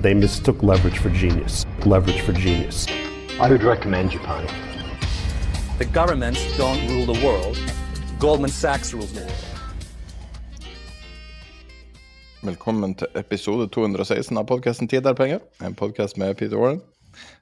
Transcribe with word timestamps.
They 0.00 0.14
mistook 0.14 0.62
leverage 0.62 1.00
for 1.00 1.10
genius. 1.10 1.66
Leverage 1.84 2.20
for 2.20 2.32
genius. 2.32 2.86
I 3.40 3.50
would 3.50 3.64
recommend 3.64 4.12
Japan. 4.12 4.46
The 5.78 5.86
governments 5.86 6.38
don't 6.56 6.86
rule 6.88 7.14
the 7.14 7.26
world. 7.26 7.58
Goldman 8.20 8.50
Sachs 8.50 8.94
rules 8.94 9.12
the 9.12 9.20
world. 9.20 9.44
Velkommen 12.42 12.94
til 12.94 13.08
episode 13.14 13.66
216 13.74 14.38
av 14.38 14.46
podkasten 14.46 14.88
'Tid 14.88 15.06
er 15.06 15.14
penger', 15.14 15.40
en 15.66 15.74
podkast 15.74 16.16
med 16.16 16.38
Peter 16.38 16.56
Warren. 16.56 16.80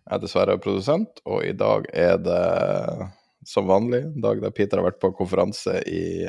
Jeg 0.08 0.16
er 0.16 0.18
dessverre 0.18 0.58
produsent, 0.58 1.20
og 1.26 1.44
i 1.44 1.52
dag 1.52 1.84
er 1.92 2.16
det 2.16 3.10
som 3.44 3.66
vanlig 3.66 4.00
en 4.02 4.20
dag 4.20 4.41
der 4.41 4.50
Peter 4.50 4.80
har 4.80 4.88
vært 4.88 5.00
på 5.00 5.12
konferanse 5.12 5.82
i, 5.86 6.24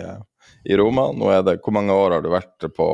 i 0.65 0.75
Roma. 0.75 1.07
Nå 1.15 1.31
er 1.31 1.41
det, 1.41 1.61
Hvor 1.63 1.71
mange 1.71 1.93
år 1.93 2.11
har 2.11 2.21
du 2.21 2.29
vært 2.29 2.67
på 2.75 2.87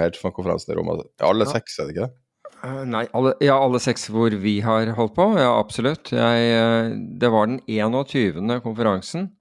hedgefondkonferansen 0.00 0.72
i 0.72 0.76
Roma? 0.80 1.02
Alle 1.20 1.44
seks, 1.44 1.78
er 1.78 1.84
det 1.84 1.96
ikke 1.98 2.08
det? 2.08 2.21
Uh, 2.62 2.84
nei, 2.86 3.08
alle, 3.16 3.32
ja, 3.42 3.56
alle 3.58 3.80
seks 3.82 4.06
hvor 4.12 4.30
vi 4.38 4.60
har 4.62 4.92
holdt 4.94 5.16
på. 5.16 5.24
Ja, 5.40 5.56
absolutt. 5.58 6.12
Jeg, 6.14 6.52
uh, 6.54 6.92
det 7.18 7.30
var 7.34 7.46
den 7.50 7.58
21. 7.66 8.60
konferansen 8.62 9.32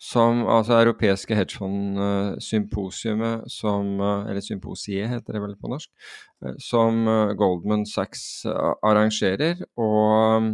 som 0.00 0.48
altså 0.52 0.74
europeiske 0.76 1.32
hedgefond-symposiumet 1.38 3.46
som 3.48 3.96
Eller 4.28 4.44
symposiet 4.44 5.08
heter 5.08 5.32
det 5.32 5.40
vel 5.40 5.56
på 5.56 5.70
norsk. 5.72 5.88
Som 6.60 7.08
Goldman 7.40 7.86
Sachs 7.88 8.44
arrangerer. 8.44 9.64
Og 9.80 10.52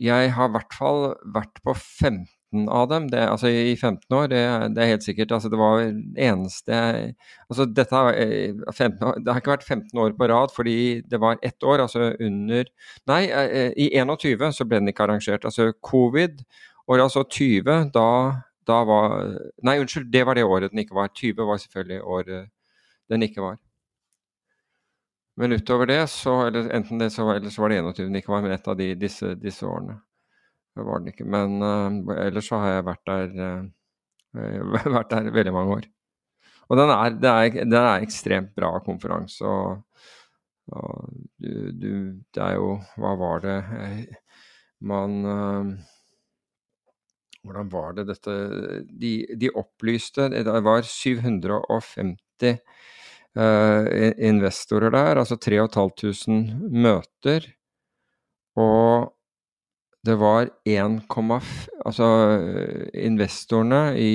jeg 0.00 0.32
har 0.32 0.48
i 0.48 0.52
hvert 0.56 0.72
fall 0.72 1.12
vært 1.34 1.60
på 1.60 1.76
15 1.76 2.24
av 2.52 2.88
dem. 2.88 3.08
Det, 3.10 3.20
altså 3.28 3.48
i 3.48 3.76
15 3.76 4.16
år, 4.16 4.26
det, 4.32 4.40
det, 4.76 4.82
er 4.82 4.90
helt 4.92 5.06
sikkert. 5.06 5.32
Altså 5.32 5.48
det 5.52 5.58
var 5.60 5.80
eneste 5.82 6.80
Altså 7.48 7.66
dette 7.66 8.02
15 8.76 9.06
år, 9.08 9.18
Det 9.20 9.32
har 9.32 9.40
ikke 9.40 9.54
vært 9.54 9.66
15 9.68 10.02
år 10.04 10.14
på 10.18 10.28
rad 10.28 10.52
fordi 10.54 10.76
det 11.08 11.20
var 11.20 11.40
ett 11.42 11.62
år, 11.62 11.84
altså 11.84 12.12
under 12.20 12.68
Nei, 13.08 13.22
i 13.76 13.88
21 13.96 14.52
så 14.52 14.68
ble 14.68 14.82
den 14.82 14.92
ikke 14.92 15.06
arrangert. 15.06 15.44
Altså 15.44 15.72
covid 15.80 16.44
og 16.86 17.00
altså 17.00 17.24
20, 17.24 17.90
da, 17.94 18.06
da, 18.68 18.78
var 18.84 19.18
Nei, 19.62 19.78
unnskyld, 19.80 20.10
det 20.12 20.26
var 20.26 20.36
det 20.36 20.44
året 20.44 20.72
den 20.72 20.84
ikke 20.84 20.98
var. 20.98 21.12
20 21.14 21.48
var 21.48 21.60
selvfølgelig 21.62 22.02
året 22.02 22.48
den 23.10 23.22
ikke 23.22 23.42
var. 23.42 23.58
Men 25.36 25.52
utover 25.56 25.88
det, 25.88 26.02
så 26.12 26.46
eller 26.46 26.68
enten 26.76 27.00
det, 27.00 27.10
så, 27.12 27.30
eller 27.32 27.50
så 27.50 27.62
var 27.62 27.72
det 27.72 27.80
21 27.80 28.06
den 28.06 28.20
ikke 28.20 28.34
var, 28.34 28.42
men 28.44 28.52
et 28.52 28.68
av 28.68 28.76
de, 28.76 28.92
disse, 29.00 29.34
disse 29.40 29.64
årene 29.66 30.00
det 30.76 30.86
var 30.86 31.02
den 31.02 31.12
ikke. 31.12 31.28
Men 31.28 31.58
uh, 31.62 32.14
ellers 32.26 32.48
så 32.50 32.60
har 32.62 32.76
jeg 32.76 32.88
vært 32.88 33.10
der, 33.10 33.62
uh, 34.36 34.82
vært 34.96 35.12
der 35.12 35.30
veldig 35.34 35.54
mange 35.54 35.78
år. 35.78 35.88
Og 36.70 36.78
den 36.80 36.92
er, 36.94 37.16
det, 37.20 37.30
er, 37.30 37.68
det 37.68 37.80
er 37.80 38.04
ekstremt 38.04 38.54
bra 38.56 38.74
konferanse. 38.84 39.44
og, 39.44 39.82
og 40.72 41.08
du, 41.42 41.52
du, 41.74 41.90
det 42.32 42.42
er 42.42 42.54
jo 42.54 42.76
Hva 43.02 43.16
var 43.18 43.40
det 43.42 43.56
man 44.82 45.16
uh, 45.26 45.72
hvordan 47.42 47.70
var 47.72 47.96
det 47.96 48.06
dette 48.10 48.34
De, 48.86 49.12
de 49.38 49.50
opplyste 49.58 50.28
Det 50.30 50.60
var 50.64 50.86
750 50.86 52.60
uh, 53.38 53.86
investorer 54.22 54.94
der, 54.94 55.18
altså 55.18 55.36
3500 55.36 56.70
møter. 56.70 57.48
Og 58.60 59.10
det 60.02 60.16
var 60.18 60.48
1, 60.66 61.00
altså 61.84 62.06
investorene 62.94 63.82
i, 64.02 64.14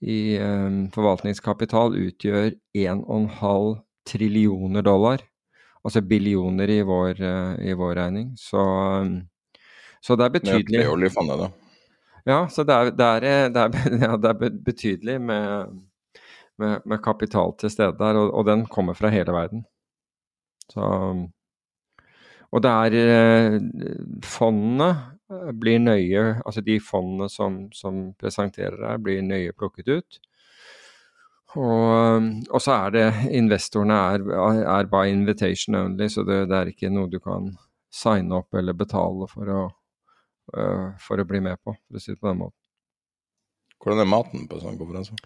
i 0.00 0.18
um, 0.40 0.86
forvaltningskapital 0.94 1.98
utgjør 2.00 2.54
1,5 2.72 3.76
trillioner 4.08 4.86
dollar. 4.86 5.20
Altså 5.84 6.00
billioner 6.02 6.70
i 6.72 6.80
vår, 6.82 7.20
i 7.62 7.76
vår 7.78 7.94
regning. 8.00 8.32
Så, 8.40 8.64
så 10.02 10.16
det 10.16 10.24
er 10.24 10.34
betydelig. 10.40 10.80
Med 10.80 10.92
oljefondet, 10.96 11.44
da. 11.44 11.52
Ja, 12.26 12.48
så 12.50 12.64
det 12.66 12.74
er, 12.74 12.90
det 12.90 13.06
er, 13.06 13.48
det 13.54 13.62
er, 13.62 13.92
ja, 14.08 14.16
det 14.18 14.32
er 14.32 14.58
betydelig 14.66 15.20
med, 15.22 15.76
med, 16.58 16.80
med, 16.82 16.98
kapital 17.02 17.54
til 17.60 17.70
stede 17.70 17.94
der, 18.00 18.18
og, 18.18 18.32
og, 18.34 18.46
den 18.48 18.66
kommer 18.66 18.98
fra 18.98 19.12
hele 19.14 19.32
verden. 19.32 19.62
Så, 20.72 20.82
og 22.56 22.62
det 22.64 22.72
er 22.72 23.58
Fondene 24.24 24.88
blir 25.58 25.80
nøye 25.82 26.22
Altså 26.46 26.62
de 26.64 26.78
fondene 26.80 27.28
som, 27.28 27.66
som 27.74 28.12
presenterer 28.18 28.78
deg, 28.80 29.02
blir 29.02 29.24
nøye 29.26 29.54
plukket 29.58 29.90
ut. 29.90 30.18
Og, 31.56 32.26
og, 32.50 32.58
så 32.62 32.76
er 32.76 32.94
det 32.94 33.06
Investorene 33.36 33.96
er, 34.14 34.26
er 34.76 34.90
by 34.92 35.06
invitation 35.10 35.78
only, 35.78 36.08
så 36.12 36.24
det, 36.26 36.44
det 36.50 36.58
er 36.58 36.70
ikke 36.72 36.92
noe 36.92 37.10
du 37.10 37.18
kan 37.22 37.52
signe 37.92 38.40
opp 38.42 38.54
eller 38.58 38.76
betale 38.76 39.28
for 39.30 39.52
å 39.52 39.62
uh, 40.54 40.94
for 41.00 41.20
å 41.20 41.26
bli 41.28 41.40
med 41.42 41.60
på, 41.64 41.74
for 41.74 41.98
å 41.98 42.02
si 42.02 42.12
det 42.12 42.20
på 42.20 42.30
den 42.30 42.42
måten. 42.44 42.60
Hvordan 43.82 44.02
er 44.02 44.10
maten 44.10 44.48
på 44.50 44.60
sånn 44.62 44.78
konferanse? 44.80 45.16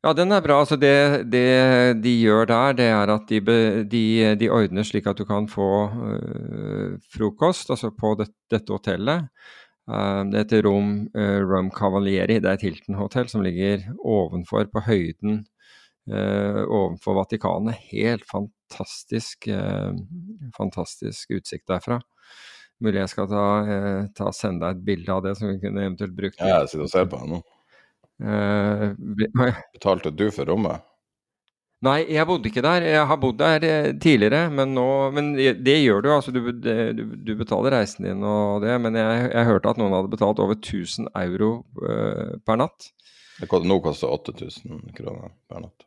Ja, 0.00 0.14
den 0.16 0.32
er 0.32 0.40
bra. 0.40 0.62
Altså 0.62 0.78
det, 0.80 1.28
det, 1.28 2.00
de 2.00 2.12
gjør 2.22 2.46
der, 2.48 2.76
det 2.78 2.86
er 2.88 3.10
at 3.12 3.28
de, 3.28 3.40
de, 3.84 4.04
de 4.40 4.48
ordner 4.48 4.86
slik 4.86 5.08
at 5.10 5.18
du 5.20 5.26
kan 5.28 5.48
få 5.50 5.70
uh, 5.92 6.94
frokost 7.12 7.72
altså 7.74 7.90
på 7.92 8.14
det, 8.16 8.30
dette 8.52 8.72
hotellet. 8.72 9.28
Uh, 9.90 10.22
det 10.32 10.46
heter 10.46 10.64
Rom, 10.64 10.94
uh, 11.12 11.40
Rum 11.44 11.68
Cavalieri. 11.76 12.38
Det 12.40 12.48
er 12.48 12.56
et 12.56 12.64
Hilton-hotell 12.64 13.28
som 13.28 13.44
ligger 13.44 13.90
ovenfor, 14.00 14.70
på 14.72 14.86
høyden 14.88 15.44
ovenfor 16.10 17.14
Vatikanet. 17.20 17.76
Helt 17.92 18.24
fantastisk, 18.26 19.46
fantastisk 20.56 21.36
utsikt 21.36 21.68
derfra. 21.70 22.00
Mulig 22.82 23.04
jeg 23.04 23.12
skal 23.12 23.28
ta, 23.30 23.44
ta 24.16 24.32
sende 24.34 24.64
deg 24.64 24.80
et 24.80 24.84
bilde 24.88 25.14
av 25.14 25.22
det 25.28 25.36
som 25.38 25.52
vi 25.52 25.60
kunne 25.62 25.84
eventuelt 25.84 26.16
brukt. 26.16 26.40
Ja, 26.40 26.64
jeg 26.64 26.72
sitter 26.72 26.88
og 26.88 26.90
ser 26.96 27.06
på 27.12 27.20
det 27.20 27.30
nå. 27.36 27.42
Eh, 28.20 28.86
Betalte 29.74 30.12
du 30.12 30.28
for 30.34 30.48
rommet? 30.50 30.86
Nei, 31.80 32.02
jeg 32.12 32.28
bodde 32.28 32.50
ikke 32.50 32.64
der. 32.64 32.84
Jeg 32.84 33.04
har 33.08 33.18
bodd 33.20 33.38
der 33.40 33.64
eh, 33.64 33.90
tidligere, 33.96 34.50
men 34.52 34.74
nå 34.76 34.86
Men 35.16 35.32
det 35.38 35.76
gjør 35.80 36.02
du, 36.04 36.10
altså. 36.12 36.32
Du, 36.34 36.50
du, 36.52 37.04
du 37.24 37.32
betaler 37.38 37.72
reisen 37.72 38.04
din 38.04 38.24
og 38.26 38.60
det. 38.64 38.74
Men 38.84 38.98
jeg, 39.00 39.30
jeg, 39.32 39.48
hørte 39.48 39.72
at 39.72 39.80
noen 39.80 39.96
hadde 39.96 40.12
betalt 40.12 40.42
over 40.44 40.58
1000 40.58 41.08
euro 41.22 41.52
uh, 41.80 42.36
per 42.44 42.60
natt. 42.60 42.90
Det 43.40 43.48
nå 43.64 43.78
koster 43.80 44.12
8000 44.12 44.92
kroner 44.98 45.32
per 45.48 45.64
natt. 45.64 45.86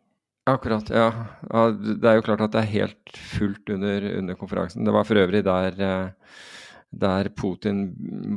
Akkurat, 0.50 0.90
ja. 0.92 1.12
ja. 1.46 1.68
Det 1.78 2.10
er 2.10 2.18
jo 2.18 2.25
klart 2.25 2.42
at 2.44 2.56
det 2.56 2.63
er 2.63 2.74
helt 2.74 3.13
fullt 3.38 3.69
under, 3.78 4.10
under 4.18 4.40
konferansen. 4.40 4.84
Det 4.84 4.96
var 4.98 5.06
for 5.07 5.22
øvrig 5.22 5.44
der 5.46 5.78
uh, 5.78 6.34
der 6.94 7.30
Putin 7.34 7.88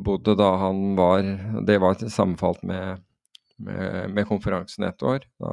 bodde 0.04 0.36
da 0.36 0.54
han 0.60 0.96
var 0.96 1.24
Det 1.66 1.76
var 1.80 2.00
sammenfalt 2.08 2.62
med, 2.64 3.02
med, 3.62 4.10
med 4.14 4.26
konferansen 4.28 4.86
et 4.88 5.02
år, 5.02 5.26
da, 5.40 5.52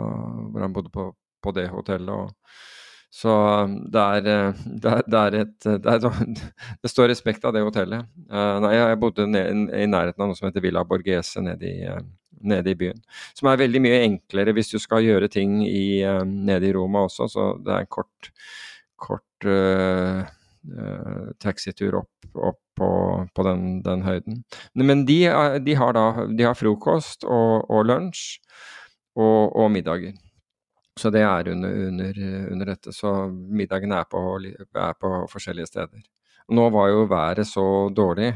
hvor 0.52 0.64
han 0.66 0.74
bodde 0.76 0.92
på, 0.94 1.10
på 1.44 1.54
det 1.56 1.68
hotellet. 1.72 2.14
Og, 2.14 2.32
så 3.14 3.34
det 3.94 4.02
er, 4.02 4.24
det, 4.26 4.90
er, 4.90 5.04
det, 5.06 5.20
er 5.20 5.38
et, 5.44 5.56
det, 5.68 5.94
er, 5.94 6.02
det, 6.82 6.92
står 6.92 7.12
respekt 7.14 7.46
av 7.46 7.54
det 7.56 7.64
hotellet. 7.66 8.10
Uh, 8.32 8.58
nei, 8.64 8.74
jeg 8.80 9.00
bodde 9.02 9.28
i 9.30 9.88
nærheten 9.90 10.24
av 10.24 10.32
noe 10.32 10.40
som 10.40 10.50
heter 10.50 10.66
Villa 10.66 10.86
Borghese 10.88 11.44
nede 11.46 11.70
i, 11.70 11.90
nede 12.44 12.74
i 12.74 12.80
byen. 12.80 13.04
Som 13.38 13.52
er 13.52 13.62
veldig 13.62 13.84
mye 13.86 14.02
enklere 14.08 14.56
hvis 14.58 14.74
du 14.74 14.80
skal 14.82 15.06
gjøre 15.06 15.30
ting 15.32 15.62
i, 15.68 16.02
nede 16.26 16.72
i 16.72 16.74
Roma 16.76 17.06
også, 17.08 17.30
så 17.32 17.52
det 17.62 17.76
er 17.76 17.86
en 17.86 17.94
kort, 18.00 18.34
kort 19.00 19.30
taxitur 21.44 22.00
opp, 22.00 22.28
opp 22.40 22.63
på, 22.78 22.90
på 23.36 23.46
den, 23.48 23.82
den, 23.86 24.04
høyden. 24.06 24.44
Men 24.74 25.06
de, 25.10 25.20
de, 25.66 25.76
har 25.80 25.96
da 25.98 26.28
de 26.30 26.48
har 26.48 26.58
frokost 26.58 27.26
og, 27.28 27.70
og 27.70 27.86
lunsj 27.90 28.40
og, 29.16 29.54
og 29.56 29.70
middager. 29.74 30.16
Så 31.00 31.10
det 31.14 31.24
er 31.26 31.50
under, 31.50 31.88
under, 31.88 32.18
under, 32.52 32.66
dette. 32.70 32.94
Så 32.94 33.14
middagen 33.30 33.94
er 33.96 34.06
på, 34.10 34.20
er 34.38 34.94
på 35.00 35.14
forskjellige 35.32 35.72
steder. 35.72 36.04
Nå 36.54 36.68
var 36.74 36.90
jo 36.92 37.06
været 37.08 37.48
så 37.48 37.64
dårlig. 37.96 38.34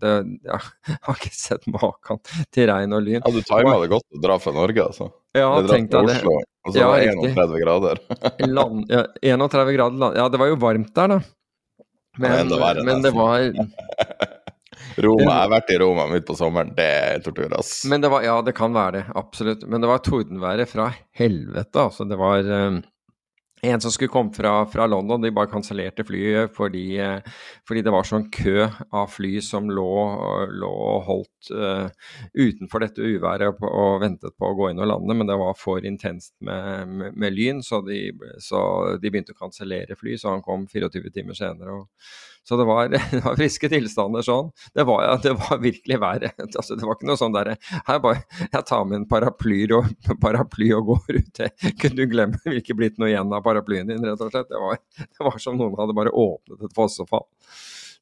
Det, 0.00 0.12
ja, 0.48 0.58
jeg 0.88 0.98
har 1.04 1.18
ikke 1.20 1.36
sett 1.36 1.66
maken 1.68 2.20
til 2.54 2.70
regn 2.70 2.96
og 2.96 3.04
lyn. 3.04 3.20
Ja, 3.20 3.32
Du 3.32 3.42
tima 3.44 3.76
det 3.82 3.90
godt 3.92 4.06
å 4.08 4.22
dra 4.24 4.38
fra 4.40 4.54
Norge, 4.56 4.86
altså? 4.86 5.10
Ja, 5.36 5.50
tenk 5.68 5.92
deg 5.92 6.08
det. 6.08 6.16
Oslo, 6.22 6.38
og 6.66 6.74
så 6.74 6.80
ja, 6.80 7.12
31 7.12 7.60
grader. 7.62 8.00
land, 8.56 8.86
ja, 8.90 9.04
31 9.36 9.74
grader, 9.76 10.16
ja 10.16 10.30
det 10.32 10.40
var 10.40 10.50
jo 10.50 10.56
varmt 10.64 10.94
der, 10.96 11.12
da. 11.12 11.20
Men, 12.16 12.48
men 12.84 13.02
det 13.04 13.12
var 13.12 13.50
Roma, 14.96 15.22
Jeg 15.22 15.32
har 15.32 15.50
vært 15.52 15.70
i 15.74 15.78
Roma 15.80 16.06
midt 16.08 16.26
på 16.28 16.36
sommeren. 16.38 16.72
Det 16.76 16.86
er 16.86 17.24
tortur, 17.24 17.52
ass. 17.58 17.72
Men 17.88 18.04
det 18.04 18.10
var, 18.12 18.24
ja, 18.24 18.36
det 18.44 18.54
kan 18.56 18.72
være 18.76 18.94
det. 18.96 19.04
Absolutt. 19.18 19.66
Men 19.68 19.84
det 19.84 19.90
var 19.90 20.04
tordenværet 20.04 20.70
fra 20.70 20.90
helvete, 21.16 21.82
altså. 21.82 22.06
Det 22.08 22.16
var 22.20 22.48
um, 22.48 22.78
en 23.62 23.80
som 23.80 23.92
skulle 23.92 24.12
komme 24.12 24.34
fra, 24.36 24.66
fra 24.68 24.86
London, 24.86 25.22
de 25.22 25.30
bare 25.34 25.48
kansellerte 25.48 26.04
flyet 26.04 26.52
fordi, 26.56 26.84
uh, 27.00 27.40
fordi, 27.68 27.82
det 27.86 27.94
var 27.94 28.04
sånn 28.08 28.28
kø 28.34 28.66
av 28.68 29.08
fly 29.14 29.38
som 29.44 29.70
lå, 29.72 29.88
lå 30.52 30.72
og 30.90 31.08
holdt 31.08 31.50
uh, 31.56 31.88
utenfor 32.36 32.84
dette 32.84 33.00
uværet 33.16 33.64
og, 33.64 34.00
ventet 34.02 34.36
på 34.36 34.50
å 34.50 34.58
gå 34.58 34.70
inn 34.70 34.82
og 34.84 34.90
lande, 34.92 35.16
men 35.16 35.30
det 35.30 35.38
var 35.40 35.56
for 35.58 35.84
intenst 35.88 36.34
med, 36.44 36.92
med, 36.92 37.16
med 37.16 37.36
lyn, 37.36 37.64
så 37.64 37.80
de, 37.86 38.10
så 38.44 38.60
de, 39.00 39.10
begynte 39.10 39.32
å 39.36 39.40
kansellere 39.40 39.96
fly. 39.98 40.18
Så 40.20 40.34
han 40.34 40.44
kom 40.44 40.66
24 40.68 41.12
timer 41.14 41.38
senere. 41.38 41.80
og 41.80 42.35
så 42.48 42.56
det 42.56 42.64
var, 42.64 42.88
det 42.92 43.24
var, 43.24 43.36
friske 43.38 43.68
tilstander 43.70 44.22
sånn. 44.22 44.52
Det 44.74 44.84
var, 44.86 45.08
det 45.22 45.34
var 45.40 45.58
virkelig 45.62 46.00
været. 46.02 46.36
Altså, 46.56 46.76
det 46.78 46.86
var 46.86 46.96
ikke 46.96 47.08
noe 47.08 47.18
sånn 47.18 47.34
derre 47.34 47.56
Jeg 47.58 48.62
tar 48.68 48.84
med 48.86 49.00
en 49.00 49.06
paraply 49.10 49.64
og, 49.74 49.88
paraply 50.24 50.70
og 50.76 50.92
går 50.92 51.18
ut. 51.18 51.40
Det 51.40 51.72
kunne 51.80 51.98
du 51.98 52.12
glemme. 52.12 52.38
Det 52.38 52.50
ville 52.50 52.62
ikke 52.62 52.78
blitt 52.78 53.00
noe 53.02 53.10
igjen 53.10 53.34
av 53.34 53.42
paraplyen 53.46 53.90
din, 53.90 54.04
rett 54.06 54.22
og 54.22 54.30
slett. 54.30 54.50
Det 54.52 54.62
var, 54.62 54.78
det 55.02 55.26
var 55.26 55.40
som 55.42 55.58
noen 55.58 55.74
hadde 55.80 55.96
bare 55.98 56.14
åpnet 56.14 56.68
et 56.68 56.76
fossefall. 56.76 57.26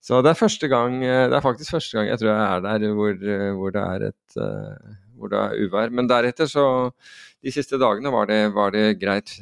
Så 0.05 0.21
det 0.21 0.35
er 0.35 0.69
gang 0.69 0.99
Det 1.01 1.33
er 1.33 1.41
faktisk 1.41 1.79
første 1.79 1.97
gang 1.97 2.11
jeg 2.11 2.21
tror 2.21 2.29
jeg 2.29 2.45
er 2.45 2.65
der 2.67 2.91
hvor, 2.93 3.15
hvor 3.57 3.73
det 3.73 3.85
er 3.85 4.03
et 4.11 4.35
hvor 5.17 5.33
det 5.33 5.41
er 5.41 5.65
uvær. 5.65 5.89
Men 5.95 6.11
deretter 6.11 6.51
så 6.51 6.67
De 7.41 7.53
siste 7.53 7.81
dagene 7.81 8.13
var 8.13 8.29
det, 8.29 8.53
var 8.53 8.73
det 8.73 8.99
greit, 9.01 9.39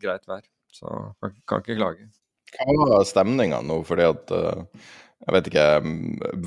greit 0.00 0.28
vær. 0.28 0.44
Så 0.72 0.88
kan, 1.20 1.34
kan 1.48 1.64
ikke 1.64 1.76
klage. 1.80 2.10
Hva 2.58 2.88
var 2.88 3.04
stemninga 3.08 3.60
nå? 3.64 3.80
Fordi 3.86 4.06
at 4.08 4.32
uh, 4.34 4.86
jeg 5.26 5.34
vet 5.36 5.50
ikke 5.50 5.66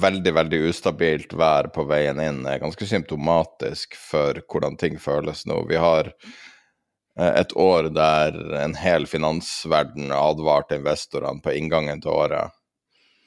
Veldig, 0.03 0.33
veldig 0.39 0.61
ustabilt 0.69 1.35
vær 1.37 1.69
på 1.73 1.85
veien 1.89 2.19
inn 2.23 2.41
er 2.49 2.61
ganske 2.63 2.87
symptomatisk 2.89 3.97
for 3.99 4.41
hvordan 4.49 4.79
ting 4.81 4.97
føles 5.01 5.45
nå. 5.49 5.61
Vi 5.69 5.79
har 5.81 6.11
uh, 6.13 7.31
et 7.33 7.55
år 7.59 7.93
der 7.95 8.39
en 8.63 8.75
hel 8.79 9.07
finansverden 9.09 10.11
advarte 10.15 10.81
investorene 10.81 11.43
på 11.43 11.55
inngangen 11.59 12.03
til 12.03 12.15
året. 12.15 12.59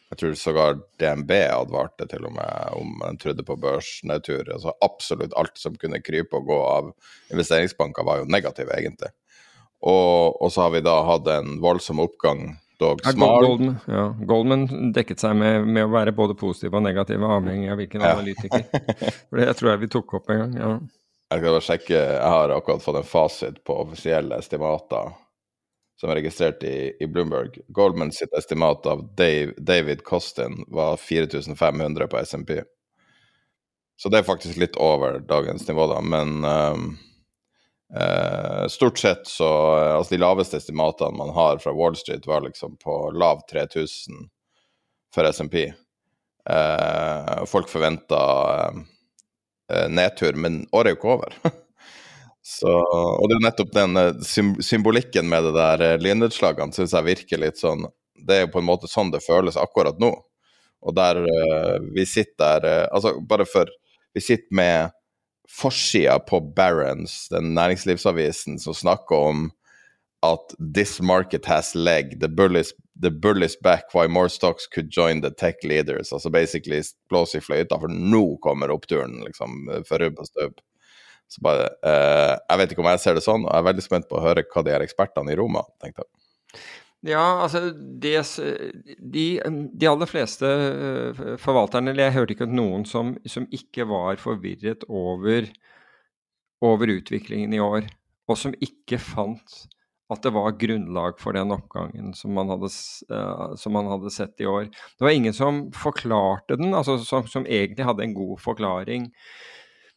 Jeg 0.06 0.20
tror 0.20 0.34
sågar 0.38 0.76
DNB 1.02 1.32
advarte 1.50 2.06
til 2.06 2.29
og 2.29 2.37
med 2.37 2.75
om 2.79 3.00
en 3.08 3.17
trodde 3.19 3.43
på 3.46 3.56
børsnedtur. 3.58 4.44
Altså 4.55 4.75
absolutt 4.84 5.34
alt 5.34 5.58
som 5.58 5.75
kunne 5.81 5.99
krype 6.02 6.38
og 6.38 6.46
gå 6.46 6.58
av 6.62 6.93
investeringsbanker, 7.34 8.06
var 8.06 8.20
jo 8.20 8.29
negative, 8.31 8.70
egentlig. 8.79 9.11
Og, 9.82 10.38
og, 10.40 10.46
så 10.52 10.67
har 10.67 10.76
vi 10.76 10.84
da 10.87 10.94
hatt 11.08 11.26
en 11.31 11.58
voldsom 11.62 12.00
oppgang 12.06 12.55
dog 12.81 13.00
ja, 13.05 13.12
Goldman, 13.17 13.78
ja. 13.88 14.05
Goldman, 14.28 14.67
dekket 14.96 15.23
seg 15.23 15.37
med, 15.38 15.67
med, 15.67 15.87
å 15.87 15.93
være 15.94 16.14
både 16.17 16.37
positiv 16.38 16.76
og 16.76 16.84
negativ, 16.84 17.23
avhengig 17.25 17.70
av 17.73 17.81
hvilken 17.81 18.05
ja. 18.05 18.14
analytiker. 18.17 18.67
For 19.28 19.40
det 19.40 19.55
tror 19.58 19.73
jeg 19.73 19.82
vi 19.84 19.93
tok 19.96 20.17
opp 20.20 20.32
en 20.34 20.43
gang. 20.44 20.56
ja. 20.61 20.73
Jeg 21.26 21.40
skal 21.40 21.56
bare 21.56 21.67
sjekke, 21.67 21.94
jeg 21.99 22.26
har 22.31 22.52
akkurat 22.55 22.84
fått 22.84 23.00
en 23.00 23.08
fasit 23.08 23.56
på 23.67 23.75
offisielle 23.82 24.37
estimater 24.38 25.08
som 26.00 26.11
er 26.12 26.20
registrert 26.20 26.62
i, 26.62 26.93
i 27.00 27.08
Bloomberg. 27.08 27.56
Goldman 27.69 28.12
sitt 28.12 28.32
estimat 28.37 28.87
av 28.87 29.02
Dave, 29.17 29.56
David 29.58 30.05
Costin 30.05 30.61
var 30.69 30.96
4500 30.96 32.06
på 32.12 32.20
SMP. 32.22 32.61
Så 33.96 34.12
det 34.12 34.20
er 34.20 34.29
faktisk 34.29 34.61
litt 34.61 34.76
over 34.76 35.19
dagens 35.25 35.64
nivå, 35.69 35.87
da. 35.88 36.02
Men 36.05 36.44
um, 36.44 36.90
stort 38.68 38.98
sett 38.98 39.26
så 39.30 39.48
Altså, 39.76 40.14
de 40.14 40.18
laveste 40.18 40.58
estimatene 40.58 41.16
man 41.16 41.30
har 41.36 41.58
fra 41.62 41.72
Wall 41.72 41.96
Street, 41.96 42.26
var 42.26 42.40
liksom 42.42 42.76
på 42.82 43.10
lav 43.14 43.44
3000 43.52 44.26
for 45.14 45.24
SMP. 45.30 45.72
Eh, 46.50 47.44
folk 47.46 47.68
forventa 47.70 48.18
nedtur, 49.88 50.32
men 50.32 50.66
året 50.72 50.90
er 50.90 50.94
jo 50.94 50.98
ikke 50.98 51.14
over. 51.14 51.32
så, 52.56 52.74
og 53.18 53.26
det 53.30 53.38
er 53.38 53.46
nettopp 53.46 53.72
den 53.74 54.62
symbolikken 54.62 55.26
med 55.30 55.48
det 55.48 55.54
der 55.56 56.02
lynnedslagene 56.02 56.76
syns 56.76 56.94
jeg 56.94 57.08
virker 57.08 57.42
litt 57.42 57.58
sånn 57.58 57.88
Det 58.14 58.36
er 58.36 58.44
jo 58.44 58.52
på 58.54 58.62
en 58.62 58.68
måte 58.68 58.90
sånn 58.90 59.10
det 59.14 59.24
føles 59.24 59.58
akkurat 59.58 59.98
nå. 60.02 60.12
Og 60.86 60.94
der 60.94 61.18
vi 61.94 62.04
sitter 62.06 62.62
der 62.62 62.86
Altså, 62.94 63.16
bare 63.20 63.46
for 63.48 63.70
Vi 64.14 64.22
sitter 64.22 64.54
med 64.54 64.95
forsida 65.50 66.19
på 66.19 66.40
Barons, 66.40 67.28
den 67.28 67.54
næringslivsavisen, 67.54 68.58
som 68.58 68.75
snakker 68.75 69.16
om 69.31 69.50
at 70.26 70.54
this 70.75 71.00
market 71.00 71.46
has 71.46 71.75
leg, 71.75 72.20
the 72.20 72.28
bull 72.28 72.56
is, 72.56 72.72
the 73.02 73.10
bull 73.10 73.43
is 73.43 73.56
back, 73.60 73.94
why 73.94 74.06
more 74.06 74.28
stocks 74.28 74.66
could 74.66 74.90
join 74.90 75.22
the 75.22 75.31
tech 75.31 75.64
leaders. 75.64 76.12
Altså 76.12 76.31
basically 76.31 76.82
blås 77.10 77.34
i 77.34 77.40
fløyta, 77.40 77.78
for 77.81 77.93
nå 77.93 78.25
kommer 78.43 78.72
oppturen, 78.75 79.20
liksom, 79.26 79.69
for 79.88 80.02
rubb 80.02 80.19
og 80.19 80.31
stubb. 80.31 80.64
Så 81.28 81.43
bare 81.43 81.69
uh, 81.82 82.38
Jeg 82.38 82.58
vet 82.60 82.72
ikke 82.72 82.82
om 82.84 82.88
jeg 82.93 83.02
ser 83.02 83.19
det 83.19 83.25
sånn, 83.26 83.46
og 83.46 83.50
jeg 83.50 83.62
er 83.62 83.69
veldig 83.70 83.84
spent 83.84 84.08
på 84.10 84.19
å 84.19 84.22
høre 84.22 84.46
hva 84.46 84.62
de 84.62 84.75
her 84.75 84.84
ekspertene 84.84 85.34
i 85.34 85.38
Roma 85.38 85.64
tenkte. 85.82 86.06
Ja, 87.06 87.23
altså 87.44 87.70
det, 87.70 88.17
de, 88.99 89.26
de, 89.38 89.87
aller 89.87 90.08
fleste 90.11 90.49
eh, 90.49 91.20
forvalterne 91.38 91.93
eller 91.93 92.08
Jeg 92.08 92.17
hørte 92.17 92.35
ikke 92.35 92.49
noen 92.50 92.87
som, 92.88 93.14
som 93.31 93.47
ikke 93.55 93.87
var 93.87 94.19
forvirret 94.19 94.82
over, 94.88 95.47
over, 96.64 96.94
utviklingen 96.97 97.55
i 97.55 97.62
år, 97.62 97.87
og 98.26 98.41
som 98.41 98.56
ikke 98.58 98.98
fant 98.98 99.60
at 100.10 100.22
det 100.22 100.32
var 100.34 100.55
grunnlag 100.58 101.19
for 101.19 101.34
den 101.34 101.55
oppgangen 101.55 102.13
som 102.15 102.34
man 102.34 102.51
hadde, 102.51 102.70
uh, 103.10 103.55
som 103.58 103.75
man 103.75 103.89
hadde 103.91 104.13
sett 104.15 104.43
i 104.43 104.46
år. 104.46 104.69
Det 104.70 105.03
var 105.03 105.15
ingen 105.15 105.34
som 105.34 105.65
forklarte 105.75 106.58
den, 106.58 106.75
altså 106.79 106.98
som, 107.03 107.27
som 107.27 107.46
egentlig 107.46 107.86
hadde 107.86 108.06
en 108.06 108.15
god 108.15 108.39
forklaring. 108.43 109.08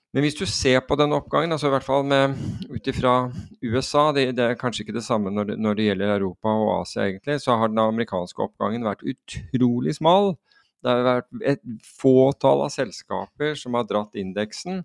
Men 0.10 0.26
hvis 0.26 0.38
du 0.40 0.46
ser 0.50 0.82
på 0.90 0.96
den 0.98 1.14
oppgangen, 1.14 1.52
altså 1.54 1.70
i 1.70 1.74
hvert 1.76 1.86
fall 1.86 2.10
ut 2.10 2.88
ifra 2.90 3.14
USA, 3.62 4.08
det, 4.16 4.32
det, 4.40 4.46
er 4.46 4.58
kanskje 4.58 4.88
ikke 4.88 4.96
det 4.96 5.06
samme 5.06 5.30
når 5.30 5.52
det, 5.52 5.58
når 5.62 5.78
det, 5.78 5.86
gjelder 5.86 6.14
Europa 6.16 6.54
og 6.64 6.72
Asia 6.80 7.06
egentlig, 7.06 7.38
så 7.44 7.60
har 7.62 7.70
den 7.70 7.82
amerikanske 7.84 8.42
oppgangen 8.48 8.88
vært 8.88 9.06
utrolig 9.06 9.94
smal. 10.00 10.34
Det 10.82 10.90
har 10.90 11.06
vært 11.06 11.46
et 11.52 11.62
fåtall 11.86 12.64
av 12.66 12.74
selskaper 12.74 13.54
som 13.60 13.78
har 13.78 13.86
dratt 13.86 14.18
indeksen, 14.18 14.82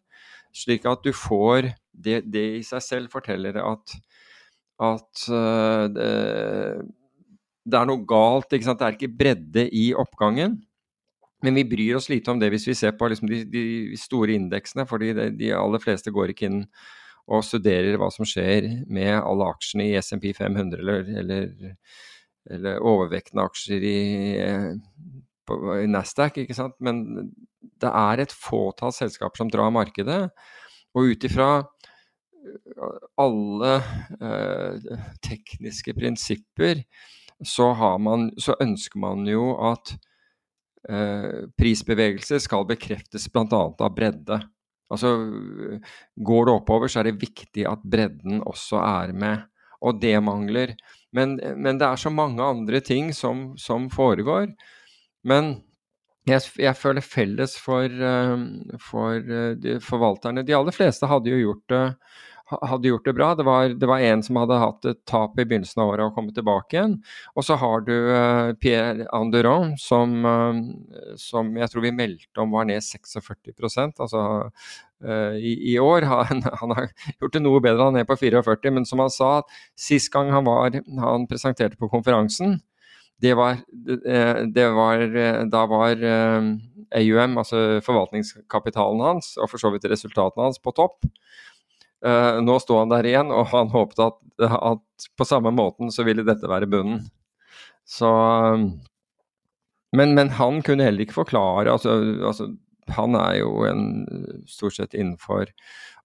slik 0.54 0.84
at 0.90 1.06
du 1.06 1.12
får 1.16 1.72
Det, 1.94 2.24
det 2.26 2.44
i 2.58 2.62
seg 2.66 2.82
selv 2.82 3.12
forteller 3.14 3.54
at, 3.62 3.92
at 4.82 5.26
uh, 5.30 5.86
det, 5.86 7.76
er 7.78 7.86
noe 7.86 8.02
galt. 8.02 8.50
Det 8.50 8.58
er 8.66 8.96
ikke 8.96 9.14
bredde 9.14 9.68
i 9.70 9.92
oppgangen. 9.94 10.56
Men 11.42 11.58
vi 11.58 11.64
bryr 11.68 11.98
oss 11.98 12.08
lite 12.08 12.30
om 12.30 12.40
det 12.40 12.50
hvis 12.54 12.68
vi 12.70 12.76
ser 12.78 12.94
på 12.96 13.08
liksom 13.10 13.28
de, 13.28 13.42
de, 13.50 13.64
store 14.00 14.36
indeksene, 14.38 14.86
fordi 14.88 15.12
de, 15.16 15.28
de, 15.36 15.50
aller 15.56 15.82
fleste 15.82 16.12
går 16.14 16.32
ikke 16.32 16.48
inn 16.50 16.62
og 17.24 17.44
studerer 17.44 17.96
hva 18.00 18.10
som 18.12 18.28
skjer 18.28 18.68
med 18.92 19.16
alle 19.16 19.48
aksjene 19.52 19.88
i 19.88 19.98
SMP 20.00 20.30
500 20.36 20.80
eller, 20.80 21.10
eller, 21.20 21.76
eller 22.52 22.84
overvektende 22.84 23.44
aksjer 23.48 23.86
i, 23.88 23.98
på, 25.48 25.58
i 25.80 25.88
Nasdaq, 25.88 26.42
ikke 26.42 26.56
sant. 26.56 26.76
Men 26.84 27.02
det 27.80 27.90
er 27.90 28.24
et 28.24 28.34
fåtall 28.34 28.92
selskaper 28.94 29.40
som 29.40 29.52
drar 29.52 29.72
markedet. 29.72 30.28
Og 30.94 31.14
ut 31.14 31.26
ifra 31.26 31.48
alle 33.20 33.74
eh, 34.20 34.96
tekniske 35.24 35.94
prinsipper 35.96 36.82
så, 37.44 37.70
man, 37.98 38.28
så 38.38 38.56
ønsker 38.60 39.00
man 39.00 39.24
jo 39.28 39.54
at 39.72 39.94
Eh, 40.84 41.46
prisbevegelser 41.56 42.42
skal 42.44 42.66
bekreftes 42.68 43.28
bl.a. 43.32 43.62
av 43.72 43.94
bredde. 43.96 44.40
Altså, 44.92 45.14
går 46.14 46.46
det 46.46 46.54
oppover, 46.54 46.92
så 46.92 47.00
er 47.00 47.08
det 47.08 47.22
viktig 47.22 47.64
at 47.68 47.84
bredden 47.88 48.42
også 48.44 48.82
er 48.84 49.14
med. 49.16 49.46
Og 49.84 50.00
det 50.00 50.16
mangler. 50.24 50.74
Men, 51.14 51.38
men 51.60 51.78
det 51.80 51.86
er 51.86 52.00
så 52.00 52.12
mange 52.12 52.44
andre 52.44 52.80
ting 52.84 53.12
som, 53.16 53.52
som 53.60 53.88
foregår. 53.92 54.50
Men 55.24 55.56
jeg, 56.28 56.40
jeg, 56.60 56.76
føler 56.80 57.04
felles 57.04 57.56
for, 57.60 57.90
for 58.80 59.34
de 59.60 59.76
forvalterne. 59.84 60.44
De 60.46 60.56
aller 60.56 60.74
fleste 60.74 61.08
hadde 61.08 61.32
jo 61.32 61.42
gjort 61.42 61.66
det 61.72 61.84
hadde 62.62 62.88
gjort 62.88 63.04
det 63.08 63.14
bra. 63.16 63.28
Det 63.34 63.44
var, 63.46 63.74
det 63.80 63.88
var, 63.88 64.02
en 64.04 64.22
som 64.22 64.38
hadde 64.40 64.60
hatt 64.60 64.88
et 64.88 65.00
tap 65.08 65.38
i 65.38 65.44
begynnelsen 65.44 65.82
av 65.82 65.92
året 65.92 66.06
og 66.06 66.16
kommet 66.16 66.36
tilbake 66.36 66.76
igjen. 66.76 66.96
Og 67.34 67.46
så 67.46 67.56
har 67.60 67.84
du 67.86 67.92
uh, 67.92 68.52
Pierre 68.60 69.06
Anderon, 69.16 69.74
som, 69.80 70.16
uh, 70.24 71.14
som, 71.20 71.52
jeg 71.58 71.70
tror 71.72 71.86
vi 71.86 71.94
meldte 71.94 72.42
om 72.42 72.54
var 72.54 72.68
ned 72.68 72.84
46 72.84 73.54
altså 74.02 74.24
uh, 74.50 75.34
i, 75.38 75.54
i, 75.74 75.78
år. 75.78 76.06
Han, 76.14 76.44
han, 76.44 76.76
har 76.76 76.90
gjort 77.20 77.34
det 77.34 77.42
noe 77.44 77.62
bedre, 77.64 77.88
han 77.90 77.98
er 78.00 78.06
på 78.08 78.16
44, 78.16 78.70
men 78.72 78.86
som 78.88 79.02
han 79.02 79.10
sa, 79.12 79.32
sist 79.76 80.12
gang 80.12 80.30
han, 80.32 80.46
var, 80.46 80.78
han 81.00 81.26
presenterte 81.28 81.76
på 81.80 81.90
konferansen, 81.92 82.60
det 83.22 83.36
var, 83.38 83.60
det 84.50 84.64
var 84.74 85.02
Da 85.48 85.60
var 85.70 86.00
AUM, 86.94 87.38
altså 87.38 87.80
forvaltningskapitalen 87.84 89.02
hans, 89.04 89.34
og 89.38 89.50
for 89.50 89.62
så 89.62 89.70
vidt 89.74 89.86
resultatene 89.90 90.48
hans, 90.48 90.60
på 90.62 90.74
topp. 90.76 91.06
Uh, 92.04 92.40
nå 92.44 92.58
sto 92.60 92.76
han 92.80 92.92
der 92.92 93.06
igjen, 93.08 93.30
og 93.32 93.48
han 93.52 93.70
håpet 93.72 94.02
at, 94.04 94.18
at, 94.44 95.06
på 95.16 95.26
samme 95.28 95.52
måten 95.54 95.92
så 95.94 96.04
ville 96.04 96.26
dette 96.26 96.50
være 96.50 96.68
bunnen. 96.68 97.06
Så 97.88 98.10
men, 99.94 100.14
men, 100.16 100.30
han 100.38 100.60
kunne 100.66 100.86
heller 100.86 101.04
ikke 101.04 101.20
forklare 101.20 101.70
altså, 101.70 101.92
altså, 102.26 102.48
Han 102.96 103.14
er 103.18 103.38
jo 103.42 103.64
en, 103.68 103.84
stort 104.50 104.78
sett 104.78 104.96
innenfor 104.96 105.52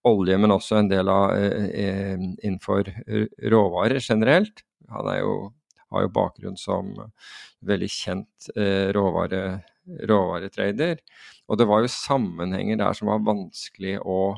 olje, 0.07 0.37
men 0.39 0.53
også 0.53 0.77
en 0.79 0.91
del 0.91 1.09
av 1.11 1.33
eh, 1.35 2.13
innenfor 2.15 2.87
råvarer 3.51 3.99
generelt. 3.99 4.61
Han 4.93 5.09
jo, 5.19 5.33
har 5.91 6.05
jo 6.05 6.11
bakgrunn 6.15 6.55
som 6.57 6.93
veldig 7.67 7.89
kjent 7.91 8.47
eh, 8.55 8.93
råvare, 8.95 9.59
råvaretrader. 10.07 11.01
Og 11.49 11.59
det 11.59 11.67
var 11.67 11.83
jo 11.83 11.91
sammenhenger 11.91 12.79
der 12.79 12.95
som 12.95 13.11
var 13.11 13.25
vanskelig 13.27 13.97
å 13.99 14.37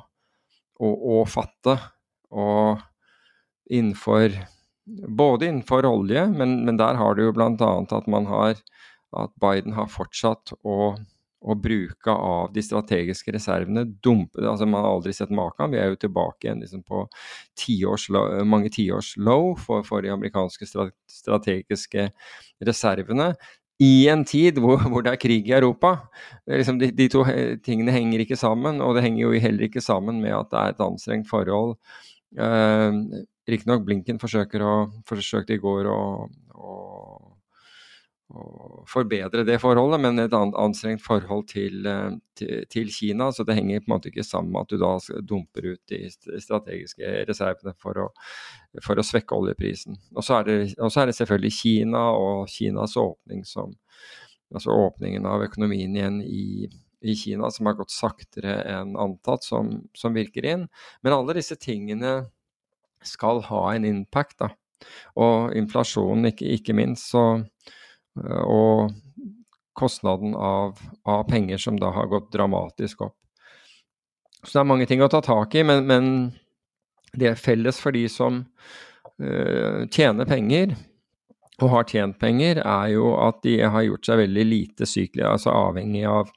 å, 0.81 0.91
og 1.17 1.29
fatte. 1.31 1.77
Og 2.31 2.81
innenfor 3.71 4.41
Både 4.91 5.45
innenfor 5.45 5.85
olje, 5.85 6.23
men, 6.33 6.55
men 6.65 6.75
der 6.75 6.97
har 6.97 7.13
du 7.15 7.21
jo 7.21 7.31
bl.a. 7.37 7.67
at 7.95 8.07
man 8.11 8.25
har 8.27 8.57
at 9.15 9.33
Biden 9.39 9.75
har 9.75 9.89
fortsatt 9.91 10.53
å, 10.67 10.93
å 11.41 11.55
bruke 11.59 12.11
av 12.11 12.51
de 12.55 12.63
strategiske 12.65 13.33
reservene. 13.35 13.85
Dumpe, 14.03 14.41
altså 14.41 14.65
Man 14.65 14.83
har 14.83 14.95
aldri 14.95 15.13
sett 15.15 15.31
maken. 15.35 15.73
Vi 15.73 15.79
er 15.79 15.91
jo 15.91 15.99
tilbake 16.01 16.47
igjen 16.47 16.63
liksom 16.63 16.83
på 16.87 17.05
tiårs, 17.59 18.07
mange 18.47 18.71
tiårs 18.73 19.13
low 19.21 19.53
for, 19.59 19.85
for 19.87 20.03
de 20.03 20.13
amerikanske 20.15 20.67
strategiske 21.11 22.09
reservene 22.65 23.33
i 23.79 24.07
en 24.11 24.23
tid 24.27 24.59
hvor, 24.61 24.81
hvor, 24.91 25.01
det 25.05 25.13
er 25.13 25.21
krig 25.21 25.47
i 25.49 25.55
Europa. 25.57 25.95
Liksom 26.49 26.79
de, 26.81 26.91
de, 26.91 27.07
to 27.09 27.23
tingene 27.65 27.93
henger 27.95 28.25
ikke 28.25 28.39
sammen, 28.39 28.81
og 28.81 28.95
det 28.95 29.05
henger 29.07 29.23
jo 29.25 29.43
heller 29.45 29.67
ikke 29.67 29.81
sammen 29.81 30.21
med 30.21 30.35
at 30.37 30.51
det 30.51 30.59
er 30.59 30.75
et 30.75 30.85
anstrengt 30.85 31.29
forhold. 31.29 31.77
Eh, 32.37 32.91
Riktignok 33.51 33.85
Blinken 33.85 34.19
forsøkte 34.21 35.55
i 35.55 35.61
går 35.61 35.89
å, 35.91 36.01
å, 36.55 36.75
forbedre 38.89 39.43
det 39.47 39.57
forholdet, 39.61 39.99
men 40.03 40.19
et 40.21 40.33
anstrengt 40.35 41.03
forhold 41.03 41.47
til, 41.51 41.85
eh, 41.87 42.11
til, 42.37 42.65
til, 42.71 42.91
Kina. 42.93 43.31
Så 43.31 43.45
det 43.47 43.55
henger 43.57 43.81
på 43.81 43.89
en 43.89 43.95
måte 43.95 44.11
ikke 44.11 44.25
sammen 44.27 44.51
med 44.53 44.65
at 44.65 44.71
du 44.71 44.77
da 44.81 45.21
dumper 45.27 45.73
ut 45.73 45.81
de 45.91 46.01
strategiske 46.41 47.25
reservene 47.29 47.75
for 47.79 47.99
å, 48.05 48.07
for 48.83 48.99
å 48.99 49.05
svekke 49.05 49.37
oljeprisen. 49.37 49.99
Og 50.15 50.25
så 50.25 50.41
er, 50.41 50.51
er 50.71 51.11
det 51.11 51.17
selvfølgelig 51.17 51.53
Kina 51.57 52.07
og 52.17 52.49
Kinas 52.51 52.97
åpning 52.99 53.45
som 53.47 53.75
Altså 54.51 54.73
åpningen 54.75 55.23
av 55.23 55.45
økonomien 55.45 55.93
igjen 55.95 56.17
i, 56.27 56.67
i 57.07 57.13
Kina 57.15 57.47
som 57.55 57.69
har 57.69 57.77
gått 57.77 57.93
saktere 57.95 58.57
enn 58.67 58.97
antatt, 58.99 59.45
som, 59.47 59.69
som, 59.95 60.11
virker 60.11 60.43
inn. 60.43 60.65
Men 60.99 61.15
alle 61.15 61.37
disse 61.37 61.55
tingene 61.55 62.25
skal 63.07 63.39
ha 63.47 63.61
en 63.71 63.87
impact, 63.87 64.41
da. 64.43 64.51
Og 65.15 65.55
inflasjonen, 65.55 66.33
ikke, 66.33 66.49
ikke 66.57 66.75
minst. 66.75 67.13
Så, 67.13 67.23
og 68.19 68.91
kostnaden 69.77 70.35
av, 70.35 70.79
av, 71.07 71.23
penger 71.29 71.57
som 71.57 71.79
da 71.79 71.91
har 71.95 72.09
gått 72.11 72.31
dramatisk 72.33 73.05
opp. 73.07 73.17
Så 74.43 74.57
det 74.57 74.61
er 74.63 74.71
mange 74.71 74.87
ting 74.89 75.03
å 75.03 75.09
ta 75.11 75.21
tak 75.23 75.55
i, 75.55 75.63
men, 75.63 75.85
men 75.87 76.07
det 77.13 77.31
er 77.31 77.39
felles 77.39 77.79
for 77.81 77.95
de 77.95 78.07
som 78.11 78.41
uh, 78.41 79.87
tjener 79.93 80.27
penger 80.27 80.75
og 81.61 81.69
har 81.69 81.87
tjent 81.87 82.17
penger, 82.19 82.63
er 82.65 82.91
jo 82.95 83.13
at 83.21 83.41
de 83.45 83.59
har 83.61 83.85
gjort 83.85 84.07
seg 84.07 84.23
veldig 84.23 84.45
lite 84.49 84.87
sykelig, 84.89 85.27
altså 85.29 85.53
avhengig 85.53 86.07
av 86.09 86.31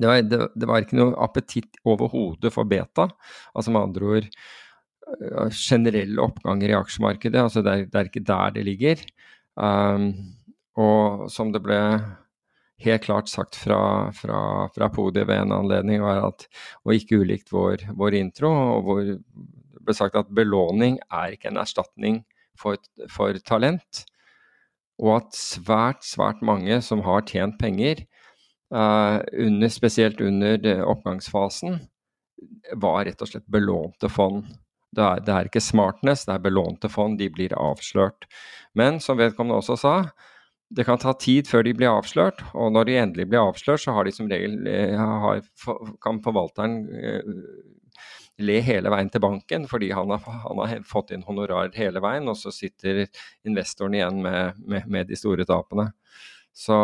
det 0.00 0.08
var, 0.08 0.22
det, 0.24 0.38
det 0.56 0.66
var 0.66 0.82
ikke 0.82 0.96
noe 0.98 1.12
appetitt 1.20 1.76
overhodet 1.86 2.50
for 2.50 2.66
beta. 2.66 3.04
Altså 3.52 3.70
med 3.70 3.84
andre 3.84 4.08
ord 4.16 4.28
uh, 4.32 5.52
generelle 5.52 6.24
oppganger 6.24 6.72
i 6.72 6.78
aksjemarkedet. 6.78 7.38
altså 7.38 7.62
Det 7.62 7.74
er, 7.74 7.84
det 7.92 8.00
er 8.00 8.08
ikke 8.08 8.24
der 8.26 8.54
det 8.56 8.64
ligger. 8.66 9.04
Um, 9.54 10.08
og 10.78 11.26
som 11.32 11.52
det 11.52 11.62
ble 11.64 11.80
helt 12.82 13.04
klart 13.04 13.30
sagt 13.30 13.56
fra, 13.58 14.10
fra, 14.16 14.68
fra 14.74 14.88
podiet 14.92 15.28
ved 15.28 15.44
en 15.44 15.56
anledning, 15.60 16.02
var 16.02 16.24
at, 16.28 16.46
og 16.86 16.96
ikke 16.96 17.20
ulikt 17.22 17.52
vår, 17.54 17.86
vår 17.98 18.16
intro, 18.18 18.50
og 18.50 18.88
hvor 18.88 19.10
ble 19.82 19.96
sagt 19.96 20.18
at 20.18 20.32
belåning 20.34 20.98
er 21.10 21.34
ikke 21.34 21.50
en 21.50 21.60
erstatning 21.62 22.22
for, 22.58 22.80
for 23.10 23.38
talent. 23.46 24.04
Og 25.02 25.16
at 25.18 25.36
svært, 25.36 26.02
svært 26.06 26.42
mange 26.44 26.78
som 26.84 27.02
har 27.06 27.24
tjent 27.26 27.58
penger, 27.60 28.04
uh, 28.74 29.18
under, 29.32 29.72
spesielt 29.72 30.20
under 30.22 30.84
oppgangsfasen, 30.86 31.80
var 32.82 33.04
rett 33.06 33.22
og 33.22 33.30
slett 33.30 33.46
belånte 33.50 34.10
fond. 34.10 34.44
Det 34.92 35.02
er, 35.02 35.22
det 35.24 35.32
er, 35.32 35.48
ikke 35.48 35.62
smartness, 35.62 36.26
det 36.28 36.34
er 36.34 36.44
belånte 36.44 36.90
fond. 36.92 37.16
De 37.18 37.30
blir 37.32 37.54
avslørt. 37.56 38.26
Men 38.76 39.00
som 39.00 39.20
vedkommende 39.20 39.62
også 39.62 39.78
sa, 39.80 39.94
det 40.76 40.84
kan 40.88 41.00
ta 41.00 41.12
tid 41.20 41.48
før 41.50 41.66
de 41.66 41.74
blir 41.76 41.92
avslørt. 41.92 42.40
Og 42.56 42.72
når 42.72 42.88
de 42.88 42.96
endelig 43.00 43.28
blir 43.28 43.42
avslørt, 43.42 43.82
så 43.84 43.94
har 43.96 44.08
de 44.08 44.14
som 44.14 44.30
regel 44.30 44.56
eh, 44.70 44.96
har, 44.96 45.42
kan 46.04 46.20
forvalteren 46.24 46.78
eh, 46.96 47.32
le 48.42 48.58
hele 48.64 48.90
veien 48.92 49.10
til 49.12 49.22
banken, 49.22 49.68
fordi 49.70 49.92
han 49.92 50.10
har, 50.14 50.24
han 50.46 50.62
har, 50.62 50.82
fått 50.88 51.12
inn 51.12 51.24
honorar 51.26 51.70
hele 51.76 52.00
veien, 52.02 52.28
og 52.30 52.38
så 52.40 52.52
sitter 52.54 53.04
investoren 53.46 53.98
igjen 53.98 54.22
med, 54.24 54.62
med, 54.64 54.88
med 54.88 55.12
de 55.12 55.18
store 55.18 55.46
tapene. 55.48 55.90
Så 56.52 56.76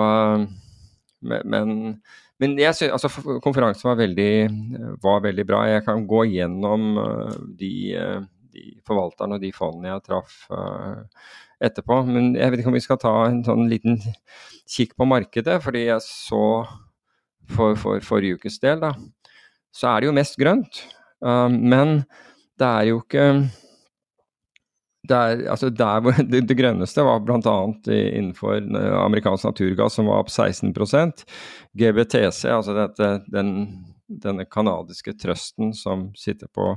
Men, 1.21 1.97
men 2.39 2.53
jeg 2.61 2.77
synes, 2.79 2.93
altså, 2.95 3.39
konferansen 3.43 3.89
var 3.89 3.97
veldig, 3.99 4.33
var 5.03 5.25
veldig, 5.25 5.45
bra. 5.49 5.65
Jeg 5.67 5.83
kan 5.83 6.05
gå 6.07 6.21
gjennom 6.31 6.85
uh, 6.95 7.33
de, 7.59 7.73
de 8.55 8.63
forvalterne 8.87 9.35
og 9.35 9.43
de 9.43 9.51
fondene 9.57 9.91
jeg 9.91 10.05
traff 10.07 10.45
etterpå. 11.65 12.03
Men 12.09 12.35
jeg 12.39 12.53
vet 12.53 12.63
ikke 12.63 12.73
om 12.73 12.79
vi 12.79 12.85
skal 12.85 13.01
ta 13.03 13.15
en 13.29 13.43
sånn 13.47 13.69
liten 13.71 14.01
kikk 14.69 14.97
på 14.99 15.09
markedet, 15.09 15.59
fordi 15.65 15.87
jeg 15.89 16.05
så 16.05 16.43
for, 17.49 17.79
for 17.81 18.05
forrige 18.05 18.39
ukes 18.39 18.61
del, 18.61 18.83
da, 18.83 18.93
så 19.75 19.93
er 19.93 20.03
det 20.03 20.11
jo 20.11 20.19
mest 20.19 20.37
grønt. 20.41 20.83
Uh, 21.25 21.49
men 21.49 22.03
det 22.59 22.69
er 22.69 22.91
jo 22.91 23.01
ikke 23.01 23.25
det, 25.09 25.49
altså 25.49 25.71
der 25.71 26.01
det, 26.31 26.45
det 26.49 26.59
grønneste 26.59 27.05
var 27.07 27.23
bl.a. 27.25 27.57
innenfor 27.89 28.61
amerikansk 29.05 29.49
naturgass, 29.49 29.97
som 29.99 30.11
var 30.11 30.25
opp 30.25 30.33
16% 30.33 31.25
GBTC, 31.79 32.43
altså 32.53 32.77
dette, 32.77 33.13
den, 33.33 33.55
denne 34.09 34.45
kanadiske 34.45 35.13
trusten 35.21 35.73
som 35.77 36.09
sitter 36.17 36.49
på, 36.55 36.73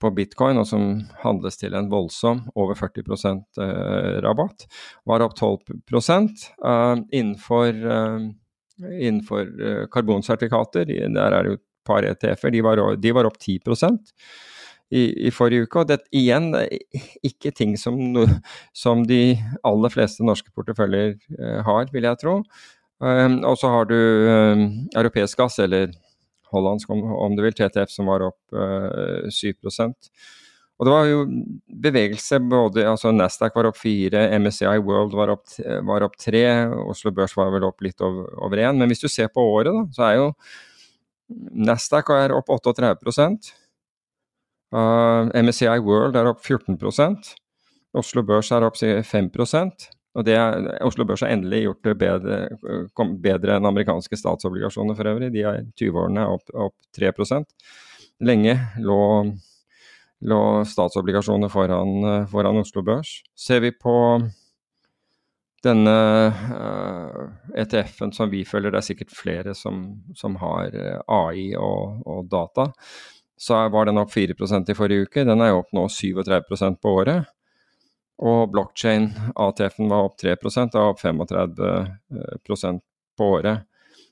på, 0.00 0.10
bitcoin, 0.14 0.60
og 0.60 0.66
som 0.70 1.02
handles 1.24 1.58
til 1.58 1.74
en 1.74 1.90
voldsom 1.90 2.44
over 2.54 2.78
40 2.78 3.02
eh, 3.62 4.18
rabatt, 4.24 4.68
var 5.08 5.24
opp 5.26 5.36
12 5.38 5.74
uh, 5.90 6.96
innenfor, 7.10 7.72
uh, 7.82 8.28
innenfor 8.86 9.50
karbonsertifikater. 9.92 10.86
Der 10.86 11.32
er 11.32 11.42
det 11.42 11.50
jo 11.50 11.58
et 11.58 11.66
par 11.88 12.06
ETF-er, 12.06 12.54
de, 12.54 12.62
de, 13.02 13.12
var 13.16 13.26
opp 13.26 13.38
10% 13.42 13.98
i, 14.94 15.04
i 15.26 15.30
forrige 15.34 15.66
uke. 15.66 15.82
Og 15.82 15.90
det 15.90 16.02
igjen 16.14 16.52
ikke 17.26 17.50
ting 17.50 17.76
som, 17.80 17.98
som 18.86 19.06
de 19.08 19.38
aller 19.66 19.94
fleste 19.94 20.26
norske 20.26 20.52
porteføljer 20.54 21.16
har, 21.66 21.88
vil 21.92 22.06
jeg 22.06 22.22
tro. 22.22 22.42
Um, 22.98 23.44
og 23.46 23.54
så 23.60 23.70
har 23.70 23.86
du 23.86 23.94
um, 23.94 24.62
europeisk 24.98 25.38
gass, 25.38 25.60
eller 25.62 25.92
hollandsk 26.54 26.90
om, 26.94 27.04
om, 27.14 27.36
du 27.36 27.44
vil, 27.44 27.56
TTF, 27.56 27.92
som 27.92 28.10
var 28.10 28.26
opp 28.28 28.56
uh, 28.56 29.28
7% 29.32 29.94
og 30.78 30.86
det 30.86 30.92
var 30.94 31.08
jo 31.10 31.22
bevegelse 31.82 32.38
både 32.46 32.84
altså 32.86 33.10
Nasdaq 33.10 33.56
var 33.58 33.66
opp 33.66 33.80
fire, 33.80 34.20
MSCI 34.38 34.76
World 34.86 35.16
var 35.18 35.32
opp, 35.34 35.50
var 35.88 36.04
opp 36.06 36.14
tre, 36.22 36.44
Oslo 36.86 37.10
Børs 37.14 37.34
var 37.34 37.50
vel 37.50 37.66
opp 37.66 37.82
litt 37.82 37.98
over, 37.98 38.28
over 38.38 38.62
én. 38.62 38.78
Men 38.78 38.86
hvis 38.92 39.02
du 39.02 39.08
ser 39.10 39.26
på 39.34 39.42
året, 39.42 39.74
da, 39.74 39.82
så 39.96 40.04
er 40.06 40.20
jo 40.20 40.28
Nasdaq 41.66 42.12
er 42.14 42.32
opp 42.36 42.48
38 42.54 42.94
uh, 44.72 45.28
MSCI 45.34 45.76
World 45.82 46.16
er 46.16 46.30
opp 46.30 46.40
14% 46.40 47.34
Oslo 47.98 48.22
Børs 48.24 48.52
er 48.54 48.64
opp 48.64 48.78
5 48.78 49.28
Og 50.18 50.24
det, 50.26 50.34
Oslo 50.82 51.06
Børs 51.06 51.22
har 51.22 51.30
endelig 51.30 51.62
gjort 51.62 51.84
det 51.86 51.94
bedre, 52.00 52.38
bedre 53.22 53.54
enn 53.54 53.68
amerikanske 53.68 54.18
statsobligasjoner 54.18 54.98
for 54.98 55.10
øvrig. 55.12 55.28
De 55.34 55.44
er 55.46 55.60
20-årene 55.78 56.24
opp, 56.26 56.50
opp 56.54 56.74
3 56.98 57.12
Lenge 58.26 58.56
lå, 58.82 59.00
lå 60.26 60.40
statsobligasjoner 60.66 61.52
foran, 61.52 62.26
foran, 62.32 62.58
Oslo 62.58 62.82
Børs. 62.82 63.20
Ser 63.38 63.62
vi 63.62 63.70
på 63.70 63.94
denne 65.62 65.94
uh, 66.30 67.22
eh, 67.54 67.62
ETF-en 67.62 68.12
som 68.14 68.30
vi 68.30 68.44
følger, 68.46 68.70
det 68.70 68.78
er 68.78 68.88
sikkert 68.88 69.14
flere 69.14 69.54
som, 69.58 69.88
som 70.18 70.36
har 70.38 70.74
eh, 70.74 71.00
AI 71.10 71.48
og, 71.58 72.04
og, 72.06 72.28
data, 72.30 72.68
så 73.38 73.64
var 73.70 73.88
den 73.88 73.98
opp 73.98 74.12
4 74.14 74.34
i 74.34 74.78
forrige 74.78 75.06
uke. 75.06 75.24
Den 75.26 75.42
er 75.42 75.56
opp 75.56 75.70
nå 75.74 75.86
37% 75.90 76.78
på 76.82 76.94
året. 77.00 77.26
Og 78.18 78.50
blockchain, 78.50 79.12
ATF-en 79.38 79.92
var 79.92 80.08
opp 80.08 80.16
3 80.18 80.34
da 80.72 80.86
opp 80.90 81.00
35 81.00 81.26
eh, 81.68 82.80
på 83.18 83.28
året. 83.38 83.68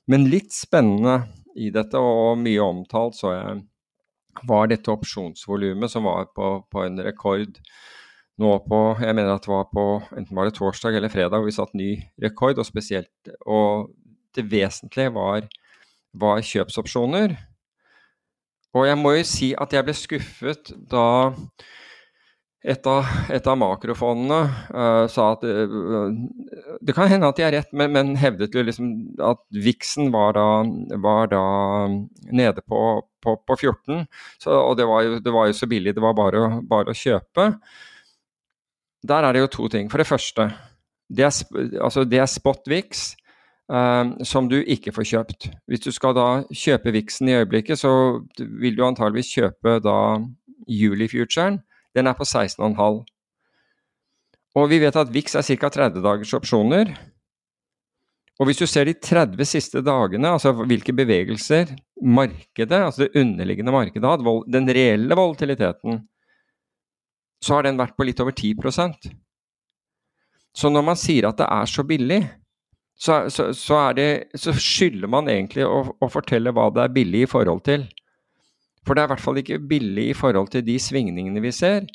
Men 0.07 0.29
litt 0.31 0.53
spennende 0.55 1.25
i 1.59 1.71
dette, 1.73 1.99
og 1.99 2.37
mye 2.39 2.63
omtalt, 2.63 3.17
så 3.17 3.33
jeg, 3.33 3.61
var 4.47 4.69
dette 4.69 4.93
opsjonsvolumet 4.93 5.91
som 5.91 6.05
var 6.07 6.29
på, 6.35 6.51
på, 6.69 6.83
en 6.85 6.99
rekord 7.01 7.57
nå 8.37 8.51
på 8.69 8.79
Jeg 9.01 9.15
mener 9.17 9.33
at 9.33 9.47
det 9.47 9.49
var 9.49 9.63
på 9.71 9.85
enten 10.13 10.37
var 10.37 10.45
det 10.45 10.53
torsdag 10.59 10.93
eller 10.93 11.09
fredag 11.09 11.39
hvor 11.39 11.47
vi 11.47 11.55
satt 11.55 11.73
ny 11.73 11.89
rekord, 12.21 12.59
og 12.61 12.67
spesielt 12.67 13.31
Og 13.49 13.89
det 14.37 14.45
vesentlige 14.51 15.09
var, 15.15 15.47
var 16.13 16.43
kjøpsopsjoner. 16.45 17.33
Og 18.77 18.85
jeg 18.85 18.99
må 19.01 19.15
jo 19.15 19.25
si 19.25 19.49
at 19.57 19.73
jeg 19.73 19.87
ble 19.87 19.95
skuffet 19.97 20.69
da 20.91 21.07
et 22.65 22.87
av, 22.89 23.05
et 23.29 23.47
av 23.47 23.57
makrofondene 23.59 24.37
uh, 24.73 25.05
sa 25.11 25.27
at 25.35 25.43
uh, 25.45 26.07
Det 26.81 26.95
kan 26.97 27.09
hende 27.11 27.29
at 27.29 27.37
de 27.37 27.45
er 27.45 27.53
rett, 27.53 27.69
men, 27.77 27.91
men 27.93 28.15
hevdet 28.17 28.55
jo 28.55 28.63
liksom 28.65 28.89
at 29.21 29.43
viksen 29.53 30.09
var 30.13 30.33
da, 30.37 30.47
var 31.03 31.29
da 31.29 31.43
nede 32.33 32.63
på, 32.65 32.79
på, 33.23 33.35
på 33.45 33.59
14. 33.59 34.07
Så, 34.41 34.49
og 34.55 34.73
det 34.79 34.87
var, 34.89 35.05
jo, 35.05 35.19
det 35.21 35.35
var, 35.35 35.51
jo, 35.51 35.57
så 35.57 35.69
billig, 35.69 35.93
det 35.93 36.03
var 36.03 36.17
bare, 36.17 36.49
bare, 36.65 36.95
å 36.95 36.97
kjøpe. 36.97 37.51
Der 39.07 39.27
er 39.27 39.37
det 39.37 39.45
jo 39.45 39.53
to 39.53 39.69
ting. 39.71 39.93
For 39.93 40.01
det 40.01 40.09
første, 40.09 40.49
det 41.13 41.29
er, 41.29 41.39
altså 41.77 42.07
det 42.09 42.23
er 42.23 42.31
spot 42.31 42.65
VIX. 42.69 43.05
Uh, 43.67 44.15
som 44.23 44.45
du 44.47 44.61
ikke 44.63 44.93
får 44.95 45.03
kjøpt. 45.09 45.49
Hvis 45.67 45.81
du 45.83 45.89
skal 45.91 46.13
da 46.15 46.27
kjøpe 46.55 46.93
viksen 46.95 47.27
i 47.27 47.33
øyeblikket, 47.35 47.75
så 47.81 47.89
vil 48.39 48.77
du 48.77 48.85
antageligvis 48.87 49.33
kjøpe 49.35 49.73
da 49.83 49.97
juli-futuren 50.71 51.59
den 51.97 52.09
er 52.09 52.17
på 52.17 52.25
16,5. 52.27 53.03
Og 54.57 54.71
vi 54.71 54.79
vet 54.81 54.97
at 54.97 55.13
VIX 55.13 55.37
er 55.37 55.45
ca. 55.45 55.69
30 55.69 56.01
dagers 56.05 56.33
opsjoner. 56.37 56.93
Og 58.37 58.49
hvis 58.49 58.61
du 58.61 58.67
ser 58.69 58.85
de 58.85 58.93
30 58.93 59.49
siste 59.49 59.81
dagene, 59.85 60.29
altså 60.29 60.53
hvilke 60.53 60.93
bevegelser 60.93 61.73
markedet, 62.05 62.81
altså 62.85 63.05
det 63.05 63.21
underliggende 63.21 63.73
markedet 63.73 64.05
har 64.05 64.21
den 64.53 64.69
reelle 64.69 65.17
volatiliteten, 65.17 66.03
så 67.41 67.57
har 67.57 67.65
den 67.65 67.79
vært 67.79 67.95
på 67.97 68.05
litt 68.05 68.19
over 68.21 68.33
10% 68.33 69.09
Så 70.57 70.69
når 70.73 70.85
man 70.85 70.97
sier 70.97 71.27
at 71.29 71.37
det 71.37 71.47
er 71.53 71.69
så 71.69 71.83
billig, 71.85 72.21
så, 72.97 73.29
så, 73.29 73.51
så, 73.53 73.81
det, 73.93 74.29
så 74.33 74.53
skylder 74.57 75.09
man 75.09 75.29
egentlig 75.29 75.65
å, 75.65 75.83
å, 76.01 76.09
fortelle 76.09 76.49
hva 76.49 76.71
det 76.73 76.87
er 76.87 76.95
billig 76.95 77.27
i 77.27 77.29
forhold 77.29 77.61
til. 77.67 77.85
For 78.87 78.95
det 78.95 79.03
er 79.03 79.09
i 79.09 79.13
hvert 79.13 79.23
fall 79.23 79.41
ikke 79.41 79.59
billig 79.69 80.09
i 80.11 80.15
forhold 80.17 80.53
til 80.53 80.63
de 80.65 80.77
svingningene 80.79 81.43
vi 81.43 81.51
ser. 81.55 81.87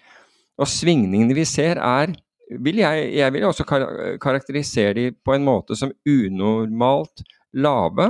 Og 0.61 0.69
svingningene 0.69 1.37
vi 1.37 1.47
ser 1.49 1.81
er 1.81 2.13
vil 2.61 2.83
jeg, 2.83 3.05
jeg 3.17 3.33
vil 3.33 3.47
også 3.49 3.65
kar 3.65 3.87
karakterisere 4.21 4.93
de 4.99 5.05
på 5.25 5.33
en 5.33 5.47
måte 5.47 5.77
som 5.79 5.93
unormalt 6.05 7.23
lave, 7.57 8.09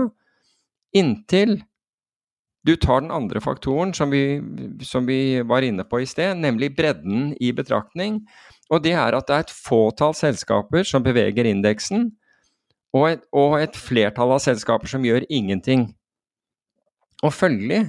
inntil 0.99 1.61
du 2.67 2.77
tar 2.79 3.03
den 3.03 3.11
andre 3.11 3.41
faktoren 3.43 3.91
som 3.95 4.13
vi, 4.13 4.41
som 4.87 5.07
vi 5.07 5.43
var 5.43 5.67
inne 5.67 5.83
på 5.87 6.03
i 6.03 6.07
sted, 6.07 6.37
nemlig 6.39 6.73
bredden 6.77 7.33
i 7.43 7.51
betraktning. 7.55 8.21
Og 8.71 8.85
det 8.85 8.95
er 8.95 9.17
at 9.19 9.27
det 9.27 9.35
er 9.35 9.47
et 9.47 9.55
fåtall 9.55 10.15
selskaper 10.15 10.87
som 10.87 11.03
beveger 11.03 11.49
indeksen, 11.51 12.13
og 12.95 13.09
et, 13.09 13.25
og 13.35 13.57
et 13.59 13.77
flertall 13.77 14.35
av 14.35 14.43
selskaper 14.45 14.91
som 14.91 15.03
gjør 15.05 15.27
ingenting. 15.33 15.89
Og 17.23 17.35
følgelig 17.35 17.87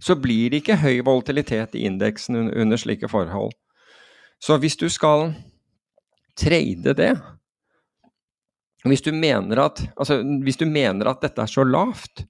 så 0.00 0.16
blir 0.20 0.50
det 0.50 0.62
ikke 0.62 0.80
høy 0.82 1.00
volatilitet 1.04 1.74
i 1.74 1.86
indeksen 1.88 2.50
under 2.52 2.76
slike 2.76 3.08
forhold. 3.08 3.54
Så 4.40 4.58
hvis 4.60 4.76
du 4.76 4.88
skal 4.92 5.32
trade 6.36 6.94
det 6.96 7.14
hvis 8.86 9.02
du, 9.02 9.10
at, 9.10 9.82
altså, 9.98 10.22
hvis 10.42 10.56
du 10.56 10.66
mener 10.66 11.08
at 11.10 11.22
dette 11.22 11.42
er 11.42 11.50
så 11.50 11.64
lavt, 11.64 12.24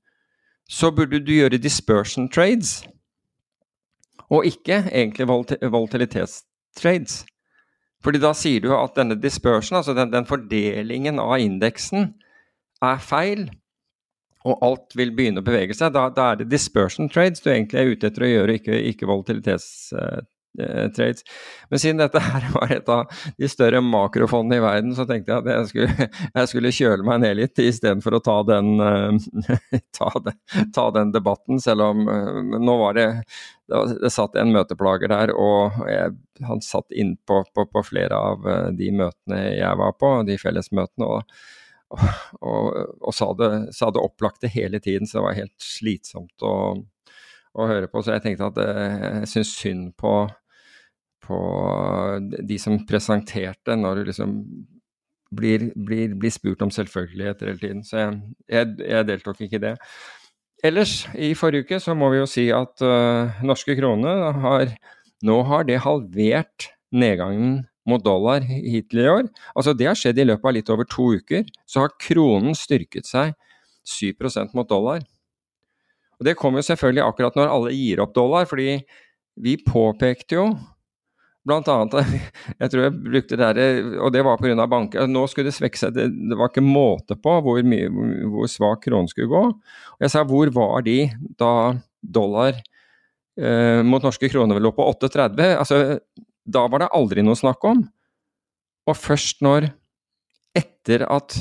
så 0.68 0.90
burde 0.90 1.20
du 1.20 1.32
gjøre 1.32 1.58
dispersion 1.60 2.28
trades, 2.32 2.86
og 4.30 4.46
ikke 4.46 4.88
egentlig 4.90 5.28
volatilitetstrades. 5.28 7.24
Fordi 8.02 8.18
da 8.22 8.32
sier 8.36 8.60
du 8.62 8.72
at 8.76 8.96
denne 8.96 9.18
dispersion, 9.20 9.76
altså 9.76 9.94
den, 9.94 10.12
den 10.12 10.26
fordelingen 10.26 11.20
av 11.22 11.38
indeksen, 11.38 12.14
er 12.82 12.98
feil, 12.98 13.46
og 14.46 14.62
alt 14.64 14.96
vil 14.98 15.12
begynne 15.16 15.42
å 15.42 15.46
bevege 15.46 15.74
seg, 15.76 15.92
da, 15.96 16.06
da, 16.14 16.30
er 16.32 16.40
det 16.40 16.52
dispersion 16.52 17.10
trades 17.12 17.42
du 17.42 17.50
egentlig 17.52 17.82
er 17.82 17.92
ute 17.92 18.10
etter 18.10 18.26
å 18.26 18.32
gjøre, 18.32 18.56
ikke, 18.60 18.74
ikke 18.92 19.08
volatilitetstrades. 19.10 21.24
Men 21.68 21.82
siden 21.82 22.00
dette 22.00 22.20
her 22.22 22.46
var 22.54 22.68
et 22.72 22.88
av 22.92 23.10
de 23.36 23.48
større 23.50 23.80
makrofondene 23.84 24.60
i 24.60 24.64
verden, 24.64 24.94
så 24.96 25.04
tenkte 25.08 25.34
jeg 25.34 25.42
at 25.42 25.50
jeg 25.50 25.66
skulle, 25.72 26.08
jeg 26.38 26.52
skulle 26.52 26.76
kjøle 26.78 27.08
meg 27.08 27.16
ned 27.24 27.34
litt 27.42 27.56
istedenfor 27.64 28.12
å 28.16 28.24
ta 28.24 28.36
den, 28.52 28.66
ta, 29.98 30.08
den, 30.28 30.38
ta 30.76 30.86
den, 30.94 31.12
debatten. 31.16 31.56
Selv 31.62 31.80
om 31.90 31.98
nå 32.06 32.74
var 32.84 32.92
det 33.00 33.08
det, 33.66 34.12
satt 34.14 34.38
en 34.38 34.54
møteplager 34.54 35.10
der, 35.10 35.34
og 35.34 35.74
jeg, 35.90 36.14
han 36.46 36.60
satt 36.62 36.86
inn 36.94 37.16
på, 37.26 37.42
på, 37.50 37.66
på, 37.66 37.80
flere 37.90 38.14
av 38.14 38.46
de 38.78 38.94
møtene 38.94 39.58
jeg 39.58 39.74
var 39.82 39.92
på, 39.98 40.22
de 40.28 40.38
fellesmøtene. 40.38 41.18
og 41.18 41.26
og, 42.50 42.66
og, 43.00 43.12
sa, 43.14 43.30
det, 43.38 43.50
sa, 43.76 43.90
det, 43.94 44.02
opplagte 44.02 44.50
hele 44.50 44.80
tiden, 44.82 45.06
så 45.06 45.20
det 45.20 45.26
var 45.26 45.38
helt 45.38 45.56
slitsomt 45.62 46.46
å, 46.46 46.56
å 47.54 47.68
høre 47.70 47.90
på. 47.90 48.02
Så 48.02 48.16
jeg 48.16 48.24
tenkte 48.24 48.50
at 48.50 48.60
eh, 48.62 48.96
jeg 49.22 49.30
syns 49.36 49.52
synd 49.60 49.92
på, 50.00 50.14
på, 51.26 51.38
de 52.36 52.58
som 52.62 52.80
presenterte, 52.88 53.78
når 53.78 54.00
du 54.00 54.10
liksom 54.10 54.34
blir, 55.36 55.70
blir, 55.74 56.14
blir 56.18 56.34
spurt 56.34 56.62
om 56.66 56.72
selvfølgeligheter 56.74 57.50
hele 57.50 57.62
tiden. 57.62 57.86
Så 57.86 58.02
jeg, 58.02 58.20
jeg, 58.50 58.76
jeg, 58.82 59.08
deltok 59.10 59.42
ikke 59.46 59.60
i 59.60 59.64
det. 59.68 59.74
Ellers, 60.66 60.98
i 61.14 61.34
forrige 61.38 61.66
uke 61.66 61.80
så 61.82 61.94
må 61.98 62.08
vi 62.12 62.22
jo 62.22 62.28
si 62.30 62.46
at 62.54 62.82
uh, 62.82 63.42
norske 63.44 63.76
krone 63.78 64.14
har 64.42 64.70
Nå 65.24 65.36
har 65.48 65.62
det 65.64 65.78
halvert 65.80 66.66
nedgangen 66.92 67.62
mot 67.88 68.02
dollar 68.04 68.44
hittil 68.46 69.02
i 69.02 69.10
år. 69.10 69.26
Altså 69.54 69.74
Det 69.76 69.88
har 69.88 69.98
skjedd 69.98 70.18
i 70.20 70.28
løpet 70.28 70.48
av 70.48 70.56
litt 70.56 70.70
over 70.72 70.88
to 70.90 71.12
uker. 71.18 71.44
Så 71.66 71.84
har 71.84 71.96
kronen 72.02 72.56
styrket 72.58 73.08
seg 73.08 73.34
7% 73.86 74.54
mot 74.58 74.68
dollar. 74.68 75.04
Og 76.16 76.24
Det 76.24 76.36
kommer 76.38 76.62
jo 76.62 76.70
selvfølgelig 76.70 77.04
akkurat 77.04 77.36
når 77.36 77.52
alle 77.52 77.76
gir 77.76 78.00
opp 78.00 78.14
dollar, 78.16 78.48
fordi 78.48 78.80
vi 79.36 79.58
påpekte 79.60 80.38
jo 80.38 80.46
blant 81.46 81.68
annet, 81.70 82.22
jeg 82.60 82.72
tror 82.72 82.86
jeg 82.86 82.94
brukte 83.04 83.38
det 83.38 83.50
der, 83.58 83.82
og 84.02 84.12
det 84.14 84.24
var 84.26 84.40
pga. 84.40 84.66
banker. 84.66 85.06
Nå 85.06 85.26
skulle 85.30 85.50
det 85.50 85.56
svekke 85.58 85.78
seg, 85.78 85.94
det, 85.94 86.08
det, 86.10 86.38
var 86.38 86.50
ikke 86.50 86.64
måte 86.64 87.18
på 87.20 87.36
hvor, 87.44 87.60
mye, 87.62 87.90
hvor 88.32 88.50
svak 88.50 88.82
kronen 88.86 89.10
skulle 89.10 89.30
gå. 89.30 89.44
Og 89.96 90.06
jeg 90.06 90.14
sa 90.14 90.24
hvor 90.26 90.50
var 90.54 90.82
de 90.86 90.98
da 91.38 91.52
dollar 92.00 92.56
eh, 93.38 93.82
mot 93.86 94.02
norske 94.02 94.30
kroner 94.32 94.58
lå 94.62 94.72
på 94.74 94.88
8,30? 94.96 95.54
Altså, 95.54 95.82
da 96.46 96.64
var 96.70 96.84
det 96.84 96.92
aldri 96.94 97.24
noe 97.26 97.38
snakk 97.38 97.64
om. 97.66 97.82
Og 98.86 98.96
først 98.96 99.42
når, 99.44 99.68
etter 100.56 101.04
at 101.10 101.40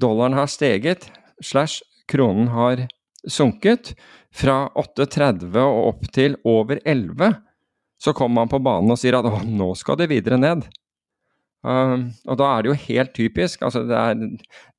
dollaren 0.00 0.38
har 0.38 0.48
steget, 0.50 1.08
slash 1.42 1.82
kronen 2.10 2.50
har 2.54 2.86
sunket, 3.28 3.94
fra 4.30 4.68
8,30 4.78 5.56
og 5.58 5.86
opp 5.88 6.04
til 6.14 6.36
over 6.46 6.78
11, 6.86 7.32
så 8.00 8.14
kommer 8.16 8.44
man 8.44 8.52
på 8.52 8.60
banen 8.62 8.94
og 8.94 9.00
sier 9.00 9.18
at 9.18 9.26
å, 9.26 9.40
nå 9.42 9.72
skal 9.78 9.98
det 9.98 10.08
videre 10.12 10.38
ned. 10.40 10.62
Uh, 11.66 12.08
og 12.30 12.38
da 12.40 12.52
er 12.54 12.62
det 12.62 12.70
jo 12.70 12.82
helt 12.86 13.12
typisk. 13.16 13.64
altså 13.66 13.82
Det 13.88 13.96
er, 13.98 14.14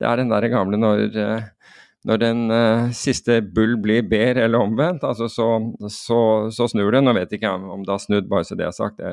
det 0.02 0.08
er 0.08 0.22
den 0.22 0.32
der 0.32 0.48
gamle 0.50 0.80
når, 0.80 1.04
uh, 1.20 1.76
når 2.08 2.22
den 2.22 2.40
uh, 2.50 2.92
siste 2.98 3.40
bull 3.54 3.76
blir 3.82 4.06
ber, 4.10 4.40
eller 4.42 4.64
omvendt, 4.64 5.04
altså 5.06 5.28
så, 5.30 5.48
så, 5.90 6.22
så, 6.54 6.68
snur 6.72 6.90
det. 6.94 7.04
Nå 7.06 7.14
vet 7.18 7.30
jeg 7.30 7.42
ikke 7.42 7.52
om 7.54 7.86
det 7.86 7.94
har 7.94 8.02
snudd, 8.02 8.30
bare 8.32 8.48
så 8.48 8.58
det 8.58 8.66
er 8.68 8.74
sagt. 8.76 9.04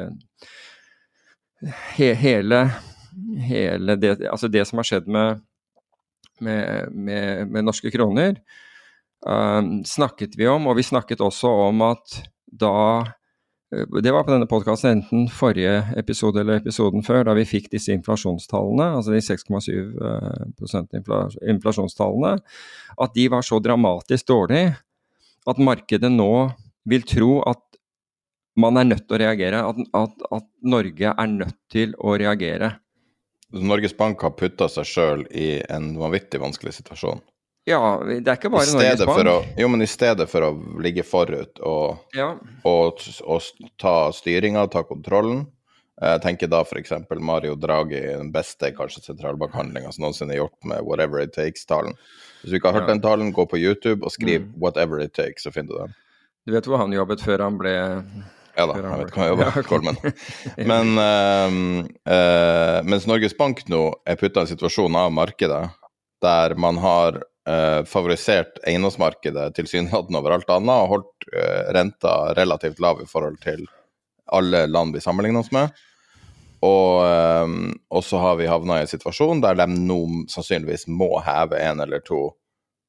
He, 1.99 2.13
hele, 2.17 2.63
hele 3.45 3.99
det, 4.01 4.15
altså 4.31 4.49
det 4.49 4.65
som 4.69 4.81
har 4.81 4.89
skjedd 4.89 5.11
med, 5.11 5.43
med, 6.41 6.95
med, 6.95 7.53
med 7.53 7.69
norske 7.69 7.93
kroner, 7.93 8.41
uh, 9.29 9.61
snakket 9.85 10.39
vi 10.41 10.49
om. 10.49 10.71
Og 10.71 10.81
vi 10.81 10.89
snakket 10.89 11.25
også 11.25 11.53
om 11.69 11.85
at 11.91 12.23
da 12.49 12.79
det 13.69 14.13
var 14.15 14.25
på 14.25 14.33
denne 14.33 14.49
podkasten, 14.49 14.91
enten 14.97 15.27
forrige 15.29 15.83
episode 16.01 16.41
eller 16.41 16.63
episoden 16.63 17.03
før, 17.05 17.27
da 17.29 17.35
vi 17.37 17.45
fikk 17.49 17.69
disse 17.75 17.93
inflasjonstallene, 17.93 18.87
altså 18.97 19.13
de 19.13 19.21
6,7% 19.21 20.97
inflasjonstallene, 21.53 22.39
at 23.05 23.17
de 23.17 23.27
var 23.29 23.45
så 23.45 23.61
dramatisk 23.61 24.31
dårlige 24.33 24.73
at 25.49 25.61
markedet 25.61 26.11
nå 26.13 26.49
vil 26.89 27.05
tro 27.09 27.39
at 27.49 27.63
man 28.59 28.81
er 28.81 28.89
nødt 28.89 29.07
til 29.07 29.17
å 29.19 29.23
reagere. 29.23 29.63
At, 29.71 29.81
at, 30.01 30.29
at 30.41 30.47
Norge 30.67 31.13
er 31.13 31.31
nødt 31.31 31.59
til 31.73 31.95
å 32.01 32.17
reagere. 32.19 32.73
Norges 33.53 33.95
Bank 33.97 34.25
har 34.25 34.35
putta 34.37 34.69
seg 34.73 34.89
sjøl 34.89 35.27
i 35.33 35.59
en 35.73 35.93
vanvittig 36.01 36.41
vanskelig 36.43 36.75
situasjon. 36.81 37.23
Ja, 37.69 38.01
det 38.01 38.25
er 38.25 38.39
ikke 38.39 38.51
bare 38.53 38.71
Norges 38.73 39.05
Bank. 39.05 39.29
Å, 39.29 39.37
jo, 39.61 39.69
men 39.69 39.85
i 39.85 39.89
stedet 39.91 40.29
for 40.31 40.47
å 40.47 40.51
ligge 40.81 41.05
forut 41.05 41.61
og, 41.61 42.01
ja. 42.17 42.31
og, 42.69 43.03
og, 43.25 43.69
ta 43.81 43.95
styringa, 44.15 44.65
ta 44.73 44.85
kontrollen 44.89 45.45
Jeg 45.99 46.23
tenker 46.23 46.49
da 46.49 46.63
f.eks. 46.63 46.95
Mario 47.19 47.57
Draghi, 47.59 48.01
den 48.21 48.31
beste 48.33 48.71
kanskje 48.77 49.03
sentralbankhandlinga 49.09 49.91
som 49.93 50.07
noensinne 50.07 50.37
er 50.37 50.45
gjort 50.45 50.69
med 50.71 50.85
'Whatever 50.87 51.25
It 51.25 51.35
Takes'-talen. 51.35 51.97
Hvis 52.41 52.53
du 52.53 52.59
ikke 52.61 52.71
har 52.71 52.79
hørt 52.79 52.89
ja. 52.89 52.95
den 52.95 53.03
talen, 53.03 53.33
gå 53.35 53.45
på 53.51 53.59
YouTube 53.59 54.07
og 54.07 54.15
skriv 54.15 54.47
mm. 54.47 54.53
'Whatever 54.63 55.03
It 55.03 55.19
Takes', 55.19 55.43
så 55.43 55.51
finner 55.51 55.75
du 55.75 55.79
den. 55.83 55.97
Du 56.47 56.55
vet 56.55 56.71
hvor 56.71 56.79
han 56.79 56.95
jobbet 56.95 57.25
før 57.27 57.43
han 57.45 57.59
ble 57.59 57.75
ja 58.59 58.67
da, 58.67 58.75
jeg 58.79 59.03
vet 59.03 59.13
hva 59.15 59.25
han 59.25 59.33
jobber, 59.33 59.67
Kolmen. 59.69 59.99
Men 60.71 60.95
uh, 60.99 61.59
uh, 62.11 62.79
mens 62.87 63.07
Norges 63.11 63.37
Bank 63.39 63.67
nå 63.71 63.83
er 64.07 64.19
putta 64.19 64.43
i 64.43 64.47
en 64.47 64.53
situasjon 64.55 64.97
av 64.99 65.13
markedet 65.15 65.67
der 66.23 66.55
man 66.59 66.81
har 66.83 67.21
uh, 67.49 67.83
favorisert 67.89 68.61
eiendomsmarkedet 68.69 69.51
tilsynelatende 69.57 70.21
over 70.21 70.37
alt 70.37 70.51
annet 70.53 70.85
og 70.85 70.93
holdt 70.93 71.29
eh, 71.33 71.69
renta 71.75 72.35
relativt 72.37 72.81
lav 72.83 73.03
i 73.03 73.09
forhold 73.09 73.41
til 73.43 73.65
alle 74.29 74.67
land 74.69 74.95
vi 74.95 75.01
sammenligner 75.01 75.41
oss 75.41 75.53
med. 75.55 75.73
Og, 76.61 77.07
eh, 77.07 78.01
så 78.03 78.19
har 78.19 78.37
vi 78.37 78.51
havna 78.51 78.79
i 78.79 78.85
en 78.85 78.91
situasjon 78.91 79.41
der 79.45 79.59
de 79.59 79.69
nå 79.73 80.01
sannsynligvis 80.31 80.89
må 80.91 81.13
heve 81.25 81.61
en 81.63 81.81
eller 81.85 82.03
to 82.05 82.33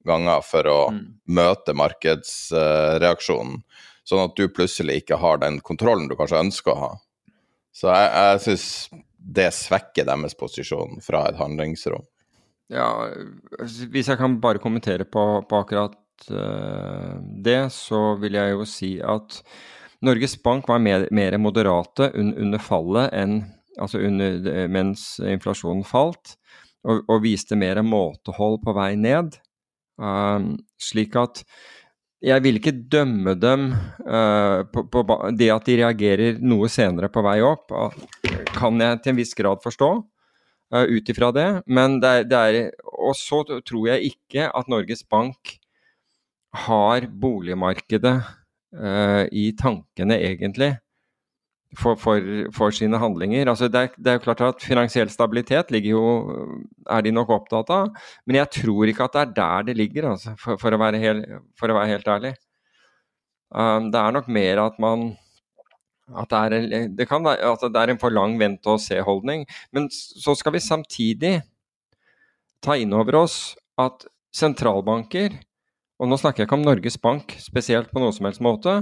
ganger 0.07 0.41
for 0.45 0.67
å 0.67 0.79
mm. 0.95 1.03
møte 1.35 1.75
markedsreaksjonen. 1.77 3.61
Sånn 4.07 4.23
at 4.25 4.37
du 4.39 4.47
plutselig 4.49 5.03
ikke 5.03 5.19
har 5.21 5.41
den 5.43 5.59
kontrollen 5.61 6.07
du 6.09 6.15
kanskje 6.17 6.41
ønsker 6.41 6.73
å 6.73 6.81
ha. 6.87 6.91
Så 7.75 7.91
jeg, 7.93 8.07
jeg 8.15 8.43
syns 8.47 8.69
det 9.19 9.51
svekker 9.53 10.07
deres 10.07 10.33
posisjon 10.39 10.97
fra 11.05 11.27
et 11.29 11.37
handlingsrom. 11.37 12.07
Ja, 12.69 13.09
hvis 13.89 14.11
jeg 14.11 14.19
kan 14.19 14.37
bare 14.41 14.61
kommentere 14.61 15.07
på, 15.09 15.23
på 15.49 15.61
akkurat 15.63 15.97
uh, 16.29 17.17
det, 17.17 17.71
så 17.73 18.13
vil 18.21 18.37
jeg 18.37 18.53
jo 18.53 18.67
si 18.69 18.91
at 19.01 19.39
Norges 20.05 20.37
Bank 20.43 20.69
var 20.69 20.81
mer, 20.83 21.07
mer 21.11 21.37
moderate 21.41 22.11
un, 22.13 22.35
under 22.37 22.61
fallet 22.61 23.15
enn 23.15 23.41
Altså 23.79 24.01
under, 24.03 24.43
mens 24.67 25.21
inflasjonen 25.23 25.85
falt, 25.87 26.33
og, 26.83 27.05
og 27.07 27.21
viste 27.23 27.55
mer 27.55 27.79
måtehold 27.85 28.57
på 28.65 28.73
vei 28.75 28.89
ned. 28.99 29.37
Um, 29.95 30.57
slik 30.75 31.15
at 31.15 31.45
jeg 32.19 32.43
vil 32.43 32.59
ikke 32.59 32.75
dømme 32.91 33.37
dem 33.39 33.69
uh, 34.03 34.67
på, 34.67 34.83
på, 34.91 35.15
det 35.39 35.47
at 35.53 35.69
de 35.69 35.77
reagerer 35.79 36.41
noe 36.43 36.67
senere 36.67 37.07
på 37.07 37.23
vei 37.23 37.37
opp, 37.45 37.71
kan 38.51 38.83
jeg 38.83 38.99
til 38.99 39.13
en 39.13 39.21
viss 39.21 39.31
grad 39.39 39.63
forstå 39.63 39.93
uh, 40.75 40.85
ut 40.85 41.09
ifra 41.11 41.31
det. 41.35 41.47
Men 41.67 41.99
det 42.03 42.09
er, 42.09 42.27
det 42.29 42.41
er, 42.41 42.59
Og 42.99 43.15
så 43.17 43.43
tror 43.45 43.87
jeg 43.91 44.13
ikke 44.13 44.49
at 44.49 44.69
Norges 44.71 45.03
Bank 45.03 45.57
har 46.65 47.07
boligmarkedet 47.21 48.17
uh, 48.19 49.25
i 49.31 49.51
tankene, 49.57 50.17
egentlig. 50.17 50.75
For, 51.77 51.93
for, 52.01 52.17
for, 52.49 52.73
sine 52.73 52.97
handlinger. 52.97 53.45
Altså 53.51 53.67
det, 53.69 53.77
er, 53.77 53.89
det 53.93 54.09
er 54.09 54.15
jo 54.17 54.23
klart 54.23 54.39
at 54.41 54.63
Finansiell 54.65 55.09
stabilitet 55.13 55.69
ligger 55.69 55.91
jo, 55.91 56.05
er 56.89 57.03
de 57.05 57.11
nok 57.13 57.29
opptatt 57.35 57.69
av, 57.69 57.91
men 58.25 58.39
jeg 58.39 58.49
tror 58.55 58.89
ikke 58.89 59.05
at 59.05 59.13
det 59.13 59.21
er 59.21 59.35
der 59.35 59.67
det 59.67 59.75
ligger, 59.77 60.07
altså, 60.15 60.33
for, 60.41 60.57
for, 60.57 60.73
å, 60.73 60.79
være 60.81 60.97
helt, 60.97 61.27
for 61.61 61.69
å 61.69 61.75
være 61.77 61.91
helt 61.91 62.09
ærlig. 62.09 62.33
Um, 63.53 63.91
det 63.93 64.01
er 64.01 64.17
nok 64.17 64.33
mer 64.33 64.63
at 64.65 64.81
man 64.81 65.11
at 66.17 66.31
det 66.31 66.39
er, 66.39 66.87
det 66.97 67.07
kan 67.09 67.23
være, 67.25 67.53
at 67.53 67.65
det 67.65 67.81
er 67.81 67.93
en 67.93 68.01
for 68.01 68.13
lang 68.13 68.37
vente-og-se-holdning. 68.39 69.45
Men 69.75 69.89
så 69.91 70.35
skal 70.37 70.55
vi 70.55 70.63
samtidig 70.63 71.33
ta 72.63 72.75
inn 72.79 72.93
over 72.95 73.21
oss 73.23 73.55
at 73.79 74.07
sentralbanker, 74.35 75.37
og 75.99 76.09
nå 76.09 76.17
snakker 76.19 76.43
jeg 76.43 76.49
ikke 76.49 76.59
om 76.59 76.65
Norges 76.67 76.99
Bank 77.01 77.35
spesielt 77.41 77.91
på 77.91 78.01
noen 78.01 78.15
som 78.15 78.27
helst 78.29 78.43
måte, 78.43 78.75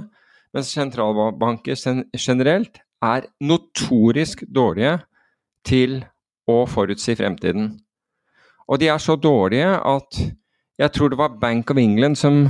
men 0.56 0.66
sentralbanker 0.66 1.78
generelt 2.18 2.80
er 3.04 3.28
notorisk 3.44 4.44
dårlige 4.50 4.98
til 5.68 6.00
å 6.48 6.64
forutsi 6.70 7.16
fremtiden. 7.20 7.76
Og 8.68 8.80
de 8.82 8.90
er 8.92 9.02
så 9.02 9.16
dårlige 9.20 9.76
at 9.78 10.20
jeg 10.78 10.94
tror 10.94 11.12
det 11.12 11.20
var 11.20 11.38
Bank 11.42 11.72
of 11.72 11.80
England 11.82 12.20
som 12.20 12.48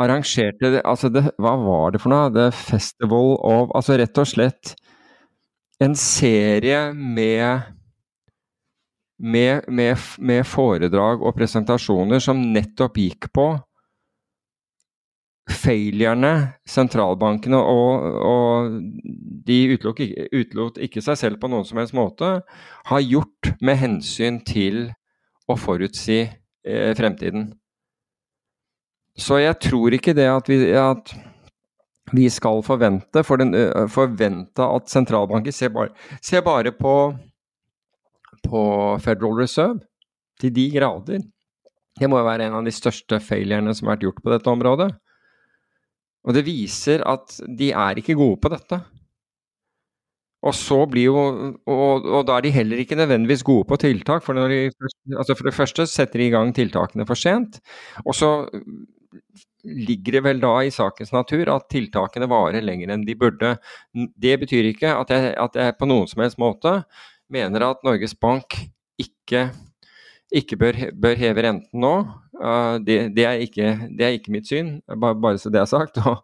arrangerte 0.00 0.72
det, 0.74 0.82
altså 0.84 1.10
det, 1.12 1.28
Hva 1.38 1.54
var 1.60 1.94
det 1.94 2.00
for 2.02 2.12
noe? 2.12 2.32
The 2.34 2.48
Festival 2.54 3.36
of 3.46 3.74
Altså 3.76 3.98
rett 4.00 4.18
og 4.20 4.30
slett 4.30 4.74
en 5.82 5.96
serie 5.98 6.92
med 6.94 7.70
med, 9.18 9.66
med, 9.68 9.96
med, 10.18 10.42
foredrag 10.46 11.22
og 11.22 11.36
presentasjoner 11.36 12.22
som 12.22 12.40
nettopp 12.54 12.98
gikk 12.98 13.28
på 13.34 13.46
failurene 15.50 16.32
sentralbankene 16.68 17.58
og, 17.58 18.06
og 18.26 18.78
de 19.46 19.58
utelot 19.74 20.00
ikke, 20.00 20.26
utelot 20.32 20.80
ikke 20.86 21.02
seg 21.04 21.18
selv 21.20 21.40
på 21.40 21.50
noen 21.52 21.66
som 21.68 21.80
helst 21.80 21.96
måte, 21.96 22.30
har 22.90 23.04
gjort 23.04 23.52
med 23.64 23.80
hensyn 23.80 24.40
til 24.46 24.88
å 25.46 25.56
forutsi 25.60 26.22
eh, 26.24 26.92
fremtiden. 26.96 27.52
Så 29.18 29.38
jeg 29.38 29.58
tror 29.62 29.94
ikke 29.94 30.14
det 30.16 30.26
at 30.26 30.48
vi, 30.50 30.58
at 30.74 31.14
vi 32.14 32.26
skal 32.30 32.62
forvente, 32.66 33.22
for 33.26 33.40
den, 33.40 33.54
forvente 33.90 34.66
at 34.66 34.90
sentralbanker 34.90 35.54
ser 35.54 35.70
bare, 35.74 35.94
ser 36.22 36.42
bare 36.46 36.74
på, 36.74 36.96
på 38.44 38.64
Federal 39.04 39.38
Reserve 39.38 39.80
til 40.40 40.54
de 40.54 40.66
grader. 40.74 41.22
Det 41.94 42.10
må 42.10 42.18
jo 42.18 42.26
være 42.26 42.48
en 42.48 42.58
av 42.58 42.66
de 42.66 42.74
største 42.74 43.20
failurene 43.22 43.74
som 43.74 43.86
har 43.86 43.96
vært 43.96 44.08
gjort 44.08 44.22
på 44.24 44.34
dette 44.34 44.50
området. 44.50 44.90
Og 46.24 46.34
det 46.34 46.44
viser 46.46 47.04
at 47.06 47.38
de 47.58 47.70
er 47.70 48.00
ikke 48.00 48.16
gode 48.18 48.40
på 48.42 48.50
dette. 48.50 48.80
Og 50.44 50.52
så 50.56 50.76
blir 50.90 51.08
jo 51.08 51.20
og, 51.24 52.04
og, 52.04 52.18
da 52.28 52.36
er 52.36 52.44
de 52.44 52.52
heller 52.52 52.82
ikke 52.82 52.98
nødvendigvis 52.98 53.44
gode 53.46 53.64
på 53.68 53.78
tiltak. 53.80 54.24
For, 54.26 54.36
de, 54.36 54.66
altså 55.16 55.36
for 55.36 55.48
det 55.48 55.54
første 55.56 55.86
setter 55.88 56.20
de 56.20 56.28
i 56.28 56.34
gang 56.34 56.52
tiltakene 56.56 57.06
for 57.08 57.16
sent. 57.16 57.62
Og 58.04 58.16
så 58.16 58.32
ligger 59.64 60.18
det 60.18 60.22
vel 60.26 60.40
da 60.42 60.52
i 60.64 60.72
sakens 60.74 61.12
natur 61.14 61.48
at 61.52 61.68
tiltakene 61.72 62.28
varer 62.30 62.64
lenger 62.64 62.92
enn 62.94 63.04
de 63.06 63.16
burde. 63.18 63.54
Det 63.92 64.34
betyr 64.42 64.70
ikke 64.72 64.92
at 64.98 65.12
jeg, 65.14 65.34
at 65.40 65.58
jeg 65.58 65.76
på 65.78 65.88
noen 65.88 66.10
som 66.10 66.24
helst 66.24 66.40
måte 66.40 66.80
mener 67.32 67.64
at 67.66 67.84
Norges 67.86 68.16
Bank 68.20 68.58
ikke, 69.00 69.48
ikke 70.34 70.58
bør, 70.60 70.80
bør, 70.92 71.16
heve 71.20 71.46
renten 71.46 71.80
nå. 71.84 71.94
Det, 72.84 72.98
det, 73.16 73.24
er 73.24 73.40
ikke, 73.44 73.70
det, 73.88 74.04
er 74.04 74.18
ikke, 74.18 74.34
mitt 74.34 74.50
syn, 74.50 74.76
bare, 74.90 75.16
bare 75.16 75.40
så 75.40 75.52
det 75.52 75.62
er 75.62 75.70
sagt. 75.70 76.00
Og, 76.02 76.20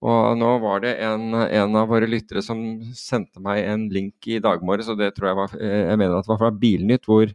og 0.00 0.38
nå 0.40 0.50
var 0.62 0.82
det 0.84 0.94
en, 1.04 1.34
en, 1.36 1.74
av 1.76 1.90
våre 1.90 2.08
lyttere 2.08 2.42
som 2.44 2.80
sendte 2.96 3.42
meg 3.44 3.62
en 3.68 3.86
link 3.92 4.28
i 4.32 4.40
dag 4.42 4.64
morges, 4.64 4.88
og 4.88 4.96
det 5.00 5.12
tror 5.16 5.30
jeg 5.30 5.38
var 5.42 5.56
Jeg 5.60 5.98
mener 6.00 6.16
at 6.16 6.24
det 6.24 6.32
var 6.32 6.40
fra 6.40 6.54
Bilnytt, 6.62 7.04
hvor, 7.04 7.28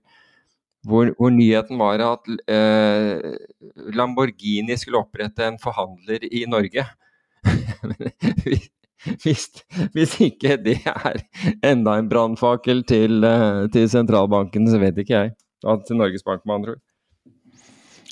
hvor, 0.86 1.12
hvor 1.18 1.34
nyheten 1.34 1.80
var 1.82 2.02
at 2.06 2.30
eh, 2.52 3.36
Lamborghini 3.96 4.78
skulle 4.80 5.02
opprette 5.04 5.46
en 5.48 5.60
forhandler 5.62 6.26
i 6.30 6.46
Norge. 6.50 6.86
hvis, 9.24 9.48
hvis, 9.94 10.16
ikke 10.28 10.58
det 10.62 10.80
er 10.90 11.22
enda 11.66 11.98
en 12.00 12.10
brannfakkel 12.10 12.84
til, 12.90 13.24
eh, 13.26 13.66
til, 13.74 13.90
sentralbanken, 13.92 14.70
så 14.72 14.82
vet 14.82 15.02
ikke 15.02 15.18
jeg. 15.20 15.36
Til 15.88 15.98
Norges 15.98 16.26
Bank, 16.26 16.44
med 16.46 16.60
andre 16.60 16.76
ord. 16.76 16.84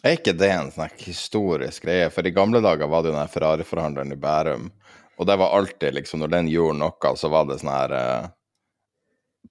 Er 0.04 0.18
ikke 0.18 0.34
det 0.36 0.50
en 0.52 0.72
sånn 0.74 0.96
historisk 1.00 1.86
greie? 1.86 2.10
For 2.12 2.28
i 2.28 2.34
gamle 2.36 2.60
dager 2.64 2.90
var 2.92 3.04
det 3.04 3.14
jo 3.14 3.20
den 3.20 3.30
Ferrari-forhandleren 3.32 4.12
i 4.12 4.20
Bærum. 4.20 4.66
Og 5.22 5.28
det 5.30 5.38
var 5.40 5.54
alltid 5.56 5.96
liksom, 5.96 6.24
når 6.24 6.32
den 6.34 6.50
gjorde 6.52 6.80
noe, 6.82 7.12
så 7.16 7.30
var 7.32 7.46
det 7.48 7.62
sånn 7.62 7.72
her 7.72 7.94
eh, 7.96 8.32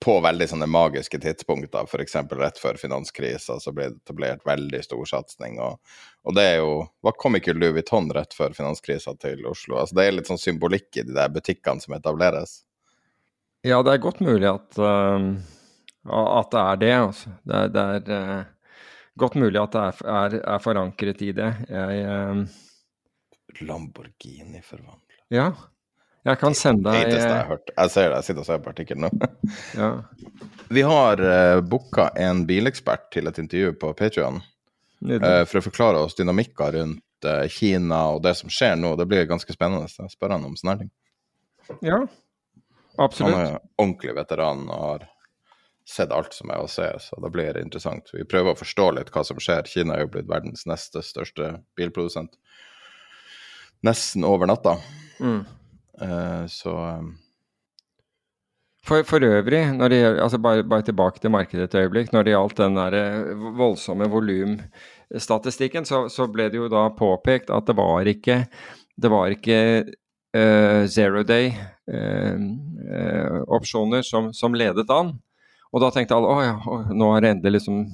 på 0.00 0.20
veldig 0.20 0.48
sånne 0.48 0.66
magiske 0.70 1.18
tidspunkter, 1.20 1.84
f.eks. 1.84 2.14
rett 2.32 2.58
før 2.58 2.78
finanskrisa, 2.80 3.58
så 3.60 3.72
ble 3.74 3.90
det 3.90 4.00
etablert 4.00 4.46
veldig 4.46 4.80
stor 4.84 5.04
satsing. 5.08 5.58
Og, 5.62 5.78
og, 6.24 6.34
det 6.38 6.46
er 6.54 6.56
jo 6.62 6.72
Hva 7.04 7.12
kom 7.18 7.36
ikke 7.38 7.54
Louis 7.56 7.74
Vuitton 7.76 8.10
rett 8.14 8.34
før 8.34 8.56
finanskrisa 8.56 9.14
til 9.22 9.44
Oslo? 9.48 9.78
Altså 9.82 9.98
Det 9.98 10.06
er 10.06 10.16
litt 10.16 10.30
sånn 10.30 10.40
symbolikk 10.40 10.96
i 10.96 11.06
de 11.06 11.16
der 11.16 11.32
butikkene 11.32 11.84
som 11.84 11.96
etableres. 11.98 12.62
Ja, 13.62 13.82
det 13.86 13.94
er 13.94 14.02
godt 14.02 14.22
mulig 14.24 14.48
at, 14.50 14.80
uh, 14.80 15.28
at 16.10 16.50
det 16.54 16.64
er 16.64 16.82
det. 16.82 16.94
Altså. 16.96 17.36
Det 17.46 17.60
er, 17.60 17.72
det 17.76 18.16
er 18.16 18.32
uh, 18.40 18.78
godt 19.22 19.38
mulig 19.38 19.60
at 19.60 19.76
det 19.76 19.84
er, 19.84 20.02
er, 20.16 20.38
er 20.56 20.64
forankret 20.64 21.22
i 21.22 21.30
det. 21.36 21.52
Jeg, 21.68 22.06
uh... 22.08 23.62
Lamborghini 23.68 24.64
forvandla. 24.64 25.20
Ja. 25.32 25.52
Jeg 26.22 26.38
kan 26.38 26.54
sende 26.54 26.86
deg 26.86 27.10
Det 27.10 27.18
jeg 27.18 27.30
har 27.30 27.48
hørt. 27.50 27.70
Jeg 27.74 27.90
ser 27.90 28.08
det, 28.08 28.18
jeg 28.20 28.26
sitter 28.28 28.44
og 28.44 28.46
ser 28.46 28.60
på 28.62 28.70
artikkelen 28.70 29.06
nå. 29.08 29.30
ja. 29.80 29.90
Vi 30.72 30.82
har 30.86 31.20
uh, 31.20 31.60
booka 31.66 32.08
en 32.16 32.44
bilekspert 32.48 33.08
til 33.12 33.28
et 33.28 33.38
intervju 33.42 33.72
på 33.80 33.90
Patrion 33.98 34.38
uh, 34.38 35.42
for 35.48 35.58
å 35.58 35.64
forklare 35.64 36.02
oss 36.06 36.14
dynamikker 36.18 36.76
rundt 36.78 37.26
uh, 37.26 37.42
Kina 37.50 38.04
og 38.14 38.22
det 38.24 38.36
som 38.38 38.52
skjer 38.52 38.76
nå. 38.78 38.94
Det 39.00 39.08
blir 39.10 39.26
ganske 39.30 39.54
spennende. 39.56 39.90
Jeg 39.90 40.14
spør 40.14 40.36
han 40.36 40.46
om 40.46 40.54
sånne 40.58 40.76
ting. 40.84 40.92
Ja, 41.82 41.98
absolutt. 43.02 43.34
Han 43.34 43.40
er 43.40 43.58
ordentlig 43.82 44.14
veteran 44.20 44.62
og 44.68 44.84
har 44.86 45.08
sett 45.88 46.14
alt 46.14 46.34
som 46.36 46.52
er 46.54 46.62
å 46.62 46.68
se, 46.70 46.86
så 47.02 47.18
det 47.24 47.32
blir 47.34 47.58
interessant. 47.58 48.12
Vi 48.14 48.22
prøver 48.28 48.54
å 48.54 48.60
forstå 48.60 48.86
litt 48.94 49.10
hva 49.10 49.24
som 49.26 49.40
skjer. 49.42 49.66
Kina 49.66 49.96
er 49.96 50.06
jo 50.06 50.12
blitt 50.14 50.30
verdens 50.30 50.62
neste 50.70 51.02
største 51.02 51.56
bilprodusent. 51.78 52.38
Nesten 53.82 54.22
over 54.22 54.46
natta. 54.46 54.76
Mm. 55.18 55.42
Eh, 56.00 56.46
så 56.46 56.88
eh, 56.88 57.02
For, 58.82 59.04
for 59.06 59.22
øvrig, 59.22 59.78
det, 59.90 60.20
altså 60.20 60.38
bare, 60.38 60.64
bare 60.64 60.82
tilbake 60.82 61.20
til 61.20 61.30
markedet 61.30 61.64
et 61.68 61.74
øyeblikk. 61.78 62.12
Når 62.12 62.22
det 62.22 62.30
gjaldt 62.34 62.56
den 62.58 62.76
der 62.76 62.92
eh, 62.98 63.36
voldsomme 63.58 64.08
volumstatistikken, 64.10 65.84
så, 65.84 66.08
så 66.08 66.26
ble 66.26 66.48
det 66.50 66.56
jo 66.58 66.68
da 66.68 66.88
påpekt 66.90 67.50
at 67.50 67.66
det 67.66 67.76
var 67.78 68.06
ikke, 68.10 68.46
det 68.98 69.10
var 69.10 69.26
ikke 69.30 69.84
uh, 70.36 70.86
zero 70.90 71.22
day-opsjoner 71.22 74.02
som, 74.02 74.32
som 74.34 74.54
ledet 74.54 74.90
an. 74.90 75.12
Og 75.72 75.80
da 75.80 75.90
tenkte 75.94 76.14
alle 76.16 76.28
å 76.28 76.42
ja, 76.42 76.58
nå 76.92 77.14
er 77.14 77.20
det 77.22 77.28
endelig 77.36 77.52
liksom 77.60 77.86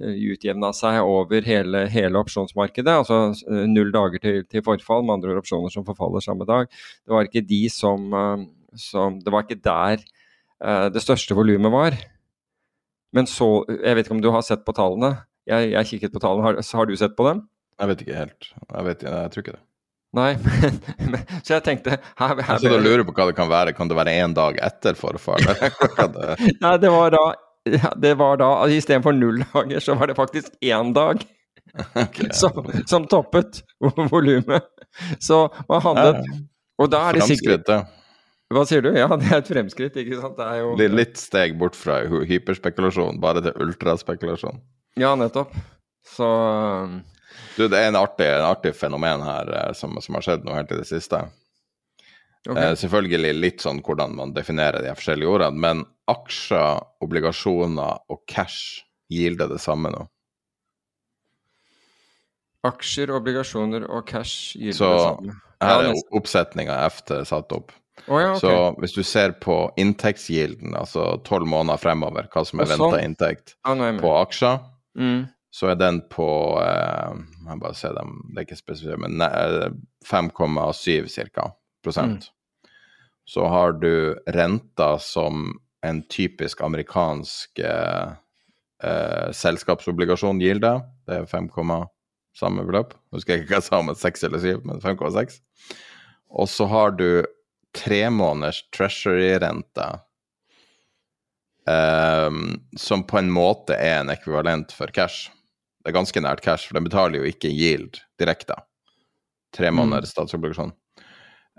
utjevna 0.00 0.72
seg 0.74 0.98
over 1.06 1.44
hele, 1.46 1.84
hele 1.92 2.18
opsjonsmarkedet. 2.18 2.90
Altså 3.04 3.18
eh, 3.50 3.64
null 3.70 3.92
dager 3.94 4.22
til, 4.22 4.40
til 4.50 4.64
forfall, 4.66 5.04
med 5.06 5.18
andre 5.18 5.34
ord 5.34 5.44
opsjoner 5.44 5.72
som 5.72 5.86
forfaller 5.86 6.24
samme 6.24 6.46
dag. 6.48 6.66
Det 7.04 7.14
var 7.14 7.28
ikke 7.28 7.44
de 7.46 7.62
som, 7.72 8.08
eh, 8.14 8.46
som 8.80 9.20
Det 9.22 9.32
var 9.32 9.46
ikke 9.46 9.62
der 9.62 10.02
eh, 10.02 10.88
det 10.94 11.02
største 11.04 11.36
volumet 11.38 11.72
var. 11.72 11.98
Men 13.14 13.28
så 13.30 13.62
Jeg 13.68 13.94
vet 13.94 14.06
ikke 14.08 14.16
om 14.16 14.24
du 14.24 14.32
har 14.34 14.42
sett 14.42 14.64
på 14.66 14.74
tallene? 14.74 15.12
Jeg, 15.46 15.70
jeg 15.76 15.86
kikket 15.92 16.14
på 16.14 16.22
tallene. 16.24 16.42
Har, 16.48 16.58
har 16.58 16.86
du 16.90 16.96
sett 16.98 17.14
på 17.16 17.28
dem? 17.30 17.44
jeg 17.74 17.90
vet 17.90 18.02
ikke 18.04 18.18
helt. 18.18 18.46
Jeg, 18.70 18.84
vet, 18.86 19.00
jeg 19.02 19.30
tror 19.34 19.42
ikke 19.42 19.54
det. 19.56 19.64
Nei. 20.14 20.28
Men, 20.62 20.76
men, 21.10 21.22
så 21.42 21.56
jeg 21.56 21.64
tenkte 21.66 21.90
her, 21.90 22.02
her, 22.22 22.38
Jeg 22.38 22.60
sitter 22.62 22.76
og 22.76 22.84
lurer 22.86 23.02
på 23.02 23.14
hva 23.16 23.24
det 23.26 23.34
kan 23.34 23.48
være. 23.50 23.72
Kan 23.74 23.90
det 23.90 23.96
være 23.98 24.12
én 24.22 24.34
dag 24.36 24.60
etter 24.62 24.94
forfall? 24.94 25.42
Eller 25.42 25.74
hva 25.80 25.88
kan 25.90 26.12
det- 26.14 26.52
Nei, 26.62 26.74
det 26.78 26.92
var 26.94 27.10
da 27.16 27.22
ja, 27.82 27.92
det 27.96 28.14
var 28.20 28.36
da, 28.40 28.50
altså 28.62 28.76
Istedenfor 28.76 29.16
null 29.16 29.40
dager, 29.54 29.80
så 29.80 29.96
var 29.96 30.10
det 30.10 30.16
faktisk 30.18 30.52
én 30.60 30.92
dag 30.96 31.24
Ok, 32.04 32.20
som, 32.36 32.66
som 32.86 33.06
toppet 33.10 33.62
volumet. 34.10 34.66
Så 35.18 35.48
man 35.68 35.82
handlet 35.82 36.26
Og 36.78 36.90
da 36.92 37.00
er 37.08 37.18
det 37.18 37.28
sikkert 37.32 37.70
Hva 38.52 38.64
sier 38.68 38.84
du? 38.84 38.92
Ja, 38.94 39.08
det 39.20 39.30
er 39.30 39.40
et 39.40 39.50
fremskritt, 39.50 39.96
ikke 39.98 40.20
sant? 40.20 40.36
Det 40.38 40.46
er 40.46 40.60
jo 40.62 40.74
Blir 40.78 40.94
litt 40.94 41.18
steg 41.18 41.56
bort 41.58 41.78
fra 41.78 42.02
hyperspekulasjon, 42.04 43.18
bare 43.22 43.42
til 43.48 43.64
ultraspekulasjon. 43.64 44.60
Ja, 45.00 45.14
nettopp. 45.18 45.56
Så 46.04 46.28
um, 46.28 47.00
Du, 47.56 47.64
det 47.66 47.80
er 47.80 47.88
en 47.88 47.98
artig, 47.98 48.28
en 48.28 48.46
artig 48.46 48.74
fenomen 48.76 49.24
her 49.24 49.50
eh, 49.56 49.72
som, 49.74 49.96
som 50.04 50.18
har 50.18 50.26
skjedd 50.26 50.44
nå 50.46 50.54
helt 50.54 50.70
i 50.74 50.78
det 50.78 50.86
siste. 50.86 51.24
Ok. 52.48 52.56
Eh, 52.56 52.72
selvfølgelig 52.80 53.34
litt 53.38 53.64
sånn 53.64 53.82
hvordan 53.84 54.16
man 54.18 54.34
definerer 54.36 54.84
de 54.84 54.92
forskjellige 54.96 55.30
ordene, 55.36 55.60
men 55.64 55.84
aksjer, 56.10 56.82
obligasjoner 57.04 58.02
og 58.12 58.24
cash 58.30 58.82
gilder 59.12 59.48
det 59.52 59.60
samme 59.62 59.92
nå. 59.94 60.04
Aksjer, 62.64 63.12
obligasjoner 63.12 63.84
og 63.92 64.06
cash 64.08 64.56
gilder 64.56 64.78
Så 64.78 64.90
det 64.92 65.00
samme. 65.04 65.38
Så 65.64 65.68
her 65.70 65.88
er 65.88 66.16
oppsetninga 66.18 66.76
efter 66.86 67.24
satt 67.28 67.52
opp. 67.56 67.72
Oh, 68.08 68.18
ja, 68.20 68.32
okay. 68.34 68.40
Så 68.40 68.80
hvis 68.82 68.92
du 68.96 69.02
ser 69.06 69.36
på 69.40 69.56
inntektsgilden, 69.80 70.74
altså 70.76 71.14
tolv 71.24 71.46
måneder 71.48 71.80
fremover, 71.80 72.26
hva 72.32 72.42
som 72.44 72.60
er 72.60 72.68
sånn. 72.72 72.82
venta 72.90 73.04
inntekt 73.04 73.56
ah, 73.64 73.78
på 74.00 74.14
aksjer, 74.20 74.62
Mm. 74.94 75.24
så 75.50 75.72
er 75.72 75.74
den 75.74 75.96
på 76.06 76.54
eh, 76.62 77.14
Jeg 77.48 77.58
bare 77.58 77.74
ser 77.74 77.94
dem, 77.96 78.12
det 78.30 78.38
er 78.38 78.44
ikke 78.46 78.60
spesifikt, 78.60 79.00
men 79.02 79.18
5,7 80.06 81.08
cirka 81.10 81.48
prosent. 81.84 82.30
Så 83.28 83.46
har 83.48 83.76
du 83.80 84.14
renta 84.26 84.98
som 85.00 85.52
en 85.84 86.02
typisk 86.08 86.60
amerikansk 86.64 87.58
eh, 87.58 88.12
eh, 88.84 89.28
selskapsobligasjon 89.32 90.40
deg. 90.64 90.84
Det 91.04 91.20
er 91.20 91.28
5, 91.28 91.50
samme 92.36 92.64
beløp. 92.66 92.94
Husker 93.14 93.34
jeg 93.34 93.44
ikke 93.44 93.54
hva 93.54 93.60
jeg 93.60 93.68
sa 93.68 93.80
om 93.80 93.92
et 93.92 94.00
6 94.00 94.26
eller 94.28 94.44
7, 94.44 94.64
men 94.64 94.82
5,6. 94.82 95.40
Og 96.34 96.50
så 96.50 96.66
har 96.66 96.96
du 96.98 97.24
tre 97.74 98.02
måneders 98.10 98.62
treasury-rente, 98.74 99.86
ehm, 101.70 102.44
som 102.78 103.04
på 103.06 103.18
en 103.18 103.30
måte 103.34 103.76
er 103.76 104.00
en 104.00 104.12
ekvivalent 104.14 104.72
for 104.74 104.90
cash. 104.94 105.30
Det 105.82 105.92
er 105.92 105.98
ganske 105.98 106.22
nært 106.22 106.42
cash, 106.42 106.68
for 106.68 106.78
den 106.78 106.86
betaler 106.86 107.20
jo 107.20 107.28
ikke 107.28 107.50
yield 107.50 108.00
direkte. 108.20 108.56
Tre 109.54 109.70
måneders 109.70 110.14
statsobligasjon, 110.14 110.72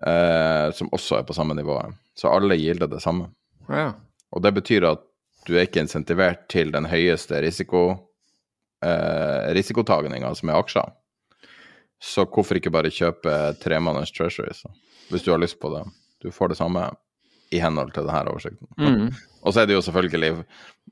eh, 0.01 0.71
som 0.75 0.91
også 0.91 1.19
er 1.19 1.27
på 1.27 1.35
samme 1.37 1.55
nivå. 1.57 1.77
Så 2.15 2.31
alle 2.31 2.57
gilder 2.59 2.87
det 2.91 3.01
samme. 3.03 3.29
Ja. 3.69 3.93
Og 4.31 4.43
det 4.43 4.53
betyr 4.55 4.87
at 4.89 5.03
du 5.45 5.55
er 5.55 5.67
ikke 5.67 5.83
insentivert 5.83 6.47
til 6.49 6.71
den 6.73 6.87
høyeste 6.89 7.39
risiko, 7.43 7.85
eh, 8.83 9.53
risikotagninga, 9.55 10.33
som 10.35 10.49
er 10.49 10.59
aksjer. 10.59 10.93
Så 12.01 12.25
hvorfor 12.25 12.59
ikke 12.59 12.73
bare 12.73 12.91
kjøpe 12.91 13.31
tre 13.61 13.79
treasury, 13.79 14.11
treasuries, 14.13 14.65
hvis 15.09 15.23
du 15.23 15.31
har 15.31 15.39
lyst 15.39 15.59
på 15.59 15.71
det? 15.73 15.85
Du 16.21 16.31
får 16.31 16.49
det 16.51 16.57
samme 16.57 16.89
i 17.53 17.61
henhold 17.61 17.93
til 17.93 18.07
denne 18.07 18.31
oversikten. 18.31 18.67
Mm. 18.77 19.13
Og 19.45 19.53
så 19.53 19.61
er 19.61 19.69
det 19.69 19.77
jo 19.77 19.85
selvfølgelig 19.85 20.45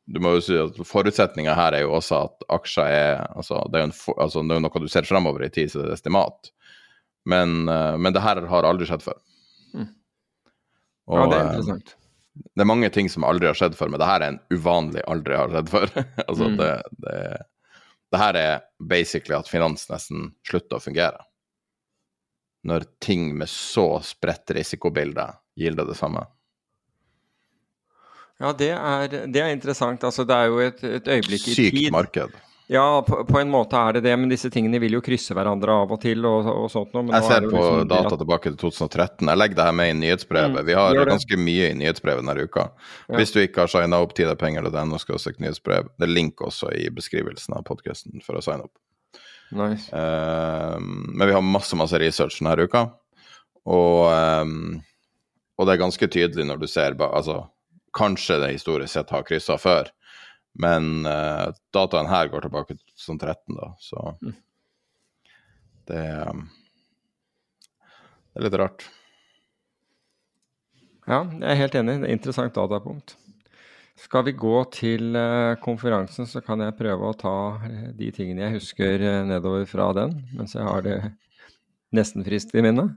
du 0.06 0.20
må 0.24 0.36
jo 0.36 0.44
si 0.44 0.56
at 0.60 0.80
Forutsetninga 0.88 1.56
her 1.58 1.78
er 1.78 1.86
jo 1.86 1.94
også 1.96 2.24
at 2.28 2.46
aksjer 2.58 2.90
er 2.92 3.22
altså 3.38 3.62
det 3.72 3.80
er 3.80 3.88
en, 3.88 3.96
altså 4.18 4.44
det 4.44 4.58
er 4.58 4.64
noe 4.66 4.84
du 4.84 4.90
ser 4.92 5.08
fremover 5.08 5.46
i 5.46 5.52
tid, 5.54 5.72
så 5.72 5.82
det 5.82 5.92
er 5.92 5.98
estimat. 5.98 6.52
Men, 7.30 7.70
eh, 7.70 7.98
men 7.98 8.14
det 8.16 8.24
her 8.24 8.42
har 8.52 8.68
aldri 8.68 8.88
skjedd 8.90 9.04
før. 9.06 9.20
Mm. 9.74 9.88
Og, 11.08 11.20
ja, 11.20 11.26
det 11.32 11.38
er 11.38 11.44
eh, 11.44 11.50
interessant. 11.54 11.96
det 12.56 12.64
er 12.66 12.70
mange 12.70 12.90
ting 12.96 13.10
som 13.12 13.24
aldri 13.28 13.48
har 13.48 13.58
skjedd 13.60 13.78
før, 13.80 13.92
men 13.94 14.02
det 14.02 14.10
her 14.10 14.22
er 14.26 14.34
en 14.34 14.42
uvanlig 14.54 15.04
aldri 15.08 15.38
har 15.40 15.52
skjedd 15.54 15.72
før. 15.74 15.94
altså 16.28 16.50
Mm. 16.52 16.58
det, 16.60 16.72
det, 17.06 17.18
det 18.14 18.20
her 18.22 18.40
er 18.40 18.60
basically 18.80 19.36
at 19.38 19.50
finans 19.50 19.88
nesten 19.92 20.32
slutter 20.50 20.78
å 20.80 20.84
fungere. 20.84 21.24
Når 22.64 22.86
ting 23.04 23.34
med 23.36 23.50
så 23.52 23.88
spredt 24.08 24.54
risikobilde 24.56 25.26
gilder 25.60 25.88
det 25.90 25.98
samme. 26.00 26.22
Ja, 28.42 28.52
det 28.58 28.70
er, 28.74 29.08
det 29.32 29.40
er 29.42 29.52
interessant. 29.54 30.04
Altså, 30.04 30.24
det 30.28 30.36
er 30.36 30.48
jo 30.52 30.60
et, 30.64 30.80
et 30.84 31.08
øyeblikk 31.18 31.48
i 31.48 31.56
Sykt 31.56 31.76
tid. 31.78 31.90
marked. 31.94 32.34
Ja, 32.72 33.04
på, 33.08 33.26
på 33.28 33.40
en 33.40 33.50
måte 33.52 33.76
er 33.76 33.98
det 33.98 34.02
det, 34.06 34.14
men 34.18 34.32
disse 34.32 34.48
tingene 34.52 34.80
vil 34.80 34.96
jo 34.96 35.02
krysse 35.04 35.36
hverandre 35.36 35.74
av 35.84 35.92
og 35.92 36.00
til 36.02 36.24
og, 36.26 36.48
og 36.48 36.70
sånt 36.72 36.94
noe. 36.96 37.04
men 37.04 37.18
Jeg 37.18 37.26
er 37.26 37.34
ser 37.34 37.48
på 37.50 37.60
liksom 37.60 37.90
data 37.92 38.20
tilbake 38.22 38.54
til 38.54 38.56
2013. 38.62 39.28
Jeg 39.28 39.40
legger 39.42 39.60
det 39.60 39.66
her 39.68 39.76
med 39.80 39.92
i 39.92 39.98
nyhetsbrevet. 40.00 40.56
Mm, 40.56 40.68
Vi 40.70 40.78
har 40.80 41.02
ganske 41.10 41.40
mye 41.40 41.68
i 41.68 41.76
nyhetsbrevet 41.82 42.24
denne 42.24 42.48
uka. 42.48 42.70
Ja. 43.10 43.18
Hvis 43.20 43.36
du 43.36 43.42
ikke 43.44 43.66
har 43.66 43.74
signa 43.74 44.00
opp 44.06 44.16
tiderpenger.no, 44.16 45.02
skal 45.02 45.20
du 45.20 45.26
søke 45.26 45.44
nyhetsbrev. 45.44 45.92
Det 46.00 46.08
er 46.08 46.16
link 46.16 46.44
også 46.46 46.72
i 46.80 46.88
beskrivelsen 46.96 47.58
av 47.60 47.68
podkasten 47.68 48.24
for 48.24 48.40
å 48.40 48.46
signe 48.46 48.70
opp. 48.70 48.76
Nice. 49.54 49.90
Uh, 49.92 50.80
men 50.80 51.28
vi 51.28 51.36
har 51.36 51.44
masse 51.46 51.78
masse 51.78 52.00
research 52.00 52.40
denne 52.40 52.64
uka, 52.64 52.88
og, 53.70 54.00
um, 54.10 54.80
og 55.60 55.68
det 55.68 55.76
er 55.76 55.84
ganske 55.84 56.10
tydelig 56.12 56.48
når 56.48 56.64
du 56.64 56.68
ser 56.68 56.98
altså, 57.00 57.44
Kanskje 57.94 58.40
det 58.42 58.56
historisk 58.56 58.90
sett 58.96 59.12
har 59.14 59.22
kryssa 59.28 59.54
før, 59.62 59.92
men 60.60 61.06
uh, 61.08 61.50
dataen 61.74 62.10
her 62.12 62.30
går 62.32 62.46
tilbake 62.46 62.76
til 62.76 62.84
2013, 63.06 63.56
da, 63.58 63.72
så 63.82 64.16
Mm. 64.22 64.36
det, 65.90 66.04
um, 66.30 66.44
det 68.34 68.40
er 68.42 68.46
litt 68.48 68.60
rart. 68.62 68.86
Ja, 71.04 71.24
jeg 71.26 71.50
er 71.52 71.60
helt 71.60 71.76
enig. 71.76 71.98
Det 72.02 72.08
er 72.10 72.16
interessant 72.16 72.56
datapunkt. 72.56 73.18
Skal 74.00 74.24
vi 74.26 74.32
gå 74.34 74.56
til 74.74 75.16
eh, 75.20 75.54
konferansen, 75.62 76.26
så 76.26 76.42
kan 76.42 76.64
jeg 76.64 76.74
prøve 76.80 77.12
å 77.12 77.18
ta 77.18 77.34
eh, 77.68 77.92
de 77.94 78.08
tingene 78.16 78.48
jeg 78.48 78.56
husker 78.56 79.04
nedover 79.28 79.68
fra 79.70 79.92
den, 79.94 80.16
mens 80.34 80.56
jeg 80.56 80.66
har 80.66 80.82
det 80.82 80.96
nesten 81.94 82.26
friskt 82.26 82.56
i 82.58 82.64
minnet. 82.66 82.96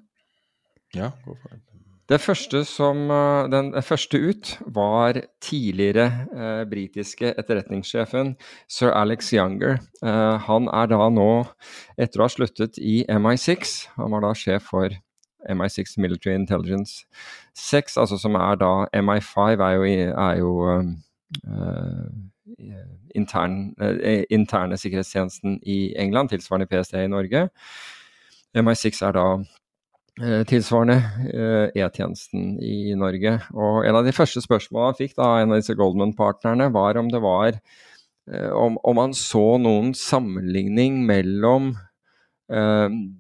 Ja, 0.97 1.11
gå 1.27 1.35
for 1.37 1.53
det. 1.53 1.76
Det 2.07 2.21
første 2.23 2.61
som, 2.65 3.11
eh, 3.11 3.49
den 3.51 3.73
første 3.83 4.19
ut 4.19 4.59
var 4.67 5.19
tidligere 5.43 6.05
eh, 6.37 6.65
britiske 6.71 7.33
etterretningssjefen 7.35 8.37
sir 8.69 8.93
Alex 8.95 9.33
Younger. 9.33 9.81
Eh, 10.03 10.39
han 10.47 10.69
er 10.69 10.87
da 10.87 11.09
nå, 11.11 11.47
etter 11.99 12.21
å 12.21 12.29
ha 12.29 12.31
sluttet 12.31 12.79
i 12.79 13.05
MI6, 13.11 13.89
han 13.97 14.15
var 14.15 14.23
da 14.23 14.31
sjef 14.39 14.71
for 14.71 14.95
MI6 15.51 15.99
Military 15.99 16.35
Intelligence 16.35 17.05
6, 17.55 17.99
altså 17.99 18.19
som 18.19 18.39
er 18.39 18.55
da 18.57 18.87
MI5 18.95 19.67
er 19.67 19.75
jo, 19.75 19.83
er 20.15 20.39
jo 20.39 20.55
eh, 20.71 20.95
eh, 21.51 22.89
intern, 23.19 23.75
eh, 23.83 24.25
interne 24.31 24.79
sikkerhetstjenesten 24.79 25.59
i 25.67 25.95
England, 25.99 26.31
tilsvarende 26.31 26.71
PST 26.71 26.95
i 27.03 27.11
Norge. 27.11 27.49
MI6 28.55 29.03
er 29.07 29.13
da 29.19 29.29
eh, 29.35 29.47
tilsvarende 30.49 30.97
eh, 31.29 31.83
E-tjenesten 31.83 32.55
i 32.65 32.95
Norge. 32.97 33.35
Og 33.53 33.85
en 33.85 33.99
av 33.99 34.07
de 34.07 34.15
første 34.17 34.41
spørsmålene 34.41 34.93
han 34.93 35.01
fikk 35.01 35.17
da 35.19 35.33
en 35.41 35.53
av 35.53 35.61
disse 35.61 35.77
Goldman-partnerne, 35.77 36.71
var 36.75 37.01
om 37.01 37.11
det 37.13 37.21
var 37.25 37.59
om, 38.27 38.75
om 38.83 38.99
han 38.99 39.13
så 39.15 39.55
noen 39.63 39.93
sammenligning 39.95 40.97
mellom 41.07 41.77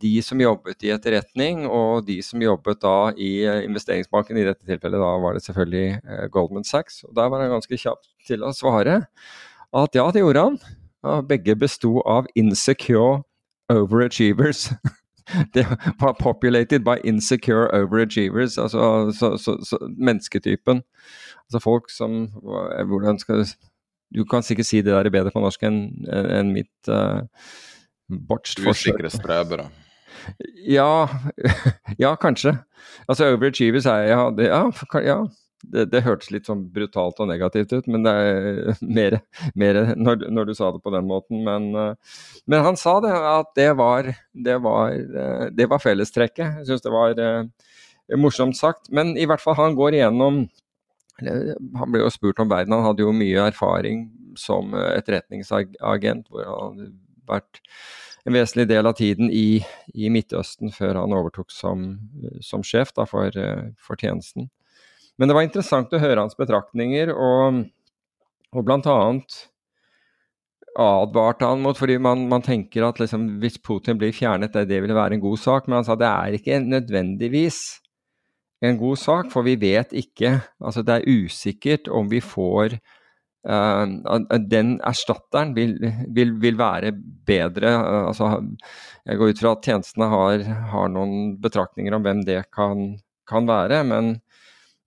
de 0.02 0.10
som 0.22 0.40
jobbet 0.42 0.82
i 0.82 0.90
etterretning 0.90 1.60
og 1.70 2.08
de 2.08 2.16
som 2.26 2.42
jobbet 2.42 2.80
da 2.82 3.12
i 3.14 3.30
investeringsbanken. 3.68 4.34
I 4.34 4.48
dette 4.48 4.66
tilfellet 4.66 4.98
da 4.98 5.12
var 5.22 5.38
det 5.38 5.44
selvfølgelig 5.46 6.26
Goldman 6.34 6.66
Sachs. 6.66 7.04
Og 7.06 7.14
Der 7.14 7.30
var 7.30 7.44
han 7.44 7.54
ganske 7.54 7.78
kjapp 7.78 8.02
til 8.26 8.42
å 8.42 8.50
svare 8.50 9.04
at 9.70 9.94
ja, 9.94 10.10
det 10.10 10.24
gjorde 10.24 10.48
han. 10.48 10.58
Begge 11.30 11.54
besto 11.54 12.00
av 12.02 12.26
insecure 12.34 13.22
overachievers. 13.70 14.72
det 15.54 15.66
var 16.00 16.16
populated 16.20 16.84
by 16.84 16.96
insecure 17.04 17.68
overachievers, 17.72 18.58
altså 18.58 19.12
så, 19.12 19.36
så, 19.38 19.56
så, 19.64 19.78
mennesketypen. 19.98 20.82
Altså 21.46 21.58
folk 21.62 21.90
som 21.90 22.26
Hvordan 22.88 23.18
skal 23.18 23.46
Du 24.14 24.24
kan 24.24 24.42
sikkert 24.42 24.66
si 24.66 24.76
det 24.76 24.92
der 24.92 25.10
bedre 25.10 25.30
på 25.30 25.40
norsk 25.42 25.62
enn 25.66 26.06
en 26.10 26.52
mitt 26.54 26.88
uh, 26.88 27.26
botched 28.08 28.62
forsøk. 28.62 28.94
Usikre 28.94 29.10
strebere. 29.10 29.66
Ja, 30.66 31.08
ja, 32.04 32.14
kanskje. 32.14 32.56
Altså 33.08 33.32
overachievers 33.34 33.86
er 33.86 34.06
ja, 34.10 34.30
det, 34.30 34.46
ja, 34.46 34.62
ja 35.02 35.18
det, 35.72 35.86
det, 35.92 36.02
hørtes 36.06 36.30
litt 36.32 36.48
sånn 36.48 36.66
brutalt 36.72 37.18
og 37.22 37.28
negativt 37.30 37.72
ut, 37.74 37.88
men 37.90 38.04
det 38.06 38.12
er 38.12 38.58
mer, 38.98 39.18
mer 39.58 39.80
når, 39.98 40.26
når, 40.32 40.50
du 40.50 40.54
sa 40.58 40.70
det 40.74 40.82
på 40.84 40.92
den 40.94 41.08
måten. 41.08 41.42
Men, 41.46 41.70
eh, 41.74 42.20
men, 42.46 42.62
han 42.66 42.78
sa 42.80 42.98
det, 43.04 43.12
at 43.12 43.52
det 43.58 43.70
var, 43.80 44.12
det 44.32 44.58
var, 44.64 44.94
eh, 44.94 45.48
det 45.56 45.68
var 45.72 45.82
fellestrekket. 45.82 46.60
Jeg 46.60 46.70
syns 46.70 46.86
det 46.86 46.94
var 46.94 47.18
uh, 47.18 47.72
morsomt 48.18 48.58
sagt. 48.58 48.90
Men 48.94 49.16
i 49.18 49.26
hvert 49.28 49.42
fall, 49.42 49.58
han 49.58 49.78
går 49.78 49.98
igjennom 49.98 50.46
Han 51.16 51.88
ble 51.88 52.02
jo 52.02 52.10
spurt 52.12 52.42
om 52.42 52.50
verden. 52.50 52.74
Han 52.76 52.84
hadde 52.84 53.00
jo 53.00 53.12
mye 53.16 53.46
erfaring 53.48 54.02
som 54.36 54.74
etterretningsagent, 54.76 56.26
hvor 56.28 56.44
han 56.44 56.74
hadde 56.74 56.90
vært 57.24 57.60
en 58.28 58.36
vesentlig 58.36 58.66
del 58.68 58.84
av 58.90 58.98
tiden 58.98 59.30
i, 59.32 59.62
i 59.96 60.10
Midtøsten 60.12 60.74
før 60.76 60.98
han 61.00 61.14
overtok 61.16 61.48
som, 61.54 61.86
som 62.44 62.60
sjef 62.60 62.92
da, 62.92 63.06
for, 63.08 63.32
for 63.80 63.96
tjenesten. 63.96 64.50
Men 65.16 65.28
det 65.28 65.36
var 65.36 65.46
interessant 65.46 65.92
å 65.96 66.00
høre 66.00 66.22
hans 66.22 66.36
betraktninger, 66.38 67.12
og, 67.12 67.62
og 68.52 68.72
annet 68.76 69.38
advarte 70.76 71.48
han 71.48 71.62
mot 71.64 71.78
fordi 71.78 71.96
man, 72.02 72.26
man 72.28 72.44
tenker 72.44 72.84
at 72.84 73.00
liksom, 73.00 73.38
hvis 73.40 73.56
Putin 73.64 73.96
blir 74.00 74.12
fjernet, 74.12 74.52
det, 74.52 74.66
det 74.68 74.82
ville 74.84 74.96
være 74.96 75.16
en 75.16 75.24
god 75.24 75.40
sak. 75.40 75.68
Men 75.68 75.80
han 75.80 75.88
sa 75.88 75.96
det 75.98 76.10
er 76.10 76.36
ikke 76.36 76.60
nødvendigvis 76.64 77.60
en 78.64 78.78
god 78.80 79.00
sak, 79.00 79.32
for 79.32 79.44
vi 79.44 79.52
vet 79.60 79.90
ikke 79.92 80.30
Altså 80.64 80.80
det 80.80 80.94
er 80.94 81.24
usikkert 81.24 81.90
om 81.92 82.12
vi 82.12 82.22
får 82.24 82.78
Uh, 83.46 83.86
den 84.50 84.72
erstatteren 84.82 85.52
vil, 85.54 85.76
vil, 86.10 86.32
vil, 86.42 86.56
være 86.58 86.90
bedre. 87.28 87.70
Uh, 87.78 88.08
altså, 88.08 88.40
jeg 89.06 89.20
går 89.20 89.30
ut 89.30 89.42
fra 89.42 89.52
at 89.54 89.68
tjenestene 89.68 90.08
har, 90.10 90.42
har, 90.72 90.88
noen 90.90 91.36
betraktninger 91.38 91.94
om 91.94 92.02
hvem 92.02 92.24
det 92.26 92.40
kan, 92.50 92.96
kan 93.30 93.46
være, 93.46 93.84
men 93.86 94.16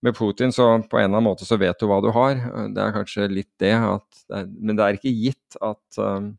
med 0.02 0.16
Putin 0.16 0.52
så 0.52 0.66
på 0.90 0.98
en 0.98 1.04
eller 1.04 1.16
annen 1.16 1.28
måte 1.28 1.46
så 1.46 1.58
vet 1.60 1.80
du 1.80 1.86
hva 1.88 2.00
du 2.00 2.10
har. 2.14 2.38
Det 2.72 2.82
er 2.82 2.94
kanskje 2.94 3.28
litt 3.30 3.50
det, 3.60 3.74
at, 3.76 4.22
men 4.48 4.78
det 4.78 4.84
er 4.84 4.98
ikke 4.98 5.12
gitt 5.12 5.58
at, 5.60 6.00
um, 6.00 6.30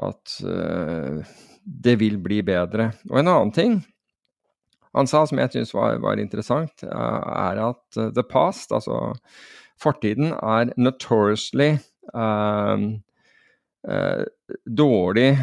at 0.00 0.36
uh, 0.44 1.20
det 1.64 1.98
vil 2.00 2.16
bli 2.24 2.40
bedre. 2.46 2.92
Og 3.10 3.20
en 3.20 3.32
annen 3.32 3.52
ting 3.54 3.82
han 4.94 5.10
sa 5.10 5.24
som 5.26 5.40
jeg 5.42 5.50
syns 5.50 5.74
var, 5.74 5.98
var, 5.98 6.20
interessant, 6.22 6.86
er 6.86 7.60
at 7.60 7.98
uh, 7.98 8.08
the 8.14 8.24
past, 8.24 8.72
altså 8.72 9.16
fortiden, 9.82 10.32
er 10.32 10.70
notoriously 10.78 11.74
um, 12.14 13.02
uh, 13.90 14.24
dårlig 14.64 15.34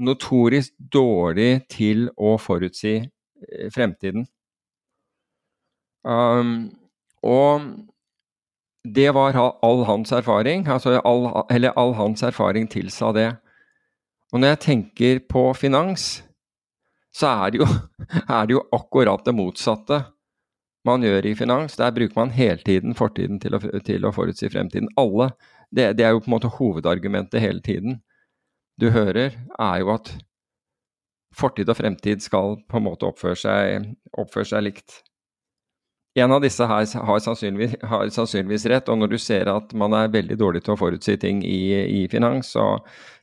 Notorisk 0.00 0.74
dårlig 0.92 1.50
til 1.70 2.08
å 2.16 2.34
forutsi 2.40 2.98
fremtiden. 3.74 4.26
Um, 6.06 6.70
og 7.22 7.66
det 8.84 9.10
var 9.12 9.36
all 9.36 9.84
hans 9.84 10.12
erfaring, 10.12 10.66
altså 10.68 11.00
all, 11.04 11.28
eller 11.52 11.76
all 11.76 11.94
hans 11.98 12.22
erfaring 12.22 12.68
tilsa 12.70 13.12
det. 13.12 13.28
Og 14.32 14.40
når 14.40 14.54
jeg 14.54 14.60
tenker 14.64 15.20
på 15.28 15.50
finans, 15.58 16.22
så 17.12 17.26
er 17.26 17.50
det, 17.50 17.60
jo, 17.60 17.66
er 18.38 18.46
det 18.46 18.56
jo 18.56 18.64
akkurat 18.72 19.24
det 19.26 19.34
motsatte 19.34 20.04
man 20.86 21.04
gjør 21.04 21.26
i 21.28 21.34
finans. 21.36 21.76
Der 21.76 21.92
bruker 21.92 22.16
man 22.16 22.32
hele 22.32 22.62
tiden 22.64 22.94
fortiden 22.96 23.40
til 23.42 23.58
å, 23.58 23.60
til 23.84 24.06
å 24.06 24.14
forutsi 24.14 24.48
fremtiden. 24.48 24.88
Alle. 25.00 25.32
Det, 25.70 25.92
det, 25.98 26.06
er 26.06 26.14
jo 26.14 26.22
på 26.22 26.30
en 26.30 26.36
måte 26.38 26.54
hovedargumentet 26.56 27.42
hele 27.42 27.60
tiden. 27.62 28.00
Du 28.80 28.88
hører, 28.94 29.36
er 29.60 29.82
jo 29.82 29.92
at 29.92 30.14
fortid 31.36 31.68
og 31.70 31.78
fremtid 31.78 32.24
skal 32.24 32.56
på 32.66 32.80
en 32.80 32.86
måte 32.86 33.06
oppføre 33.06 33.38
seg, 33.38 33.90
oppføre 34.18 34.48
seg 34.54 34.64
likt. 34.66 35.02
En 36.18 36.32
av 36.32 36.42
disse 36.42 36.66
her 36.66 36.86
har 37.06 37.20
sannsynligvis, 37.22 37.76
har 37.86 38.08
sannsynligvis, 38.10 38.66
rett, 38.72 38.88
og 38.90 38.98
når 38.98 39.12
du 39.12 39.18
ser 39.22 39.50
at 39.52 39.70
man 39.78 39.94
er 39.94 40.10
veldig 40.10 40.36
dårlig 40.40 40.64
til 40.66 40.74
å 40.74 40.80
forutsi 40.80 41.14
ting 41.22 41.44
i, 41.46 41.60
i 42.02 42.08
finans, 42.10 42.50
så 42.56 42.80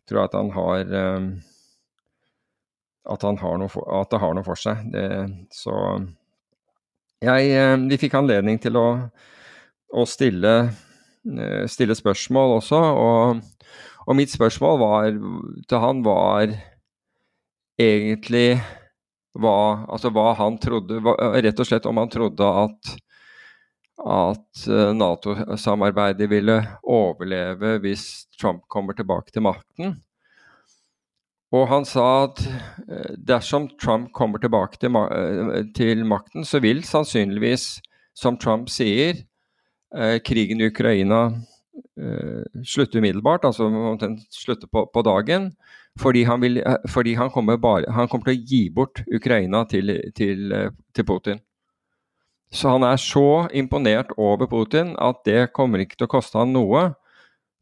tror 0.07 0.21
jeg 0.21 0.29
at 0.29 0.37
han 0.37 0.51
har 0.55 0.93
um, 0.95 1.25
at, 3.11 3.25
han 3.27 3.39
har 3.41 3.59
noe 3.59 3.71
for, 3.71 3.83
at 3.91 4.11
det 4.11 4.21
har 4.23 4.37
noe 4.37 4.47
for 4.47 4.59
seg. 4.59 4.87
Det, 4.93 5.03
så 5.51 5.75
jeg, 7.23 7.51
um, 7.59 7.89
Vi 7.91 7.99
fikk 7.99 8.15
anledning 8.19 8.59
til 8.63 8.79
å, 8.79 8.87
å 9.91 10.07
stille, 10.07 10.55
uh, 10.71 11.63
stille, 11.67 11.95
spørsmål 11.99 12.55
også, 12.61 12.81
og, 13.03 13.69
og 14.07 14.15
mitt 14.15 14.31
spørsmål 14.31 14.79
var, 14.79 15.11
til 15.67 15.83
han 15.83 16.03
var 16.07 16.55
egentlig 17.75 18.61
hva, 19.41 19.85
altså 19.87 20.11
hva 20.13 20.31
han 20.37 20.57
trodde 20.61 21.01
hva, 21.03 21.15
Rett 21.37 21.59
og 21.61 21.69
slett 21.69 21.87
om 21.89 21.99
han 22.01 22.11
trodde 22.11 22.47
at, 22.63 22.91
at 24.03 24.65
eh, 24.69 24.91
Nato-samarbeidet 24.97 26.29
ville 26.31 26.57
overleve 26.83 27.77
hvis 27.83 28.27
Trump 28.39 28.65
kommer 28.71 28.97
tilbake 28.97 29.33
til 29.33 29.45
makten. 29.47 29.97
Og 31.55 31.67
han 31.71 31.85
sa 31.87 32.07
at 32.25 32.43
eh, 32.43 33.13
dersom 33.29 33.69
Trump 33.79 34.11
kommer 34.15 34.41
tilbake 34.43 34.81
til, 34.81 34.97
eh, 34.97 35.61
til 35.77 36.05
makten, 36.07 36.45
så 36.45 36.61
vil 36.63 36.83
sannsynligvis, 36.85 37.77
som 38.17 38.39
Trump 38.41 38.71
sier, 38.73 39.23
krigen 40.25 40.59
i 40.59 40.65
Ukraina 40.67 41.19
slutte 42.65 42.99
umiddelbart, 43.01 43.45
altså 43.45 43.67
slutte 44.31 44.69
på, 44.71 44.85
på 44.93 45.01
dagen. 45.05 45.51
Fordi 45.99 46.23
han, 46.23 46.41
vil, 46.41 46.57
eh, 46.57 46.75
fordi 46.89 47.13
han, 47.13 47.29
kommer, 47.29 47.57
bare, 47.57 47.91
han 47.91 48.07
kommer, 48.07 48.29
til 48.29 48.37
å 48.37 48.47
gi 48.51 48.61
bort 48.73 49.03
Ukraina 49.13 49.63
til, 49.69 49.93
til, 50.15 50.51
eh, 50.53 50.71
til, 50.95 51.05
Putin. 51.05 51.41
Så 52.53 52.71
han 52.75 52.85
er 52.87 52.99
så 53.01 53.47
imponert 53.53 54.13
over 54.17 54.47
Putin 54.47 54.95
at 55.03 55.23
det 55.25 55.51
kommer 55.53 55.83
ikke 55.83 55.97
til 55.97 56.07
å 56.07 56.13
koste 56.17 56.39
han 56.39 56.53
noe. 56.55 56.91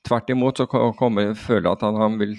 Tvert 0.06 0.30
imot 0.30 0.62
så 0.62 0.68
kommer 0.68 1.34
føler 1.40 1.72
at 1.72 1.86
han, 1.86 1.98
han 1.98 2.20
vil, 2.20 2.36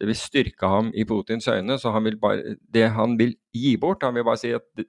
det 0.00 0.08
vil 0.08 0.18
styrke 0.18 0.66
ham 0.66 0.90
i 0.94 1.04
Putins 1.06 1.46
øyne. 1.48 1.78
Så 1.78 1.92
han 1.94 2.08
vil 2.08 2.18
bare, 2.18 2.56
det 2.74 2.88
han 2.96 3.14
vil 3.20 3.36
gi 3.54 3.76
bort, 3.78 4.02
han 4.02 4.16
vil 4.16 4.26
bare 4.26 4.40
si 4.40 4.50
at 4.56 4.86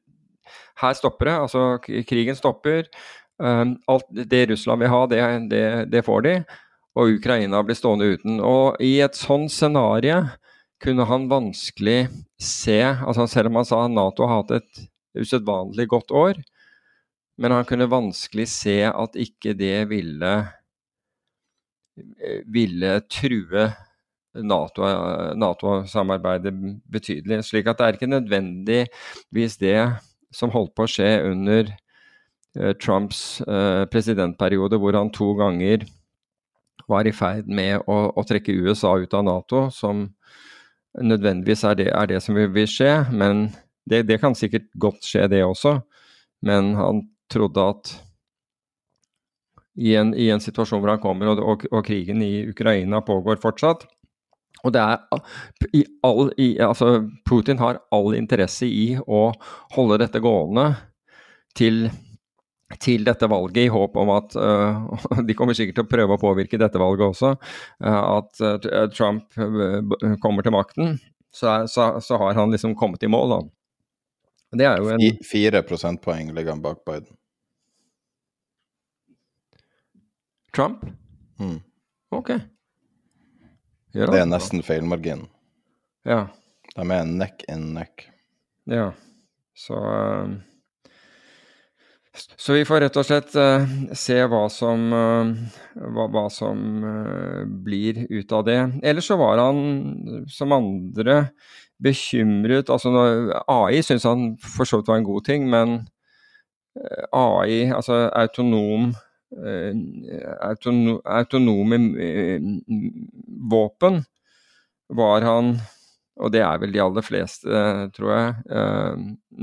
her 0.81 0.97
stopper 0.97 1.29
det. 1.29 1.37
Altså 1.43 1.67
krigen 2.07 2.39
stopper. 2.39 2.89
Um, 3.41 3.71
alt 3.89 4.05
det 4.29 4.43
Russland 4.51 4.83
vil 4.83 4.91
ha, 4.93 4.99
det, 5.09 5.21
det, 5.49 5.63
det 5.89 6.03
får 6.05 6.27
de 6.27 6.35
og 6.99 7.13
Ukraina 7.15 7.61
blir 7.63 7.77
stående 7.77 8.09
uten. 8.15 8.39
Og 8.43 8.79
i 8.83 8.99
et 9.03 9.15
sånn 9.17 9.47
scenario 9.51 10.23
kunne 10.81 11.05
han 11.07 11.29
vanskelig 11.31 12.09
se 12.41 12.81
altså 12.81 13.27
Selv 13.29 13.51
om 13.51 13.59
han 13.59 13.67
sa 13.69 13.83
at 13.85 13.93
Nato 13.93 14.25
har 14.25 14.41
hatt 14.41 14.51
et 14.57 14.79
usedvanlig 15.13 15.85
godt 15.91 16.11
år, 16.15 16.35
men 17.37 17.51
han 17.53 17.67
kunne 17.69 17.89
vanskelig 17.91 18.47
se 18.49 18.79
at 18.89 19.15
ikke 19.19 19.53
det 19.57 19.89
ville 19.91 20.33
ville 22.49 22.99
true 23.11 23.71
Nato-samarbeidet 24.31 26.53
NATO 26.55 26.79
betydelig. 26.89 27.43
Slik 27.45 27.67
at 27.67 27.77
det 27.77 27.85
er 27.85 27.93
ikke 27.97 28.13
nødvendigvis 28.13 29.57
det 29.59 29.81
som 30.33 30.49
holdt 30.53 30.73
på 30.73 30.83
å 30.87 30.89
skje 30.89 31.21
under 31.27 31.63
Trumps 32.83 33.41
uh, 33.47 33.87
presidentperiode, 33.91 34.79
hvor 34.81 34.97
han 34.97 35.11
to 35.15 35.31
ganger 35.39 35.85
var 36.91 37.07
i 37.07 37.13
ferd 37.15 37.47
med 37.47 37.85
å, 37.87 37.97
å, 38.11 38.23
trekke 38.27 38.55
USA 38.65 38.97
ut 38.99 39.13
av 39.15 39.25
Nato, 39.27 39.65
som 39.73 40.09
nødvendigvis 40.99 41.63
er 41.67 41.77
det, 41.79 41.87
er 41.95 42.09
det 42.11 42.19
som 42.23 42.35
vil, 42.35 42.67
skje. 42.67 42.91
Men 43.15 43.49
det, 43.87 44.03
det, 44.09 44.19
kan 44.21 44.35
sikkert 44.37 44.67
godt 44.75 45.05
skje, 45.07 45.27
det 45.31 45.43
også. 45.45 45.77
Men 46.45 46.73
han 46.75 47.05
trodde 47.31 47.67
at 47.73 47.93
i 49.79 49.95
en, 49.95 50.11
i 50.17 50.27
en 50.33 50.43
situasjon 50.43 50.81
hvor 50.81 50.95
han 50.95 51.03
kommer, 51.03 51.31
og, 51.31 51.39
og, 51.39 51.65
og, 51.71 51.81
krigen 51.87 52.21
i 52.25 52.43
Ukraina 52.51 53.01
pågår 53.05 53.39
fortsatt, 53.43 53.87
Og 54.63 54.73
det 54.75 54.81
er 54.81 54.99
i 55.73 55.85
all, 56.05 56.27
i, 56.37 56.59
altså 56.61 57.07
Putin 57.25 57.57
har 57.57 57.79
all 57.89 58.13
interesse 58.13 58.67
i 58.67 58.93
å 58.99 59.31
holde 59.73 59.97
dette 60.03 60.19
gående 60.21 60.75
til, 61.57 61.87
til 62.79 63.05
dette 63.07 63.27
valget, 63.31 63.65
i 63.65 63.71
håp 63.73 63.95
om 63.99 64.11
at 64.15 64.35
uh, 64.39 65.21
De 65.27 65.35
kommer 65.37 65.57
sikkert 65.57 65.79
til 65.79 65.87
å 65.87 65.91
prøve 65.91 66.17
å 66.17 66.21
påvirke 66.21 66.59
dette 66.61 66.81
valget 66.81 67.07
også. 67.11 67.33
Uh, 67.83 68.01
at 68.19 68.43
uh, 68.43 68.85
Trump 68.95 69.27
kommer 70.23 70.45
til 70.45 70.55
makten. 70.55 70.99
Så, 71.31 71.67
så, 71.71 71.95
så, 72.03 72.17
har 72.17 72.35
han 72.35 72.51
liksom 72.51 72.75
kommet 72.75 73.03
i 73.03 73.09
mål, 73.11 73.35
da. 73.35 73.41
Det 74.51 74.67
er 74.67 74.81
jo 74.83 74.91
en 74.91 75.19
Fire 75.23 75.61
prosentpoeng 75.63 76.33
ligger 76.35 76.57
han 76.57 76.63
bak 76.63 76.81
Biden. 76.87 77.15
Trump? 80.51 80.83
Mm. 81.39 81.61
Ok. 82.11 82.33
Gjør 83.95 84.11
det 84.11 84.19
er 84.23 84.27
nesten 84.27 84.63
feilmarginen. 84.63 85.29
Ja. 86.07 86.25
De 86.75 86.83
er 86.83 87.07
neck 87.07 87.45
in 87.51 87.71
neck. 87.75 88.09
Ja. 88.67 88.91
Så 89.55 89.79
Så 92.11 92.53
vi 92.57 92.65
får 92.67 92.81
rett 92.83 92.97
og 92.99 93.05
slett 93.07 93.35
uh, 93.39 93.63
se 93.95 94.17
hva 94.27 94.43
som, 94.51 94.81
uh, 94.91 95.31
hva, 95.95 96.07
hva, 96.11 96.25
som 96.33 96.59
blir 97.63 98.03
ut 98.09 98.33
av 98.35 98.43
det. 98.49 98.59
Ellers 98.83 99.07
så 99.07 99.15
var 99.21 99.39
han, 99.39 100.25
som 100.31 100.55
andre, 100.55 101.23
bekymret 101.81 102.69
Altså 102.69 102.91
AI 103.49 103.79
syns 103.81 104.03
han 104.05 104.35
for 104.37 104.69
så 104.69 104.77
vidt 104.77 104.91
var 104.91 104.99
en 104.99 105.07
god 105.07 105.25
ting, 105.25 105.47
men 105.49 105.79
AI, 107.09 107.71
altså 107.73 108.03
autonom 108.13 108.91
autonome 111.09 111.79
våpen 113.49 113.97
var 114.93 115.25
han, 115.25 115.51
og 116.21 116.33
det 116.35 116.43
er 116.45 116.61
vel 116.61 116.75
de 116.75 116.83
aller 116.85 117.07
fleste, 117.07 117.63
tror 117.97 118.13
jeg, 118.13 118.35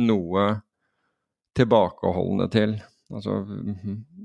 noe 0.08 0.46
tilbakeholdne 1.58 2.48
til. 2.52 2.78
Altså, 3.12 3.42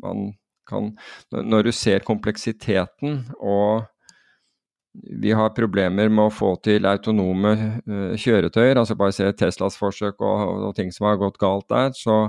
man 0.03 0.31
kan 0.69 0.93
Når 1.31 1.63
du 1.67 1.71
ser 1.75 2.05
kompleksiteten 2.07 3.25
og 3.39 3.83
vi 4.93 5.31
har 5.33 5.49
problemer 5.57 6.09
med 6.09 6.27
å 6.27 6.33
få 6.33 6.51
til 6.61 6.85
autonome 6.85 7.53
uh, 7.89 8.13
kjøretøyer, 8.13 8.77
altså 8.77 8.97
bare 8.97 9.15
se 9.15 9.31
Teslas 9.37 9.77
forsøk 9.79 10.21
og, 10.21 10.67
og, 10.67 10.75
ting 10.77 10.91
som 10.93 11.07
har 11.09 11.17
gått 11.21 11.39
galt 11.41 11.65
der, 11.73 11.89
så 11.97 12.27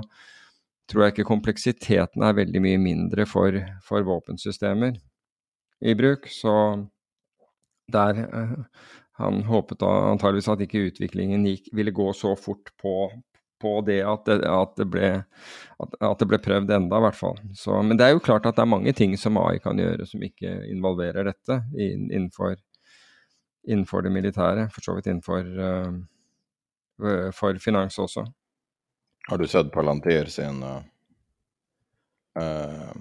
tror 0.89 1.05
jeg 1.05 1.15
ikke 1.15 1.29
kompleksiteten 1.29 2.25
er 2.25 2.37
veldig 2.37 2.61
mye 2.65 2.81
mindre 2.81 3.27
for, 3.29 3.57
for 3.85 4.05
våpensystemer 4.05 4.97
i 5.85 5.95
bruk. 5.97 6.29
Så 6.31 6.53
der 7.91 8.21
eh, 8.25 8.57
Han 9.21 9.45
håpet 9.47 9.83
antageligvis 9.85 10.49
at 10.51 10.61
ikke 10.65 10.89
utviklingen 10.89 11.45
gikk, 11.47 11.69
ville 11.71 11.93
gå 11.95 12.09
så 12.17 12.33
fort 12.35 12.73
på, 12.81 13.07
på 13.61 13.81
det 13.81 14.01
at 14.03 14.25
det, 14.25 14.39
at, 14.49 14.75
det 14.77 14.85
ble, 14.91 15.09
at, 15.79 15.97
at 16.03 16.19
det, 16.19 16.27
ble, 16.29 16.39
prøvd 16.43 16.71
enda, 16.75 16.99
i 16.99 17.05
hvert 17.07 17.17
fall. 17.17 17.37
Så, 17.55 17.75
men 17.83 17.97
det 17.99 18.07
er 18.07 18.15
jo 18.15 18.23
klart 18.23 18.47
at 18.47 18.57
det 18.57 18.65
er 18.65 18.71
mange 18.71 18.93
ting 18.97 19.15
som 19.19 19.39
AI 19.41 19.59
kan 19.63 19.79
gjøre 19.79 20.07
som 20.09 20.23
ikke 20.25 20.57
involverer 20.71 21.27
dette 21.29 21.61
innenfor, 21.73 22.57
innenfor 23.67 24.05
det 24.05 24.13
militære. 24.15 24.67
For 24.75 24.85
så 24.85 24.97
vidt 24.97 25.09
innenfor 25.11 25.47
uh, 25.59 27.31
for 27.35 27.61
finans 27.63 27.99
også. 27.99 28.25
Har 29.27 29.41
du 29.41 29.47
sett 29.49 29.71
Palantir 29.73 30.29
sin 30.31 30.61
uh, 30.63 30.81
uh, 32.39 32.91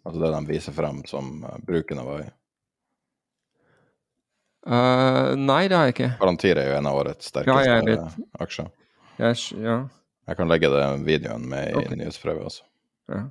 Altså 0.00 0.20
det 0.22 0.30
de 0.32 0.44
viser 0.48 0.72
frem 0.72 1.02
som 1.04 1.42
bruken 1.66 1.98
av 2.00 2.14
AI? 2.18 2.28
nei, 5.40 5.62
det 5.72 5.76
har 5.76 5.86
jeg 5.88 5.94
ikke. 5.94 6.08
Palantir 6.20 6.58
er 6.60 6.66
jo 6.68 6.76
en 6.76 6.88
av 6.88 6.96
årets 7.00 7.28
sterkeste 7.32 7.94
ja, 7.94 8.06
aksjer. 8.44 8.68
Yes, 9.20 9.50
ja. 9.52 9.82
Jeg 10.28 10.38
kan 10.38 10.48
legge 10.48 10.70
den 10.72 11.04
videoen 11.04 11.48
med 11.50 11.72
i 11.72 11.76
okay. 11.76 11.98
nyhetsprøvet 11.98 12.46
også. 12.48 12.64
Ja. 13.10 13.24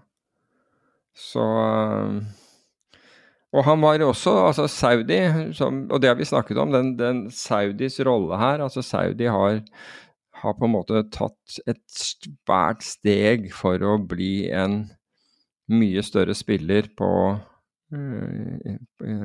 Så 1.16 1.46
Og 3.50 3.66
han 3.66 3.82
var 3.82 3.96
jo 3.98 4.12
også 4.12 4.36
altså 4.46 4.68
Saudi, 4.70 5.18
som, 5.58 5.88
og 5.90 6.02
det 6.02 6.12
har 6.12 6.20
vi 6.20 6.28
snakket 6.28 6.60
om, 6.62 6.72
den, 6.72 6.92
den 7.00 7.24
Saudis 7.34 7.98
rolle 8.06 8.38
her. 8.38 8.62
altså 8.62 8.82
Saudi 8.86 9.26
har 9.26 9.64
har 10.40 10.56
på 10.56 10.68
en 10.68 10.74
måte 10.74 11.04
tatt 11.14 11.60
et 11.68 11.82
svært 11.92 12.84
steg 12.86 13.50
for 13.56 13.82
å 13.84 13.98
bli 14.00 14.50
en 14.56 14.82
mye 15.70 16.04
større 16.06 16.36
spiller 16.38 16.90
på, 16.98 17.10
i, 17.94 18.76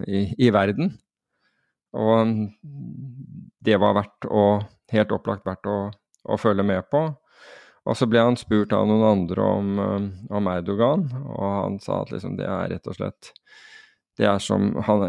i, 0.09 0.23
i, 0.47 0.51
verden. 0.55 0.95
Og 1.95 2.35
det 3.65 3.79
var 3.81 3.97
verdt 4.01 4.29
å, 4.29 4.45
helt 4.93 5.15
opplagt 5.15 5.47
verdt 5.47 5.71
å, 5.71 5.79
å, 6.25 6.39
følge 6.41 6.66
med 6.66 6.89
på. 6.91 7.07
Og 7.85 7.97
så 7.99 8.09
ble 8.09 8.22
han 8.25 8.39
spurt 8.41 8.72
av 8.72 8.89
noen 8.89 9.05
andre 9.05 9.47
om, 9.47 9.79
uh, 9.79 10.35
om 10.37 10.51
Erdogan, 10.51 11.07
og 11.37 11.47
han 11.47 11.79
sa 11.85 12.03
at 12.03 12.12
liksom, 12.14 12.39
det 12.41 12.49
er 12.49 12.75
rett 12.75 12.91
og 12.91 12.99
slett 12.99 13.33
det 14.14 14.29
er 14.31 14.39
som, 14.39 14.68
han, 14.87 15.01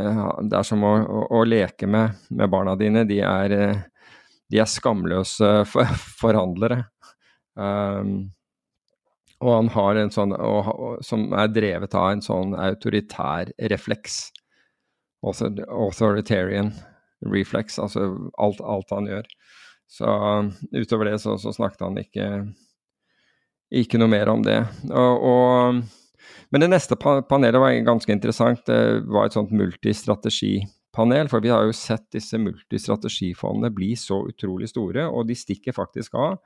det 0.50 0.56
er 0.58 0.66
som 0.66 0.82
å, 0.82 0.96
å, 0.98 1.20
å, 1.38 1.44
leke 1.46 1.86
med, 1.86 2.16
med 2.34 2.50
barna 2.50 2.74
dine. 2.80 3.04
De 3.06 3.20
er 3.22 3.54
uh, 3.54 3.84
de 4.52 4.62
er 4.62 4.70
skamløse 4.70 5.52
for, 5.70 5.98
forhandlere. 6.22 6.84
Um, 7.56 8.32
og 9.44 9.52
han 9.52 9.70
har 9.76 10.00
en 10.00 10.12
sånn 10.14 10.34
og, 10.36 10.70
og, 10.72 11.04
som 11.06 11.28
er 11.36 11.52
drevet 11.54 11.96
av 11.98 12.14
en 12.14 12.24
sånn 12.24 12.56
autoritær 12.58 13.52
refleks. 13.72 14.30
Authoritarian 15.26 16.72
reflex, 17.26 17.80
altså 17.82 18.08
alt, 18.42 18.62
alt 18.62 18.92
han 18.94 19.10
gjør. 19.10 19.30
Så 19.88 20.06
um, 20.06 20.52
utover 20.72 21.12
det 21.12 21.20
så, 21.24 21.38
så, 21.38 21.54
snakket 21.54 21.86
han 21.86 22.00
ikke, 22.02 22.30
ikke 23.82 24.02
noe 24.02 24.12
mer 24.12 24.32
om 24.32 24.44
det. 24.46 24.58
Og, 24.90 25.28
og, 25.30 26.26
men 26.52 26.64
det 26.64 26.72
neste 26.72 26.98
panelet 26.98 27.62
var 27.62 27.78
ganske 27.86 28.12
interessant. 28.12 28.66
Det 28.68 29.06
var 29.06 29.30
et 29.30 29.38
sånt 29.38 29.54
multistrategipanel. 29.56 31.30
for 31.30 31.44
vi 31.44 31.54
har 31.54 31.68
jo 31.68 31.76
sett 31.76 32.08
disse 32.16 32.40
multistrategifondene 32.42 33.74
bli 33.74 33.94
så 34.00 34.24
utrolig 34.28 34.72
store, 34.74 35.08
og 35.08 35.28
de 35.30 35.38
stikker 35.38 35.76
faktisk 35.76 36.18
av. 36.20 36.40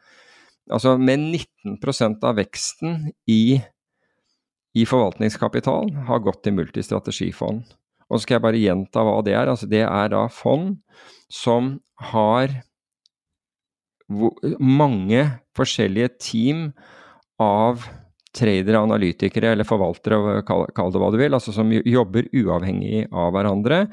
Altså 0.70 0.98
med 1.02 1.20
19% 1.66 2.24
av 2.30 2.38
veksten 2.38 3.10
i, 3.26 3.58
i 4.78 4.86
forvaltningskapital 4.86 5.96
har 6.10 6.26
gått 6.26 6.44
til 6.46 6.60
multistrategifond. 6.60 7.64
Og 8.10 8.18
så 8.18 8.26
skal 8.26 8.38
jeg 8.38 8.46
bare 8.46 8.62
gjenta 8.62 9.04
hva 9.06 9.20
det 9.26 9.36
er. 9.38 9.50
Altså 9.50 9.70
det 9.70 9.84
er 9.86 10.12
da 10.14 10.26
fond 10.34 10.78
som 11.30 11.78
har 12.12 12.54
mange 14.60 15.26
forskjellige 15.58 16.14
team 16.22 16.70
av 17.42 17.86
tradere, 18.36 18.82
analytikere 18.82 19.54
eller 19.54 19.68
forvaltere, 19.68 20.42
kall 20.46 20.94
det 20.94 21.02
hva 21.02 21.10
du 21.14 21.18
vil, 21.22 21.34
altså 21.34 21.54
som 21.56 21.72
jobber 21.74 22.30
uavhengig 22.36 23.08
av 23.10 23.34
hverandre, 23.34 23.84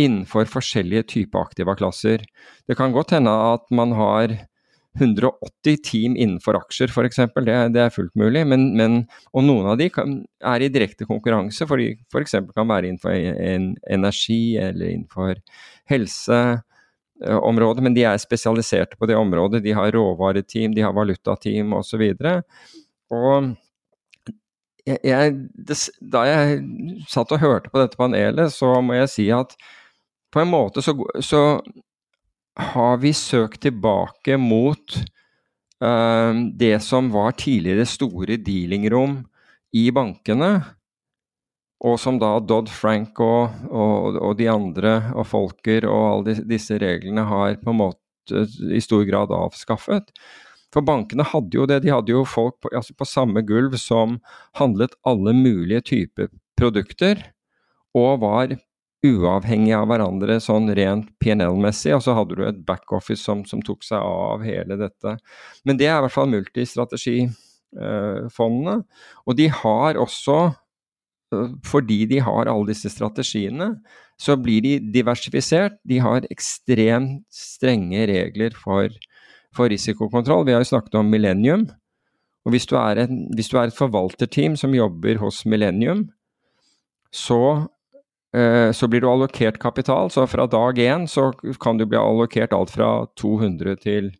innenfor 0.00 0.48
forskjellige 0.50 1.08
typer 1.16 1.42
aktiva 1.46 1.74
klasser. 1.78 2.24
Det 2.66 2.78
kan 2.78 2.94
godt 2.94 3.14
hende 3.16 3.32
at 3.52 3.66
man 3.74 3.94
har 3.98 4.34
180 5.00 5.78
team 5.84 6.16
innenfor 6.20 6.58
aksjer 6.58 6.92
f.eks., 6.92 7.22
det, 7.46 7.54
det 7.72 7.80
er 7.80 7.94
fullt 7.94 8.14
mulig. 8.18 8.44
Men, 8.48 8.68
men, 8.76 8.98
og 9.32 9.46
noen 9.46 9.70
av 9.72 9.78
de 9.80 9.88
kan, 9.92 10.18
er 10.52 10.64
i 10.64 10.70
direkte 10.72 11.08
konkurranse, 11.08 11.66
for 11.68 11.80
de 11.80 11.94
f.eks. 12.12 12.36
kan 12.52 12.68
være 12.68 12.90
innenfor 12.90 13.14
en, 13.14 13.72
energi 13.90 14.58
eller 14.60 14.92
innenfor 14.92 15.40
helseområdet, 17.22 17.82
men 17.82 17.94
de 17.94 18.04
er 18.04 18.18
spesialiserte 18.20 18.96
på 18.98 19.06
det 19.06 19.16
området. 19.16 19.62
De 19.64 19.72
har 19.72 19.92
råvareteam, 19.92 20.74
de 20.74 20.82
har 20.82 20.92
valutateam 20.92 21.72
osv. 21.78 22.02
Og 23.12 23.52
jeg, 24.86 24.98
jeg, 25.04 25.36
da 26.00 26.24
jeg 26.26 26.60
satt 27.10 27.32
og 27.32 27.42
hørte 27.42 27.70
på 27.70 27.82
dette 27.82 27.98
panelet, 27.98 28.52
så 28.52 28.74
må 28.82 28.98
jeg 28.98 29.12
si 29.12 29.28
at 29.34 29.54
på 30.32 30.42
en 30.42 30.50
måte 30.50 30.82
så, 30.82 30.94
så 31.20 31.60
har 32.58 33.00
vi 33.02 33.12
søkt 33.16 33.62
tilbake 33.66 34.38
mot 34.40 34.96
uh, 35.84 36.32
det 36.58 36.78
som 36.84 37.12
var 37.12 37.36
tidligere 37.38 37.86
store 37.88 38.38
dealingrom 38.40 39.20
i 39.72 39.90
bankene, 39.94 40.56
og 41.82 41.98
som 41.98 42.18
da 42.22 42.36
Dodd-Frank 42.46 43.18
og, 43.24 43.56
og, 43.70 44.18
og, 44.20 44.36
de 44.38 44.46
andre 44.50 44.92
og 45.16 45.26
Folker 45.26 45.86
og 45.90 46.02
alle 46.06 46.34
disse 46.46 46.78
reglene 46.78 47.24
har 47.26 47.56
på 47.62 47.72
en 47.72 47.80
måte 47.80 48.44
i 48.70 48.80
stor 48.82 49.02
grad 49.08 49.32
avskaffet. 49.34 50.12
For 50.72 50.82
bankene 50.86 51.26
hadde 51.26 51.58
jo 51.58 51.66
det, 51.68 51.80
de 51.84 51.90
hadde 51.92 52.14
jo 52.14 52.22
folk 52.28 52.60
på, 52.62 52.68
altså 52.70 52.94
på 52.96 53.04
samme 53.08 53.42
gulv 53.44 53.74
som 53.82 54.20
handlet 54.60 54.94
alle 55.08 55.32
mulige 55.36 55.82
typer 55.90 56.28
produkter, 56.58 57.16
og 57.98 58.20
var 58.22 58.54
uavhengige 59.02 59.76
av 59.76 59.86
hverandre 59.90 60.38
sånn 60.40 60.74
rent 60.78 61.08
PNL-messig, 61.20 61.94
og 61.96 62.02
så 62.04 62.14
hadde 62.16 62.34
du 62.38 62.42
et 62.46 62.66
backoffice 62.66 63.24
som, 63.24 63.44
som 63.44 63.62
tok 63.66 63.82
seg 63.84 63.98
av 63.98 64.42
hele 64.46 64.76
dette. 64.80 65.16
Men 65.66 65.76
det 65.80 65.86
er 65.90 65.98
i 65.98 66.02
hvert 66.06 66.14
fall 66.14 66.30
multistrategifondene. 66.32 68.76
Og 69.26 69.32
de 69.36 69.46
har 69.50 69.96
også 70.00 70.52
fordi 71.66 72.04
de 72.10 72.20
har 72.22 72.50
alle 72.50 72.70
disse 72.70 72.90
strategiene, 72.92 73.74
så 74.20 74.36
blir 74.38 74.62
de 74.64 74.76
diversifisert. 74.94 75.78
De 75.88 75.98
har 76.02 76.26
ekstremt 76.30 77.24
strenge 77.32 78.06
regler 78.10 78.54
for, 78.58 78.92
for 79.54 79.72
risikokontroll. 79.72 80.46
Vi 80.46 80.54
har 80.54 80.62
jo 80.62 80.72
snakket 80.72 80.98
om 81.00 81.10
Millennium. 81.10 81.66
Og 82.46 82.54
hvis 82.54 82.66
du, 82.66 82.76
en, 82.76 83.26
hvis 83.36 83.50
du 83.50 83.58
er 83.58 83.70
et 83.70 83.76
forvalterteam 83.76 84.56
som 84.58 84.74
jobber 84.74 85.20
hos 85.22 85.44
Millennium, 85.46 86.08
så, 87.14 87.68
eh, 88.34 88.70
så 88.74 88.88
blir 88.90 89.04
du 89.04 89.10
allokert 89.10 89.60
kapital. 89.62 90.10
Så 90.10 90.26
fra 90.30 90.48
dag 90.50 90.78
én 90.78 91.06
så 91.06 91.30
kan 91.62 91.78
du 91.78 91.86
bli 91.86 92.00
allokert 92.00 92.54
alt 92.56 92.74
fra 92.74 93.06
200 93.20 93.76
til 93.84 94.12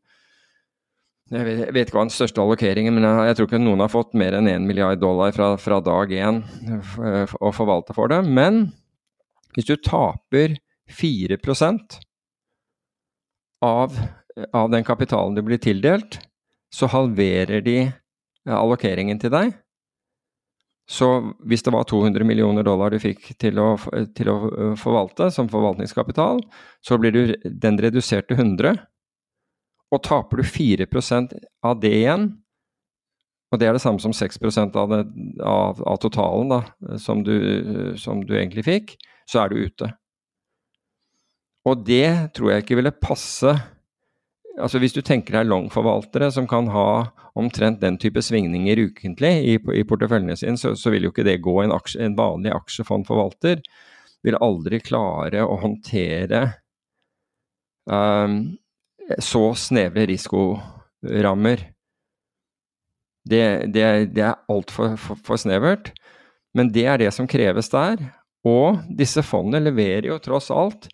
jeg 1.33 1.47
vet, 1.47 1.61
jeg 1.63 1.75
vet, 1.75 1.89
ikke 1.89 1.97
hva 1.97 2.05
den 2.05 2.13
største 2.13 2.43
allokeringen 2.43 2.97
men 2.97 3.07
jeg, 3.07 3.29
jeg, 3.31 3.37
tror 3.39 3.49
ikke 3.49 3.63
noen 3.63 3.83
har 3.85 3.93
fått 3.93 4.17
mer 4.19 4.37
enn 4.37 4.51
1 4.53 4.67
milliard 4.69 5.01
dollar 5.01 5.33
fra, 5.33 5.55
fra 5.61 5.81
dag 5.85 6.13
én 6.13 6.43
å 7.41 7.53
forvalte 7.57 7.97
for 7.97 8.13
det. 8.13 8.21
Men 8.27 8.67
hvis 9.57 9.71
du 9.71 9.77
taper 9.81 10.59
4% 10.93 11.99
av, 13.65 13.97
av 14.53 14.71
den 14.73 14.85
kapitalen 14.85 15.37
du 15.37 15.43
blir 15.47 15.61
tildelt, 15.63 16.21
så 16.73 16.89
halverer 16.93 17.65
de 17.65 17.79
allokeringen 18.49 19.21
til 19.23 19.33
deg. 19.33 19.53
Så 20.91 21.09
hvis 21.49 21.63
det 21.65 21.73
var 21.73 21.87
200 21.89 22.27
millioner 22.27 22.67
dollar 22.67 22.93
du 22.93 22.99
fikk 23.01 23.31
til 23.41 23.61
å, 23.63 23.77
til 24.17 24.29
å 24.33 24.37
forvalte 24.77 25.31
som 25.33 25.49
forvaltningskapital, 25.49 26.43
så 26.85 26.99
blir 27.01 27.15
du, 27.15 27.37
den 27.45 27.79
redusert 27.81 28.29
til 28.29 28.41
100. 28.41 28.83
Og 29.93 30.01
taper 30.05 30.41
du 30.41 30.47
4 30.49 30.87
av 31.63 31.81
det 31.81 31.93
igjen, 31.93 32.31
og 33.53 33.61
det 33.61 33.69
er 33.69 33.77
det 33.77 33.83
samme 33.85 34.01
som 34.01 34.15
6 34.17 34.39
av, 34.73 34.89
det, 34.89 35.03
av, 35.45 35.83
av 35.85 35.99
totalen 36.01 36.55
da, 36.55 36.61
som, 36.97 37.21
du, 37.21 37.93
som 38.01 38.23
du 38.25 38.33
egentlig 38.39 38.65
fikk, 38.65 38.95
så 39.29 39.43
er 39.43 39.53
du 39.53 39.67
ute. 39.67 39.91
Og 41.69 41.85
det 41.87 42.33
tror 42.37 42.55
jeg 42.55 42.65
ikke 42.65 42.81
ville 42.81 42.95
passe 42.97 43.53
altså 44.61 44.81
Hvis 44.83 44.93
du 44.93 45.01
tenker 45.01 45.39
deg 45.39 45.47
long-forvaltere 45.49 46.27
som 46.35 46.45
kan 46.45 46.67
ha 46.75 47.13
omtrent 47.41 47.81
den 47.81 47.97
type 47.97 48.21
svingninger 48.21 48.83
ukentlig 48.85 49.31
i, 49.49 49.55
i 49.57 49.85
porteføljene 49.89 50.37
sine, 50.37 50.59
så, 50.61 50.75
så, 50.77 50.91
vil 50.93 51.07
jo 51.07 51.13
ikke 51.15 51.25
det 51.25 51.39
gå. 51.41 51.55
En, 51.63 51.73
aksje, 51.73 52.03
en 52.05 52.19
vanlig 52.19 52.53
aksjefondforvalter 52.53 53.63
vil 54.27 54.37
aldri 54.45 54.83
klare 54.85 55.41
å 55.41 55.57
håndtere 55.63 56.43
um, 57.89 58.53
så 59.19 59.55
snevre 59.59 60.07
risikorammer. 60.09 61.67
Det, 63.29 63.45
det, 63.75 63.87
det 64.17 64.25
er 64.27 64.41
altfor 64.51 64.97
for, 65.01 65.21
for 65.23 65.41
snevert, 65.41 65.93
men 66.57 66.73
det 66.73 66.87
er 66.89 67.03
det 67.03 67.13
som 67.15 67.29
kreves 67.31 67.71
der. 67.73 68.01
Og 68.47 68.83
disse 68.99 69.23
fondene 69.23 69.63
leverer 69.69 70.11
jo 70.11 70.19
tross 70.23 70.51
alt 70.51 70.89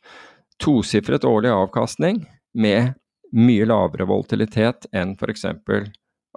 tosifret 0.61 1.25
årlig 1.25 1.53
avkastning 1.55 2.21
med 2.59 2.95
mye 3.33 3.67
lavere 3.69 4.07
volatilitet 4.09 4.89
enn 4.97 5.15
f.eks. 5.17 5.47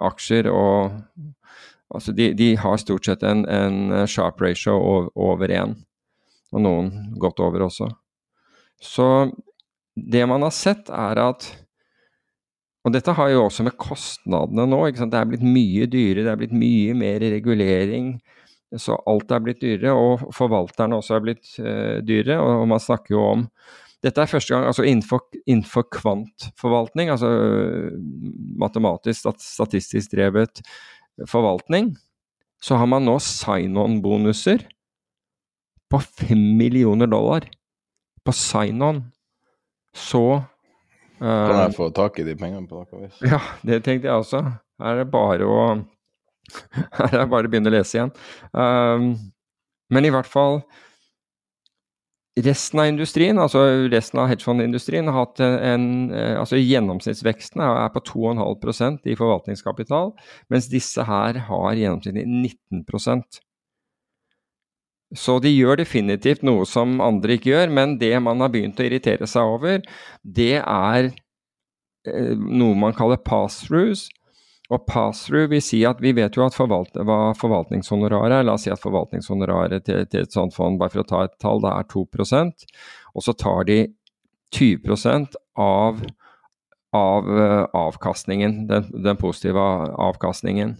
aksjer. 0.02 0.48
og 0.48 0.92
altså 1.92 2.12
de, 2.16 2.32
de, 2.36 2.54
har 2.56 2.80
stort 2.80 3.06
sett 3.08 3.24
en, 3.26 3.44
en 3.48 4.06
sharp 4.08 4.40
ratio 4.40 4.78
over 5.14 5.52
én, 5.52 5.74
og 6.52 6.64
noen 6.64 6.92
godt 7.20 7.42
over 7.44 7.66
også. 7.68 7.90
Så 8.82 9.06
det 9.94 10.24
man 10.26 10.42
har 10.42 10.54
sett, 10.54 10.88
er 10.88 11.20
at 11.20 11.50
og 12.82 12.94
dette 12.94 13.14
har 13.14 13.30
jo 13.30 13.44
også 13.46 13.64
med 13.66 13.76
kostnadene 13.78 14.66
nå. 14.66 14.80
Det 14.98 15.14
er 15.14 15.28
blitt 15.30 15.44
mye 15.46 15.86
dyrere, 15.90 16.24
det 16.26 16.32
er 16.32 16.40
blitt 16.40 16.56
mye 16.56 16.96
mer 16.98 17.22
regulering. 17.22 18.16
Så 18.74 18.96
alt 19.06 19.30
er 19.30 19.44
blitt 19.44 19.60
dyrere, 19.62 19.92
og 19.94 20.32
forvalterne 20.34 20.98
også 20.98 21.14
er 21.14 21.24
blitt 21.26 21.52
uh, 21.62 22.00
dyrere. 22.02 22.40
Og, 22.42 22.66
man 22.70 22.82
snakker 22.82 23.14
jo 23.16 23.24
om 23.36 23.46
Dette 24.02 24.18
er 24.18 24.26
første 24.26 24.50
gang 24.50 24.64
altså 24.66 24.82
innenfor, 24.82 25.20
innenfor 25.46 25.84
kvantforvaltning, 25.94 27.12
altså 27.12 27.28
matematisk, 28.58 29.28
statistisk 29.38 30.16
drevet 30.16 30.58
forvaltning, 31.30 31.92
så 32.58 32.80
har 32.80 32.90
man 32.90 33.06
nå 33.06 33.14
sign-on-bonuser 33.22 34.64
på 35.86 36.00
fem 36.02 36.42
millioner 36.58 37.06
dollar. 37.06 37.46
På 38.26 38.34
sign-on. 38.34 39.04
Så 39.94 40.42
Kan 41.22 41.60
jeg 41.60 41.74
få 41.76 41.88
tak 41.94 42.18
i 42.18 42.26
de 42.26 42.36
pengene 42.38 42.66
på 42.66 42.82
noe 42.82 43.04
vis? 43.04 43.18
Ja, 43.22 43.38
det 43.62 43.82
tenkte 43.86 44.10
jeg 44.10 44.24
også. 44.24 44.42
Her 44.82 44.96
er 44.96 45.04
det 45.04 45.10
bare 45.12 45.46
å 45.46 45.66
her 46.98 47.12
er 47.12 47.20
det 47.20 47.28
bare 47.30 47.46
å 47.46 47.52
begynne 47.52 47.70
å 47.70 47.74
lese 47.76 47.98
igjen. 47.98 48.10
Um, 48.50 49.12
men 49.92 50.08
i 50.08 50.12
hvert 50.14 50.30
fall 50.30 50.62
Resten 52.32 52.80
av 52.80 52.86
industrien, 52.88 53.36
altså 53.36 53.60
resten 53.92 54.16
av 54.22 54.30
hedgefondindustrien, 54.30 55.04
har 55.04 55.26
hatt 55.26 55.40
en, 55.44 55.82
eh, 56.16 56.38
altså 56.40 56.56
Gjennomsnittsveksten 56.56 57.60
er 57.60 57.90
på 57.92 58.00
2,5% 58.08 59.04
i 59.04 59.16
forvaltningskapital, 59.18 60.14
mens 60.48 60.70
disse 60.72 61.04
her 61.04 61.36
har 61.50 61.76
gjennomsnittlig 61.76 62.24
19 62.24 62.86
Så 65.18 65.36
de 65.44 65.52
gjør 65.52 65.82
definitivt 65.82 66.44
noe 66.46 66.64
som 66.68 67.00
andre 67.04 67.36
ikke 67.36 67.52
gjør, 67.52 67.74
men 67.74 67.98
det 68.00 68.14
man 68.24 68.40
har 68.40 68.52
begynt 68.52 68.80
å 68.80 68.86
irritere 68.86 69.28
seg 69.28 69.56
over, 69.58 69.84
det 70.22 70.56
er 70.62 71.10
eh, 71.10 72.32
noe 72.32 72.78
man 72.78 72.96
kaller 72.96 73.20
pass-throughs. 73.20 74.08
Og 74.72 74.86
pass-through 74.88 75.50
vil 75.52 75.60
si 75.60 75.82
at 75.84 76.00
vi 76.00 76.14
vet 76.16 76.38
jo 76.38 76.46
at 76.46 76.56
forvalt, 76.56 76.96
hva 76.96 77.34
forvaltningshonoraret 77.36 78.38
er. 78.38 78.46
La 78.48 78.56
oss 78.56 78.64
si 78.64 78.72
at 78.72 78.80
forvaltningshonoraret 78.80 79.84
til, 79.84 80.06
til, 80.08 80.24
et 80.24 80.32
sånt 80.32 80.56
fond, 80.56 80.80
bare 80.80 80.94
for 80.94 81.04
å 81.04 81.08
ta 81.10 81.24
et 81.26 81.36
tall, 81.42 81.60
det 81.60 81.74
er 81.76 81.90
2% 81.92 82.68
og 83.12 83.24
så 83.24 83.34
tar 83.36 83.66
de 83.68 83.78
20 84.56 85.36
av, 85.60 86.00
av 86.96 87.28
uh, 87.28 87.64
avkastningen, 87.76 88.66
den, 88.68 88.88
den, 89.04 89.16
positive 89.20 89.60
avkastningen. 90.08 90.76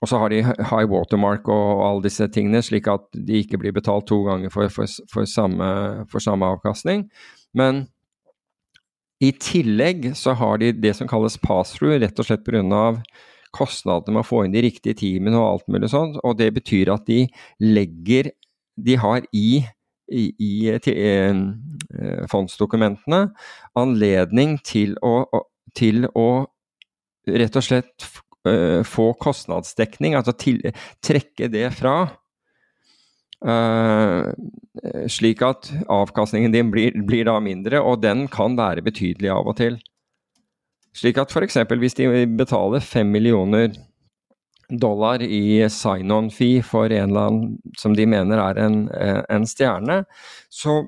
Og 0.00 0.08
så 0.08 0.18
har 0.20 0.32
de 0.32 0.40
high 0.42 0.88
watermark 0.88 1.48
og 1.52 1.82
alle 1.84 2.04
disse 2.06 2.24
tingene, 2.32 2.62
slik 2.64 2.88
at 2.88 3.04
de 3.12 3.42
ikke 3.42 3.60
blir 3.60 3.74
betalt 3.76 4.06
to 4.08 4.22
ganger 4.24 4.52
for, 4.52 4.72
for, 4.72 4.88
for, 5.12 5.28
samme, 5.28 5.66
for 6.08 6.24
samme 6.24 6.48
avkastning. 6.56 7.04
Men 7.56 7.84
i 9.20 9.34
tillegg 9.36 10.14
så 10.16 10.32
har 10.40 10.62
de 10.62 10.72
det 10.72 10.94
som 10.96 11.08
kalles 11.08 11.36
pass-through, 11.42 11.98
rett 12.00 12.16
og 12.20 12.28
slett 12.28 12.46
pga. 12.46 13.02
kostnadene 13.50 14.14
med 14.14 14.22
å 14.22 14.28
få 14.28 14.44
inn 14.44 14.54
de 14.54 14.62
riktige 14.62 14.94
teamene 14.94 15.36
og 15.36 15.48
alt 15.48 15.68
mulig 15.68 15.90
sånt. 15.92 16.16
Og 16.24 16.38
det 16.38 16.52
betyr 16.56 16.92
at 16.94 17.04
de 17.06 17.26
legger 17.60 18.30
De 18.80 18.94
har 18.96 19.26
i, 19.36 19.60
i, 20.08 20.22
i 20.40 20.78
til, 20.80 20.96
eh, 20.96 22.22
fondsdokumentene 22.30 23.26
anledning 23.76 24.56
til 24.64 24.94
å, 25.04 25.26
til 25.76 26.06
å 26.16 26.46
rett 27.28 27.58
og 27.58 27.66
slett 27.66 28.06
uh, 28.48 28.80
få 28.86 29.12
kostnadsdekning, 29.20 30.16
altså 30.18 30.34
til, 30.38 30.60
trekke 31.04 31.50
det 31.52 31.68
fra. 31.76 31.96
Uh, 33.40 34.30
slik 35.10 35.42
at 35.46 35.70
avkastningen 35.88 36.52
din 36.52 36.72
blir, 36.72 36.96
blir, 37.06 37.26
da 37.28 37.38
mindre, 37.42 37.80
og 37.80 38.02
den 38.04 38.26
kan 38.32 38.58
være 38.58 38.84
betydelig 38.86 39.32
av 39.32 39.48
og 39.48 39.58
til. 39.60 39.78
Slik 40.96 41.20
at 41.22 41.32
f.eks. 41.32 41.60
hvis 41.78 41.96
de 41.98 42.26
betaler 42.36 42.82
fem 42.82 43.08
millioner 43.10 43.70
dollar 44.70 45.22
i 45.22 45.66
sign-on-fee 45.70 46.62
for 46.62 46.92
en 46.94 47.10
eller 47.10 47.28
annen 47.28 47.74
som 47.78 47.94
de 47.96 48.06
mener 48.06 48.38
er 48.38 48.58
en, 48.62 48.84
en 49.30 49.46
stjerne, 49.48 50.04
så 50.50 50.84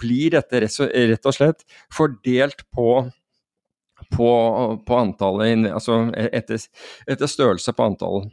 blir 0.00 0.36
dette 0.36 0.62
rett 0.64 1.26
og 1.28 1.36
slett 1.36 1.64
fordelt 1.92 2.64
på 2.74 3.04
på, 4.10 4.30
på 4.86 4.96
antallet, 4.96 5.68
altså 5.72 6.00
etter, 6.14 6.60
etter 7.06 7.30
størrelse 7.30 7.74
på 7.76 7.86
antall 7.86 8.26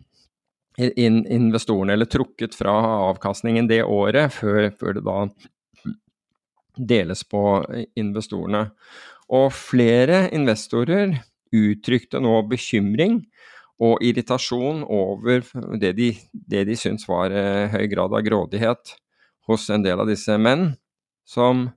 in 0.78 1.26
investorene, 1.28 1.94
eller 1.94 2.10
trukket 2.10 2.56
fra 2.56 2.74
avkastningen 3.12 3.68
det 3.68 3.84
året, 3.84 4.34
før, 4.34 4.70
før, 4.80 4.98
det 4.98 5.04
da 5.06 5.98
deles 6.78 7.24
på 7.28 7.44
investorene. 8.00 8.70
Og 9.32 9.52
flere 9.56 10.26
investorer 10.36 11.18
uttrykte 11.52 12.22
nå 12.24 12.38
bekymring 12.48 13.20
og 13.82 14.04
irritasjon 14.06 14.84
over 14.86 15.44
det 15.82 15.94
de, 15.98 16.12
det 16.32 16.66
de 16.70 16.78
syns 16.78 17.08
var 17.10 17.34
eh, 17.34 17.68
høy 17.74 17.88
grad 17.92 18.14
av 18.14 18.24
grådighet 18.26 18.96
hos 19.50 19.68
en 19.74 19.84
del 19.84 20.00
av 20.00 20.10
disse 20.10 20.38
menn, 20.38 20.76
som 21.28 21.70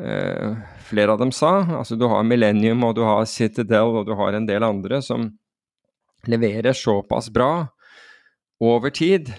eh, 0.00 0.56
flere 0.88 1.12
av 1.12 1.20
dem 1.22 1.32
sa. 1.32 1.58
Altså 1.78 1.98
du 1.98 2.06
har 2.10 2.24
Millennium 2.26 2.84
og 2.86 2.96
du 2.96 3.04
har 3.06 3.24
Citadel 3.28 4.00
og 4.00 4.08
du 4.08 4.14
har 4.18 4.36
en 4.36 4.48
del 4.48 4.64
andre 4.66 5.02
som 5.04 5.30
leverer 6.30 6.76
såpass 6.76 7.30
bra 7.34 7.66
over 8.62 8.94
tid 8.94 9.32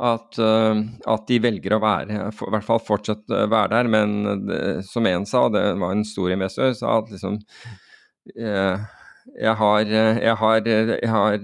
at, 0.00 0.38
uh, 0.38 0.80
at, 1.12 1.26
de 1.28 1.36
velger 1.44 1.74
å 1.76 1.82
være, 1.82 2.30
i 2.32 2.52
hvert 2.54 2.64
fall 2.64 2.80
fortsatt 2.80 3.26
uh, 3.28 3.44
være 3.52 3.74
der. 3.74 3.90
Men 3.92 4.46
det, 4.48 4.62
som 4.88 5.06
en 5.06 5.26
sa, 5.28 5.44
det 5.52 5.64
var 5.80 5.92
en 5.92 6.06
stor 6.08 6.32
investor, 6.32 6.72
sa 6.78 6.96
at 7.02 7.12
liksom 7.12 7.36
uh, 7.36 8.88
jeg 9.36 9.52
har, 9.60 9.90
jeg 9.92 10.36
har, 10.40 10.60
jeg 10.66 11.08
har 11.12 11.42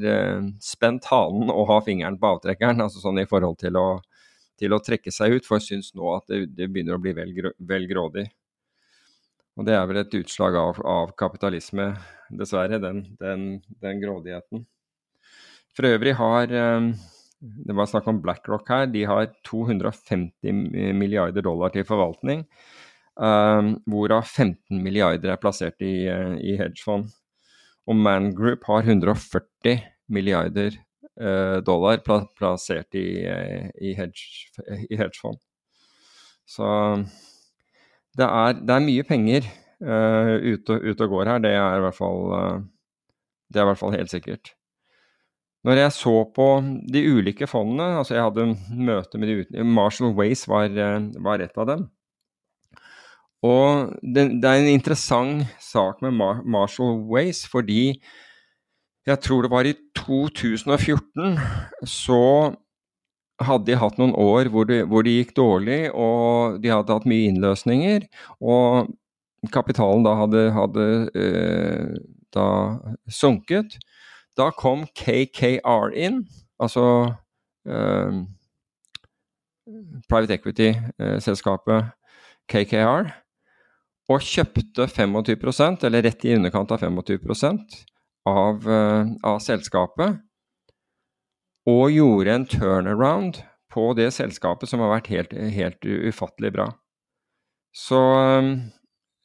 spent 0.64 1.04
hanen 1.10 1.52
og 1.52 1.68
har 1.68 1.84
fingeren 1.86 2.16
på 2.18 2.30
avtrekkeren, 2.32 2.80
altså 2.82 3.02
sånn 3.02 3.20
i 3.20 3.26
forhold 3.28 3.60
til 3.60 3.76
å, 3.78 3.84
til 4.60 4.74
å 4.74 4.80
trekke 4.82 5.12
seg 5.12 5.36
ut, 5.36 5.46
for 5.46 5.58
jeg 5.58 5.66
syns 5.66 5.92
nå 5.96 6.08
at 6.16 6.28
det, 6.30 6.46
det, 6.56 6.68
begynner 6.72 6.96
å 6.96 7.02
bli 7.02 7.12
vel, 7.16 7.32
vel, 7.56 7.88
grådig. 7.90 8.26
Og 9.56 9.66
det 9.68 9.76
er 9.76 9.84
vel 9.88 10.00
et 10.02 10.16
utslag 10.18 10.56
av, 10.60 10.80
av 10.84 11.12
kapitalisme, 11.18 11.90
dessverre, 12.28 12.80
den, 12.82 13.04
den, 13.20 13.44
den, 13.82 14.00
grådigheten. 14.02 14.64
For 15.76 15.88
øvrig 15.88 16.16
har 16.16 16.48
Det 17.36 17.74
var 17.76 17.86
snakk 17.86 18.06
om 18.08 18.20
BlackRock 18.24 18.68
her. 18.72 18.86
De 18.88 19.04
har 19.04 19.28
250 19.44 20.92
milliarder 20.96 21.44
dollar 21.44 21.72
til 21.72 21.84
forvaltning. 21.84 22.46
Um, 23.16 23.76
hvorav 23.88 24.24
15 24.24 24.80
milliarder 24.82 25.32
er 25.32 25.40
plassert 25.40 25.80
i, 25.84 26.08
i 26.40 26.56
hedgefond. 26.56 27.12
Og 27.86 27.96
Man 27.96 28.32
Group 28.36 28.64
har 28.68 28.82
140 28.88 29.84
milliarder 30.08 30.80
dollar 31.64 32.02
pla 32.04 32.18
plassert 32.36 32.92
i, 32.98 33.06
i, 33.24 33.94
hedge, 33.96 34.50
i, 34.90 34.98
hedgefond. 34.98 35.38
Så 36.46 36.66
det 38.16 38.26
er, 38.26 38.60
det 38.60 38.74
er 38.74 38.84
mye 38.84 39.06
penger 39.06 39.48
uh, 39.84 40.36
ute, 40.40 40.76
ut 40.76 41.02
og 41.04 41.10
går 41.14 41.32
her. 41.32 41.42
Det 41.44 41.52
er, 41.56 41.78
i 41.78 41.82
hvert 41.84 41.98
fall, 41.98 42.22
uh, 42.32 43.56
er 43.56 43.68
hvert 43.70 43.80
fall 43.80 43.96
helt 43.96 44.12
sikkert. 44.12 44.52
Når 45.66 45.80
jeg 45.80 45.94
så 45.96 46.14
på 46.36 46.46
de 46.94 47.02
ulike 47.10 47.48
fondene, 47.50 47.96
altså 47.98 48.14
jeg 48.14 48.22
hadde 48.28 48.46
møte 48.70 49.18
med 49.18 49.28
de 49.28 49.40
uten... 49.42 49.72
Marshall 49.74 50.14
Ways 50.14 50.44
var, 50.46 50.70
var 51.24 51.42
et 51.42 51.58
av 51.58 51.66
dem. 51.72 51.88
Og 53.46 53.90
det, 54.00 54.28
det, 54.42 54.46
er 54.46 54.62
en 54.62 54.70
interessant 54.70 55.58
sak 55.62 56.00
med 56.04 56.14
Mar 56.16 56.44
Marshall 56.46 57.02
Ways, 57.10 57.44
fordi 57.50 57.98
jeg 59.06 59.22
tror 59.22 59.46
det 59.46 59.52
var 59.52 59.68
i 59.68 59.74
2014 59.94 61.36
så 61.86 62.22
hadde 63.42 63.68
de 63.68 63.78
hatt 63.78 63.98
noen 64.00 64.14
år 64.18 64.48
hvor 64.52 64.66
det, 64.68 64.80
hvor 64.88 65.04
det 65.04 65.16
gikk 65.18 65.34
dårlig, 65.36 65.80
og 65.92 66.60
de 66.62 66.72
hadde 66.72 66.94
hatt 66.96 67.08
mye 67.08 67.30
innløsninger. 67.30 68.06
Og 68.40 68.88
kapitalen 69.52 70.06
da 70.06 70.14
hadde, 70.22 70.44
hadde 70.56 70.86
eh, 71.14 71.98
da 72.34 72.48
sunket. 73.12 73.76
Da 74.36 74.50
kom 74.56 74.84
KKR 74.96 75.92
inn, 75.96 76.24
altså 76.60 76.86
eh, 77.68 78.24
private 80.08 80.40
equity-selskapet 80.40 81.76
eh, 81.78 81.92
KKR 82.50 83.12
og 84.06 84.22
kjøpte 84.22 84.86
25% 84.86 85.86
eller 85.88 86.04
rett 86.06 86.26
i 86.28 86.36
underkant 86.36 86.70
av 86.72 86.84
25 86.84 87.24
av, 88.26 88.64
uh, 88.68 89.12
av 89.26 89.40
selskapet. 89.44 90.22
Og 91.66 91.90
gjorde 91.94 92.34
en 92.34 92.46
turnaround 92.46 93.42
på 93.72 93.90
det 93.98 94.12
selskapet 94.16 94.70
som 94.70 94.82
har 94.84 94.94
vært 94.96 95.10
helt, 95.12 95.36
helt 95.54 95.86
ufattelig 95.86 96.52
bra. 96.54 96.70
Så 97.76 98.00
uh, 98.00 98.50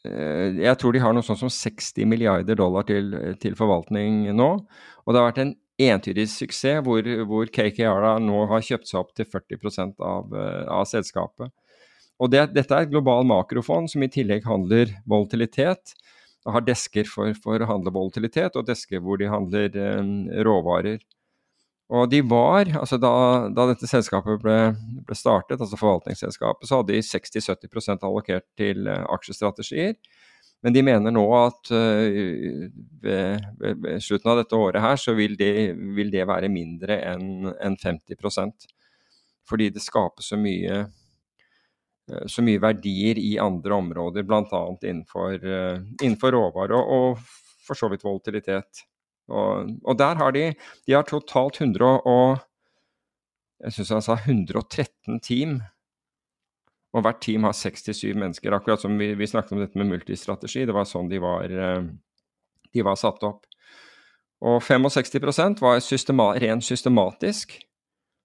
jeg 0.01 0.77
tror 0.81 0.95
de 0.95 1.01
har 1.03 1.13
noe 1.13 1.25
sånt 1.25 1.41
som 1.43 1.51
60 1.53 2.07
milliarder 2.09 2.57
dollar 2.57 2.87
til, 2.87 3.13
til, 3.41 3.57
forvaltning 3.57 4.31
nå. 4.33 4.51
Og 5.05 5.13
det 5.13 5.21
har 5.21 5.29
vært 5.29 5.43
en 5.43 5.55
entydig 5.81 6.27
suksess 6.29 6.81
hvor, 6.85 7.05
hvor 7.29 7.49
KKR 7.53 8.21
nå 8.21 8.45
har 8.49 8.65
kjøpt 8.65 8.89
seg 8.89 9.01
opp 9.01 9.13
til 9.17 9.29
40 9.29 9.97
av, 10.01 10.33
uh, 10.33 10.65
av 10.81 10.87
selskapet. 10.89 11.53
Og 12.21 12.29
det, 12.29 12.51
Dette 12.53 12.75
er 12.77 12.85
et 12.85 12.93
global 12.93 13.25
makrofond 13.25 13.89
som 13.89 14.03
i 14.05 14.09
tillegg 14.11 14.45
handler 14.45 14.93
volatilitet. 15.09 15.95
Har 16.49 16.63
desker 16.65 17.05
for, 17.05 17.33
for, 17.37 17.61
å 17.61 17.69
handle 17.69 17.93
volatilitet, 17.93 18.55
og 18.57 18.65
desker 18.65 19.01
hvor 19.03 19.19
de 19.21 19.29
handler 19.29 19.75
eh, 19.77 20.13
råvarer. 20.45 21.03
Og 21.91 22.07
de 22.09 22.21
var, 22.23 22.71
altså 22.79 22.97
da, 23.01 23.11
da 23.51 23.67
dette 23.69 23.89
selskapet 23.89 24.39
ble, 24.41 24.57
ble, 25.03 25.17
startet, 25.17 25.59
altså 25.59 25.77
forvaltningsselskapet, 25.77 26.69
så 26.69 26.79
hadde 26.79 26.95
de 26.95 27.03
60-70% 27.03 28.05
allokert 28.07 28.47
til 28.57 28.87
eh, 28.87 29.03
aksjestrategier. 29.11 29.97
Men 30.61 30.75
de 30.75 30.83
mener 30.85 31.13
nå 31.13 31.23
at 31.33 31.71
uh, 31.73 32.05
ved, 33.01 33.45
ved, 33.57 33.79
ved, 33.81 34.03
slutten 34.05 34.29
av 34.29 34.43
dette 34.43 34.53
året 34.53 34.83
her, 34.83 34.99
så 35.01 35.15
vil 35.17 35.33
det, 35.33 35.71
vil 35.97 36.11
det 36.13 36.27
være 36.29 36.51
mindre 36.53 36.99
enn 37.01 37.49
en 37.49 37.77
50% 37.81 38.67
Fordi 39.49 39.71
det 39.73 39.81
skaper 39.81 40.21
så 40.21 40.37
mye 40.37 40.83
Eh, 40.83 41.00
så 42.29 42.43
mye 42.45 42.61
verdier 42.61 43.19
i 43.19 43.35
andre 43.41 43.77
områder, 43.77 44.25
bl.a. 44.27 44.61
Innenfor, 44.81 45.35
uh, 45.41 45.81
innenfor 46.01 46.35
råvare 46.35 46.77
og, 46.77 46.93
og, 46.95 47.59
for 47.65 47.77
så 47.77 47.89
vidt 47.91 48.05
volatilitet. 48.05 48.85
Og, 49.31 49.69
og, 49.85 49.93
der 49.99 50.17
har 50.19 50.33
de 50.35 50.47
De 50.87 50.95
har 50.95 51.05
totalt 51.07 51.61
100 51.61 52.01
og 52.09 52.41
jeg 53.61 53.75
syns 53.75 53.91
han 53.93 54.01
sa 54.01 54.15
113 54.17 55.19
team. 55.21 55.59
Og 56.91 57.05
hvert 57.05 57.21
team 57.23 57.45
har 57.45 57.53
67 57.55 58.15
mennesker, 58.17 58.51
akkurat 58.55 58.81
som 58.81 58.97
vi, 58.99 59.13
vi 59.15 59.27
snakket 59.29 59.53
om 59.55 59.61
dette 59.61 59.79
med 59.79 59.91
multistrategi. 59.93 60.65
Det 60.65 60.75
var 60.75 60.89
sånn 60.89 61.11
de 61.11 61.21
var, 61.21 61.53
uh, 61.53 61.85
de 62.73 62.85
var 62.85 62.97
satt 62.99 63.21
opp. 63.27 63.45
Og 64.41 64.57
65% 64.65 65.61
var 65.61 65.77
systema, 65.85 66.31
rent 66.41 66.65
systematisk. 66.65 67.53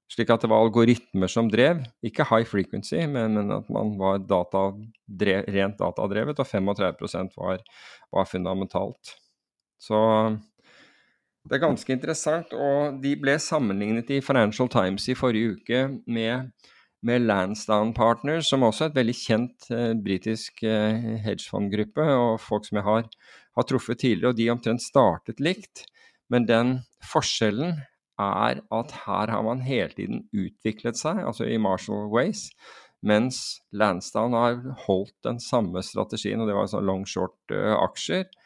Slik 0.07 0.30
at 0.30 0.44
det 0.44 0.50
var 0.52 0.62
algoritmer 0.62 1.30
som 1.30 1.48
drev, 1.50 1.80
ikke 2.07 2.28
high 2.30 2.46
frequency, 2.46 3.00
men, 3.11 3.34
men 3.34 3.54
at 3.57 3.70
man 3.74 3.96
var 3.98 4.20
data, 4.22 4.68
drev, 5.07 5.48
rent 5.50 5.80
datadrevet, 5.80 6.38
og 6.38 6.46
35% 6.46 7.34
var, 7.40 7.64
var 8.14 8.28
fundamentalt. 8.30 9.16
Så 9.82 9.98
det 11.46 11.59
er 11.59 11.62
ganske 11.62 11.92
interessant, 11.94 12.54
og 12.54 13.00
de 13.02 13.16
ble 13.18 13.34
sammenlignet 13.42 14.09
i 14.14 14.22
Financial 14.24 14.70
Times 14.70 15.09
i 15.11 15.18
forrige 15.18 15.57
uke 15.57 15.82
med, 16.07 16.54
med 17.07 17.26
Lansdowne 17.26 17.94
Partners, 17.94 18.46
som 18.50 18.66
også 18.66 18.86
er 18.86 18.92
et 18.92 19.00
veldig 19.00 19.16
kjent 19.18 19.68
eh, 19.74 19.92
britisk 20.07 20.62
eh, 20.66 21.18
hedgefondgruppe, 21.26 22.07
og 22.14 22.40
folk 22.42 22.66
som 22.66 22.78
jeg 22.78 22.86
har, 22.86 23.11
har 23.59 23.68
truffet 23.68 24.02
tidligere, 24.02 24.30
og 24.30 24.38
de 24.38 24.48
omtrent 24.54 24.86
startet 24.86 25.42
likt. 25.42 25.84
Men 26.30 26.46
den 26.46 26.72
forskjellen 27.07 27.76
er 28.18 28.62
at 28.72 28.96
her 29.04 29.32
har 29.32 29.44
man 29.44 29.62
hele 29.66 29.92
tiden 29.92 30.24
utviklet 30.32 30.98
seg, 30.98 31.20
altså 31.24 31.46
i 31.48 31.58
Marshall 31.60 32.08
Ways, 32.12 32.48
mens 33.06 33.60
Lansdown 33.76 34.34
har 34.34 34.58
holdt 34.86 35.14
den 35.26 35.38
samme 35.42 35.82
strategien, 35.84 36.40
og 36.40 36.48
det 36.48 36.56
var 36.56 36.70
sånn 36.70 36.86
long 36.88 37.04
short-aksjer. 37.08 38.26
Uh, 38.26 38.42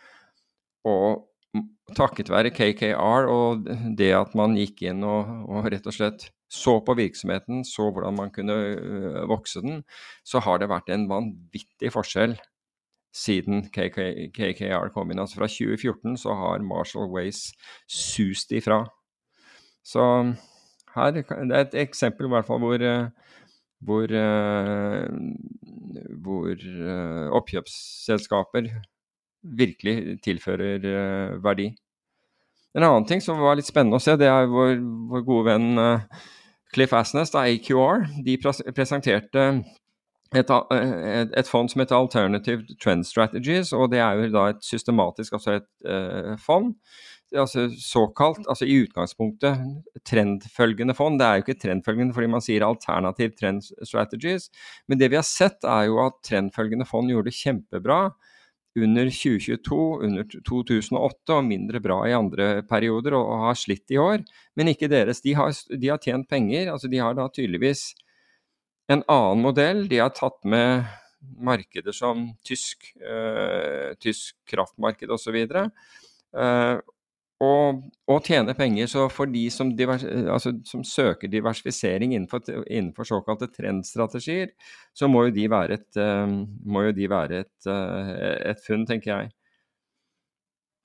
og 0.91 1.95
takket 1.99 2.31
være 2.31 2.53
KKR 2.55 3.27
og 3.31 3.67
det 3.99 4.13
at 4.15 4.37
man 4.39 4.55
gikk 4.59 4.85
inn 4.87 5.03
og, 5.05 5.31
og, 5.51 5.67
rett 5.73 5.89
og 5.91 5.97
slett 5.97 6.29
så 6.51 6.77
på 6.83 6.95
virksomheten, 6.99 7.65
så 7.67 7.91
hvordan 7.91 8.17
man 8.19 8.31
kunne 8.35 8.57
uh, 8.75 9.25
vokse 9.31 9.63
den, 9.65 9.83
så 10.27 10.43
har 10.45 10.63
det 10.63 10.71
vært 10.71 10.91
en 10.95 11.09
vanvittig 11.11 11.93
forskjell 11.95 12.39
siden 13.15 13.67
KK, 13.75 14.31
KKR 14.35 14.93
kom 14.95 15.11
inn. 15.11 15.23
Altså 15.23 15.41
Fra 15.41 15.51
2014 15.51 16.19
så 16.23 16.35
har 16.39 16.63
Marshall 16.67 17.11
Ways 17.11 17.49
sust 17.91 18.55
ifra. 18.55 18.85
Så 19.87 20.05
her 20.95 21.11
det 21.15 21.25
er 21.31 21.61
et 21.61 21.77
eksempel 21.85 22.27
i 22.27 22.33
hvert 22.35 22.47
fall 22.47 22.61
hvor, 22.63 22.83
eh, 22.83 23.09
hvor, 23.81 24.15
eh, 24.23 25.07
hvor 26.25 26.51
eh, 26.55 27.29
oppkjøpsselskaper 27.41 28.69
virkelig 29.43 30.21
tilfører 30.25 31.39
verdi. 31.41 31.71
En 32.77 32.85
annen 32.85 33.07
ting 33.09 33.23
som 33.23 33.41
var 33.41 33.57
litt 33.57 33.67
spennende 33.67 33.99
å 33.99 34.03
se, 34.03 34.15
det 34.21 34.29
er 34.29 34.51
vår, 34.51 34.77
vår 35.11 35.23
gode 35.27 35.47
venn 35.49 35.81
Cliff 36.75 36.93
Asnes, 36.95 37.33
da 37.33 37.47
AQR. 37.49 38.05
De 38.23 38.37
presenterte 38.77 39.47
et, 40.37 40.53
et, 40.53 41.49
fond 41.49 41.73
som 41.73 41.83
heter 41.83 41.97
Alternative 41.97 42.77
Trend 42.83 43.09
Strategies, 43.09 43.73
og 43.73 43.91
det 43.91 43.99
er 43.99 44.21
jo 44.21 44.29
da 44.37 44.45
et 44.53 44.63
systematisk, 44.63 45.33
altså 45.33 45.57
et 45.59 45.67
uh, 45.89 46.37
fond 46.39 46.77
altså 47.37 47.69
såkalt, 47.79 48.43
altså 48.49 48.67
i 48.67 48.81
utgangspunktet 48.85 49.61
trendfølgende 50.09 50.97
fond. 50.99 51.21
Det 51.21 51.27
er 51.27 51.39
jo 51.39 51.45
ikke 51.45 51.61
trendfølgende 51.63 52.17
fordi 52.17 52.31
man 52.33 52.45
sier 52.45 52.67
alternative 52.67 53.37
trend 53.39 53.69
strategies, 53.87 54.49
men 54.89 54.99
det 55.01 55.11
vi 55.13 55.19
har 55.21 55.27
sett 55.27 55.65
er 55.65 55.89
jo 55.91 56.01
at 56.05 56.19
trendfølgende 56.27 56.89
fond 56.89 57.13
gjorde 57.13 57.31
det 57.31 57.39
kjempebra 57.39 58.03
under 58.79 59.09
2022, 59.11 59.79
under 60.07 60.27
2008 60.47 61.35
og 61.35 61.47
mindre 61.47 61.81
bra 61.83 61.99
i 62.07 62.15
andre 62.15 62.51
perioder 62.71 63.17
og, 63.19 63.33
har 63.49 63.59
slitt 63.59 63.91
i 63.91 63.99
år. 63.99 64.23
Men 64.57 64.71
ikke 64.71 64.91
deres. 64.91 65.23
De 65.25 65.35
har, 65.35 65.51
de 65.51 65.91
har 65.91 65.99
tjent 66.03 66.29
penger. 66.31 66.71
altså 66.73 66.89
De 66.91 67.01
har 67.03 67.17
da 67.19 67.27
tydeligvis 67.35 67.91
en 68.91 69.03
annen 69.11 69.43
modell. 69.43 69.89
De 69.91 69.99
har 69.99 70.15
tatt 70.15 70.39
med 70.47 70.87
markeder 71.21 71.93
som 71.93 72.31
tysk, 72.47 72.93
øh, 73.03 73.95
tysk 74.01 74.39
kraftmarked 74.49 75.11
osv. 75.11 75.37
Uh, 76.31 76.79
og, 77.41 77.81
og 78.11 78.21
tjene 78.27 78.55
penger. 78.57 78.89
Så 78.91 79.07
for 79.13 79.31
de 79.33 79.47
som, 79.53 79.73
divers, 79.77 80.05
altså, 80.05 80.53
som 80.69 80.85
søker 80.85 81.31
diversifisering 81.33 82.15
innenfor, 82.15 82.45
innenfor, 82.69 83.09
såkalte 83.09 83.49
trendstrategier, 83.55 84.53
så 84.95 85.09
må 85.09 85.27
jo 85.27 85.37
de 85.37 85.51
være 85.51 85.81
et, 85.81 85.91
uh, 85.97 86.89
de 86.97 87.11
være 87.11 87.45
et, 87.47 87.55
uh, 87.67 88.51
et 88.53 88.65
funn, 88.67 88.87
tenker 88.87 89.15
jeg. 89.15 89.31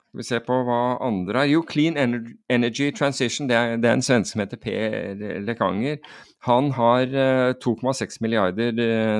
Skal 0.06 0.22
vi 0.22 0.24
se 0.30 0.40
på 0.46 0.58
hva 0.64 0.80
andre 1.04 1.42
er. 1.42 1.50
Jo, 1.52 1.64
Clean 1.68 1.98
Energy 2.48 2.88
Transition, 2.96 3.50
det 3.50 3.56
er, 3.56 3.76
det 3.76 3.90
er 3.90 3.98
en 3.98 4.06
svenske 4.06 4.32
som 4.32 4.40
heter 4.40 4.60
Per 4.62 5.42
Lekanger. 5.44 5.98
Han 6.48 6.70
har 6.72 7.10
2,6 7.60 8.22
milliarder 8.24 8.72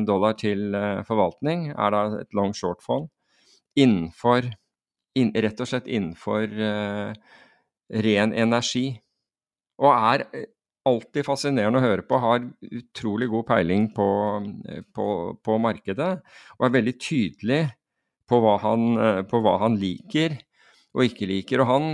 dollar 0.08 0.38
til 0.40 0.70
forvaltning, 1.04 1.72
er 1.74 1.92
da 1.92 2.04
et 2.22 2.32
long 2.38 2.54
short-fond, 2.56 3.10
innenfor 3.76 4.54
inn, 5.16 5.32
Rett 5.32 5.62
og 5.62 5.70
slett 5.70 5.88
innenfor 5.88 6.46
ren 8.06 8.34
energi. 8.36 8.86
Og 9.82 9.92
er 9.92 10.26
alltid 10.86 11.26
fascinerende 11.26 11.80
å 11.80 11.84
høre 11.84 12.04
på, 12.06 12.18
har 12.22 12.44
utrolig 12.70 13.28
god 13.32 13.46
peiling 13.48 13.88
på, 13.94 14.08
på, 14.94 15.06
på 15.42 15.58
markedet. 15.62 16.12
Og 16.58 16.66
er 16.66 16.76
veldig 16.76 16.94
tydelig 17.02 17.62
på 18.26 18.40
hva, 18.42 18.56
han, 18.62 18.84
på 19.30 19.40
hva 19.42 19.56
han, 19.62 19.78
liker 19.80 20.36
og 20.96 21.06
ikke 21.06 21.28
liker. 21.30 21.62
Og 21.62 21.70
han, 21.70 21.88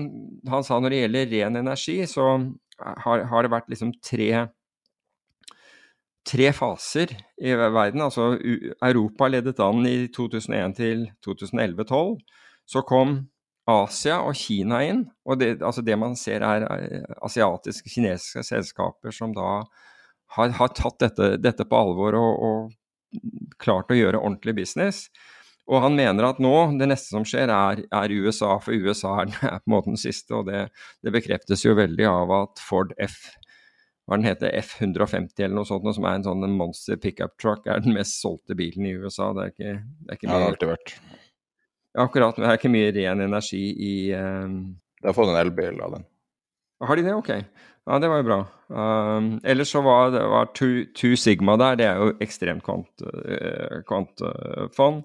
han, 0.48 0.66
sa 0.66 0.80
når 0.80 0.94
det 0.94 1.00
gjelder 1.02 1.32
ren 1.36 1.60
energi, 1.62 1.98
så 2.08 2.28
har, 2.78 3.24
har 3.30 3.44
det 3.44 3.52
vært 3.52 3.72
liksom 3.72 3.94
tre, 4.04 4.28
tre 6.28 6.52
faser 6.56 7.16
i 7.40 7.56
verden. 7.56 8.04
Altså 8.04 8.32
Europa 8.36 9.30
ledet 9.32 9.58
an 9.64 9.88
i 9.88 9.96
2001 10.12 10.78
til 10.78 11.08
2011-2012. 11.26 12.16
Så 12.72 12.80
kom 12.88 13.18
Asia 13.68 14.18
og 14.24 14.36
Kina 14.38 14.82
inn. 14.86 15.04
Og 15.28 15.38
det, 15.40 15.56
altså 15.62 15.84
det 15.84 15.98
man 16.00 16.16
ser 16.18 16.44
er 16.46 16.66
eh, 16.66 17.10
asiatiske, 17.22 17.90
kinesiske 17.92 18.44
selskaper 18.46 19.14
som 19.14 19.34
da 19.36 19.60
har, 20.36 20.54
har 20.56 20.72
tatt 20.74 20.98
dette, 21.02 21.34
dette, 21.42 21.66
på 21.68 21.82
alvor 21.84 22.16
og, 22.18 22.46
og, 22.48 23.20
klart 23.60 23.92
å 23.92 23.98
gjøre 23.98 24.22
ordentlig 24.22 24.56
business. 24.62 25.04
Og 25.70 25.84
han 25.84 25.94
mener 25.94 26.26
at 26.26 26.40
nå, 26.42 26.54
det 26.80 26.88
neste 26.90 27.12
som 27.12 27.26
skjer, 27.28 27.52
er, 27.52 27.84
er 27.86 28.14
USA, 28.16 28.56
for 28.64 28.74
USA 28.74 29.18
er, 29.22 29.36
er, 29.52 29.60
på 29.60 29.70
en 29.70 29.76
måte 29.76 29.92
den 29.92 30.00
siste. 30.00 30.34
Og 30.40 30.48
det, 30.48 30.66
det, 31.04 31.14
bekreftes 31.14 31.66
jo 31.66 31.76
veldig 31.78 32.08
av 32.08 32.34
at 32.42 32.62
Ford 32.64 32.96
F 33.00 33.20
hva 34.10 34.16
den 34.18 34.26
heter, 34.26 34.50
F150 34.58 35.44
eller 35.44 35.60
noe 35.60 35.68
sånt, 35.68 35.86
som 35.94 36.04
er 36.08 36.16
en 36.18 36.24
sånn 36.26 36.56
monster 36.58 36.98
pickup 36.98 37.36
truck, 37.38 37.68
er 37.70 37.84
den 37.84 37.94
mest 37.94 38.16
solgte 38.18 38.56
bilen 38.58 38.88
i 38.88 38.96
USA. 38.98 39.30
Det 39.36 39.44
er 39.44 39.52
ikke, 39.52 39.74
det 39.78 40.10
er 40.10 40.18
ikke 40.18 40.26
ja, 40.26 40.32
det 40.32 40.40
har 40.40 40.48
alltid 40.48 40.72
vært. 40.72 40.94
Akkurat. 41.99 42.36
Det 42.36 42.47
er 42.49 42.57
ikke 42.57 42.72
mye 42.72 42.93
ren 42.97 43.20
energi 43.20 43.64
i 43.76 43.95
um... 44.16 44.76
De 45.03 45.11
har 45.11 45.16
fått 45.16 45.32
en 45.32 45.40
elbil 45.40 45.80
av 45.82 45.97
den. 45.97 46.05
Har 46.82 46.99
de 46.99 47.05
det? 47.05 47.14
Ok. 47.14 47.30
Ja, 47.86 47.99
det 47.99 48.09
var 48.09 48.20
jo 48.20 48.26
bra. 48.28 48.38
Um, 48.72 49.40
ellers 49.45 49.72
så 49.74 49.82
var 49.82 50.12
det 50.14 50.22
var 50.30 50.53
Two, 50.55 50.84
two, 50.95 51.16
Sigma 51.18 51.57
der. 51.59 51.78
Det 51.78 51.86
er 51.88 51.99
jo 51.99 52.12
ekstremt 52.22 52.62
kvantfond. 52.64 53.82
Kvant, 53.88 54.22
uh, 54.22 55.03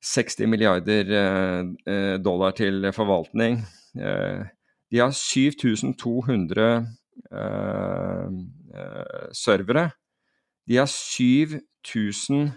60 0.00 0.48
milliarder 0.48 1.12
uh, 1.12 2.16
dollar 2.24 2.56
til 2.56 2.90
forvaltning. 2.92 3.60
De 3.94 4.98
har 4.98 5.12
7200 5.14 6.86
servere. 9.32 9.84
De 10.66 10.76
har 10.80 10.88
7000 10.90 12.50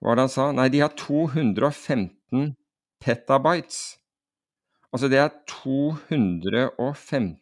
Hva 0.00 0.10
var 0.10 0.18
det 0.18 0.26
han 0.26 0.32
sa? 0.32 0.46
Nei, 0.54 0.68
de 0.72 0.82
har 0.84 0.92
215 0.98 2.54
petabytes. 3.02 3.78
Altså 4.92 5.08
det 5.12 5.18
er 5.20 5.32
215 5.50 7.36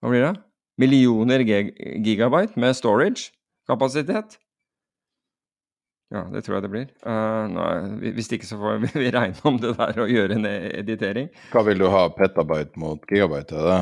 Hva 0.00 0.08
blir 0.12 0.24
det? 0.24 0.34
Millioner 0.80 1.44
gigabyte 1.44 2.60
med 2.60 2.76
storage-kapasitet. 2.76 4.38
Ja, 6.10 6.24
det 6.32 6.42
tror 6.42 6.56
jeg 6.56 6.64
det 6.64 6.72
blir. 6.72 6.88
Uh, 7.06 7.46
nei, 7.52 8.10
hvis 8.16 8.32
ikke 8.34 8.48
så 8.48 8.58
får 8.58 8.80
vi 8.98 9.12
regne 9.14 9.44
om 9.46 9.60
det 9.62 9.76
der 9.78 10.00
og 10.02 10.10
gjøre 10.10 10.38
en 10.40 10.48
editering. 10.48 11.28
Hva 11.52 11.62
vil 11.68 11.78
du 11.78 11.86
ha, 11.92 12.08
petabyte 12.16 12.80
mot 12.80 13.04
gigabyte? 13.06 13.54
er 13.54 13.68
det? 13.68 13.80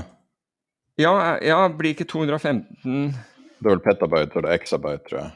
Ja, 0.99 1.15
ja 1.45 1.61
blir 1.71 1.95
ikke 1.95 2.09
215 2.11 3.15
Det 3.15 3.65
er 3.65 3.71
vel 3.71 3.85
petabyte 3.85 4.43
og 4.43 4.51
exabyte, 4.53 5.05
tror 5.09 5.23
jeg. 5.23 5.31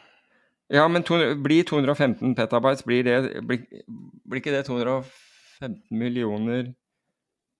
Ja, 0.72 0.88
men 0.88 1.02
to, 1.04 1.18
blir 1.36 1.64
215 1.68 2.34
petabytes, 2.34 2.84
blir, 2.84 3.04
det, 3.04 3.42
blir, 3.44 3.64
blir, 4.24 4.40
ikke 4.40 4.54
det 4.54 4.62
215 4.64 5.82
millioner 5.92 6.70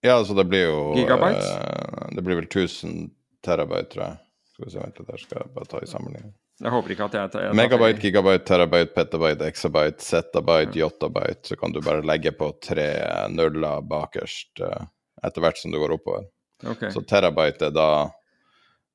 Ja, 0.01 0.15
altså 0.17 0.33
det 0.33 0.47
blir 0.49 0.65
jo 0.65 0.79
Gigabytes? 0.97 1.51
Eh, 1.51 2.07
det 2.17 2.23
blir 2.25 2.39
vel 2.41 2.47
1000 2.49 3.11
terabyte, 3.45 3.91
tror 3.93 4.03
jeg. 4.03 4.17
Skal 4.53 4.65
vi 4.65 4.73
se, 4.73 4.79
vent 4.81 4.97
litt, 4.99 5.11
der 5.11 5.21
skal 5.21 5.43
jeg 5.43 5.53
bare 5.53 5.69
ta 5.69 5.83
i 5.83 5.91
sammenligning. 5.91 6.33
Jeg 6.63 6.73
håper 6.73 6.95
ikke 6.95 7.05
at 7.05 7.19
jeg, 7.19 7.29
jeg 7.45 7.57
Megabyte, 7.57 8.01
gigabyte, 8.01 8.43
terabyte, 8.49 8.93
petabyte, 8.97 9.47
exabyte, 9.51 10.05
zettabyte, 10.05 10.77
yottabyte. 10.79 11.51
Så 11.51 11.57
kan 11.59 11.73
du 11.73 11.81
bare 11.85 12.05
legge 12.05 12.33
på 12.37 12.49
tre 12.65 12.89
nuller 13.33 13.85
bakerst 13.89 14.61
uh, 14.65 14.85
etter 15.25 15.43
hvert 15.43 15.61
som 15.61 15.73
du 15.73 15.79
går 15.81 15.95
oppover. 15.99 16.27
Okay. 16.63 16.89
Så 16.93 17.05
terabyte 17.09 17.69
er 17.69 17.77
da 17.77 17.89
Eh, 18.03 18.22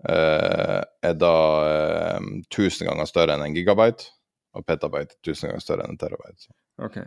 er 0.06 1.14
da 1.18 1.34
tusen 2.48 2.84
1000 2.84 2.86
ganger 2.90 3.08
større 3.10 3.34
enn 3.34 3.46
en 3.48 3.56
gigabyte, 3.56 4.12
og 4.54 4.66
petabyte 4.66 5.18
1000 5.24 5.50
ganger 5.50 5.64
større 5.64 5.86
enn 5.86 5.96
en 5.96 6.00
terabyte. 6.00 6.52
Ok. 6.78 7.00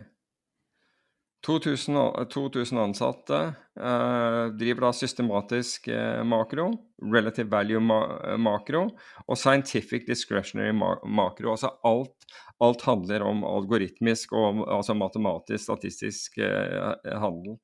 2000, 1.42 2.28
2000 2.30 2.78
ansatte 2.78 3.38
eh, 3.80 4.44
driver 4.58 4.86
da 4.86 4.92
systematisk 4.94 5.88
eh, 5.90 6.22
makro, 6.24 6.68
relative 7.02 7.50
value 7.50 7.80
ma 7.82 7.98
makro 8.38 8.84
og 9.26 9.38
scientific 9.38 10.06
discretionary 10.06 10.74
ma 10.76 10.94
makro. 11.02 11.56
Altså 11.56 11.72
alt, 11.88 12.28
alt, 12.62 12.86
handler 12.86 13.26
om 13.26 13.42
algoritmisk 13.48 14.36
og 14.38 14.62
altså 14.70 14.94
matematisk, 14.94 15.64
statistisk 15.64 16.38
eh, 16.38 17.18
handel 17.24 17.58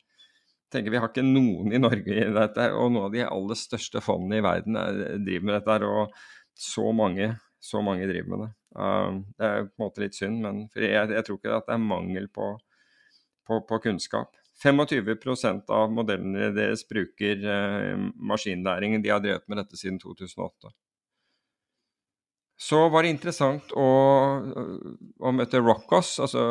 tenker 0.72 0.92
Vi 0.92 1.00
har 1.00 1.10
ikke 1.10 1.24
noen 1.24 1.72
i 1.72 1.80
Norge 1.80 2.14
i 2.14 2.32
dette, 2.34 2.70
og 2.76 2.92
noen 2.92 3.08
av 3.08 3.14
de 3.14 3.24
aller 3.26 3.58
største 3.58 4.02
fondene 4.04 4.40
i 4.40 4.44
verden 4.44 4.78
er, 4.80 5.04
driver 5.16 5.48
med 5.48 5.58
dette. 5.58 5.78
og 5.88 6.18
så 6.58 6.92
mange, 6.92 7.36
så 7.62 7.82
mange 7.82 8.08
driver 8.10 8.32
med 8.32 8.44
det. 8.44 8.50
Uh, 8.78 9.20
det 9.38 9.46
er 9.46 9.68
på 9.68 9.78
en 9.78 9.84
måte 9.86 10.02
litt 10.02 10.18
synd, 10.18 10.40
men 10.42 10.64
jeg, 10.74 10.90
jeg, 11.14 11.24
tror 11.26 11.38
ikke 11.38 11.54
at 11.54 11.68
det 11.68 11.76
er 11.76 11.84
mangel 11.84 12.26
på, 12.34 12.50
på, 13.46 13.62
på 13.68 13.80
kunnskap. 13.86 14.34
25 14.58 15.62
av 15.70 15.92
modellene 15.94 16.50
deres 16.56 16.82
bruker 16.88 17.46
uh, 17.46 18.08
maskinlæring. 18.18 18.98
De 19.04 19.14
har 19.14 19.22
drevet 19.22 19.46
med 19.46 19.62
dette 19.62 19.78
siden 19.78 20.00
2008. 20.02 20.74
Så 22.58 22.80
var 22.90 23.06
det 23.06 23.14
interessant 23.14 23.70
å, 23.78 23.88
å 25.22 25.30
møte 25.30 25.60
Rockos. 25.62 26.16
Altså, 26.24 26.42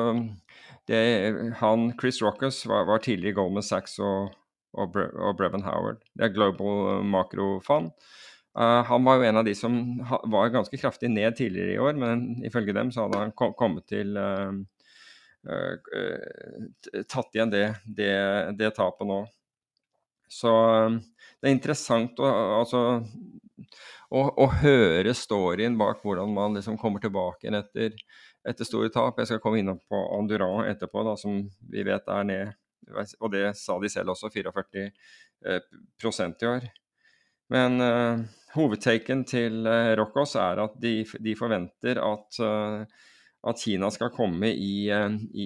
det, 0.88 1.54
han, 1.60 1.90
Chris 2.00 2.22
Rockers 2.22 2.66
var, 2.66 2.86
var 2.88 3.04
tidligere 3.04 3.36
Goldman 3.42 3.66
Sachs 3.66 3.98
og, 4.00 4.32
og, 4.78 4.94
Bre 4.94 5.10
og 5.20 5.36
Brevin 5.40 5.66
Howard. 5.66 6.00
Det 6.16 6.30
er 6.30 6.36
Global 6.36 7.04
Macro-fond. 7.04 7.92
Uh, 8.58 8.82
han 8.88 9.04
var 9.06 9.20
jo 9.20 9.28
en 9.28 9.38
av 9.38 9.46
de 9.46 9.54
som 9.56 9.76
var 10.32 10.50
ganske 10.50 10.80
kraftig 10.82 11.12
ned 11.14 11.36
tidligere 11.38 11.76
i 11.76 11.82
år, 11.84 12.00
men 12.00 12.24
ifølge 12.48 12.74
dem 12.74 12.90
så 12.94 13.06
hadde 13.06 13.20
han 13.22 13.34
kom, 13.38 13.52
kommet 13.60 13.86
til 13.92 14.18
uh, 14.18 14.56
uh, 15.46 17.04
Tatt 17.06 17.38
igjen 17.38 17.54
det, 17.54 17.68
det, 17.86 18.16
det, 18.58 18.72
tapet 18.80 19.06
nå. 19.06 19.20
Så 20.28 20.52
det 21.38 21.52
er 21.52 21.54
interessant 21.54 22.18
å, 22.18 22.32
altså, 22.58 22.82
å, 24.10 24.24
å 24.26 24.48
høre 24.64 25.14
storyen 25.16 25.78
bak 25.78 26.02
hvordan 26.02 26.34
man 26.34 26.58
liksom 26.58 26.80
kommer 26.82 27.04
tilbake 27.04 27.46
igjen 27.46 27.60
etter 27.62 27.94
etter 28.48 28.68
store 28.68 28.92
tap. 28.94 29.20
Jeg 29.20 29.30
skal 29.32 29.42
komme 29.44 29.62
innom 29.62 29.80
på 29.90 30.00
Anduran 30.18 30.68
etterpå, 30.70 31.04
da, 31.08 31.16
som 31.20 31.44
vi 31.72 31.86
vet 31.88 32.08
er 32.12 32.28
ned. 32.28 32.56
Og 33.20 33.32
det 33.34 33.52
sa 33.60 33.78
de 33.82 33.92
selv 33.92 34.14
også, 34.14 34.32
44 34.32 34.86
eh, 34.86 35.62
prosent 36.00 36.44
i 36.44 36.50
år. 36.50 36.70
Men 37.52 37.80
uh, 37.80 38.24
hovedtaken 38.58 39.24
til 39.28 39.68
uh, 39.68 39.94
Rockos 40.00 40.36
er 40.40 40.60
at 40.66 40.74
de, 40.84 41.00
de 41.24 41.36
forventer 41.40 42.00
at, 42.04 42.40
uh, 42.44 42.84
at, 43.48 43.62
Kina 43.62 43.88
skal 43.94 44.12
komme, 44.16 44.52
i, 44.52 44.90
i, 44.92 45.46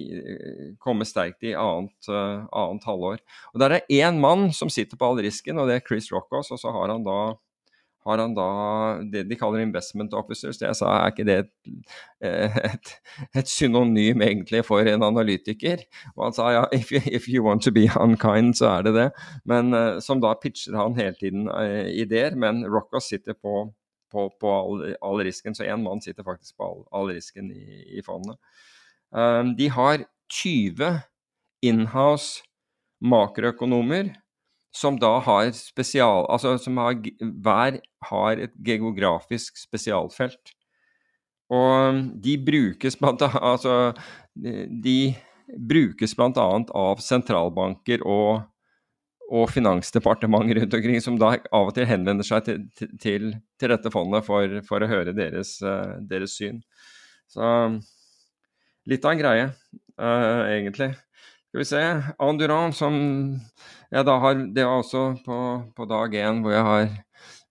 komme 0.82 1.06
sterkt 1.06 1.46
i 1.46 1.54
annet, 1.54 2.10
annet 2.10 2.88
halvår. 2.88 3.22
Og 3.54 3.62
Der 3.62 3.78
er 3.78 3.86
én 4.02 4.18
mann 4.18 4.50
som 4.52 4.70
sitter 4.70 4.98
på 4.98 5.12
all 5.12 5.22
risken, 5.22 5.60
og 5.62 5.70
det 5.70 5.78
er 5.78 5.86
Chris 5.86 6.10
Rockos. 6.12 6.50
Og 6.50 6.58
så 6.58 6.74
har 6.74 6.90
han 6.90 7.06
da 7.06 7.18
har 8.04 8.18
han 8.18 8.34
da 8.34 8.46
det 9.12 9.22
de 9.30 9.36
kaller 9.38 9.62
investment 9.62 10.14
officers. 10.14 10.58
Det 10.58 10.66
jeg 10.66 10.78
sa, 10.78 10.90
er 10.98 11.12
ikke 11.12 11.26
det 11.28 11.36
et, 11.42 11.52
et, 12.26 12.92
et, 13.38 13.48
synonym 13.48 14.24
egentlig 14.24 14.64
for 14.66 14.86
en 14.88 15.06
analytiker? 15.06 15.84
Og 16.16 16.26
han 16.26 16.36
sa 16.36 16.48
ja, 16.56 16.64
if 16.74 16.90
you, 16.92 17.02
if 17.06 17.28
you, 17.30 17.44
want 17.46 17.62
to 17.62 17.74
be 17.74 17.86
unkind, 18.00 18.56
så 18.58 18.72
er 18.78 18.88
det 18.88 18.94
det. 18.96 19.08
Men 19.48 19.70
uh, 19.76 20.00
som 20.02 20.22
da 20.22 20.34
pitcher 20.42 20.78
han 20.78 20.98
hele 20.98 21.14
tiden 21.20 21.46
uh, 21.50 21.86
ideer. 21.86 22.34
Men 22.34 22.64
Rockos 22.66 23.10
sitter 23.12 23.38
på, 23.38 23.68
på, 24.12 24.28
på 24.40 24.56
all, 24.56 24.84
all, 25.00 25.22
risken, 25.22 25.54
så 25.54 25.66
én 25.68 25.84
mann 25.86 26.02
sitter 26.02 26.26
faktisk 26.26 26.56
på 26.58 26.68
all, 26.68 26.82
all 26.90 27.14
risken 27.14 27.52
i, 27.54 27.84
i 27.98 28.02
fondet. 28.06 28.38
Um, 29.12 29.54
de 29.58 29.68
har 29.70 30.06
20 30.32 31.02
inhouse 31.62 32.42
makroøkonomer 33.02 34.14
som 34.72 34.96
da 35.00 35.18
har 35.24 35.50
spesial... 35.56 36.26
Altså 36.32 36.56
som 36.60 36.80
har 36.80 36.96
Hver 37.20 37.78
har 38.08 38.40
et 38.40 38.54
geografisk 38.64 39.60
spesialfelt. 39.60 40.54
Og 41.52 42.00
de 42.24 42.38
brukes 42.40 42.96
blant 42.96 43.20
annet 43.26 43.42
Altså, 43.44 43.92
de 44.32 45.12
brukes 45.68 46.16
bl.a. 46.16 46.48
av 46.80 47.02
sentralbanker 47.04 48.04
og, 48.08 48.44
og 49.28 49.50
finansdepartementer 49.52 50.62
rundt 50.62 50.76
omkring, 50.78 51.00
som 51.04 51.18
da 51.20 51.34
av 51.52 51.70
og 51.70 51.74
til 51.76 51.88
henvender 51.88 52.26
seg 52.26 52.46
til, 52.46 52.62
til, 53.02 53.32
til 53.60 53.74
dette 53.74 53.92
fondet 53.92 54.24
for, 54.26 54.60
for, 54.68 54.84
å 54.84 54.90
høre 54.90 55.14
deres, 55.16 55.58
uh, 55.64 55.98
deres, 56.08 56.38
syn. 56.38 56.62
Så 57.28 57.44
litt 58.88 59.04
av 59.04 59.12
en 59.12 59.20
greie, 59.20 59.48
uh, 60.00 60.42
egentlig. 60.48 60.92
Skal 61.52 61.60
vi 61.60 61.64
se. 61.68 61.80
Anduran, 62.16 62.72
som 62.72 62.94
jeg 63.92 64.06
da 64.08 64.12
har 64.22 64.38
Det 64.56 64.64
var 64.64 64.78
også 64.80 65.02
på, 65.20 65.40
på 65.76 65.84
dag 65.84 66.14
én 66.16 66.38
hvor 66.40 66.54
jeg 66.54 66.64
har 66.64 66.86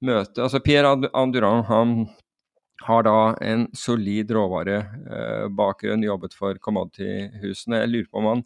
møte 0.02 0.42
Altså 0.42 0.58
Pierre 0.66 0.96
Anduran, 1.14 1.62
han 1.68 1.92
har 2.82 3.06
da 3.06 3.14
en 3.46 3.68
solid 3.78 4.34
råvarebakgrunn, 4.34 6.02
jobbet 6.02 6.34
for 6.34 6.58
commodity-husene. 6.58 7.84
Jeg 7.84 7.92
lurer 7.92 8.10
på 8.10 8.24
om 8.24 8.30
han 8.32 8.46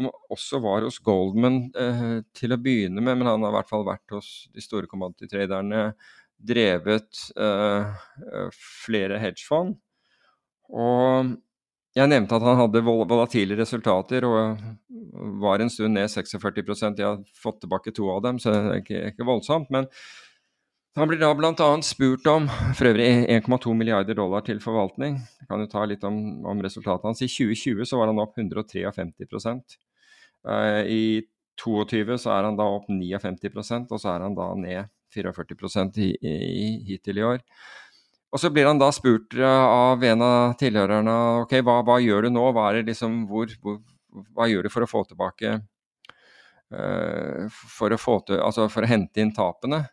om 0.00 0.08
også 0.32 0.62
var 0.64 0.88
hos 0.88 0.96
Goldman 1.04 1.66
eh, 1.76 2.22
til 2.32 2.56
å 2.56 2.60
begynne 2.60 3.04
med, 3.04 3.20
men 3.20 3.28
han 3.28 3.44
har 3.44 3.52
i 3.52 3.56
hvert 3.58 3.68
fall 3.74 3.84
vært 3.84 4.16
hos 4.16 4.30
de 4.56 4.64
store 4.64 4.88
commodity-traderne. 4.88 5.90
Drevet 6.40 7.26
eh, 7.36 8.08
flere 8.80 9.20
hedgefond. 9.20 9.76
Og 10.72 11.36
jeg 11.96 12.12
nevnte 12.12 12.36
at 12.36 12.44
han 12.44 12.58
hadde 12.60 12.84
volatile 12.84 13.56
resultater 13.56 14.26
og 14.28 14.60
var 15.40 15.62
en 15.62 15.72
stund 15.72 15.96
ned 15.96 16.10
46 16.12 16.60
Jeg 16.60 17.06
har 17.06 17.22
fått 17.40 17.62
tilbake 17.62 17.92
to 17.96 18.10
av 18.12 18.22
dem, 18.26 18.38
så 18.38 18.52
det 18.52 18.60
er 18.60 18.82
ikke, 18.82 19.02
ikke 19.14 19.28
voldsomt. 19.28 19.70
men 19.70 19.88
han 20.96 21.08
blir 21.08 21.20
da 21.20 21.28
bl.a. 21.36 21.68
spurt 21.84 22.26
om 22.32 22.46
for 22.76 22.88
øvrig 22.88 23.26
1,2 23.28 23.74
milliarder 23.76 24.16
dollar 24.16 24.40
til 24.40 24.62
forvaltning. 24.64 25.18
Jeg 25.40 25.48
kan 25.50 25.60
jo 25.60 25.68
ta 25.68 25.82
litt 25.84 26.04
om, 26.08 26.44
om 26.48 26.62
resultatet 26.64 27.04
hans. 27.04 27.20
I 27.20 27.28
2020 27.28 27.84
så 27.84 27.98
var 28.00 28.08
han 28.08 28.20
opp 28.22 28.38
153 28.40 28.86
uh, 28.88 30.80
I 30.88 31.02
2022 31.60 32.16
så 32.22 32.32
er 32.32 32.48
han 32.48 32.56
da 32.56 32.68
opp 32.78 32.88
59% 32.88 33.92
og 33.92 34.00
så 34.00 34.14
er 34.14 34.24
han 34.24 34.36
da 34.36 34.48
ned 34.56 34.88
44 35.12 35.84
i, 36.00 36.10
i, 36.20 36.68
hittil 36.88 37.20
i 37.20 37.28
år. 37.28 37.44
Og 38.34 38.42
så 38.42 38.50
blir 38.52 38.66
han 38.68 38.80
da 38.80 38.90
spurt 38.92 39.36
av 39.38 40.02
en 40.04 40.24
av 40.24 40.56
tilhørerne 40.60 41.16
ok, 41.44 41.58
hva, 41.64 41.78
hva 41.86 41.98
gjør 42.02 42.26
du 42.26 42.34
nå, 42.34 42.46
hva, 42.56 42.68
liksom, 42.80 43.22
hvor, 43.30 43.52
hvor, 43.62 43.78
hva 44.34 44.48
gjør 44.50 44.66
du 44.66 44.72
for 44.72 44.84
å 44.84 44.90
få 44.90 45.04
tilbake 45.08 45.52
uh, 46.74 47.46
for, 47.50 47.94
å 47.94 48.00
få 48.00 48.18
til, 48.26 48.42
altså 48.42 48.66
for 48.72 48.84
å 48.84 48.90
hente 48.90 49.22
inn 49.22 49.34
tapene? 49.36 49.84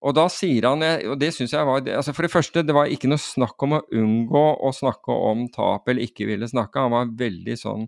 Og 0.00 0.14
da 0.16 0.24
sier 0.32 0.64
han, 0.64 0.80
og 1.12 1.18
det 1.20 1.28
syns 1.36 1.52
jeg 1.52 1.66
var 1.68 1.84
altså 1.84 2.14
For 2.16 2.24
det 2.24 2.32
første, 2.32 2.62
det 2.64 2.72
var 2.72 2.88
ikke 2.88 3.10
noe 3.10 3.20
snakk 3.20 3.60
om 3.66 3.76
å 3.76 3.82
unngå 4.00 4.44
å 4.64 4.70
snakke 4.72 5.12
om 5.12 5.44
tap 5.52 5.90
eller 5.92 6.06
ikke 6.06 6.28
ville 6.30 6.48
snakke. 6.48 6.86
Han 6.86 6.94
var 6.94 7.10
veldig 7.20 7.56
sånn 7.60 7.84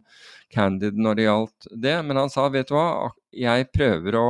candid 0.52 1.00
når 1.00 1.16
det 1.16 1.24
gjaldt 1.24 1.70
det. 1.72 1.94
Men 2.04 2.20
han 2.20 2.32
sa, 2.32 2.50
vet 2.52 2.68
du 2.68 2.76
hva, 2.76 3.08
jeg 3.32 3.70
prøver 3.72 4.18
å, 4.20 4.26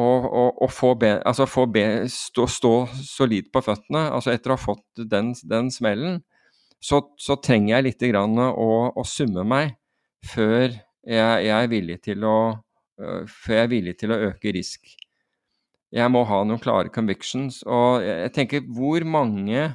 å, 0.00 0.06
og, 0.06 0.62
og 0.64 0.72
få, 0.72 0.94
be, 1.00 1.14
altså 1.28 1.46
få 1.50 1.66
be, 1.72 1.84
stå, 2.10 2.46
stå, 2.48 2.72
solid 3.04 3.50
på 3.52 3.62
føttene. 3.64 4.06
Altså 4.14 4.32
etter 4.32 4.54
å 4.54 4.56
ha 4.56 4.62
fått 4.62 5.04
den, 5.10 5.32
den 5.48 5.70
smellen, 5.74 6.22
så, 6.82 7.02
så, 7.20 7.36
trenger 7.38 7.76
jeg 7.76 7.88
litt 7.90 8.06
å, 8.16 8.72
å 8.96 9.04
summe 9.06 9.44
meg 9.46 9.76
før 10.26 10.72
jeg, 10.72 11.44
jeg, 11.46 11.54
er 11.54 11.70
villig 11.70 12.00
til 12.02 12.24
å, 12.26 12.36
før 12.98 13.56
jeg 13.56 13.62
er 13.62 13.70
villig 13.70 13.96
til 14.00 14.14
å 14.14 14.20
øke 14.30 14.54
risk 14.54 14.96
jeg 15.92 16.08
må 16.12 16.24
ha 16.28 16.40
noen 16.46 16.60
klare 16.62 16.92
convictions. 16.92 17.60
Og 17.68 18.02
jeg 18.04 18.32
tenker 18.36 18.64
hvor 18.72 19.04
mange 19.04 19.74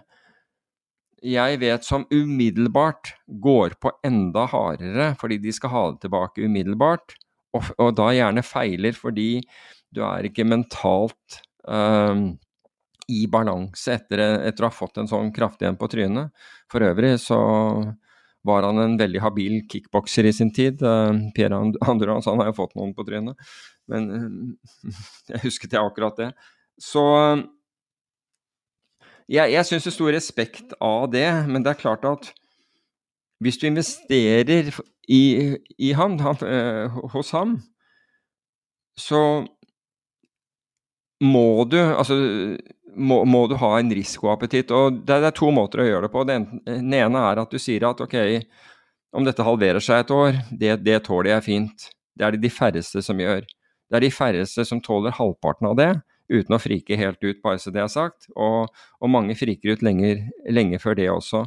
jeg 1.25 1.59
vet 1.61 1.85
som 1.85 2.05
umiddelbart 2.13 3.13
går 3.41 3.77
på 3.81 3.91
enda 4.05 4.45
hardere 4.51 5.11
fordi 5.17 5.39
de 5.41 5.53
skal 5.53 5.73
ha 5.73 5.85
det 5.91 6.03
tilbake 6.05 6.45
umiddelbart, 6.45 7.15
og, 7.57 7.71
og 7.81 7.95
da 7.97 8.11
gjerne 8.13 8.43
feiler 8.45 8.97
fordi 8.97 9.41
du 9.93 10.03
er 10.05 10.27
ikke 10.27 10.45
mentalt 10.47 11.39
um, 11.63 12.29
i 13.07 13.23
balanse 13.31 13.95
etter, 13.95 14.21
etter, 14.49 14.65
å 14.65 14.69
ha 14.69 14.75
fått 14.75 14.99
en 14.99 15.09
sånn 15.09 15.31
kraftig 15.35 15.69
en 15.69 15.79
på 15.79 15.89
trynet. 15.91 16.33
For 16.71 16.83
øvrig 16.83 17.15
så 17.23 17.39
var 18.47 18.67
han 18.67 18.79
en 18.79 18.97
veldig 18.99 19.21
habil 19.23 19.61
kickbokser 19.71 20.27
i 20.27 20.33
sin 20.35 20.51
tid. 20.55 20.83
Uh, 20.83 21.29
Pierre 21.35 21.59
Andurans 21.87 22.27
han 22.27 22.43
har 22.43 22.51
jo 22.51 22.59
fått 22.59 22.75
noen 22.79 22.95
på 22.97 23.07
trynet. 23.07 23.39
Men 23.91 24.09
uh, 24.11 24.89
jeg 25.31 25.45
husket 25.47 25.77
jeg 25.77 25.83
akkurat 25.83 26.19
det. 26.19 26.31
Så 26.77 27.03
jeg, 29.27 29.51
jeg 29.51 29.67
syns 29.67 29.87
det 29.87 29.95
sto 29.95 30.11
respekt 30.11 30.75
av 30.83 31.07
det, 31.11 31.27
men 31.47 31.63
det 31.63 31.73
er 31.73 31.81
klart 31.81 32.05
at 32.07 32.29
hvis 33.43 33.59
du 33.59 33.67
investerer 33.67 34.71
i, 35.07 35.57
i 35.77 35.91
ham, 35.97 36.17
han, 36.19 36.37
øh, 36.41 36.95
hos 37.13 37.31
ham, 37.35 37.57
så 38.97 39.45
må 41.23 41.63
du 41.65 41.79
altså 41.81 42.15
må, 42.97 43.21
må 43.25 43.45
du 43.47 43.55
ha 43.61 43.71
en 43.79 43.91
risikoappetitt. 43.93 44.71
Og 44.73 45.01
det, 45.03 45.19
det, 45.21 45.29
er 45.29 45.37
to 45.37 45.51
måter 45.53 45.83
å 45.83 45.87
gjøre 45.87 46.07
det 46.07 46.13
på. 46.13 46.23
Den, 46.27 46.47
den, 46.65 46.93
ene 46.97 47.23
er 47.29 47.43
at 47.43 47.53
du 47.53 47.59
sier 47.61 47.87
at 47.89 48.01
ok, 48.03 48.17
om 49.17 49.27
dette 49.27 49.45
halverer 49.45 49.83
seg 49.83 50.03
et 50.03 50.13
år, 50.13 50.41
det, 50.51 50.73
det 50.85 51.01
tåler 51.07 51.35
jeg 51.35 51.47
fint. 51.47 51.89
Det 52.17 52.25
er 52.25 52.35
det 52.35 52.43
de 52.45 52.53
færreste 52.53 53.03
som 53.05 53.19
gjør. 53.21 53.45
Det 53.87 53.99
er 53.99 54.03
de 54.03 54.13
færreste 54.13 54.65
som 54.67 54.81
tåler 54.83 55.15
halvparten 55.15 55.69
av 55.69 55.77
det, 55.79 55.91
uten 56.27 56.57
å 56.57 56.59
frike 56.59 56.97
helt 56.99 57.21
ut, 57.23 57.37
bare 57.43 57.61
så 57.61 57.71
det 57.71 57.83
er 57.83 57.91
sagt. 57.91 58.27
Og, 58.35 58.73
og 58.99 59.13
mange 59.13 59.37
friker 59.39 59.77
ut 59.77 59.85
lenger, 59.85 60.25
lenge 60.51 60.81
før 60.83 60.97
det 60.99 61.07
også. 61.13 61.45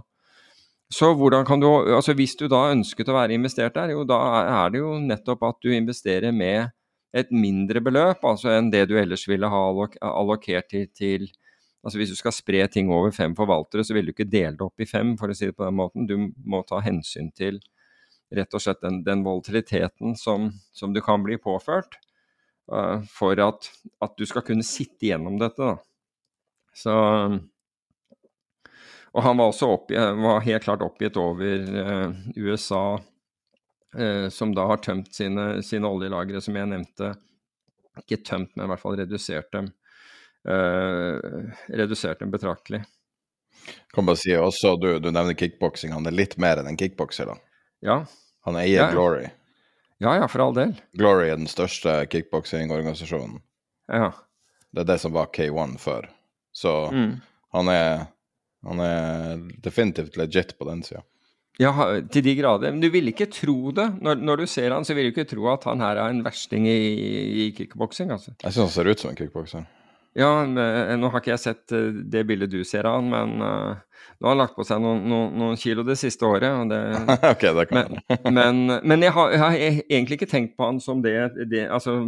Så 0.90 1.12
hvordan 1.14 1.44
kan 1.46 1.60
du, 1.62 1.68
altså 1.94 2.16
Hvis 2.18 2.34
du 2.34 2.48
da 2.50 2.64
ønsket 2.72 3.10
å 3.12 3.14
være 3.14 3.36
investert 3.36 3.76
der, 3.76 3.92
jo 3.94 4.02
da 4.08 4.18
er 4.40 4.72
det 4.72 4.80
jo 4.80 4.96
nettopp 4.98 5.44
at 5.46 5.60
du 5.62 5.70
investerer 5.74 6.34
med 6.34 6.72
et 7.16 7.30
mindre 7.34 7.82
beløp 7.82 8.22
altså 8.26 8.52
enn 8.54 8.70
det 8.70 8.84
du 8.90 8.96
ellers 9.00 9.26
ville 9.28 9.48
ha 9.50 9.62
allokert 10.06 10.68
til, 10.70 10.86
til 10.94 11.26
altså 11.82 11.98
Hvis 11.98 12.12
du 12.12 12.18
skal 12.18 12.34
spre 12.36 12.66
ting 12.68 12.90
over 12.92 13.10
fem 13.14 13.34
forvaltere, 13.36 13.84
så 13.84 13.96
vil 13.96 14.06
du 14.06 14.12
ikke 14.12 14.28
dele 14.28 14.56
det 14.58 14.66
opp 14.66 14.82
i 14.82 14.88
fem, 14.88 15.14
for 15.18 15.32
å 15.32 15.36
si 15.36 15.48
det 15.48 15.56
på 15.56 15.64
den 15.64 15.78
måten. 15.78 16.06
Du 16.06 16.30
må 16.44 16.60
ta 16.68 16.82
hensyn 16.84 17.30
til 17.32 17.60
rett 18.36 18.54
og 18.54 18.62
slett 18.62 18.82
den, 18.84 19.00
den 19.06 19.24
volatiliteten 19.26 20.14
som, 20.18 20.50
som, 20.76 20.92
du 20.94 21.00
kan 21.02 21.24
bli 21.24 21.38
påført. 21.40 21.96
Uh, 22.70 23.00
for 23.10 23.40
at, 23.42 23.70
at, 23.98 24.12
du 24.14 24.28
skal 24.28 24.44
kunne 24.46 24.66
sitte 24.66 25.08
gjennom 25.08 25.40
dette. 25.40 25.58
Da. 25.72 25.80
Så 26.76 26.92
Og 29.10 29.24
han 29.26 29.40
var 29.40 29.50
også 29.50 29.72
oppgitt, 29.74 30.20
var 30.22 30.44
helt 30.44 30.62
klart 30.62 30.84
oppgitt 30.86 31.16
over 31.18 31.64
uh, 31.74 32.12
USA, 32.36 33.00
som 34.30 34.52
da 34.54 34.68
har 34.70 34.78
tømt 34.84 35.08
sine, 35.14 35.62
sine 35.66 35.88
oljelagre, 35.88 36.38
som 36.44 36.54
jeg 36.54 36.68
nevnte. 36.70 37.08
Ikke 38.04 38.20
tømt, 38.22 38.52
men 38.54 38.68
i 38.68 38.70
hvert 38.70 38.82
fall 38.82 38.98
redusert 39.00 39.50
dem. 39.52 39.72
redusert 40.46 42.22
dem 42.22 42.30
betraktelig. 42.30 42.84
Kan 43.94 44.06
bare 44.06 44.16
si 44.16 44.32
også, 44.36 44.76
Du, 44.80 44.98
du 44.98 45.10
nevner 45.10 45.34
kickboksing. 45.34 45.92
Han 45.92 46.06
er 46.06 46.14
litt 46.14 46.38
mer 46.40 46.60
enn 46.60 46.70
en 46.70 46.78
kickbokser, 46.78 47.32
da? 47.32 47.36
Ja. 47.84 47.98
Han 48.46 48.58
eier 48.60 48.84
ja. 48.84 48.88
Glory. 48.94 49.26
Ja 50.00 50.14
ja, 50.16 50.28
for 50.32 50.46
all 50.46 50.54
del. 50.56 50.72
Glory 50.96 51.28
er 51.28 51.36
den 51.36 51.50
største 51.50 51.98
kickboksingorganisasjonen. 52.08 53.42
Ja. 53.92 54.12
Det 54.72 54.84
er 54.84 54.92
det 54.94 54.98
som 55.02 55.12
var 55.12 55.28
K1 55.34 55.76
før. 55.82 56.08
Så 56.56 56.72
mm. 56.94 57.12
han, 57.56 57.68
er, 57.68 58.06
han 58.66 58.80
er 58.84 59.42
definitivt 59.60 60.16
legit 60.16 60.56
på 60.58 60.68
den 60.70 60.80
sida. 60.86 61.02
Ja, 61.60 61.72
til 62.12 62.24
de 62.24 62.36
grader. 62.38 62.72
Men 62.72 62.80
du 62.80 62.88
vil 62.92 63.10
ikke 63.10 63.28
tro 63.32 63.72
det. 63.76 63.88
Når, 64.00 64.22
når, 64.22 64.44
du 64.44 64.46
ser 64.48 64.72
han, 64.72 64.86
så 64.86 64.94
vil 64.96 65.08
du 65.08 65.12
ikke 65.14 65.28
tro 65.28 65.50
at 65.52 65.66
han 65.68 65.82
her 65.84 65.98
er 66.00 66.14
en 66.14 66.22
versting 66.24 66.68
i, 66.70 66.78
i 67.44 67.50
kickboksing. 67.56 68.12
Altså. 68.14 68.32
Jeg 68.38 68.54
syns 68.54 68.62
han 68.64 68.74
ser 68.78 68.90
ut 68.92 69.02
som 69.02 69.12
en 69.12 69.18
kickbokser. 69.18 69.66
Ja, 70.18 70.30
nå 70.44 71.10
har 71.12 71.22
ikke 71.22 71.34
jeg 71.36 71.42
sett 71.42 71.74
eh, 71.76 71.92
det 72.10 72.24
bildet 72.26 72.50
du 72.50 72.64
ser 72.66 72.88
av 72.88 72.96
han, 72.98 73.10
men 73.12 73.44
uh, 73.44 73.76
nå 74.18 74.26
har 74.26 74.34
han 74.34 74.40
lagt 74.40 74.56
på 74.58 74.64
seg 74.66 74.80
noen, 74.82 75.04
noen, 75.06 75.36
noen 75.38 75.60
kilo 75.60 75.84
det 75.86 75.94
siste 76.00 76.26
året. 76.26 76.50
Det, 76.72 76.80
okay, 77.30 77.52
det 77.54 77.66
kan 77.70 78.00
men, 78.26 78.34
men, 78.34 78.58
men 78.82 79.06
jeg, 79.06 79.14
har, 79.14 79.36
jeg, 79.36 79.42
har, 79.44 79.84
egentlig 79.86 80.18
ikke 80.18 80.30
tenkt 80.32 80.56
på 80.58 80.66
han 80.66 80.82
som 80.82 81.04
det, 81.04 81.14
det, 81.52 81.68
altså, 81.70 82.00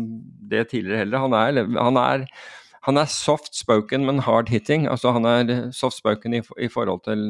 det 0.50 0.66
tidligere 0.72 1.04
heller. 1.04 1.22
Han 1.28 1.38
er, 1.38 1.62
han 1.78 2.00
er, 2.02 2.26
han 2.82 2.98
er 2.98 3.10
soft 3.10 3.54
spoken, 3.54 4.06
men 4.08 4.24
hard 4.26 4.50
hitting. 4.50 4.88
Altså, 4.90 5.12
han 5.14 5.26
er 5.28 5.70
soft 5.76 6.00
spoken 6.00 6.34
i, 6.34 6.40
i, 6.58 6.68
forhold 6.72 7.04
til, 7.06 7.28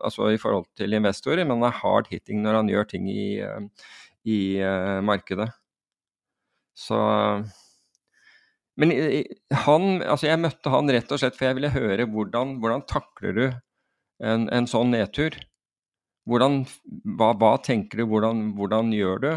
altså, 0.00 0.30
i, 0.32 0.38
forhold 0.40 0.66
til, 0.80 0.96
investorer, 0.96 1.44
men 1.44 1.60
han 1.60 1.68
er 1.68 1.80
hard 1.82 2.08
hitting 2.08 2.40
når 2.44 2.62
han 2.62 2.70
gjør 2.72 2.88
ting 2.88 3.10
i, 3.12 3.24
eh, 3.44 3.90
i 4.24 4.38
uh, 4.64 5.00
markedet. 5.04 5.50
Så 6.76 6.96
men 8.80 8.94
han, 9.66 9.82
altså 10.00 10.30
jeg 10.30 10.40
møtte 10.40 10.70
han 10.72 10.88
rett 10.88 11.10
og 11.12 11.20
slett 11.20 11.34
for 11.36 11.50
jeg 11.50 11.58
ville 11.58 11.72
høre 11.74 12.06
hvordan, 12.08 12.54
hvordan 12.62 12.84
takler 12.88 13.34
du 13.36 13.42
en, 14.24 14.46
en 14.48 14.68
sånn 14.70 14.94
nedtur? 14.94 15.36
Hvordan, 16.30 16.62
hva, 17.18 17.34
hva, 17.36 17.50
tenker 17.60 18.00
du, 18.00 18.06
hvordan, 18.08 18.54
hvordan 18.56 18.94
gjør 18.96 19.20
du? 19.20 19.30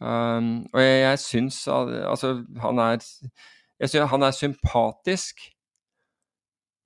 Um, 0.00 0.50
og 0.74 0.82
jeg, 0.82 0.98
jeg 1.06 1.22
syns 1.22 1.62
altså, 1.70 2.34
han 2.60 2.82
er 2.84 3.00
jeg 3.80 3.88
synes 3.88 4.10
han 4.12 4.26
er 4.26 4.36
sympatisk 4.36 5.40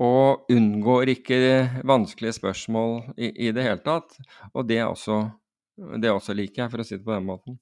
og 0.02 0.50
unngår 0.50 1.10
ikke 1.14 1.38
vanskelige 1.86 2.36
spørsmål 2.38 3.00
i, 3.18 3.30
i 3.46 3.52
det 3.54 3.62
hele 3.66 3.82
tatt. 3.84 4.16
Og 4.54 4.68
det 4.68 4.82
også 4.84 5.24
Det 5.74 6.10
også 6.10 6.34
liker 6.38 6.62
jeg, 6.62 6.70
for 6.70 6.78
å 6.78 6.84
si 6.86 6.94
det 6.94 7.02
på 7.02 7.16
den 7.16 7.24
måten. 7.26 7.56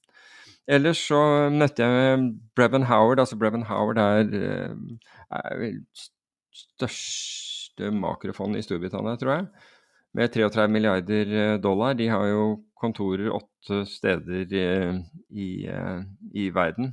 Ellers 0.68 0.98
så 1.00 1.48
møtte 1.48 1.80
jeg 1.80 2.26
Brevin 2.52 2.84
Howard. 2.84 3.22
Altså 3.22 3.38
Brevin 3.40 3.64
Howard 3.64 3.96
er, 3.96 4.74
er 5.32 5.56
vel 5.56 5.78
største 6.52 7.88
makrofond 7.88 8.58
i 8.58 8.62
Storbritannia, 8.62 9.16
tror 9.16 9.32
jeg. 9.32 9.46
Med 10.12 10.28
33 10.34 10.68
milliarder 10.68 11.56
dollar. 11.64 11.96
De 11.96 12.10
har 12.12 12.26
jo 12.28 12.44
kontorer 12.76 13.32
åtte 13.32 13.80
steder 13.88 14.52
i, 15.32 15.48
i 16.36 16.50
verden. 16.52 16.92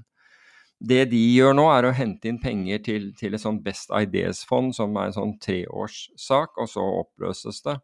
Det 0.80 1.02
de 1.12 1.20
gjør 1.34 1.58
nå, 1.58 1.66
er 1.74 1.90
å 1.90 1.96
hente 1.96 2.30
inn 2.30 2.40
penger 2.40 2.80
til, 2.86 3.10
til 3.20 3.36
et 3.36 3.44
sånn 3.44 3.60
Best 3.64 3.92
Ideas-fond, 3.92 4.72
som 4.76 4.96
er 4.96 5.10
en 5.10 5.16
sånn 5.18 5.34
treårssak, 5.44 6.56
og 6.56 6.70
så 6.72 6.86
oppløses 7.02 7.60
det. 7.66 7.76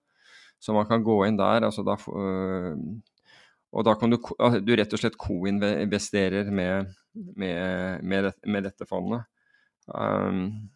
Så 0.64 0.74
man 0.76 0.88
kan 0.88 1.04
gå 1.04 1.18
inn 1.28 1.38
der. 1.38 1.68
altså 1.68 1.84
da, 1.84 1.98
øh, 2.08 2.78
Og 3.76 3.84
da 3.84 3.96
kan 4.00 4.10
du, 4.10 4.18
altså, 4.40 4.62
du 4.64 4.72
rett 4.76 4.94
og 4.94 5.02
slett 5.02 5.18
co-investerer 5.20 6.48
med, 6.48 6.94
med, 7.36 8.04
med, 8.04 8.32
med, 8.46 8.64
dette 8.64 8.88
fondet. 8.88 9.26
Um, 9.92 10.70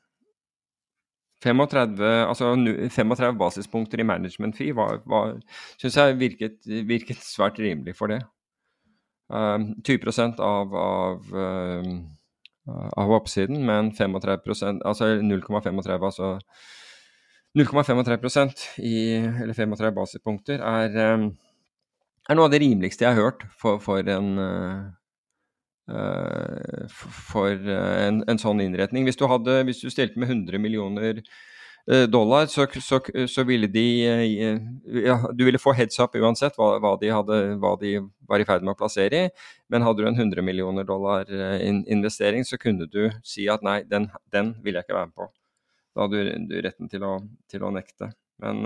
35, 1.40 2.04
altså 2.04 2.52
35 2.92 3.38
basispunkter 3.40 4.04
i 4.04 4.04
management 4.04 4.58
fee 4.58 4.76
var, 4.76 5.00
syns 5.80 5.96
jeg 5.96 6.20
virket, 6.20 6.60
virket 6.68 7.24
svært 7.24 7.62
rimelig 7.64 7.96
for 7.96 8.12
det. 8.12 8.20
Um, 9.30 9.76
20% 9.86 10.40
av, 10.42 10.76
av, 10.76 11.34
uh, 11.36 11.84
av, 12.98 13.12
oppsiden, 13.14 13.62
men 13.66 13.92
35% 13.94 14.82
altså 14.90 15.12
0,35 15.22 16.06
altså 16.08 16.30
0,35% 17.58 18.64
i, 18.82 18.96
eller 19.44 19.54
35 19.54 19.94
basispunkter, 20.00 20.64
er, 20.66 20.98
um, 21.14 21.28
er, 22.26 22.40
noe 22.40 22.50
av 22.50 22.56
det 22.56 22.62
rimeligste 22.64 23.06
jeg 23.06 23.14
har 23.14 23.22
hørt 23.22 23.46
for, 23.62 23.78
for 23.84 24.10
en 24.16 24.32
uh, 24.42 24.88
for 27.10 27.54
en, 27.74 28.20
en, 28.30 28.38
sånn 28.38 28.60
innretning. 28.62 29.08
Hvis 29.08 29.18
du, 29.18 29.24
hadde, 29.26 29.64
hvis 29.66 29.80
du 29.82 29.90
stilte 29.90 30.22
med 30.22 30.30
100 30.30 30.62
millioner 30.62 31.18
Eh, 31.18 31.49
dollar, 32.12 32.46
så, 32.46 32.68
så, 32.82 33.00
så, 33.28 33.44
ville 33.44 33.68
de 33.68 33.86
eh, 34.06 34.58
ja, 35.06 35.16
Du 35.34 35.46
ville 35.46 35.60
få 35.62 35.74
heads 35.74 36.00
up 36.00 36.16
uansett 36.16 36.58
hva, 36.60 36.76
hva, 36.84 36.94
de 37.02 37.10
hadde, 37.10 37.40
hva, 37.62 37.74
de 37.82 37.96
var 38.30 38.42
i 38.42 38.46
ferd 38.46 38.66
med 38.66 38.76
å 38.76 38.80
plassere 38.80 39.24
i. 39.26 39.32
Men 39.74 39.86
hadde 39.86 40.04
du 40.04 40.10
en 40.12 40.20
100 40.20 40.46
millioner 40.46 40.86
dollar 40.86 41.30
eh, 41.32 41.66
investering, 41.90 42.46
så 42.46 42.60
kunne 42.62 42.90
du 42.90 43.08
si 43.26 43.48
at 43.50 43.66
nei, 43.66 43.82
den, 43.90 44.10
den 44.34 44.54
vil 44.64 44.78
jeg 44.78 44.88
ikke 44.88 45.00
være 45.00 45.12
med 45.12 45.18
på. 45.18 45.30
Da 45.96 46.06
hadde 46.06 46.24
du, 46.52 46.56
retten 46.64 46.92
til 46.92 47.06
å, 47.08 47.18
til 47.50 47.66
å, 47.66 47.74
nekte. 47.74 48.12
Men 48.40 48.62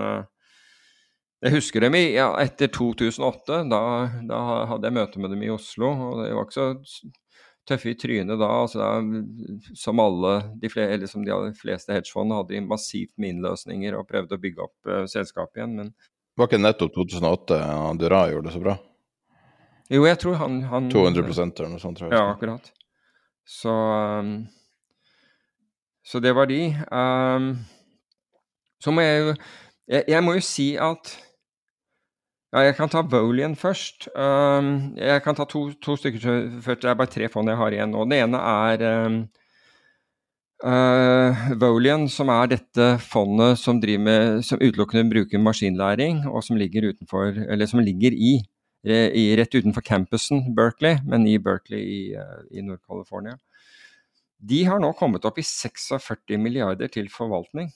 jeg 1.43 1.55
husker 1.55 1.83
dem 1.83 1.95
i, 1.97 2.03
ja, 2.17 2.27
etter 2.43 2.69
2008. 2.71 3.63
Da, 3.71 3.81
da, 4.27 4.41
hadde 4.69 4.89
jeg 4.89 4.95
møte 4.99 5.23
med 5.23 5.33
dem 5.33 5.47
i 5.47 5.51
Oslo. 5.51 5.89
og 5.89 6.21
det 6.21 6.33
var 6.35 6.45
ikke 6.45 6.59
så 6.59 7.13
tøffe 7.69 7.93
i 7.93 7.97
trynet 7.99 8.39
da. 8.39 8.49
Altså 8.63 8.87
som 9.79 10.01
alle 10.03 10.33
de, 10.61 10.71
fle, 10.71 10.87
eller 10.95 11.09
som 11.09 11.25
de 11.25 11.35
fleste 11.57 11.95
hedgefond 11.95 12.35
hadde 12.35 12.55
de 12.55 12.63
massivt 12.65 13.13
med 13.17 13.35
innløsninger 13.35 13.97
og 13.97 14.07
prøvde 14.09 14.37
å 14.37 14.41
bygge 14.43 14.65
opp 14.65 14.89
uh, 14.89 15.03
selskapet 15.09 15.61
igjen, 15.61 15.77
men 15.81 15.93
Var 16.39 16.49
ikke 16.49 16.61
nettopp 16.63 16.95
2008 16.95 17.59
Dura 18.01 18.23
gjorde 18.31 18.49
det 18.49 18.55
så 18.55 18.63
bra? 18.63 18.77
Jo, 19.93 20.05
jeg 20.07 20.17
tror 20.23 20.39
han, 20.39 20.61
han 20.71 20.89
200 20.89 21.27
eller 21.27 21.73
noe 21.75 21.81
sånt, 21.81 21.99
tror 21.99 22.09
jeg. 22.09 22.17
Ja, 22.17 22.31
akkurat. 22.33 22.71
Så 23.45 23.69
um, 23.69 24.47
Så 26.03 26.19
det 26.23 26.31
var 26.35 26.47
de. 26.49 26.61
Um, 26.89 27.51
så 28.81 28.91
må 28.91 29.03
jeg 29.03 29.19
jo 29.21 29.35
jeg, 29.87 30.03
jeg 30.07 30.23
må 30.23 30.33
jo 30.37 30.43
si 30.43 30.73
at 30.79 31.11
ja, 32.53 32.67
jeg 32.67 32.75
kan 32.77 32.91
ta 32.91 33.01
Volian 33.09 33.55
først. 33.57 34.11
Um, 34.13 34.93
jeg 34.93 35.21
kan 35.25 35.37
ta 35.37 35.45
to, 35.49 35.71
to, 35.81 35.95
stykker 35.97 36.21
først. 36.61 36.83
Det 36.83 36.91
er 36.91 36.99
bare 36.99 37.09
tre 37.09 37.29
fond 37.33 37.49
jeg 37.49 37.57
har 37.57 37.73
igjen 37.73 37.89
nå. 37.95 38.03
Det 38.11 38.19
ene 38.21 38.41
er 38.51 38.83
um, 39.07 39.15
uh, 40.61 41.47
Volian, 41.63 42.05
som 42.13 42.29
er 42.29 42.51
dette 42.51 42.89
fondet 43.01 43.57
som, 43.57 43.79
med, 43.81 44.43
som, 44.45 44.61
utelukkende 44.61 45.09
bruker 45.09 45.41
maskinlæring, 45.41 46.27
og 46.29 46.45
som 46.45 46.59
ligger, 46.61 46.91
utenfor, 46.93 47.41
som 47.65 47.81
ligger 47.81 48.13
i, 48.13 48.35
i, 48.85 49.25
rett 49.39 49.57
utenfor 49.57 49.81
campusen 49.81 50.45
Berkeley, 50.53 51.01
men 51.09 51.25
i 51.25 51.39
Berkeley 51.41 51.81
i, 51.81 52.01
uh, 52.13 52.45
i 52.53 52.61
Nord-California. 52.61 53.39
De 54.43 54.61
har 54.67 54.77
nå 54.83 54.93
kommet 54.99 55.25
opp 55.25 55.41
i 55.41 55.47
46 55.47 56.37
milliarder 56.37 56.91
til 56.91 57.09
forvaltning. 57.09 57.73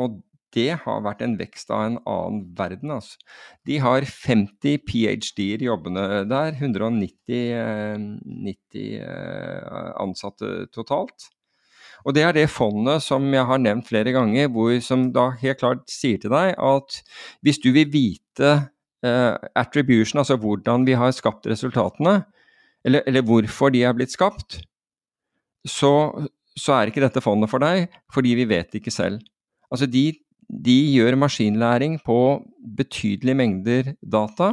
Og 0.00 0.22
det 0.54 0.70
har 0.82 1.02
vært 1.04 1.22
en 1.24 1.36
vekst 1.38 1.70
av 1.72 1.84
en 1.86 1.98
annen 2.08 2.40
verden. 2.58 2.92
Altså. 2.96 3.18
De 3.68 3.78
har 3.82 4.06
50 4.06 4.80
ph.d.-er 4.86 5.64
jobbende 5.66 6.24
der, 6.30 6.56
190 6.58 7.44
90 8.24 8.80
eh, 8.80 9.04
eh, 9.04 9.92
ansatte 10.02 10.66
totalt. 10.74 11.30
Og 12.06 12.16
det 12.16 12.24
er 12.24 12.34
det 12.36 12.48
fondet 12.50 13.04
som 13.04 13.26
jeg 13.34 13.46
har 13.46 13.60
nevnt 13.60 13.88
flere 13.88 14.14
ganger, 14.14 14.48
hvor, 14.52 14.72
som 14.84 15.10
da 15.12 15.30
helt 15.42 15.60
klart 15.60 15.84
sier 15.92 16.20
til 16.20 16.32
deg 16.32 16.54
at 16.56 17.00
hvis 17.44 17.60
du 17.60 17.70
vil 17.76 17.90
vite 17.92 18.52
uh, 19.04 19.34
attribution, 19.58 20.22
altså 20.22 20.38
hvordan 20.40 20.86
vi 20.88 20.96
har 20.96 21.12
skapt 21.12 21.48
resultatene, 21.50 22.22
eller, 22.88 23.04
eller 23.04 23.26
hvorfor 23.28 23.68
de 23.74 23.84
er 23.84 23.92
blitt 23.96 24.14
skapt, 24.14 24.62
så, 25.68 25.92
så 26.56 26.78
er 26.78 26.88
ikke 26.88 27.04
dette 27.04 27.20
fondet 27.20 27.52
for 27.52 27.60
deg, 27.60 27.90
fordi 28.14 28.32
vi 28.38 28.48
vet 28.48 28.80
ikke 28.80 28.94
selv. 28.94 29.20
Altså 29.68 29.84
de 29.84 30.06
de 30.50 30.78
gjør 30.96 31.18
maskinlæring 31.20 32.00
på 32.04 32.42
betydelige 32.76 33.38
mengder 33.38 33.92
data, 34.02 34.52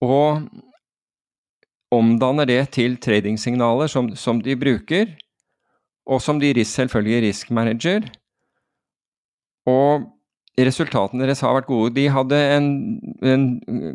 og 0.00 0.48
omdanner 1.92 2.48
det 2.48 2.60
til 2.76 2.96
tradingsignaler 2.96 3.86
som, 3.86 4.10
som 4.16 4.40
de 4.40 4.56
bruker, 4.56 5.12
og 6.06 6.22
som 6.22 6.40
de 6.40 6.52
selvfølgelig 6.64 7.28
risk 7.28 7.50
manager. 7.50 8.06
Og 9.66 10.06
resultatene 10.56 11.26
deres 11.26 11.42
har 11.44 11.54
vært 11.56 11.68
gode. 11.68 11.94
De 11.96 12.06
hadde 12.08 12.38
en, 12.56 12.68
en, 13.22 13.46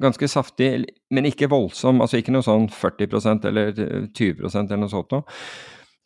ganske 0.01 0.28
saftig, 0.28 0.86
men 1.12 1.26
ikke 1.26 1.49
voldsom, 1.49 2.01
altså 2.03 2.20
ikke 2.20 2.34
noe 2.36 2.45
sånn 2.45 2.68
40% 2.70 3.47
eller 3.49 3.72
20% 3.74 4.57
eller 4.68 4.84
noe 4.84 4.91
sånt 4.91 5.16
noe. 5.16 5.38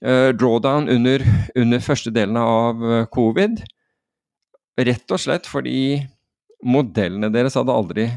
Uh, 0.06 0.30
drawdown 0.38 0.90
under, 0.92 1.24
under 1.58 1.82
første 1.82 2.12
delen 2.14 2.38
av 2.38 2.82
eh, 2.84 3.06
covid. 3.16 3.64
Rett 4.76 5.12
og 5.16 5.22
slett 5.22 5.48
fordi 5.48 6.02
modellene 6.66 7.30
deres 7.32 7.56
hadde 7.56 7.72
aldri 7.74 8.10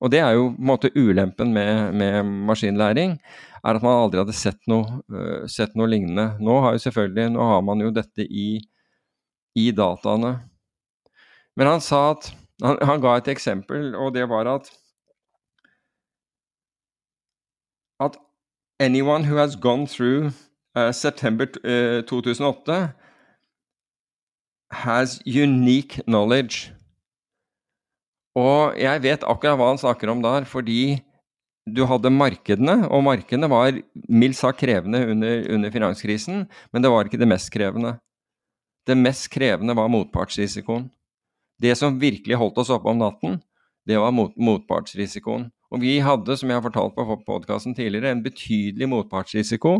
Og 0.00 0.10
det 0.10 0.22
er 0.24 0.34
jo 0.34 0.48
på 0.54 0.62
en 0.62 0.68
måte 0.70 0.90
ulempen 0.96 1.52
med, 1.52 1.94
med 1.94 2.24
maskinlæring, 2.48 3.18
er 3.60 3.76
at 3.76 3.82
man 3.84 3.98
aldri 4.06 4.22
hadde 4.22 4.32
sett 4.32 4.60
noe, 4.70 5.02
uh, 5.12 5.44
sett 5.44 5.74
noe, 5.76 5.90
lignende. 5.92 6.38
Nå 6.40 6.54
har 6.64 6.78
jo 6.78 7.06
nå 7.28 7.48
har 7.50 7.60
man 7.60 7.82
jo 7.84 7.90
dette 7.92 8.24
i, 8.24 8.62
i 9.60 9.66
dataene. 9.76 10.38
Men 11.52 11.66
han 11.66 11.84
sa 11.84 12.14
at 12.14 12.30
han, 12.64 12.78
han, 12.80 13.02
ga 13.04 13.18
et 13.18 13.28
eksempel, 13.28 13.92
og 13.94 14.14
det 14.16 14.24
var 14.28 14.48
at 14.48 14.72
at 18.00 18.16
anyone 18.80 19.24
who 19.24 19.36
has 19.36 19.54
gone 19.54 19.86
through 19.86 20.32
uh, 20.74 20.92
September 20.92 21.44
uh, 21.64 22.00
2008 22.08 22.94
has 24.70 25.18
unique 25.26 26.02
knowledge. 26.06 26.72
Og 28.38 28.78
jeg 28.78 29.02
vet 29.02 29.26
akkurat 29.26 29.58
hva 29.58 29.72
han 29.72 29.80
snakker 29.80 30.12
om 30.12 30.22
der, 30.22 30.46
fordi 30.46 31.00
du 31.70 31.82
hadde 31.86 32.12
markedene, 32.14 32.86
og 32.88 33.04
markedene 33.04 33.50
var 33.50 33.76
mildt 34.08 34.38
sagt 34.38 34.62
krevende 34.62 35.02
under, 35.12 35.44
under, 35.54 35.70
finanskrisen, 35.70 36.46
men 36.72 36.82
det 36.82 36.90
var 36.90 37.06
ikke 37.06 37.20
det 37.20 37.28
mest 37.28 37.50
krevende. 37.52 37.96
Det 38.86 38.96
mest 38.96 39.28
krevende 39.30 39.76
var 39.76 39.90
motpartsrisikoen. 39.92 40.88
Det 41.60 41.76
som 41.76 42.00
virkelig 42.00 42.38
holdt 42.40 42.58
oss 42.62 42.72
oppe 42.72 42.88
om 42.90 43.02
natten, 43.02 43.40
det 43.86 43.98
var 44.00 44.14
mot, 44.14 44.32
motpartsrisikoen. 44.36 45.50
Og 45.70 45.82
vi 45.84 45.98
hadde, 46.02 46.34
som 46.38 46.50
jeg 46.50 46.58
har 46.58 46.64
fortalt 46.64 46.96
på 46.96 47.18
podkasten 47.26 47.76
tidligere, 47.76 48.10
en 48.10 48.24
betydelig 48.24 48.88
motpartsrisiko 48.90 49.76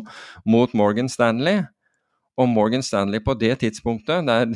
mot 0.47 0.74
Morgan 0.76 1.09
Stanley, 1.11 1.64
og 2.41 2.49
Morgan 2.49 2.84
Stanley 2.84 3.20
på 3.24 3.36
det 3.38 3.59
tidspunktet, 3.61 4.24
det 4.26 4.36
er 4.43 4.55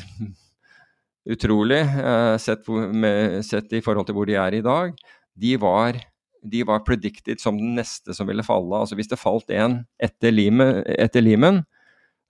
utrolig 1.35 1.83
uh, 1.85 2.35
sett, 2.41 2.67
med, 2.69 3.41
sett, 3.47 3.73
i 3.77 3.83
forhold 3.85 4.09
til 4.09 4.19
hvor 4.19 4.29
de 4.29 4.39
er 4.41 4.59
i 4.59 4.65
dag, 4.65 4.97
de 5.35 5.55
var, 5.61 5.99
de 6.41 6.65
var, 6.67 6.85
predicted 6.87 7.43
som 7.43 7.59
den 7.59 7.75
neste 7.79 8.15
som 8.17 8.29
ville 8.31 8.45
falle. 8.47 8.79
Altså 8.79 8.97
Hvis 8.99 9.11
det 9.11 9.21
falt 9.21 9.51
en 9.55 9.83
etter, 10.03 10.35
Lehman, 10.35 10.83
etter 10.87 11.25
Limen, 11.25 11.65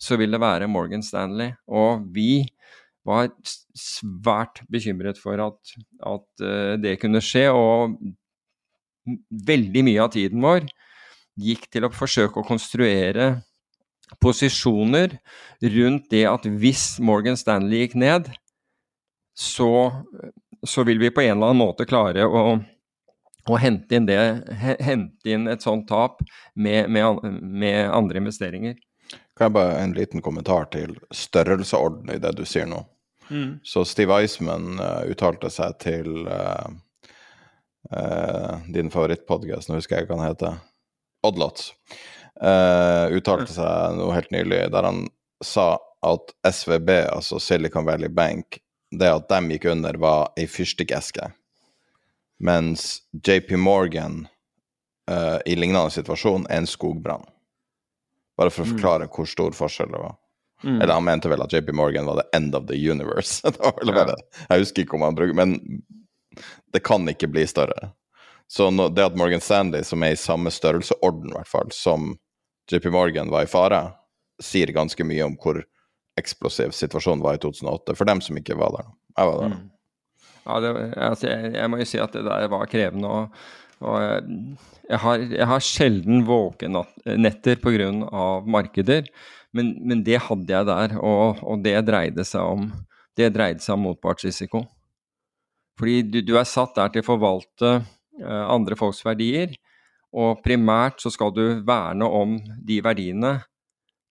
så 0.00 0.18
ville 0.18 0.34
det 0.34 0.42
være 0.42 0.70
Morgan 0.70 1.04
Stanley. 1.04 1.52
Og 1.68 2.06
vi 2.14 2.46
var 3.04 3.28
svært 3.76 4.62
bekymret 4.72 5.20
for 5.20 5.38
at, 5.44 5.74
at 6.00 6.44
uh, 6.44 6.74
det 6.80 6.98
kunne 7.02 7.22
skje. 7.22 7.50
Og 7.52 7.98
veldig 9.48 9.84
mye 9.84 10.00
av 10.00 10.14
tiden 10.14 10.40
vår 10.40 10.64
gikk 11.40 11.66
til 11.72 11.84
å 11.84 11.92
forsøke 11.92 12.40
å 12.40 12.46
konstruere 12.46 13.34
posisjoner 14.20 15.18
rundt 15.74 16.10
det 16.12 16.24
at 16.28 16.46
hvis 16.46 16.98
Morgan 17.00 17.38
Stanley 17.40 17.84
gikk 17.84 17.98
ned, 18.00 18.30
så, 19.34 19.90
så 20.66 20.84
vil 20.86 21.00
vi 21.02 21.12
på 21.14 21.24
en 21.24 21.36
eller 21.36 21.52
annen 21.52 21.62
måte 21.64 21.86
klare 21.88 22.26
å, 22.26 22.44
og 23.44 23.60
hente 23.60 23.98
inn, 23.98 24.08
det, 24.08 24.18
hente 24.80 25.30
inn 25.30 25.48
et 25.50 25.64
sånt 25.64 25.88
tap 25.90 26.22
med, 26.54 26.88
med, 26.92 27.24
med 27.42 27.90
andre 27.90 28.22
investeringer. 28.22 28.78
Kan 29.34 29.48
jeg 29.48 29.56
bare 29.56 29.78
en 29.82 29.94
liten 29.96 30.22
kommentar 30.24 30.68
til 30.72 30.94
størrelseorden 31.12 32.12
i 32.14 32.20
det 32.22 32.36
du 32.38 32.44
sier 32.48 32.68
nå? 32.70 32.84
Mm. 33.28 33.58
Så 33.64 33.84
Steve 33.88 34.16
Eisman 34.20 34.78
uh, 34.78 35.02
uttalte 35.10 35.50
seg 35.52 35.78
til 35.82 36.28
uh, 36.28 36.68
uh, 37.90 38.64
din 38.72 38.92
favorittpodkast, 38.92 39.68
nå 39.68 39.80
husker 39.80 40.00
jeg 40.00 40.10
hva 40.10 40.20
han 40.20 40.28
heter, 40.28 40.60
Oddlots. 41.24 41.72
Uttalte 42.34 43.52
seg 43.54 43.98
noe 43.98 44.14
helt 44.16 44.32
nylig 44.34 44.64
der 44.74 44.86
han 44.88 45.04
sa 45.44 45.76
at 46.04 46.32
SVB, 46.50 46.90
altså 47.14 47.38
Silicon 47.40 47.86
Valley 47.86 48.10
Bank, 48.12 48.58
det 48.90 49.08
at 49.08 49.28
de 49.30 49.54
gikk 49.54 49.68
under, 49.70 49.96
var 50.00 50.32
ei 50.36 50.48
fyrstikkeske. 50.50 51.30
Mens 52.44 53.04
JP 53.14 53.54
Morgan 53.62 54.24
i 55.46 55.56
lignende 55.56 55.94
situasjon 55.94 56.44
er 56.50 56.62
en 56.62 56.68
skogbrann. 56.68 57.24
Bare 58.36 58.50
for 58.50 58.64
å 58.64 58.68
mm. 58.68 58.74
forklare 58.74 59.08
hvor 59.14 59.28
stor 59.30 59.56
forskjell 59.56 59.92
det 59.94 60.02
var. 60.02 60.16
Mm. 60.64 60.80
Eller 60.80 60.94
han 60.94 61.04
mente 61.04 61.28
vel 61.28 61.42
at 61.44 61.52
JP 61.52 61.72
Morgan 61.76 62.06
var 62.06 62.22
the 62.22 62.36
end 62.36 62.54
of 62.54 62.66
the 62.66 62.90
universe. 62.90 63.42
bare, 63.60 64.16
jeg 64.48 64.64
husker 64.64 64.84
ikke 64.84 64.96
om 64.98 65.04
han 65.06 65.16
bruker 65.18 65.36
Men 65.36 65.58
det 66.72 66.82
kan 66.84 67.06
ikke 67.08 67.28
bli 67.30 67.46
større. 67.46 67.92
Så 68.50 68.70
det 68.70 69.04
at 69.04 69.16
Morgan 69.16 69.40
Stanley, 69.40 69.84
som 69.84 70.02
er 70.02 70.14
i 70.14 70.20
samme 70.20 70.50
størrelseorden 70.52 71.32
hvert 71.32 71.48
fall, 71.48 71.70
som 71.72 72.14
JP 72.70 72.90
Morgan 72.94 73.32
var 73.32 73.44
i 73.44 73.50
fare, 73.50 73.80
sier 74.42 74.72
ganske 74.74 75.06
mye 75.06 75.26
om 75.26 75.36
hvor 75.40 75.60
eksplosiv 76.18 76.74
situasjonen 76.74 77.22
var 77.24 77.36
i 77.36 77.42
2008, 77.42 77.96
for 77.98 78.08
dem 78.08 78.22
som 78.24 78.38
ikke 78.38 78.56
var 78.58 78.74
der. 78.76 78.90
Jeg 79.18 79.30
var 79.30 79.40
der. 79.42 79.54
Mm. 79.54 79.70
Ja, 80.44 80.60
det, 80.60 80.72
altså, 81.00 81.28
jeg, 81.30 81.52
jeg, 81.56 81.70
må 81.72 81.80
jo 81.80 81.86
si 81.88 82.00
at 82.02 82.16
det 82.16 82.24
der 82.26 82.48
var 82.52 82.68
krevende. 82.70 83.08
og, 83.08 83.44
og 83.84 83.96
jeg, 84.02 84.98
har, 85.00 85.22
jeg, 85.24 85.46
har, 85.48 85.64
sjelden 85.64 86.24
våkenetter 86.28 87.60
pga. 87.62 87.90
markeder. 88.44 89.08
Men, 89.54 89.74
men, 89.86 90.02
det 90.04 90.18
hadde 90.26 90.50
jeg 90.50 90.66
der, 90.66 90.96
og, 90.98 91.40
og, 91.42 91.62
det 91.64 91.76
dreide 91.86 92.24
seg 92.26 92.42
om 92.42 92.72
det 93.14 93.30
dreide 93.30 93.62
seg 93.62 93.76
om 93.76 93.84
motpartsrisiko. 93.86 94.64
Fordi 95.78 96.00
du, 96.02 96.18
du, 96.26 96.34
er 96.38 96.46
satt 96.46 96.74
der 96.74 96.90
til 96.90 97.04
å 97.04 97.06
forvalte 97.06 97.70
uh, 97.78 98.44
andre 98.50 98.74
folks 98.78 99.04
verdier, 99.06 99.54
og 100.14 100.44
primært 100.44 101.02
så 101.02 101.10
skal 101.12 101.34
du 101.34 101.42
verne 101.66 102.06
om 102.06 102.38
de 102.62 102.78
verdiene. 102.84 103.34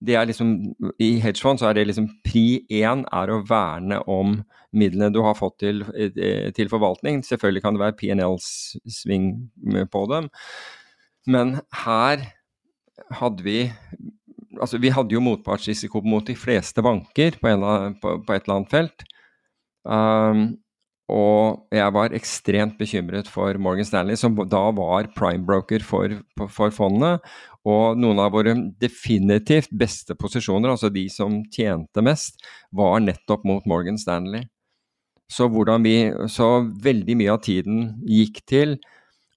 Det 0.04 0.18
er 0.20 0.28
liksom, 0.28 0.52
I 1.00 1.16
hedgefond 1.24 1.62
så 1.62 1.70
er 1.70 1.78
det 1.78 1.88
liksom 1.88 2.10
pri 2.26 2.66
én 2.68 3.06
er 3.08 3.32
å 3.32 3.40
verne 3.48 4.02
om 4.12 4.42
midlene 4.76 5.14
du 5.14 5.22
har 5.24 5.38
fått 5.38 5.62
til, 5.64 5.84
eh, 5.96 6.52
til 6.52 6.70
forvaltning. 6.72 7.22
Selvfølgelig 7.24 7.64
kan 7.64 7.78
det 7.78 7.84
være 7.86 7.98
PNL-sving 8.02 9.30
på 9.94 10.06
dem, 10.12 10.30
men 11.26 11.60
her 11.86 12.28
hadde 13.12 13.44
vi 13.44 13.72
altså 14.62 14.78
Vi 14.78 14.92
hadde 14.94 15.16
jo 15.16 15.24
motpartsrisiko 15.24 16.04
mot 16.06 16.28
de 16.28 16.36
fleste 16.38 16.84
banker 16.86 17.40
på, 17.42 17.50
en, 17.50 17.96
på, 17.98 18.20
på 18.22 18.34
et 18.36 18.44
eller 18.44 18.60
annet 18.60 18.70
felt. 18.70 19.06
Um, 19.84 20.44
og 21.14 21.68
jeg 21.74 21.94
var 21.94 22.16
ekstremt 22.18 22.80
bekymret 22.80 23.28
for 23.30 23.54
Morgan 23.62 23.86
Stanley, 23.86 24.18
som 24.18 24.34
da 24.50 24.64
var 24.74 25.12
prime-broker 25.14 25.84
for, 25.86 26.16
for, 26.50 26.74
fondet. 26.74 27.22
Og 27.70 28.00
noen 28.02 28.22
av 28.24 28.34
våre 28.34 28.56
definitivt 28.82 29.70
beste 29.78 30.18
posisjoner, 30.20 30.74
altså 30.74 30.90
de 30.94 31.06
som 31.14 31.38
tjente 31.54 32.02
mest, 32.04 32.42
var 32.74 32.98
nettopp 33.04 33.46
mot 33.46 33.68
Morgan 33.70 34.00
Stanley. 34.02 34.48
Så, 35.30 35.48
vi, 35.86 35.96
så 36.30 36.50
veldig 36.84 37.18
mye 37.22 37.36
av 37.36 37.44
tiden 37.46 37.86
gikk 38.10 38.42
til 38.50 38.76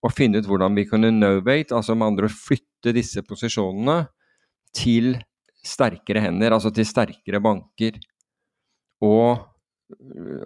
å 0.05 0.11
finne 0.13 0.41
ut 0.41 0.49
hvordan 0.49 0.77
vi 0.77 0.87
kunne 0.89 1.13
novate, 1.13 1.75
altså 1.77 1.97
med 1.97 2.13
andre 2.13 2.31
ord 2.31 2.37
flytte 2.37 2.95
disse 2.97 3.23
posisjonene 3.27 4.07
til 4.77 5.15
sterkere 5.67 6.23
hender, 6.25 6.57
altså 6.57 6.73
til 6.75 6.89
sterkere 6.89 7.43
banker. 7.43 8.01
Og 9.05 9.45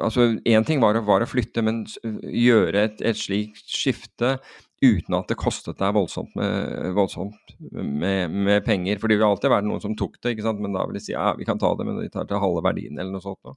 altså 0.01 0.35
Én 0.45 0.67
ting 0.69 0.83
var, 0.83 0.99
var, 1.07 1.25
å 1.25 1.29
flytte, 1.29 1.63
men 1.65 1.85
gjøre 2.03 2.85
et, 2.89 3.01
et 3.01 3.19
slikt 3.19 3.65
skifte 3.71 4.37
uten 4.81 5.17
at 5.17 5.29
det 5.29 5.37
kostet 5.41 5.77
deg 5.81 5.93
voldsomt, 5.93 6.33
med, 6.39 6.93
voldsomt 6.97 7.55
med, 7.61 8.33
med, 8.33 8.63
penger. 8.65 9.01
For 9.01 9.13
det 9.13 9.19
vil 9.21 9.29
alltid 9.29 9.53
være 9.53 9.69
noen 9.69 9.83
som 9.83 9.97
tok 9.97 10.17
det, 10.25 10.37
men 10.57 10.77
da 10.77 10.87
vil 10.89 10.97
de 10.97 11.05
si 11.05 11.13
ja, 11.13 11.35
vi 11.37 11.49
kan 11.49 11.61
ta 11.61 11.75
det, 11.77 11.87
men 11.89 12.01
de 12.01 12.09
tar 12.13 12.29
til 12.29 12.41
halve 12.41 12.65
verdien 12.65 12.97
eller 12.97 13.13
noe 13.13 13.25
sånt. 13.25 13.53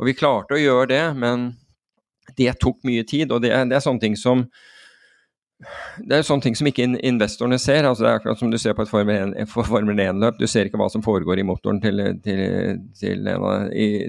Og 0.00 0.08
vi 0.08 0.16
klarte 0.18 0.56
å 0.56 0.62
gjøre 0.62 0.90
det, 0.90 1.04
men 1.22 1.52
det 2.38 2.56
tok 2.62 2.82
mye 2.88 3.06
tid. 3.06 3.30
Og 3.30 3.42
det, 3.44 3.52
det 3.70 3.78
er 3.78 3.84
sånne 3.84 4.02
ting 4.02 4.18
som 4.18 4.48
det 6.00 6.16
er 6.16 6.24
sånne 6.24 6.44
ting 6.46 6.56
som 6.56 6.68
ikke 6.70 6.86
investorene 7.06 7.58
ser. 7.60 7.84
altså 7.84 8.04
Det 8.04 8.10
er 8.10 8.18
akkurat 8.20 8.40
som 8.40 8.50
du 8.52 8.58
ser 8.60 8.74
på 8.76 8.86
et 8.86 8.90
Formel 8.90 9.34
1-løp. 10.00 10.38
Du 10.40 10.46
ser 10.48 10.68
ikke 10.68 10.80
hva 10.80 10.88
som 10.92 11.04
foregår 11.04 11.42
i 11.42 11.46
motoren 11.46 11.80
til, 11.82 12.00
til, 12.24 12.42
til, 12.96 13.30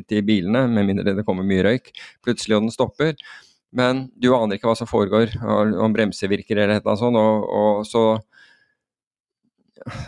til, 0.07 0.25
bilene, 0.27 0.65
med 0.71 0.87
mindre 0.87 1.15
det 1.17 1.25
kommer 1.27 1.47
mye 1.47 1.65
røyk 1.67 1.91
plutselig 2.23 2.57
og 2.57 2.67
den 2.67 2.75
stopper. 2.75 3.15
Men 3.75 4.05
du 4.19 4.31
aner 4.35 4.57
ikke 4.57 4.71
hva 4.71 4.77
som 4.79 4.89
foregår, 4.89 5.37
om 5.43 5.93
bremser 5.95 6.31
virker 6.31 6.59
eller 6.59 6.81
noe 6.83 6.99
sånt. 6.99 7.19
Og, 7.19 7.47
og 7.61 7.87
så 7.87 8.05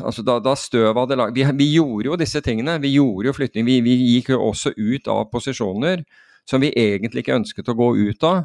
altså 0.03 0.23
da, 0.25 0.39
da 0.43 0.55
støv 0.59 0.95
hadde 0.99 1.19
lag... 1.19 1.35
Vi, 1.35 1.45
vi, 1.59 1.69
gjorde 1.75 2.11
jo 2.11 2.19
disse 2.19 2.43
tingene. 2.45 2.79
Vi 2.83 2.95
gjorde 2.95 3.31
jo 3.31 3.35
flytting. 3.35 3.67
Vi, 3.67 3.79
vi 3.85 3.97
gikk 4.15 4.33
jo 4.35 4.41
også 4.49 4.75
ut 4.77 5.11
av 5.11 5.27
posisjoner 5.31 6.03
som 6.49 6.63
vi 6.63 6.73
egentlig 6.75 7.23
ikke 7.23 7.39
ønsket 7.39 7.71
å 7.71 7.77
gå 7.79 7.93
ut 8.09 8.27
av 8.27 8.43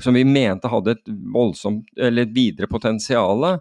som 0.00 0.14
vi 0.14 0.24
mente 0.26 0.70
hadde 0.70 0.96
et 0.96 1.10
voldsomt, 1.34 1.86
eller 2.00 2.30
videre 2.34 2.66
potensial. 2.70 3.58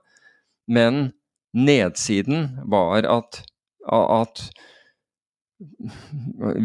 Men 0.68 1.12
nedsiden 1.54 2.48
var 2.72 3.06
at, 3.06 3.44
at 3.92 4.46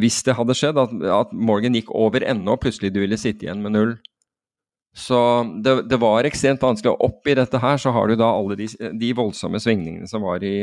hvis 0.01 0.23
det 0.27 0.37
hadde 0.39 0.57
skjedd, 0.57 0.79
at, 0.81 0.95
at, 1.21 1.33
Morgan 1.33 1.77
gikk 1.77 1.91
over 1.95 2.25
ende 2.25 2.55
og 2.55 2.63
plutselig 2.65 2.95
du 2.95 3.03
ville 3.03 3.19
sitte 3.21 3.47
igjen 3.47 3.63
med 3.65 3.77
null. 3.77 3.99
Så 4.99 5.19
det, 5.63 5.83
det 5.91 5.99
var 6.03 6.27
ekstremt 6.27 6.63
vanskelig. 6.65 6.95
Og 6.97 7.11
oppi 7.11 7.37
dette 7.39 7.61
her 7.63 7.79
så 7.79 7.93
har 7.95 8.09
du 8.09 8.17
da 8.19 8.33
alle 8.35 8.57
de, 8.59 8.67
de 8.99 9.13
voldsomme 9.15 9.61
svingningene 9.63 10.09
som 10.11 10.25
var 10.27 10.43
i, 10.43 10.57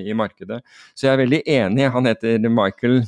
i, 0.00 0.14
markedet. 0.16 0.62
Så 0.94 1.06
jeg 1.06 1.12
er 1.12 1.22
veldig 1.22 1.42
enig. 1.44 1.90
Han 1.94 2.08
heter 2.08 2.48
Michael 2.50 3.04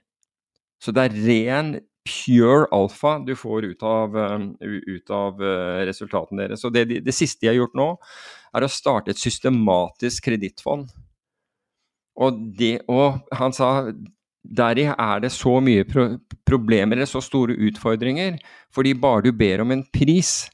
Så 0.82 0.90
det 0.94 1.04
er 1.08 1.18
ren 1.26 1.70
pure 2.08 2.68
alfa 2.72 3.18
du 3.26 3.34
får 3.38 3.66
ut 3.72 3.84
av, 3.84 4.16
um, 4.16 4.50
ut 4.62 5.14
av 5.14 5.42
uh, 5.42 5.84
resultatene 5.88 6.46
deres. 6.46 6.64
Så 6.64 6.72
det, 6.74 6.86
det, 7.06 7.16
siste 7.16 7.44
de 7.46 7.52
har 7.52 7.60
gjort 7.60 7.78
nå, 7.78 7.90
er 8.56 8.66
å 8.66 8.72
starte 8.72 9.14
et 9.14 9.22
systematisk 9.22 10.30
kredittfond. 10.30 10.90
Og, 12.18 12.62
og, 12.90 13.20
han 13.38 13.54
sa 13.54 13.92
deri 14.48 14.88
er 14.90 15.22
det 15.22 15.34
så 15.36 15.58
mye 15.62 15.86
pro 15.86 16.10
problemer 16.48 16.96
eller 16.96 17.10
så 17.10 17.20
store 17.20 17.58
utfordringer, 17.68 18.38
fordi 18.72 18.94
bare 18.96 19.26
du 19.26 19.34
ber 19.36 19.60
om 19.60 19.74
en 19.76 19.84
pris 19.92 20.48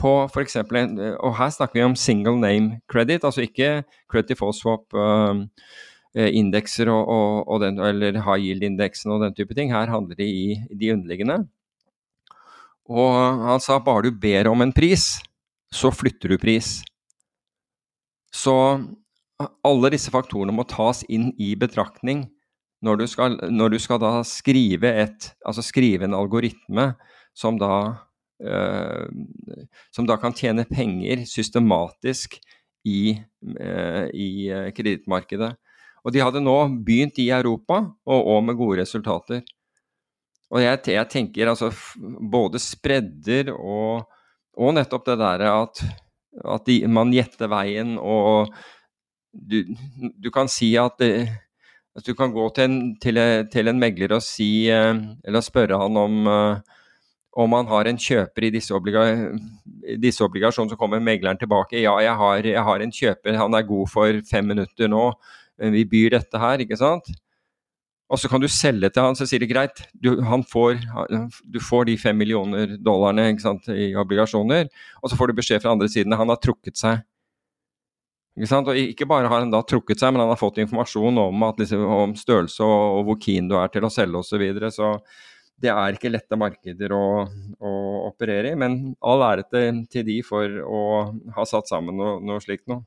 på 0.00 0.16
f.eks. 0.26 0.56
Og 0.66 1.36
her 1.38 1.52
snakker 1.54 1.78
vi 1.78 1.86
om 1.86 1.94
single 1.94 2.34
name 2.40 2.80
credit, 2.90 3.22
altså 3.24 3.46
ikke 3.46 3.84
credit 4.10 4.34
default 4.34 4.58
swap. 4.58 4.90
Uh, 4.90 5.46
Eh, 5.46 5.89
indekser 6.14 6.90
og, 6.90 7.08
og, 7.08 7.48
og 7.48 7.60
den, 7.62 7.78
eller 7.78 8.18
high 8.24 8.42
yield-indeksen 8.42 9.12
og 9.14 9.24
den 9.24 9.34
type 9.36 9.54
ting. 9.54 9.70
Her 9.70 9.90
handler 9.92 10.18
det 10.18 10.26
i, 10.26 10.56
i 10.70 10.78
de 10.80 10.92
underliggende. 10.94 11.44
Og 12.90 13.44
han 13.46 13.62
sa 13.62 13.78
bare 13.78 14.08
du 14.08 14.16
ber 14.18 14.50
om 14.50 14.64
en 14.64 14.74
pris, 14.74 15.20
så 15.70 15.92
flytter 15.94 16.32
du 16.32 16.38
pris. 16.42 16.80
Så 18.34 18.54
alle 19.66 19.90
disse 19.94 20.10
faktorene 20.12 20.54
må 20.54 20.66
tas 20.68 21.04
inn 21.08 21.30
i 21.38 21.54
betraktning 21.58 22.26
når 22.84 23.00
du 23.00 23.06
skal, 23.10 23.36
når 23.52 23.74
du 23.74 23.78
skal 23.78 24.00
da 24.00 24.12
skrive, 24.26 24.90
et, 25.04 25.32
altså 25.46 25.62
skrive 25.64 26.06
en 26.06 26.16
algoritme 26.16 26.94
som 27.36 27.58
da, 27.60 27.74
øh, 28.40 29.08
som 29.92 30.08
da 30.08 30.16
kan 30.20 30.34
tjene 30.36 30.64
penger 30.64 31.26
systematisk 31.28 32.38
i, 32.88 33.20
øh, 33.60 34.06
i 34.16 34.30
kredittmarkedet. 34.76 35.54
Og 36.04 36.14
de 36.14 36.22
hadde 36.22 36.42
nå 36.42 36.56
begynt 36.86 37.18
i 37.20 37.28
Europa, 37.34 37.82
og, 38.06 38.30
òg 38.34 38.44
med 38.48 38.58
gode 38.58 38.80
resultater. 38.82 39.44
Og 40.50 40.62
jeg, 40.64 40.80
jeg, 40.90 41.08
tenker 41.12 41.52
altså 41.52 41.70
både 42.32 42.58
spredder 42.62 43.52
og, 43.54 44.08
og 44.58 44.74
nettopp 44.74 45.06
det 45.06 45.20
derre 45.20 45.52
at, 45.62 45.84
at 46.56 46.66
de, 46.66 46.80
man 46.90 47.12
gjetter 47.14 47.50
veien 47.52 47.94
og 48.00 48.50
du, 49.30 49.62
du 50.18 50.30
kan 50.34 50.50
si 50.50 50.72
at 50.80 50.98
det, 50.98 51.28
at 51.96 52.06
du 52.06 52.14
kan 52.18 52.32
gå 52.34 52.48
til 52.54 52.66
en, 52.66 52.76
til, 53.02 53.20
til 53.52 53.70
en 53.70 53.80
megler 53.80 54.16
og 54.16 54.24
si, 54.24 54.68
eh, 54.70 54.94
eller 55.26 55.44
spørre 55.44 55.78
han 55.80 55.98
om, 55.98 56.20
eh, 56.30 56.78
om 57.40 57.54
han 57.54 57.70
har 57.70 57.90
en 57.90 58.00
kjøper 58.00 58.46
i 58.46 58.52
disse, 58.54 58.74
obliga, 58.74 59.04
disse 60.02 60.24
obligasjonene, 60.26 60.74
så 60.74 60.78
kommer 60.80 61.02
megleren 61.02 61.38
tilbake. 61.38 61.78
Ja, 61.82 61.96
jeg 62.02 62.16
har, 62.18 62.46
jeg 62.46 62.64
har, 62.66 62.82
en 62.82 62.94
kjøper, 62.94 63.38
han 63.38 63.54
er 63.54 63.68
god 63.68 63.90
for 63.92 64.22
fem 64.30 64.50
minutter 64.50 64.90
nå. 64.90 65.04
Vi 65.60 65.84
byr 65.88 66.16
dette 66.16 66.40
her, 66.40 66.62
ikke 66.64 66.78
sant? 66.80 67.10
Og 68.10 68.18
så 68.18 68.26
kan 68.30 68.42
du 68.42 68.48
selge 68.50 68.90
til 68.90 69.04
han, 69.06 69.14
så 69.14 69.26
sier 69.28 69.42
det 69.42 69.50
greit, 69.52 69.84
du, 69.94 70.16
får, 70.50 70.80
du 71.46 71.60
får, 71.62 71.84
de 71.86 71.94
fem 72.00 72.16
millioner 72.18 72.74
dollarene 72.82 73.36
sant, 73.38 73.68
i 73.70 73.92
obligasjoner, 73.94 74.66
og 74.98 75.12
så 75.12 75.18
får 75.18 75.30
du 75.30 75.38
beskjed 75.38 75.62
fra 75.62 75.76
andre 75.76 75.86
siden 75.92 76.18
han 76.18 76.32
har 76.32 76.40
trukket 76.42 76.80
seg. 76.80 77.04
Ikke, 78.38 78.48
sant? 78.50 78.70
og 78.70 78.78
ikke 78.78 79.06
bare 79.10 79.30
har 79.30 79.44
han 79.44 79.52
da 79.52 79.60
trukket 79.66 80.02
seg, 80.02 80.14
men 80.14 80.24
han 80.24 80.32
har 80.32 80.40
fått 80.40 80.58
informasjon 80.62 81.22
om, 81.22 81.42
at, 81.46 81.58
liksom, 81.62 81.82
om 81.84 82.14
størrelse 82.18 82.66
og, 82.66 82.78
og, 82.98 83.02
hvor 83.08 83.20
keen 83.22 83.50
du 83.50 83.56
er 83.60 83.70
til 83.70 83.86
å 83.86 83.92
selge 83.92 84.22
osv. 84.22 84.32
Så, 84.32 84.40
videre. 84.42 84.70
så 84.74 84.92
det 85.60 85.70
er 85.70 85.96
ikke 85.96 86.10
lette 86.10 86.38
markeder 86.40 86.94
å, 86.96 87.04
å 87.60 87.72
operere 88.08 88.54
i. 88.54 88.58
Men 88.58 88.94
all 89.06 89.22
ære 89.26 89.46
til, 89.50 89.82
til, 89.92 90.06
de 90.08 90.20
for 90.26 90.62
å 90.64 90.80
ha 91.36 91.46
satt 91.46 91.70
sammen 91.70 91.98
noe, 92.00 92.16
noe 92.24 92.42
slikt 92.42 92.66
noe. 92.70 92.86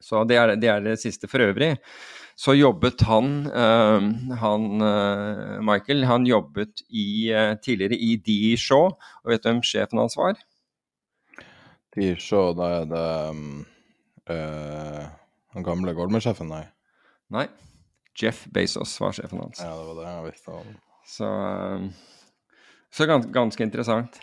Så 0.00 0.24
det 0.24 0.36
er, 0.40 0.54
det 0.56 0.70
er, 0.72 0.84
det 0.84 0.98
siste. 1.00 1.28
For 1.28 1.42
øvrig 1.44 1.76
så 2.40 2.54
jobbet 2.56 3.02
han, 3.04 3.46
øh, 3.52 4.04
han 4.40 4.62
øh, 4.80 5.58
Michael, 5.64 6.06
han 6.08 6.24
jobbet 6.26 6.80
i, 6.88 7.32
øh, 7.36 7.56
tidligere 7.64 7.98
i 8.00 8.16
D. 8.16 8.56
Shaw. 8.56 8.88
Og 9.24 9.32
vet 9.32 9.44
du 9.44 9.50
hvem 9.50 9.62
sjefen 9.62 10.00
hans 10.00 10.16
var? 10.16 10.40
D. 11.92 12.14
Shaw, 12.16 12.54
da 12.56 12.70
er 12.80 12.88
det 12.88 13.66
Uh, 14.30 15.06
den 15.54 15.64
gamle 15.66 15.94
Goldman-sjefen, 15.96 16.50
nei? 16.52 16.62
Nei. 17.34 17.48
Jeff 18.20 18.44
Bezos 18.54 18.92
var 19.00 19.14
sjefen 19.16 19.40
hans. 19.42 19.62
Ja, 19.62 19.72
det 19.74 19.86
var 19.88 19.96
det 19.98 20.06
jeg 20.06 20.26
visste 20.28 20.54
om. 20.54 20.68
Så, 21.10 21.30
uh, 21.30 21.88
så 22.94 23.06
gans, 23.10 23.26
ganske 23.34 23.66
interessant. 23.66 24.20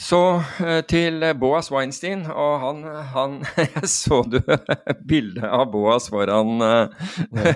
Så 0.00 0.20
uh, 0.40 0.80
til 0.88 1.20
Boas 1.36 1.68
Weinstein, 1.72 2.22
og 2.32 2.54
han, 2.62 2.80
han 3.12 3.34
Jeg 3.60 3.90
så 3.92 4.22
du 4.24 4.38
bildet 5.10 5.44
av 5.44 5.66
Boas 5.72 6.08
foran 6.12 6.56
ja. 6.64 6.86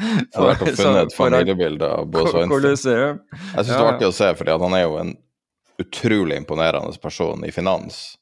Jeg 0.00 0.32
har 0.34 0.48
vært 0.48 0.64
og 0.64 0.78
funnet 0.78 1.02
et 1.04 1.16
familiebilde 1.16 1.90
av 2.00 2.08
Boas 2.10 2.32
Weinstein. 2.32 3.20
Jeg 3.30 3.60
syns 3.60 3.68
det 3.68 3.78
er 3.78 3.92
artig 3.92 4.08
å 4.08 4.16
se, 4.16 4.32
for 4.38 4.64
han 4.64 4.76
er 4.78 4.84
jo 4.86 4.98
en 5.02 5.14
utrolig 5.82 6.36
imponerende 6.40 6.96
person 7.02 7.44
i 7.44 7.52
finans. 7.54 8.16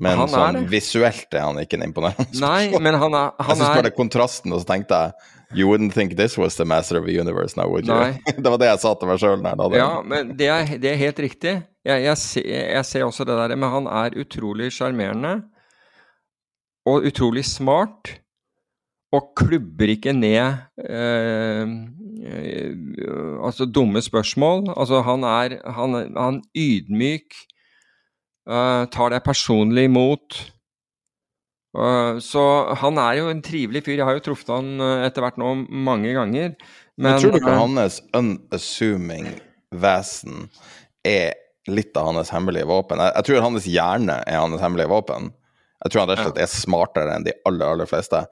Men 0.00 0.22
sånn 0.30 0.64
visuelt 0.72 1.34
er 1.36 1.44
han 1.44 1.58
ikke 1.60 1.76
en 1.76 1.84
imponerende 1.90 2.40
Nei, 2.40 2.70
men 2.80 2.96
han 2.96 3.12
er, 3.12 3.34
han 3.36 3.50
Jeg 3.52 3.58
syns 3.60 3.74
bare 3.76 3.92
kontrasten, 3.92 4.54
og 4.54 4.62
så 4.62 4.70
tenkte 4.72 5.00
jeg 5.02 5.12
You 5.54 5.68
wouldn't 5.68 5.92
think 5.92 6.16
this 6.16 6.38
was 6.38 6.56
the 6.56 6.64
master 6.64 6.98
of 6.98 7.06
the 7.06 7.12
universe 7.12 7.56
now, 7.56 7.68
would 7.68 7.86
you? 7.86 7.94
det 8.42 8.50
var 8.50 8.58
det 8.58 8.70
jeg 8.70 8.80
sa 8.82 8.94
til 8.94 9.10
meg 9.10 9.20
sjøl. 9.20 9.44
Ja, 9.76 9.90
men 10.04 10.34
det 10.38 10.48
er, 10.48 10.74
det 10.80 10.92
er 10.92 11.00
helt 11.00 11.20
riktig. 11.20 11.54
Jeg, 11.84 12.04
jeg, 12.06 12.18
ser, 12.18 12.48
jeg, 12.48 12.84
ser, 12.86 13.04
også 13.04 13.26
det 13.28 13.36
der, 13.36 13.56
men 13.56 13.70
han 13.70 13.88
er 13.90 14.18
utrolig 14.20 14.72
sjarmerende. 14.72 15.42
Og 16.88 17.06
utrolig 17.10 17.44
smart. 17.46 18.16
Og 19.12 19.34
klubber 19.36 19.90
ikke 19.92 20.14
ned 20.16 20.54
eh, 20.88 21.72
altså 23.44 23.66
dumme 23.68 24.00
spørsmål. 24.00 24.70
Altså, 24.72 25.02
han 25.04 25.26
er, 25.28 25.58
han, 25.76 25.98
han 26.16 26.40
ydmyk 26.56 27.36
Eh, 28.42 28.84
tar 28.90 29.12
deg 29.14 29.22
personlig 29.22 29.86
imot. 29.86 30.38
Uh, 31.72 32.18
så 32.20 32.42
han 32.82 32.98
er 33.00 33.18
jo 33.20 33.28
en 33.32 33.42
trivelig 33.44 33.84
fyr. 33.86 33.96
Jeg 33.96 34.08
har 34.08 34.18
jo 34.18 34.24
truffet 34.28 34.52
han 34.52 34.74
uh, 34.82 35.04
etter 35.06 35.24
hvert 35.24 35.40
nå 35.40 35.54
mange 35.68 36.12
ganger. 36.16 36.54
Men, 36.96 37.14
men 37.14 37.20
tror 37.22 37.32
du 37.32 37.40
ikke 37.40 37.56
hans 37.56 38.00
unassuming 38.16 39.30
vesen 39.72 40.46
er 41.08 41.32
litt 41.70 41.96
av 41.96 42.10
hans 42.10 42.32
hemmelige 42.34 42.68
våpen? 42.68 43.00
Jeg, 43.00 43.16
jeg, 43.16 43.28
tror 43.28 43.46
hans 43.46 43.68
hjerne 43.70 44.18
er 44.28 44.40
hans 44.42 44.62
hemmelige 44.62 44.92
våpen. 44.92 45.30
Jeg 45.82 45.92
tror 45.92 46.04
han 46.04 46.12
rett 46.12 46.24
og 46.24 46.30
slett 46.30 46.42
er 46.44 46.52
smartere 46.52 47.14
enn 47.16 47.26
de 47.26 47.36
aller, 47.48 47.66
aller 47.66 47.88
fleste. 47.90 48.26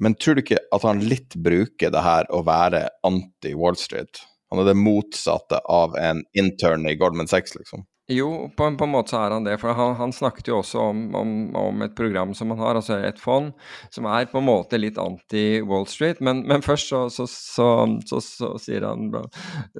Men 0.00 0.16
tror 0.18 0.34
du 0.34 0.42
ikke 0.42 0.62
at 0.74 0.86
han 0.86 1.02
litt 1.06 1.36
bruker 1.38 1.92
det 1.94 2.02
her 2.02 2.26
å 2.34 2.40
være 2.46 2.88
anti-Wall 3.06 3.76
Street? 3.78 4.24
Han 4.50 4.62
er 4.62 4.72
det 4.72 4.78
motsatte 4.78 5.60
av 5.70 5.94
en 5.98 6.24
intern 6.38 6.88
i 6.90 6.96
Goldman 6.98 7.30
Sachs, 7.30 7.54
liksom. 7.58 7.84
Jo, 8.12 8.50
på 8.52 8.66
på 8.76 8.84
en, 8.84 8.90
måte 8.92 9.14
så 9.14 9.22
er 9.24 9.32
han 9.32 9.46
det. 9.46 9.54
For 9.62 9.72
han, 9.72 9.94
han 9.96 10.12
snakket 10.12 10.50
jo 10.50 10.58
også 10.58 10.80
om, 10.90 10.98
om, 11.16 11.30
om, 11.56 11.84
et 11.86 11.94
program 11.96 12.34
som 12.36 12.50
han 12.52 12.60
har, 12.60 12.76
altså 12.76 12.98
et 13.00 13.20
fond, 13.20 13.54
som 13.94 14.04
er 14.12 14.26
på 14.28 14.42
en 14.42 14.44
måte 14.44 14.76
litt 14.76 14.98
anti-Wall 15.00 15.86
Street. 15.88 16.20
Men, 16.20 16.42
men 16.50 16.60
først 16.64 16.92
så, 16.92 17.06
så, 17.08 17.24
så, 17.30 18.20
så, 18.20 18.50
sier 18.60 18.84
han, 18.84 19.08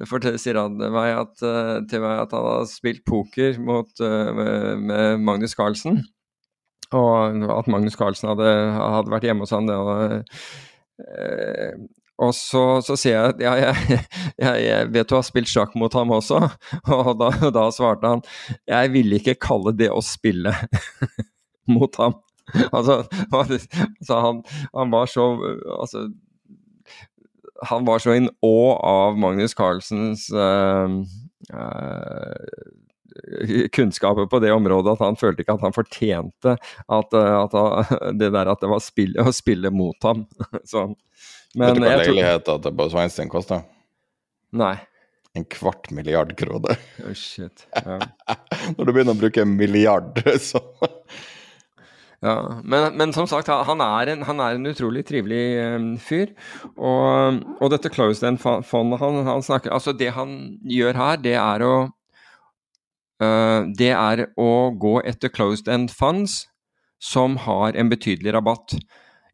fortell, 0.09 0.39
sier 0.41 0.57
han 0.57 0.81
meg 0.81 1.11
at, 1.19 1.37
eh, 1.45 1.77
til 1.91 2.01
meg 2.01 2.23
at 2.23 2.33
han 2.33 2.49
har 2.49 2.65
spilt 2.71 3.05
poker 3.05 3.61
mot, 3.61 3.93
eh, 4.01 4.31
med, 4.39 4.81
med 4.89 5.21
Magnus 5.27 5.53
Carlsen. 5.53 6.01
Og 6.97 7.45
at 7.59 7.69
Magnus 7.69 7.97
Carlsen 7.99 8.31
hadde, 8.33 8.49
hadde 8.73 9.13
vært 9.13 9.29
hjemme 9.29 9.45
hos 9.45 9.53
han. 9.53 9.69
Det, 9.69 9.77
og, 9.77 10.41
eh, 11.05 11.77
og 12.21 12.31
så, 12.35 12.63
så 12.85 12.95
sier 12.99 13.17
jeg 13.17 13.33
at 13.33 13.41
ja, 13.43 13.53
jeg, 13.59 13.99
jeg, 14.45 14.59
jeg, 14.65 14.91
vet 14.95 15.09
du 15.09 15.15
har 15.17 15.25
spilt 15.27 15.51
sjakk 15.51 15.75
mot 15.79 15.93
ham 15.97 16.13
også, 16.15 16.41
og 16.95 17.15
da, 17.19 17.31
da 17.53 17.67
svarte 17.75 18.13
han 18.15 18.23
jeg 18.69 18.93
ville 18.95 19.19
ikke 19.19 19.39
kalle 19.47 19.75
det 19.75 19.91
å 19.91 20.03
spille 20.05 20.53
mot 21.75 21.99
ham. 21.99 22.19
Altså, 22.69 23.01
altså 23.33 24.19
han, 24.21 24.43
han, 24.69 24.91
var 24.93 25.09
så 25.09 25.23
altså, 25.81 26.03
Han 27.71 27.87
var 27.87 28.03
så 28.03 28.13
in 28.13 28.29
awe 28.45 28.75
av 28.85 29.17
Magnus 29.17 29.57
Carlsens 29.57 30.27
uh, 30.29 30.99
uh, 31.49 32.45
kunnskaper 33.73 34.29
på 34.29 34.41
det 34.43 34.53
området 34.53 34.93
at 34.93 35.03
han 35.07 35.17
følte 35.17 35.41
ikke 35.41 35.55
at 35.57 35.65
han 35.65 35.73
fortjente 35.73 36.53
at, 36.53 37.17
at, 37.17 37.57
det 38.19 38.29
der 38.35 38.53
at 38.53 38.61
det 38.61 38.69
var 38.69 38.83
spill, 38.83 39.17
å 39.17 39.33
spille 39.33 39.73
mot 39.73 40.05
ham. 40.05 40.27
Så 40.69 40.85
men 40.85 40.95
Vet 41.55 41.77
du 41.77 41.83
hva 41.83 41.95
leiligheta 42.01 42.57
til 42.63 42.75
Buzz 42.75 42.95
Weinstein 42.95 43.31
koster? 43.31 43.63
Nei. 44.55 44.75
En 45.35 45.45
kvart 45.51 45.89
milliard 45.91 46.31
kroner. 46.39 46.79
Oh, 47.03 47.13
shit. 47.13 47.67
Ja. 47.85 47.99
Når 48.75 48.87
du 48.87 48.91
begynner 48.95 49.15
å 49.15 49.19
bruke 49.19 49.43
en 49.43 49.55
milliard, 49.59 50.19
så 50.49 50.61
Ja, 52.23 52.35
men, 52.63 52.95
men, 52.97 53.11
som 53.13 53.27
sagt, 53.29 53.51
han 53.51 53.83
er 53.83 54.13
en, 54.13 54.23
han 54.25 54.39
er 54.41 54.55
en 54.55 54.69
utrolig 54.71 55.03
trivelig 55.05 55.43
um, 55.75 55.91
fyr. 56.01 56.31
Og, 56.73 57.43
og 57.59 57.71
dette 57.73 57.91
closed 57.93 58.25
end-fondet 58.25 59.03
han, 59.03 59.21
han, 59.27 59.45
snakker 59.45 59.75
Altså, 59.75 59.93
det 59.93 60.13
han 60.15 60.55
gjør 60.63 60.97
her, 60.97 61.21
det 61.21 61.35
er 61.37 61.65
å 61.67 61.75
uh, 63.21 63.61
Det 63.77 63.91
er 63.93 64.25
å 64.39 64.51
gå 64.81 64.97
etter 65.05 65.31
closed 65.35 65.69
end 65.71 65.93
funds 65.93 66.45
som 67.03 67.35
har 67.43 67.75
en 67.77 67.91
betydelig 67.91 68.33
rabatt. 68.33 68.79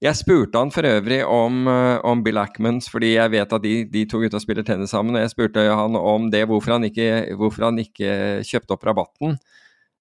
Jeg 0.02 0.18
spurte 0.18 0.58
han 0.58 0.72
for 0.74 0.88
øvrig 0.90 1.20
om, 1.30 1.68
eh, 1.70 2.00
om 2.10 2.24
Bill 2.26 2.40
Ackmans, 2.42 2.88
fordi 2.90 3.14
jeg 3.14 3.32
vet 3.36 3.52
at 3.54 3.62
de, 3.62 3.74
de 3.86 4.06
to 4.10 4.18
gutta 4.18 4.40
spiller 4.42 4.66
tennis 4.66 4.90
sammen. 4.96 5.14
og 5.14 5.22
Jeg 5.22 5.30
spurte 5.36 5.62
han 5.62 5.96
om 5.96 6.32
det, 6.34 6.48
hvorfor 6.50 6.74
han 6.74 6.88
ikke, 6.88 7.36
hvorfor 7.38 7.68
han 7.68 7.78
ikke 7.78 8.42
kjøpte 8.42 8.74
opp 8.74 8.88
rabatten. 8.90 9.38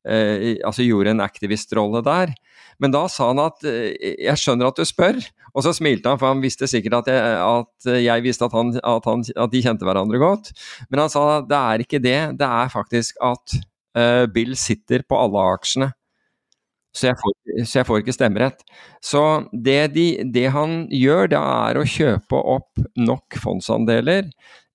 Eh, 0.09 0.57
altså 0.65 0.87
gjorde 0.87 1.13
en 1.13 1.21
aktivistrolle 1.21 2.01
der. 2.07 2.33
Men 2.81 2.95
da 2.95 3.05
sa 3.13 3.29
han 3.29 3.43
at 3.45 3.61
eh, 3.69 3.93
jeg 4.25 4.41
skjønner 4.41 4.71
at 4.71 4.81
du 4.81 4.89
spør, 4.89 5.21
og 5.53 5.67
så 5.67 5.75
smilte 5.77 6.09
han, 6.09 6.17
for 6.17 6.33
han 6.33 6.41
visste 6.41 6.65
sikkert 6.71 7.03
at 7.03 7.13
jeg, 7.13 7.37
at 7.45 7.93
jeg 8.01 8.25
visste 8.25 8.49
at, 8.49 8.57
han, 8.57 8.73
at, 8.81 9.05
han, 9.05 9.25
at, 9.37 9.53
de 9.53 9.65
kjente 9.67 9.85
hverandre 9.85 10.23
godt. 10.23 10.53
Men 10.89 11.05
han 11.05 11.13
sa 11.13 11.27
at 11.43 11.53
det 11.53 11.61
er 11.61 11.85
ikke 11.85 12.01
det, 12.01 12.21
det 12.41 12.49
er 12.49 12.73
faktisk 12.73 13.21
at 13.21 13.61
uh, 13.99 14.25
Bill 14.33 14.57
sitter 14.57 15.05
på 15.05 15.19
alle 15.21 15.45
aksjene. 15.59 15.91
Så 16.97 17.07
jeg, 17.07 17.19
får, 17.21 17.35
så 17.71 17.79
jeg, 17.79 17.87
får, 17.87 18.01
ikke 18.03 18.15
stemmerett. 18.17 18.65
Så 19.05 19.23
det, 19.53 19.93
de, 19.95 20.07
det, 20.35 20.49
han 20.51 20.89
gjør, 20.91 21.31
det 21.31 21.39
er 21.39 21.79
å 21.79 21.87
kjøpe 21.87 22.41
opp 22.57 22.83
nok 22.99 23.39
fondsandeler 23.39 24.33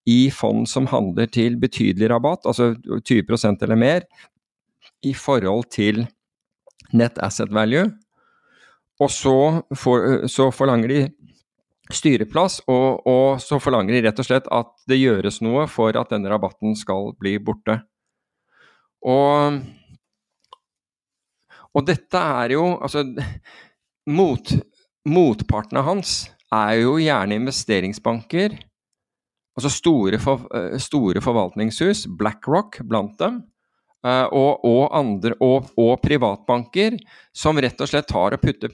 i 0.08 0.30
fond 0.32 0.70
som 0.70 0.88
handler 0.88 1.28
til 1.34 1.58
betydelig 1.60 2.12
rabatt, 2.14 2.46
altså 2.48 2.72
20% 2.78 3.66
eller 3.66 3.80
mer, 3.80 4.08
i 5.04 5.12
forhold 5.18 5.68
til 5.74 6.06
net 6.96 7.20
asset 7.26 7.52
value. 7.54 7.90
Og 9.02 9.12
så, 9.12 9.38
for, 9.76 10.28
så 10.32 10.48
forlanger 10.56 10.94
de 10.94 11.02
styreplass, 11.94 12.62
og, 12.72 13.04
og, 13.06 13.42
så 13.44 13.60
forlanger 13.62 13.98
de 13.98 14.06
rett 14.08 14.22
og 14.22 14.28
slett 14.28 14.48
at 14.54 14.72
det 14.90 15.02
gjøres 15.02 15.42
noe 15.46 15.68
for 15.70 15.98
at 16.00 16.14
denne 16.14 16.32
rabatten 16.32 16.78
skal 16.80 17.12
bli 17.20 17.36
borte. 17.44 17.82
Og 19.06 19.60
og 21.76 21.88
dette 21.88 22.22
er 22.42 22.56
jo 22.56 22.68
Altså, 22.80 23.04
mot, 24.08 24.54
motpartene 25.10 25.84
hans 25.86 26.16
er 26.54 26.80
jo 26.84 26.96
gjerne 27.02 27.40
investeringsbanker. 27.42 28.56
Altså 29.56 29.72
store, 29.72 30.20
for, 30.20 30.48
eh, 30.56 30.78
store 30.80 31.22
forvaltningshus, 31.24 32.06
BlackRock 32.20 32.82
blant 32.88 33.20
dem. 33.20 33.44
eh, 34.06 34.28
og, 34.32 34.66
og, 34.66 34.90
andre, 34.94 35.34
og, 35.42 35.72
og, 35.78 36.00
privatbanker 36.04 37.00
som 37.34 37.58
rett 37.58 37.80
og 37.82 37.90
slett 37.90 38.08
tar 38.08 38.36
og 38.36 38.42
putter, 38.42 38.70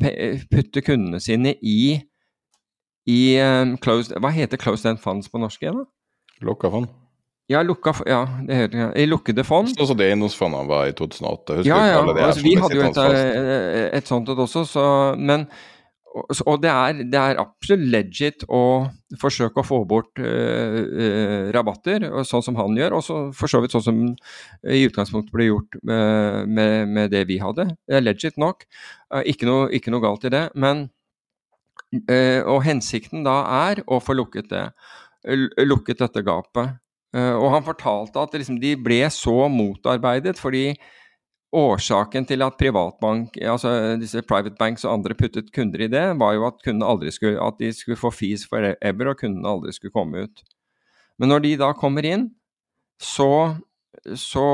putter 0.52 0.84
kundene 0.84 1.22
sine 1.24 1.56
i, 1.62 2.02
i 3.08 3.22
um, 3.40 3.78
closed, 3.78 4.18
Hva 4.20 4.34
heter 4.36 4.60
closed 4.60 4.90
end 4.90 5.00
funds 5.00 5.32
på 5.32 5.40
norsk 5.40 5.64
igjen? 5.64 5.86
Lukka 6.44 6.70
fond? 6.74 7.01
Ja, 7.52 7.62
lukka, 7.68 7.94
ja 8.08 8.22
det 8.48 8.62
ja, 8.72 8.88
i 8.96 9.08
lukkede 9.10 9.44
fond. 9.48 9.74
Så, 9.74 9.90
så 9.90 9.98
det 9.98 10.08
eiendomsfondene 10.12 10.70
var 10.70 10.88
i 10.88 10.96
2008. 10.96 11.60
Husker 11.60 11.74
ja, 11.74 11.82
ja. 11.92 12.00
Altså, 12.08 12.46
vi 12.46 12.56
hadde 12.60 12.80
jo 12.80 12.88
et, 12.88 13.04
et, 13.04 13.84
et 14.00 14.12
sånt 14.12 14.32
et 14.32 14.44
også, 14.46 14.64
så, 14.70 14.88
men 15.20 15.50
og 16.12 16.58
det 16.60 16.70
er, 16.70 16.98
det 17.08 17.20
er, 17.20 17.40
absolutt 17.40 17.86
legit 17.88 18.44
å 18.52 18.90
forsøke 19.22 19.62
å 19.62 19.66
få 19.66 19.80
bort 19.88 20.20
uh, 20.20 20.80
uh, 20.84 21.52
rabatter, 21.56 22.04
sånn 22.28 22.44
som 22.44 22.58
han 22.60 22.76
gjør. 22.76 22.98
Og 22.98 23.06
så 23.06 23.20
for 23.36 23.52
så 23.52 23.62
vidt 23.64 23.76
sånn 23.76 23.86
som 23.86 24.02
i 24.68 24.82
utgangspunktet 24.90 25.32
ble 25.32 25.48
gjort 25.48 25.80
med, 25.88 26.52
med, 26.52 26.92
med 26.92 27.16
det 27.16 27.24
vi 27.32 27.40
hadde. 27.42 27.70
Det 27.88 28.00
er 28.00 28.04
legit 28.04 28.40
nok. 28.42 28.68
Uh, 29.08 29.22
ikke, 29.24 29.48
noe, 29.48 29.70
ikke, 29.72 29.94
noe, 29.94 30.04
galt 30.04 30.28
i 30.28 30.34
det. 30.34 30.50
Men 30.56 30.90
Og 31.92 32.62
hensikten 32.64 33.26
da 33.26 33.42
er 33.68 33.82
å 33.88 33.98
få 34.04 34.16
lukket 34.16 34.52
det. 34.52 34.68
Lukket 35.64 36.00
dette 36.04 36.24
gapet. 36.24 36.81
Og 37.12 37.50
han 37.52 37.66
fortalte 37.66 38.22
at 38.22 38.36
liksom, 38.38 38.62
de 38.62 38.76
ble 38.80 39.02
så 39.12 39.50
motarbeidet 39.52 40.38
fordi 40.40 40.70
Årsaken 41.52 42.24
til 42.24 42.46
at 42.46 42.56
privatbank, 42.56 43.36
altså 43.44 43.98
disse 44.00 44.22
private 44.24 44.56
banks 44.56 44.86
og 44.86 44.94
andre 44.94 45.16
puttet 45.20 45.50
kunder 45.52 45.84
i 45.84 45.90
det, 45.92 46.04
var 46.16 46.38
jo 46.38 46.46
at, 46.48 46.62
skulle, 47.12 47.42
at 47.44 47.58
de 47.60 47.74
skulle 47.76 48.00
få 48.00 48.12
fees 48.16 48.46
forever 48.48 49.10
og 49.12 49.18
kundene 49.20 49.50
aldri 49.50 49.74
skulle 49.76 49.92
komme 49.92 50.24
ut. 50.24 50.46
Men 51.20 51.28
når 51.28 51.44
de 51.44 51.58
da 51.60 51.74
kommer 51.76 52.08
inn, 52.08 52.30
så, 53.02 53.58
så 54.16 54.46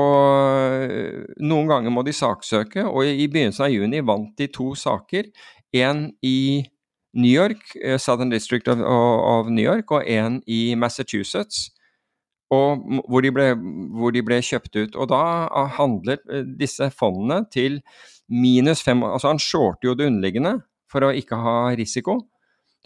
Noen 1.38 1.70
ganger 1.70 1.94
må 1.94 2.02
de 2.02 2.12
saksøke, 2.12 2.82
og 2.82 3.06
i 3.06 3.28
begynnelsen 3.30 3.68
av 3.68 3.72
juni 3.76 4.02
vant 4.02 4.34
de 4.36 4.50
to 4.50 4.72
saker. 4.74 5.30
En 5.78 6.08
i 6.18 6.66
New 7.14 7.30
York, 7.30 7.62
eh, 7.78 7.98
Southern 7.98 8.34
District 8.34 8.66
of, 8.66 8.82
of 8.82 9.52
New 9.54 9.62
York, 9.62 9.92
og 9.92 10.02
en 10.02 10.42
i 10.46 10.74
Massachusetts 10.74 11.68
og 12.54 12.84
hvor 13.10 13.24
de, 13.24 13.32
ble, 13.34 13.50
hvor 13.98 14.14
de, 14.14 14.22
ble, 14.24 14.40
kjøpt 14.44 14.76
ut. 14.78 14.96
Og 14.96 15.10
da 15.10 15.22
handler 15.76 16.20
eh, 16.32 16.46
disse 16.58 16.88
fondene 16.96 17.42
til 17.52 17.82
minus 18.28 18.82
fem 18.84 19.02
Altså 19.04 19.30
han 19.30 19.40
shorter 19.40 19.90
jo 19.90 19.96
det 19.96 20.08
underliggende 20.08 20.58
for 20.88 21.04
å 21.04 21.12
ikke 21.16 21.36
ha 21.40 21.56
risiko. 21.76 22.22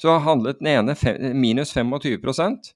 Så 0.00 0.16
handlet 0.24 0.58
den 0.58 0.72
ene 0.72 0.96
fem, 0.98 1.30
minus 1.38 1.74
25% 1.76 2.72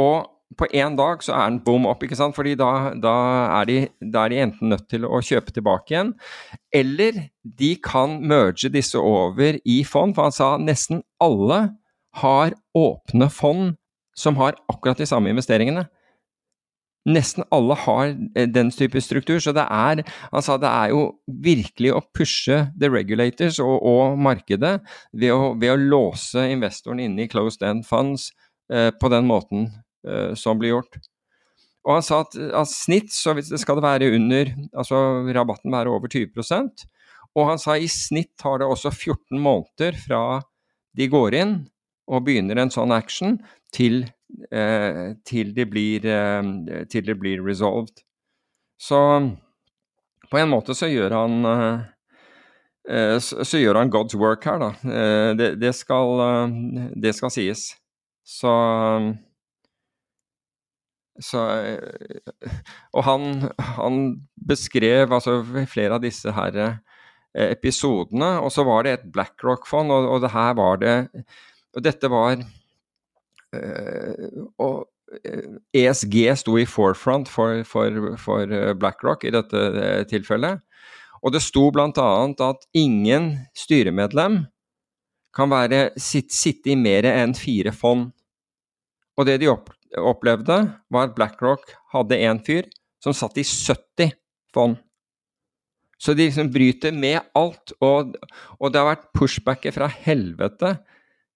og 0.00 0.28
på 0.58 0.66
én 0.74 0.96
dag 0.98 1.22
så 1.22 1.34
er 1.36 1.50
den 1.52 1.60
bom 1.62 1.84
opp, 1.86 2.02
ikke 2.02 2.18
sant? 2.18 2.34
fordi 2.34 2.56
da, 2.58 2.90
da, 2.98 3.14
er 3.60 3.68
de, 3.68 3.76
da, 4.00 4.24
er 4.24 4.32
de, 4.32 4.40
enten 4.42 4.72
nødt 4.72 4.88
til 4.90 5.06
å 5.06 5.20
kjøpe 5.22 5.54
tilbake 5.54 5.94
igjen, 5.94 6.14
eller 6.74 7.20
de 7.44 7.74
kan 7.84 8.18
merge 8.18 8.72
disse 8.74 8.98
over 8.98 9.60
i 9.62 9.80
fond. 9.86 10.16
For 10.16 10.26
han 10.26 10.34
sa 10.34 10.50
nesten 10.58 11.04
alle 11.22 11.60
har 12.18 12.56
åpne 12.74 13.30
fond 13.30 13.76
som 14.20 14.38
har 14.40 14.58
akkurat 14.70 15.00
de 15.00 15.08
samme 15.08 15.32
investeringene. 15.32 15.86
Nesten 17.08 17.46
alle 17.54 17.74
har 17.80 18.10
eh, 18.36 18.48
den 18.48 18.68
type 18.74 19.00
struktur, 19.00 19.38
så 19.40 19.54
det 19.56 19.64
er, 19.64 20.02
altså 20.36 20.58
det 20.60 20.68
er 20.68 20.92
jo 20.92 21.04
virkelig 21.42 21.94
å 21.96 22.02
pushe 22.16 22.58
the 22.76 22.90
regulators 22.92 23.60
og, 23.64 23.78
og 23.80 24.18
markedet 24.20 24.76
ved 25.16 25.32
å, 25.32 25.54
ved 25.56 25.72
å, 25.72 25.80
låse 25.80 26.44
investoren 26.52 27.00
inne 27.00 27.24
i 27.24 27.30
closed 27.32 27.64
end 27.64 27.88
funds 27.88 28.28
eh, 28.72 28.90
på 28.92 29.12
den 29.12 29.24
måten 29.30 29.70
eh, 30.04 30.36
som 30.36 30.60
blir 30.60 30.76
gjort. 30.76 31.00
Og 31.88 31.96
han 31.96 32.04
sa 32.04 32.20
at 32.26 32.36
av 32.52 32.68
snitt 32.68 33.08
så 33.16 33.32
skal 33.40 33.78
det 33.78 33.86
være 33.86 34.12
under, 34.12 34.52
altså 34.76 35.00
rabatten 35.32 35.72
være 35.72 35.96
over 35.96 36.12
20% 36.12 36.84
og 37.38 37.46
han 37.46 37.60
sa 37.62 37.76
i 37.78 37.88
snitt 37.90 38.32
tar 38.40 38.60
det 38.60 38.68
også 38.68 38.90
14 38.90 39.38
måneder 39.40 39.98
fra 40.02 40.22
de 40.96 41.06
går 41.10 41.36
inn 41.38 41.54
og 42.10 42.24
begynner 42.26 42.58
en 42.58 42.72
sånn 42.74 42.92
action, 42.94 43.38
til, 43.70 44.02
eh, 44.50 45.14
til, 45.26 45.54
det, 45.54 45.68
blir, 45.70 46.06
eh, 46.10 46.84
til 46.90 47.06
det 47.06 47.16
blir 47.20 47.44
resolved. 47.46 48.02
Så 48.80 48.98
på 50.30 50.38
en 50.38 50.50
måte 50.50 50.76
så 50.78 50.88
gjør 50.90 51.14
han 51.16 51.48
eh, 51.50 51.80
eh 52.90 53.16
så, 53.20 53.58
gjør 53.58 53.82
han 53.82 53.90
God's 53.92 54.16
work 54.18 54.46
her, 54.46 54.60
da. 54.62 54.70
Eh, 54.84 55.32
det, 55.38 55.50
det, 55.60 55.74
skal, 55.76 56.22
eh, 56.26 56.54
det 56.96 57.14
skal 57.18 57.34
sies. 57.34 57.70
Så 58.24 58.54
så, 61.20 61.40
og 62.96 63.02
han, 63.04 63.50
han, 63.76 63.96
beskrev 64.48 65.10
altså 65.12 65.42
flere 65.68 65.98
av 65.98 66.00
disse 66.00 66.32
her 66.32 66.54
episodene, 67.36 68.30
og 68.40 68.48
så 68.54 68.64
var 68.64 68.86
det 68.86 68.94
et 68.94 69.04
BlackRock-fond, 69.12 69.92
og, 69.92 70.06
og 70.14 70.22
det 70.24 70.30
her 70.32 70.54
var 70.56 70.80
det 70.80 70.94
Og 71.76 71.84
dette 71.84 72.08
var 72.10 72.40
Eh, 73.50 74.42
og 74.62 74.86
ESG 75.74 76.14
eh, 76.22 76.30
e 76.30 76.36
sto 76.38 76.54
i 76.60 76.66
forefront 76.68 77.30
for, 77.30 77.64
for, 77.66 78.14
for 78.20 78.54
eh, 78.54 78.72
BlackRock 78.78 79.26
i 79.26 79.34
dette 79.34 79.62
tilfellet. 80.10 80.62
Og 81.20 81.34
det 81.34 81.42
sto 81.44 81.66
bl.a. 81.74 81.90
at 81.90 82.68
ingen 82.78 83.32
styremedlem 83.58 84.44
kan 85.36 85.50
være, 85.52 85.90
sitte 86.00 86.72
i 86.72 86.78
mer 86.78 87.06
enn 87.10 87.36
fire 87.38 87.74
fond. 87.76 88.08
Og 89.18 89.26
det 89.28 89.40
de 89.42 89.50
opplevde, 89.50 90.62
var 90.90 91.10
at 91.10 91.16
BlackRock 91.18 91.74
hadde 91.92 92.18
en 92.24 92.40
fyr 92.46 92.70
som 93.02 93.14
satt 93.16 93.36
i 93.38 93.44
70 93.44 94.14
fond. 94.54 94.78
Så 96.00 96.14
de 96.16 96.30
liksom 96.30 96.48
bryter 96.54 96.94
med 96.96 97.20
alt. 97.36 97.74
Og, 97.84 98.14
og 98.56 98.72
det 98.72 98.80
har 98.80 98.88
vært 98.88 99.10
pushbacker 99.12 99.74
fra 99.76 99.90
helvete 99.92 100.78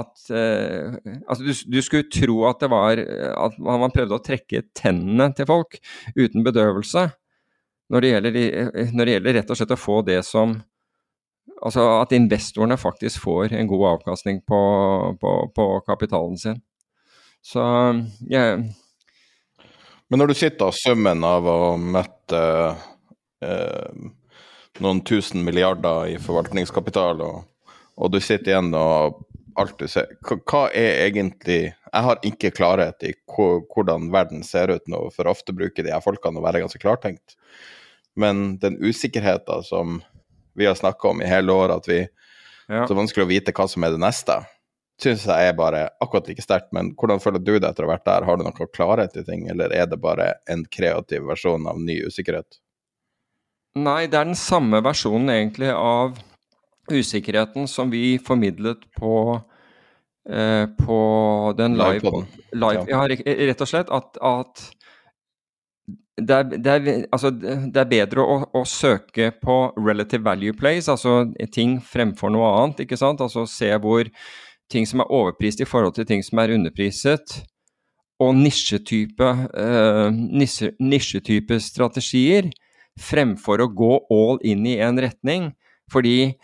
at 0.00 0.24
uh, 0.34 0.96
Altså, 1.22 1.44
du, 1.44 1.52
du, 1.70 1.78
skulle 1.84 2.10
tro 2.10 2.40
at 2.48 2.58
det 2.64 2.70
var 2.72 2.98
At 2.98 3.58
man 3.62 3.94
prøvde 3.94 4.18
å 4.18 4.24
trekke 4.24 4.64
tennene 4.74 5.30
til 5.36 5.46
folk 5.46 5.78
uten 6.16 6.42
bedøvelse. 6.46 7.06
Når 7.88 8.04
det, 8.04 8.10
gjelder, 8.10 8.34
når 8.92 9.04
det 9.06 9.14
gjelder 9.14 9.38
rett 9.38 9.52
og 9.54 9.60
slett 9.60 9.76
å 9.76 9.80
få 9.80 10.02
det 10.06 10.18
som 10.26 10.58
Altså 11.58 11.84
at 11.98 12.14
investorene 12.14 12.78
faktisk 12.78 13.24
får 13.24 13.54
en 13.56 13.70
god 13.70 13.86
avkastning 13.94 14.42
på, 14.46 14.60
på, 15.18 15.32
på 15.54 15.64
kapitalen 15.88 16.36
sin. 16.38 16.60
Så 17.42 17.62
jeg 18.30 18.60
Men 20.08 20.22
når 20.22 20.30
du 20.30 20.38
sitter 20.38 20.70
og 20.70 20.76
summen 20.78 21.24
av 21.26 21.46
å 21.50 21.76
mette 21.80 22.42
eh, 23.44 24.06
noen 24.82 25.00
tusen 25.06 25.44
milliarder 25.44 26.12
i 26.12 26.18
forvaltningskapital, 26.22 27.22
og, 27.24 27.72
og 27.98 28.12
du 28.12 28.20
sitter 28.22 28.54
igjen 28.54 28.70
og 28.78 29.24
alt 29.58 29.78
du 29.80 29.88
ser 29.90 30.06
hva, 30.22 30.68
er 30.70 31.08
egentlig 31.08 31.72
Jeg 31.72 32.04
har 32.04 32.20
ikke 32.26 32.52
klarhet 32.54 33.02
i 33.06 33.14
hvordan 33.32 34.10
verden 34.14 34.44
ser 34.46 34.70
ut 34.70 34.84
nå, 34.86 35.08
for 35.14 35.30
ofte 35.30 35.54
bruker 35.56 35.84
de 35.84 35.92
her 35.94 36.04
folkene 36.04 36.38
å 36.38 36.44
være 36.44 36.60
ganske 36.62 36.80
klartenkt. 36.82 37.34
Men 38.18 38.58
den 38.62 38.76
usikkerheten 38.82 39.64
som 39.64 40.00
vi 40.58 40.66
har 40.66 40.76
snakka 40.78 41.14
om 41.14 41.22
i 41.22 41.30
hele 41.30 41.54
år, 41.54 41.72
at 41.78 41.88
vi 41.88 42.00
ja. 42.02 42.84
så 42.86 42.94
vanskelig 42.98 43.24
å 43.24 43.30
vite 43.30 43.54
hva 43.56 43.68
som 43.70 43.86
er 43.86 43.94
det 43.94 44.02
neste, 44.02 44.36
syns 45.02 45.26
jeg 45.30 45.50
er 45.50 45.58
bare 45.58 45.84
akkurat 46.02 46.28
like 46.28 46.42
sterkt. 46.42 46.72
Men 46.74 46.92
hvordan 46.98 47.22
føler 47.22 47.42
du 47.42 47.54
det 47.56 47.70
etter 47.70 47.86
å 47.86 47.88
ha 47.88 47.94
vært 47.94 48.08
der? 48.08 48.26
Har 48.26 48.38
du 48.38 48.44
noe 48.46 48.70
klarhet 48.74 49.16
i 49.16 49.24
ting, 49.26 49.46
eller 49.50 49.74
er 49.74 49.86
det 49.90 50.00
bare 50.02 50.32
en 50.50 50.66
kreativ 50.68 51.28
versjon 51.30 51.66
av 51.70 51.80
ny 51.80 52.00
usikkerhet? 52.10 52.60
Nei, 53.78 54.06
det 54.10 54.18
er 54.18 54.28
den 54.30 54.38
samme 54.38 54.80
versjonen 54.84 55.30
egentlig 55.34 55.70
av 55.74 56.18
usikkerheten 56.88 57.68
som 57.68 57.90
vi 57.92 58.18
formidlet 58.24 58.80
på, 58.96 59.40
eh, 60.30 60.64
på 60.78 60.98
den 61.58 61.76
live, 61.78 62.12
live 62.56 62.86
ja. 62.88 63.04
rett 63.08 63.64
og 63.64 63.70
slett 63.70 63.92
at, 63.92 64.18
at 64.24 64.64
det, 66.18 66.34
er, 66.34 66.48
det, 66.50 66.72
er, 66.72 67.06
altså, 67.12 67.30
det 67.30 67.78
er, 67.78 67.90
bedre 67.90 68.24
å, 68.24 68.38
å, 68.56 68.64
søke 68.66 69.30
på 69.42 69.58
relative 69.76 70.24
value 70.24 70.56
plays, 70.56 70.88
altså 70.90 71.28
ting 71.54 71.78
fremfor 71.84 72.32
noe 72.34 72.48
annet. 72.62 72.82
ikke 72.84 72.98
sant? 72.98 73.22
Altså 73.22 73.46
se 73.46 73.70
hvor 73.78 74.08
ting 74.72 74.88
som 74.88 75.04
er 75.04 75.12
overprist 75.14 75.62
i 75.62 75.68
forhold 75.68 75.94
til 75.96 76.08
ting 76.08 76.24
som 76.24 76.40
er 76.42 76.56
underpriset, 76.56 77.38
og 78.18 78.34
nisjetype, 78.34 79.28
uh, 79.54 80.08
nisjetype 80.10 81.60
strategier 81.62 82.50
fremfor 83.00 83.62
å 83.62 83.70
gå 83.72 83.92
all 84.14 84.40
in 84.46 84.66
i 84.68 84.78
en 84.84 85.00
retning. 85.00 85.52
Fordi 85.92 86.34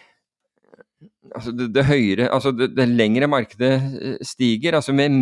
altså 1.35 1.55
det, 1.57 1.71
det, 1.75 1.87
høyere, 1.89 2.29
altså 2.33 2.53
det, 2.55 2.73
det, 2.77 2.87
lengre 2.93 3.29
markedet 3.31 3.73
eh, 3.75 4.23
stiger 4.25 4.79
altså 4.79 4.95
med, 4.97 5.13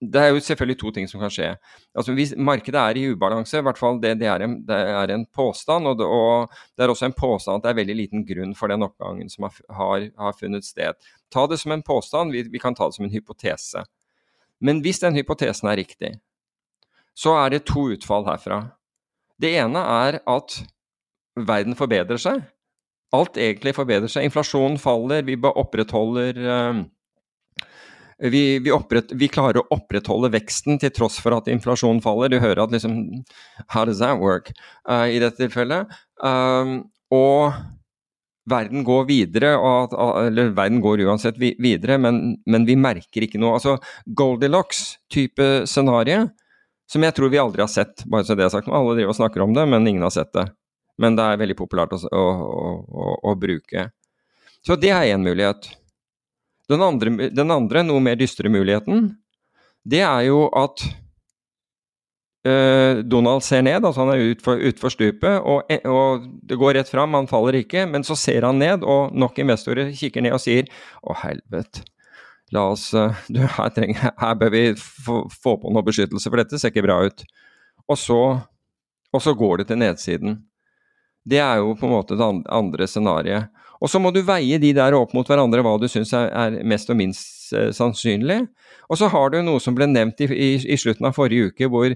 Det 0.00 0.20
er 0.20 0.28
jo 0.28 0.40
selvfølgelig 0.40 0.78
to 0.80 0.90
ting 0.92 1.08
som 1.08 1.20
kan 1.20 1.32
skje. 1.32 1.50
Altså 1.94 2.12
Hvis 2.12 2.34
markedet 2.36 2.80
er 2.80 2.98
i 3.00 3.06
ubalanse, 3.12 3.58
i 3.58 3.64
hvert 3.64 3.78
fall 3.78 4.00
det, 4.00 4.18
det, 4.20 4.28
er, 4.28 4.44
en, 4.44 4.58
det 4.66 4.76
er 4.76 5.12
en 5.14 5.26
påstand, 5.26 5.86
og, 5.86 6.00
og, 6.00 6.56
det 6.76 6.84
er 6.84 6.92
også 6.92 7.10
en 7.10 7.16
påstand 7.16 7.60
at 7.60 7.66
det 7.66 7.72
er 7.72 7.80
veldig 7.82 7.98
liten 8.02 8.26
grunn 8.28 8.54
for 8.54 8.72
den 8.72 8.84
oppgangen 8.86 9.30
som 9.32 9.48
har, 9.48 9.60
har, 9.78 10.08
har 10.16 10.38
funnet 10.38 10.64
sted. 10.64 10.98
Ta 11.32 11.46
det 11.46 11.60
som 11.62 11.72
en 11.72 11.82
påstand, 11.82 12.32
vi, 12.32 12.44
vi 12.52 12.62
kan 12.62 12.74
ta 12.74 12.88
det 12.88 12.98
som 12.98 13.08
en 13.08 13.14
hypotese. 13.14 13.84
Men 14.60 14.80
hvis 14.84 15.02
den 15.02 15.16
hypotesen 15.16 15.68
er 15.68 15.80
riktig, 15.80 16.16
så 17.16 17.36
er 17.40 17.52
det 17.52 17.66
to 17.68 17.88
utfall 17.94 18.26
herfra. 18.28 18.60
Det 19.42 19.52
ene 19.60 19.82
er 20.06 20.20
at 20.24 20.58
verden 21.36 21.76
forbedrer 21.78 22.20
seg. 22.20 22.44
Alt 23.14 23.38
egentlig 23.40 23.76
forbedrer 23.76 24.10
seg. 24.10 24.26
Inflasjonen 24.28 24.78
faller, 24.80 25.24
vi 25.26 25.36
opprettholder 25.36 26.40
uh, 26.42 26.84
vi, 28.18 28.58
vi, 28.58 28.72
opprett, 28.72 29.12
vi, 29.12 29.28
klarer 29.28 29.60
å 29.60 29.68
opprettholde 29.76 30.32
veksten 30.32 30.80
til 30.80 30.92
tross 30.96 31.18
for 31.20 31.36
at 31.36 31.50
inflasjonen 31.52 32.00
faller. 32.04 32.32
Du 32.32 32.40
hører 32.40 32.64
at 32.64 32.72
liksom 32.72 32.98
How 33.68 33.84
does 33.84 34.00
that 34.00 34.20
work? 34.22 34.52
Uh, 34.88 35.04
I 35.04 35.20
dette 35.22 35.40
tilfellet. 35.42 35.92
Um, 36.24 36.86
og 37.12 37.52
verden 38.48 38.86
går 38.86 39.06
videre, 39.10 39.52
at, 39.58 39.94
eller 40.26 40.54
verden 40.56 40.80
går 40.80 41.02
uansett 41.06 41.38
videre, 41.38 41.98
men, 41.98 42.36
men, 42.46 42.66
vi 42.66 42.76
merker 42.78 43.26
ikke 43.26 43.40
noe. 43.42 43.58
Altså 43.58 43.76
Goldilocks-type 44.06 45.66
scenario, 45.68 46.28
som 46.90 47.02
jeg 47.02 47.14
tror 47.16 47.32
vi 47.32 47.40
aldri 47.42 47.64
har 47.64 47.70
sett, 47.72 48.04
bare 48.06 48.26
så 48.26 48.36
det 48.38 48.46
er 48.46 48.52
sagt. 48.52 48.70
Alle 48.70 48.94
driver 48.94 49.14
og 49.14 49.18
snakker 49.18 49.42
om 49.42 49.54
det, 49.56 49.66
men 49.70 49.86
ingen 49.88 50.06
har 50.06 50.14
sett 50.14 50.32
det. 50.36 50.46
Men 51.02 51.16
det 51.18 51.24
er 51.24 51.40
veldig 51.40 51.56
populært 51.58 51.94
å, 51.96 52.00
å, 52.08 52.26
å, 52.86 53.08
å 53.32 53.34
bruke. 53.38 53.88
Så 54.66 54.78
det 54.80 54.92
er 54.94 55.12
én 55.12 55.22
mulighet. 55.22 55.68
Den 56.70 56.82
andre, 56.82 57.30
den 57.30 57.52
andre, 57.54 57.82
noe 57.86 58.02
mer 58.02 58.16
dystre 58.18 58.50
muligheten, 58.50 59.10
det 59.86 60.02
er 60.02 60.24
jo 60.26 60.46
at 60.58 60.82
øh, 62.48 63.02
Donald 63.06 63.44
ser 63.46 63.62
ned, 63.66 63.84
altså 63.84 64.02
han 64.02 64.14
er 64.16 64.24
utfor, 64.32 64.58
utfor 64.72 64.94
stupet, 64.94 65.36
og, 65.46 65.70
og, 65.86 66.26
det 66.42 66.58
går 66.58 66.78
rett 66.80 66.90
fram, 66.90 67.14
han 67.14 67.30
faller 67.30 67.60
ikke. 67.60 67.86
Men 67.90 68.06
så 68.06 68.18
ser 68.18 68.48
han 68.48 68.58
ned, 68.62 68.82
og 68.82 69.14
nok 69.14 69.38
investorer 69.42 69.92
kikker 69.94 70.26
ned 70.26 70.34
og 70.34 70.42
sier 70.42 70.70
å 71.06 71.14
helvete, 71.22 71.86
la 72.54 72.66
oss 72.72 72.90
eh, 72.94 73.22
du, 73.32 73.40
her, 73.42 73.70
trenger, 73.74 74.10
her, 74.20 74.34
bør 74.38 74.52
vi 74.54 74.64
få, 74.80 75.24
få, 75.32 75.56
på 75.62 75.72
noe 75.74 75.86
beskyttelse, 75.86 76.30
for 76.30 76.42
dette 76.42 76.60
ser 76.60 76.74
ikke 76.74 76.86
bra 76.86 77.00
ut. 77.06 77.24
Og 77.86 77.98
så, 78.00 78.20
og 79.14 79.22
så 79.22 79.34
går 79.38 79.62
det 79.62 79.70
til 79.70 79.80
nedsiden. 79.82 80.40
Det 81.26 81.40
er 81.42 81.62
jo 81.62 81.74
på 81.78 81.88
en 81.88 81.96
måte 81.96 82.18
det 82.18 82.26
andre 82.54 82.86
scenarioet. 82.86 83.52
Og 83.76 83.90
så 83.92 84.00
må 84.00 84.08
du 84.14 84.22
veie 84.24 84.56
de 84.56 84.70
der 84.72 84.94
opp 84.96 85.10
mot 85.12 85.26
hverandre, 85.28 85.60
hva 85.60 85.74
du 85.76 85.84
syns 85.90 86.14
er, 86.16 86.54
mest 86.64 86.88
og 86.92 86.96
minst 86.96 87.52
eh, 87.52 87.72
sannsynlig. 87.76 88.46
Og 88.88 89.00
så 89.00 89.10
har 89.12 89.34
du 89.34 89.42
noe 89.44 89.60
som 89.60 89.76
ble 89.76 89.88
nevnt 89.90 90.22
i, 90.24 90.30
i, 90.30 90.48
i 90.72 90.78
slutten 90.80 91.08
av 91.08 91.18
forrige 91.18 91.50
uke, 91.50 91.68
hvor 91.72 91.92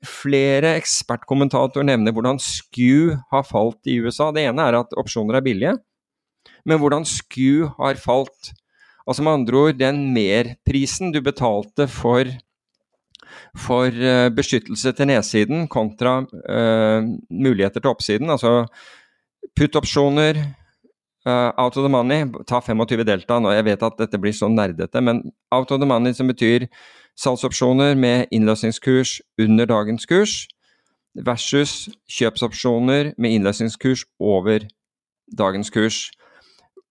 Flere 0.00 0.78
ekspertkommentatorer 0.78 1.84
nevner 1.84 2.14
hvordan 2.16 2.38
SKU 2.40 3.18
har 3.34 3.42
falt 3.44 3.84
i 3.84 3.98
USA. 4.00 4.30
Det 4.32 4.46
ene 4.48 4.64
er 4.64 4.78
at 4.78 4.94
opsjoner 4.96 5.36
er 5.36 5.44
billige, 5.44 5.74
men 6.64 6.80
hvordan 6.80 7.04
SKU 7.04 7.68
har 7.76 8.00
falt. 8.00 8.54
Altså 9.08 9.24
med 9.24 9.32
andre 9.32 9.64
ord, 9.64 9.80
den 9.80 10.02
merprisen 10.14 11.12
du 11.14 11.20
betalte 11.24 11.86
for, 11.90 12.28
for 13.56 13.88
uh, 13.88 14.28
beskyttelse 14.34 14.92
til 14.92 15.10
nedsiden 15.10 15.68
kontra 15.72 16.20
uh, 16.26 17.10
muligheter 17.30 17.80
til 17.80 17.92
oppsiden. 17.92 18.30
Altså 18.30 18.66
put-opsjoner, 19.56 20.42
uh, 21.26 21.50
out 21.56 21.76
of 21.76 21.84
the 21.84 21.92
money, 21.92 22.26
ta 22.46 22.60
25 22.60 23.04
delta. 23.04 23.40
Nå, 23.40 23.52
jeg 23.56 23.66
vet 23.70 23.82
at 23.82 23.98
dette 23.98 24.20
blir 24.20 24.36
så 24.36 24.48
nerdete, 24.52 25.00
men 25.00 25.24
out 25.50 25.72
of 25.72 25.80
the 25.80 25.88
money 25.88 26.12
som 26.12 26.28
betyr 26.30 26.68
salgsopsjoner 27.18 27.96
med 27.98 28.30
innløsningskurs 28.32 29.20
under 29.40 29.66
dagens 29.68 30.06
kurs 30.06 30.46
versus 31.14 31.88
kjøpsopsjoner 32.10 33.12
med 33.18 33.34
innløsningskurs 33.34 34.04
over 34.20 34.64
dagens 35.38 35.70
kurs. 35.70 36.10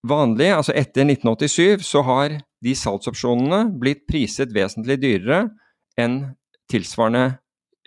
Vanlig, 0.08 0.48
altså 0.56 0.72
etter 0.80 1.04
1987, 1.04 1.84
så 1.84 2.02
har 2.08 2.38
de 2.64 2.76
salgsopsjonene 2.76 3.66
blitt 3.80 4.06
priset 4.08 4.54
vesentlig 4.56 4.96
dyrere 5.02 5.50
enn 6.00 6.22
tilsvarende 6.72 7.26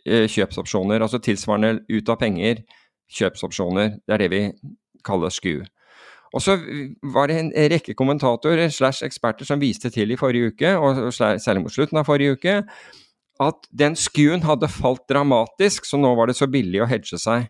eh, 0.04 0.26
kjøpsopsjoner, 0.28 1.00
altså 1.00 1.22
tilsvarende 1.24 1.78
ut 1.88 2.12
av 2.12 2.18
penger 2.20 2.60
kjøpsopsjoner. 3.12 3.96
Det 4.04 4.16
er 4.16 4.24
det 4.24 4.32
vi 4.32 4.42
kaller 5.06 5.32
SKU. 5.32 5.62
Og 6.32 6.40
så 6.40 6.56
var 7.14 7.28
det 7.28 7.38
en 7.38 7.50
rekke 7.72 7.94
kommentatorer 7.96 8.68
slash 8.72 9.04
eksperter 9.04 9.48
som 9.48 9.60
viste 9.60 9.90
til 9.92 10.12
i 10.12 10.20
forrige 10.20 10.52
uke, 10.52 10.76
og 10.80 11.12
særlig 11.16 11.64
mot 11.64 11.72
slutten 11.72 12.00
av 12.00 12.08
forrige 12.08 12.36
uke, 12.36 12.60
at 13.42 13.66
den 13.72 13.96
skuen 13.96 14.44
hadde 14.44 14.70
falt 14.72 15.04
dramatisk, 15.10 15.88
så 15.88 16.00
nå 16.00 16.14
var 16.16 16.28
det 16.28 16.36
så 16.38 16.48
billig 16.48 16.84
å 16.84 16.88
hedge 16.88 17.20
seg. 17.20 17.48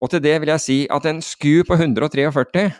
Og 0.00 0.12
til 0.12 0.22
det 0.24 0.38
vil 0.40 0.52
jeg 0.54 0.64
si 0.64 0.78
at 0.92 1.08
en 1.08 1.20
sku 1.24 1.60
på 1.68 1.76
143 1.76 2.70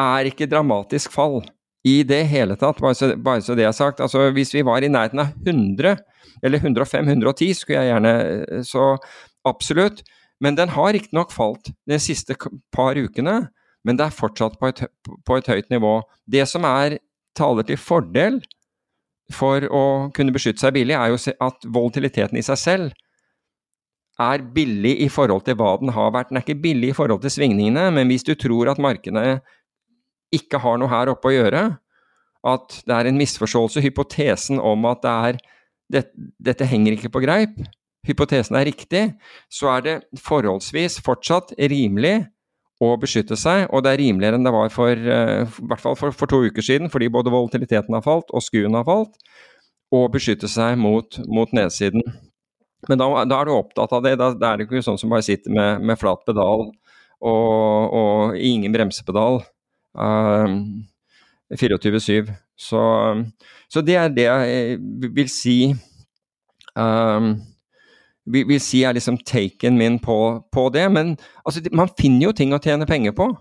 er 0.00 0.28
ikke 0.28 0.48
dramatisk 0.50 1.12
fall 1.12 1.42
i 1.84 2.02
det 2.06 2.22
hele 2.30 2.54
tatt, 2.58 2.78
bare 2.80 2.94
så, 2.94 3.10
bare 3.18 3.42
så 3.42 3.56
det 3.58 3.66
er 3.66 3.74
sagt. 3.74 4.00
Altså 4.00 4.28
hvis 4.34 4.54
vi 4.54 4.62
var 4.66 4.84
i 4.84 4.90
nærheten 4.90 5.22
av 5.22 5.32
100, 5.42 5.96
eller 6.42 6.62
105-110, 6.62 7.54
skulle 7.58 7.82
jeg 7.82 7.90
gjerne 7.90 8.62
Så 8.66 8.96
absolutt. 9.48 10.02
Men 10.42 10.56
den 10.58 10.72
har 10.74 10.92
riktignok 10.94 11.32
falt 11.34 11.70
de 11.86 11.98
siste 12.02 12.34
par 12.74 12.98
ukene, 12.98 13.48
men 13.86 13.98
det 13.98 14.06
er 14.06 14.14
fortsatt 14.14 14.58
på 14.58 14.70
et, 14.70 14.84
på 15.26 15.36
et 15.38 15.50
høyt 15.50 15.70
nivå. 15.70 16.00
Det 16.26 16.46
som 16.50 16.66
er 16.66 16.98
taler 17.38 17.66
til 17.66 17.78
fordel 17.78 18.40
for 19.32 19.64
å 19.70 19.84
kunne 20.14 20.34
beskytte 20.34 20.62
seg 20.62 20.74
billig, 20.76 20.96
er 20.98 21.14
jo 21.14 21.20
at 21.46 21.66
volatiliteten 21.66 22.38
i 22.38 22.46
seg 22.46 22.58
selv 22.58 22.98
er 24.20 24.42
billig 24.54 24.96
i 25.02 25.08
forhold 25.10 25.46
til 25.46 25.56
hva 25.58 25.76
den 25.80 25.94
har 25.94 26.12
vært. 26.14 26.30
Den 26.30 26.38
er 26.38 26.44
ikke 26.44 26.62
billig 26.62 26.92
i 26.92 26.96
forhold 26.96 27.22
til 27.22 27.32
svingningene, 27.32 27.88
men 27.94 28.10
hvis 28.10 28.26
du 28.26 28.34
tror 28.38 28.70
at 28.70 28.82
markedene 28.82 29.40
ikke 30.34 30.60
har 30.62 30.80
noe 30.80 30.90
her 30.92 31.12
oppe 31.12 31.30
å 31.30 31.34
gjøre, 31.34 31.62
at 32.42 32.80
det 32.88 32.96
er 32.96 33.08
en 33.08 33.20
misforståelse, 33.20 33.82
hypotesen 33.84 34.58
om 34.58 34.88
at 34.90 35.02
det 35.04 35.12
er 35.12 35.40
det, 35.92 36.02
dette 36.42 36.66
henger 36.66 36.96
ikke 36.96 37.12
på 37.12 37.22
greip, 37.22 37.58
hypotesen 38.06 38.56
er 38.58 38.66
riktig, 38.66 39.04
så 39.52 39.70
er 39.76 39.84
det 39.86 39.96
forholdsvis 40.18 40.98
fortsatt 41.04 41.52
rimelig 41.70 42.22
å 42.82 42.96
beskytte 42.98 43.36
seg, 43.38 43.68
og 43.70 43.84
det 43.84 43.92
er 43.92 44.00
rimeligere 44.02 44.38
enn 44.38 44.46
det 44.46 44.54
var 44.54 44.72
for, 44.74 44.90
uh, 44.90 45.44
i 45.46 45.68
hvert 45.70 45.84
fall 45.84 45.96
for, 45.98 46.14
for, 46.16 46.30
to 46.30 46.42
uker 46.48 46.66
siden, 46.66 46.90
fordi 46.90 47.10
både 47.14 47.30
volatiliteten 47.30 47.94
har 47.94 48.02
falt 48.02 48.32
og 48.34 48.42
skuen 48.42 48.74
har 48.74 48.86
falt, 48.88 49.14
å 49.92 50.06
beskytte 50.10 50.50
seg 50.50 50.74
mot, 50.80 51.20
mot 51.30 51.52
nedsiden. 51.54 52.02
Men 52.88 52.98
da, 52.98 53.06
da, 53.28 53.38
er 53.38 53.46
du 53.46 53.54
opptatt 53.54 53.92
av 53.94 54.02
det. 54.02 54.16
Da, 54.18 54.32
da, 54.34 54.50
er 54.50 54.58
det 54.58 54.66
ikke 54.66 54.82
sånn 54.82 54.98
som 54.98 55.12
bare 55.12 55.22
sitter 55.22 55.52
med, 55.54 55.84
med 55.86 56.00
flat 56.00 56.24
pedal 56.26 56.64
og, 57.22 57.92
og 57.92 58.38
ingen 58.40 58.72
bremsepedal. 58.74 59.42
Uh, 59.92 60.82
24-7. 61.52 62.32
Så, 62.56 62.82
så, 63.68 63.80
det 63.80 63.96
er 63.96 64.08
det 64.08 64.28
jeg 64.28 64.78
vil 65.12 65.28
si 65.30 65.56
um, 66.78 67.34
vil, 68.26 68.60
si 68.62 68.82
er 68.86 68.94
liksom 68.96 69.18
taken 69.26 69.78
min 69.78 69.98
på, 70.02 70.18
på 70.52 70.68
det. 70.74 70.86
Men 70.92 71.16
altså, 71.44 71.62
man 71.72 71.90
finner 71.98 72.28
jo 72.28 72.36
ting 72.36 72.54
å 72.54 72.60
tjene 72.62 72.88
penger 72.88 73.16
på. 73.16 73.32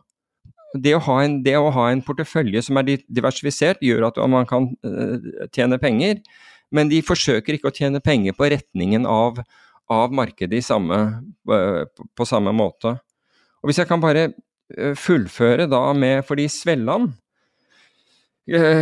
Det 0.82 0.96
å, 0.96 1.02
en, 1.20 1.42
det 1.44 1.58
å, 1.60 1.72
ha 1.76 1.90
en, 1.92 2.04
portefølje 2.04 2.64
som 2.64 2.80
er 2.80 2.94
diversifisert, 3.12 3.82
gjør 3.84 4.08
at 4.08 4.22
man 4.32 4.48
kan 4.50 4.70
uh, 4.88 5.18
tjene 5.54 5.80
penger. 5.82 6.22
Men 6.72 6.92
de 6.92 7.02
forsøker 7.04 7.58
ikke 7.58 7.72
å 7.72 7.76
tjene 7.76 8.00
penger 8.04 8.36
på 8.38 8.48
retningen 8.54 9.08
av, 9.10 9.42
av 9.92 10.14
markedet 10.16 10.64
samme, 10.64 11.02
uh, 11.52 11.84
på 12.16 12.28
samme 12.28 12.56
måte. 12.56 12.96
Og 13.62 13.70
Hvis 13.70 13.84
jeg 13.84 13.92
kan 13.92 14.02
bare 14.02 14.32
fullføre 14.98 15.68
da 15.72 15.82
med 15.98 16.26
Fordi 16.28 16.48
Svelland 16.52 17.12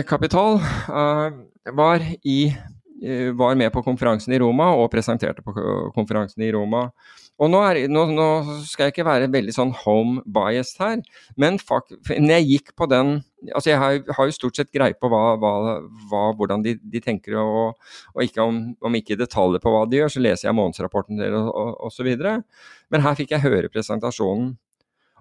Kapital 0.10 0.60
var 1.78 2.04
i 2.26 2.40
Eh, 3.02 3.32
var 3.32 3.56
med 3.56 3.72
på 3.72 3.84
konferansen 3.84 4.34
i 4.36 4.40
Roma 4.42 4.74
og 4.76 4.90
presenterte 4.92 5.44
på 5.46 5.54
konferansen 5.96 6.44
i 6.44 6.52
Roma. 6.52 6.90
Og 7.40 7.48
nå, 7.48 7.62
er, 7.64 7.86
nå, 7.88 8.02
nå 8.12 8.26
skal 8.68 8.90
jeg 8.90 8.98
ikke 8.98 9.06
være 9.08 9.30
veldig 9.32 9.54
sånn 9.56 9.72
home 9.86 10.20
biased 10.28 10.82
her, 10.84 10.98
men 11.40 11.56
fuck, 11.64 11.94
når 12.10 12.34
jeg 12.34 12.48
gikk 12.50 12.74
på 12.76 12.90
den 12.92 13.20
Altså 13.56 13.70
jeg 13.70 13.80
har, 13.80 14.02
har 14.18 14.26
jo 14.28 14.34
stort 14.36 14.58
sett 14.60 14.68
greie 14.76 14.92
på 15.00 15.08
hva, 15.08 15.38
hva, 15.40 15.52
hva, 16.12 16.24
hvordan 16.36 16.60
de, 16.60 16.74
de, 16.76 17.00
tenker, 17.00 17.38
og, 17.40 17.78
og 18.12 18.26
ikke 18.26 18.44
om, 18.44 18.58
om, 18.84 18.98
ikke 19.00 19.16
detaljer 19.16 19.64
på 19.64 19.72
hva 19.72 19.86
de 19.88 20.02
gjør, 20.02 20.12
så 20.12 20.24
leser 20.26 20.50
jeg 20.50 20.58
månedsrapporten 20.58 21.22
deres 21.22 21.48
osv. 21.88 22.10
Men 22.92 23.06
her 23.06 23.16
fikk 23.16 23.32
jeg 23.32 23.46
høre 23.46 23.72
presentasjonen. 23.72 24.58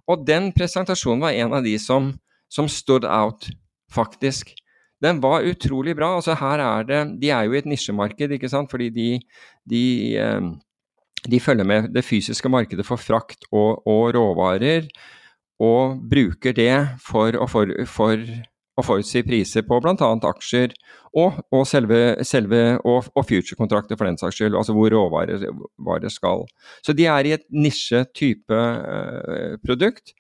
Og 0.09 0.25
den 0.27 0.51
presentasjonen 0.57 1.27
var 1.27 1.37
en 1.37 1.55
av 1.59 1.67
de 1.67 1.75
som, 1.81 2.13
som 2.53 2.69
stood 2.71 3.05
out, 3.05 3.51
faktisk. 3.93 4.55
Den 5.05 5.21
var 5.23 5.47
utrolig 5.47 5.95
bra. 5.97 6.17
altså 6.17 6.35
her 6.35 6.59
er 6.59 6.89
det, 6.89 7.03
De 7.21 7.31
er 7.31 7.47
jo 7.47 7.55
i 7.55 7.61
et 7.61 7.69
nisjemarked, 7.69 8.33
ikke 8.35 8.51
sant? 8.51 8.71
fordi 8.71 8.89
de, 8.91 9.09
de, 9.69 9.85
eh, 10.19 10.49
de 11.29 11.41
følger 11.41 11.65
med 11.65 11.93
det 11.95 12.05
fysiske 12.05 12.49
markedet 12.49 12.87
for 12.87 12.97
frakt 12.97 13.47
og, 13.53 13.87
og 13.87 14.15
råvarer, 14.17 14.89
og 15.61 16.01
bruker 16.11 16.55
det 16.55 16.99
for 17.03 17.35
for, 17.51 17.71
for 17.87 18.25
å 18.79 18.85
forutsi 18.87 19.25
priser 19.27 19.65
på 19.67 19.81
bl.a. 19.83 20.11
aksjer 20.31 20.75
og, 21.19 21.41
og, 21.51 21.65
selve, 21.67 22.01
selve 22.27 22.61
og, 22.87 23.09
og 23.15 23.27
future-kontrakter 23.27 23.99
for 23.99 24.09
den 24.09 24.19
saks 24.21 24.39
skyld, 24.39 24.59
altså 24.59 24.77
hvor 24.77 24.93
råvarer 24.95 26.13
skal. 26.13 26.45
Så 26.85 26.95
de 26.97 27.09
er 27.11 27.27
i 27.27 27.35
et 27.39 27.47
nisje-type 27.51 28.55
uh, 28.55 29.57
produkt. 29.65 30.15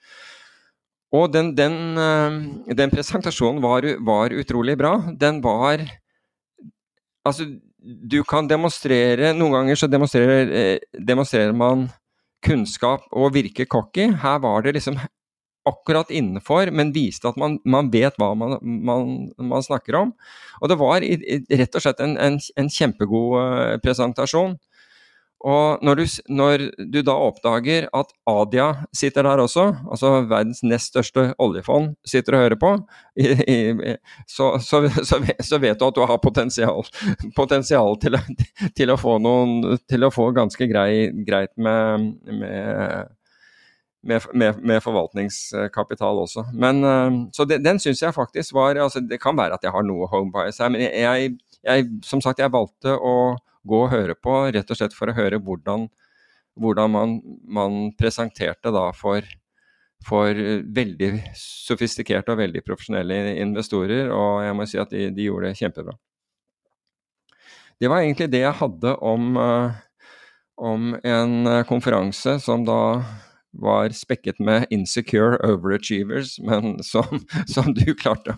Og 1.14 1.30
den, 1.32 1.54
den, 1.56 1.78
uh, 1.96 2.74
den 2.76 2.92
presentasjonen 2.92 3.62
var, 3.64 3.86
var, 4.04 4.34
utrolig 4.34 4.78
bra. 4.80 4.98
Den 5.14 5.42
var 5.44 5.86
Altså, 7.28 7.44
du 7.84 8.22
kan 8.24 8.46
demonstrere 8.48 9.34
Noen 9.36 9.52
ganger 9.52 9.76
så 9.76 9.88
demonstrerer, 9.90 10.48
eh, 10.48 11.00
demonstrerer 11.10 11.52
man 11.52 11.82
kunnskap 12.40 13.04
og 13.12 13.34
virker 13.34 13.68
cocky. 13.68 14.06
Her 14.22 14.38
var 14.40 14.62
det 14.64 14.78
liksom 14.78 14.96
akkurat 15.68 16.10
innenfor, 16.10 16.72
men 16.74 16.92
viste 16.94 17.30
at 17.30 17.38
man, 17.40 17.58
man 17.68 17.90
vet 17.92 18.16
hva 18.20 18.32
man, 18.38 18.56
man, 18.62 19.12
man, 19.36 19.64
snakker 19.64 20.00
om. 20.00 20.14
Og 20.62 20.72
det 20.72 20.78
var 20.80 21.04
i, 21.06 21.14
i, 21.18 21.40
rett 21.60 21.76
og 21.76 21.84
slett 21.84 22.02
en, 22.04 22.16
en, 22.20 22.40
en 22.58 22.72
kjempegod 22.72 23.36
uh, 23.38 23.76
presentasjon. 23.84 24.56
Og 25.46 25.84
når 25.86 26.00
du, 26.00 26.04
når 26.34 26.62
du, 26.90 26.98
da 27.06 27.14
oppdager 27.14 27.86
at 27.94 28.08
Adia 28.26 28.66
sitter 28.96 29.22
der 29.22 29.38
også, 29.44 29.68
altså 29.86 30.10
verdens 30.26 30.64
nest 30.66 30.90
største 30.90 31.28
oljefond 31.38 31.92
sitter 32.06 32.34
og 32.34 32.42
hører 32.42 32.58
på, 32.58 32.72
i, 33.22 33.28
i, 33.46 33.94
så, 34.26 34.56
så, 34.58 34.82
så, 34.98 35.20
så, 35.22 35.60
vet 35.62 35.78
du 35.78 35.86
at 35.86 35.94
du 35.94 36.02
har 36.10 36.18
potensial, 36.22 36.82
potensial 37.38 37.94
til, 38.02 38.18
til, 38.74 38.90
å 38.90 38.98
få 38.98 39.18
noen 39.22 39.78
Til 39.88 40.06
å 40.06 40.10
få 40.12 40.30
ganske 40.34 40.66
grei, 40.70 41.08
greit 41.26 41.54
med, 41.56 42.10
med, 42.26 43.14
med, 44.08 44.60
med, 44.62 44.80
forvaltningskapital 44.82 46.22
også. 46.24 46.46
Men, 46.52 46.82
eh, 46.84 47.18
så 47.36 47.46
det, 47.48 47.60
den 47.64 47.80
syns 47.82 48.02
jeg 48.02 48.16
faktisk 48.16 48.56
var 48.56 48.80
altså 48.80 49.00
Det 49.04 49.20
kan 49.22 49.36
være 49.36 49.58
at 49.58 49.64
jeg 49.64 49.74
har 49.74 49.84
noe 49.86 50.08
home 50.10 50.32
bias 50.34 50.60
her, 50.62 50.72
men 50.72 50.86
jeg, 50.86 51.34
jeg, 51.64 51.88
som 52.06 52.22
sagt, 52.24 52.40
jeg 52.42 52.54
valgte 52.54 52.94
å 52.96 53.36
gå 53.68 53.82
og 53.84 53.92
høre 53.92 54.16
på, 54.16 54.38
rett 54.54 54.70
og 54.70 54.78
slett 54.78 54.96
for 54.96 55.10
å 55.10 55.16
høre 55.16 55.40
hvordan, 55.42 55.88
hvordan 56.58 56.94
man, 56.94 57.18
man, 57.44 57.78
presenterte 57.98 58.72
da 58.74 58.88
for, 58.96 59.26
for 60.06 60.42
veldig 60.78 61.12
sofistikerte 61.36 62.32
og 62.32 62.42
veldig 62.42 62.64
profesjonelle 62.66 63.36
investorer, 63.42 64.12
og 64.14 64.44
jeg 64.46 64.56
må 64.58 64.68
si 64.68 64.80
at 64.80 64.94
de, 64.94 65.08
de 65.14 65.28
gjorde 65.28 65.52
det 65.52 65.60
kjempebra. 65.60 65.96
Det 67.78 67.90
var 67.90 68.02
egentlig 68.02 68.30
det 68.32 68.42
jeg 68.42 68.58
hadde 68.58 68.94
om, 69.06 69.36
eh, 69.38 69.76
om 70.58 70.94
en 70.98 71.34
eh, 71.46 71.64
konferanse 71.68 72.38
som 72.42 72.64
da 72.66 72.80
var 73.50 73.88
spekket 73.90 74.38
med 74.38 74.66
insecure 74.70 75.38
overachievers, 75.52 76.38
men 76.38 76.82
som, 76.82 77.26
som 77.46 77.74
du 77.74 77.94
klarte 77.94 78.36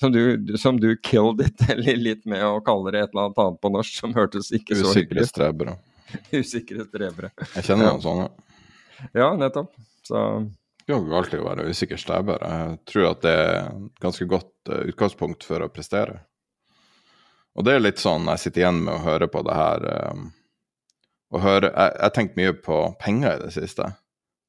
som 0.00 0.12
du, 0.12 0.56
som 0.56 0.80
du 0.80 0.96
killed 0.96 1.40
it 1.40 1.60
litt 1.78 2.24
med 2.24 2.44
å 2.46 2.60
kalle 2.64 2.94
det 2.94 3.04
et 3.04 3.12
eller 3.12 3.28
annet 3.28 3.38
annet 3.44 3.60
på 3.60 3.72
norsk 3.74 4.00
som 4.00 4.14
hørtes 4.16 4.52
ikke 4.52 4.78
så 4.80 4.94
hyggelig 4.96 5.26
ut. 5.26 5.28
Usikre 5.28 5.28
strebere. 5.28 5.76
Usikre 6.40 6.86
strebere. 6.88 7.32
Jeg 7.54 7.66
kjenner 7.68 7.90
noen 7.90 8.04
sånne. 8.04 8.28
Ja, 9.12 9.32
nettopp. 9.36 9.74
Så 10.04 10.20
Det 10.84 10.94
er 10.94 11.00
jo 11.00 11.18
alltid 11.18 11.42
å 11.42 11.48
være 11.48 11.66
usikker 11.68 12.00
streber. 12.00 12.44
Jeg 12.44 12.78
tror 12.90 13.10
at 13.10 13.24
det 13.24 13.34
er 13.34 13.58
et 13.66 14.00
ganske 14.04 14.28
godt 14.30 14.72
uh, 14.72 14.84
utgangspunkt 14.92 15.44
for 15.46 15.64
å 15.64 15.72
prestere. 15.72 16.22
Og 17.54 17.66
det 17.66 17.76
er 17.76 17.84
litt 17.84 18.00
sånn 18.02 18.26
jeg 18.32 18.42
sitter 18.42 18.64
igjen 18.64 18.80
med 18.86 18.96
å 18.96 19.04
høre 19.04 19.28
på 19.30 19.44
det 19.46 19.54
her 19.54 19.84
og 21.34 21.42
høre, 21.42 21.68
Jeg 21.70 22.00
har 22.00 22.12
tenkt 22.14 22.36
mye 22.38 22.54
på 22.54 22.78
penger 22.98 23.36
i 23.36 23.42
det 23.44 23.52
siste 23.54 23.92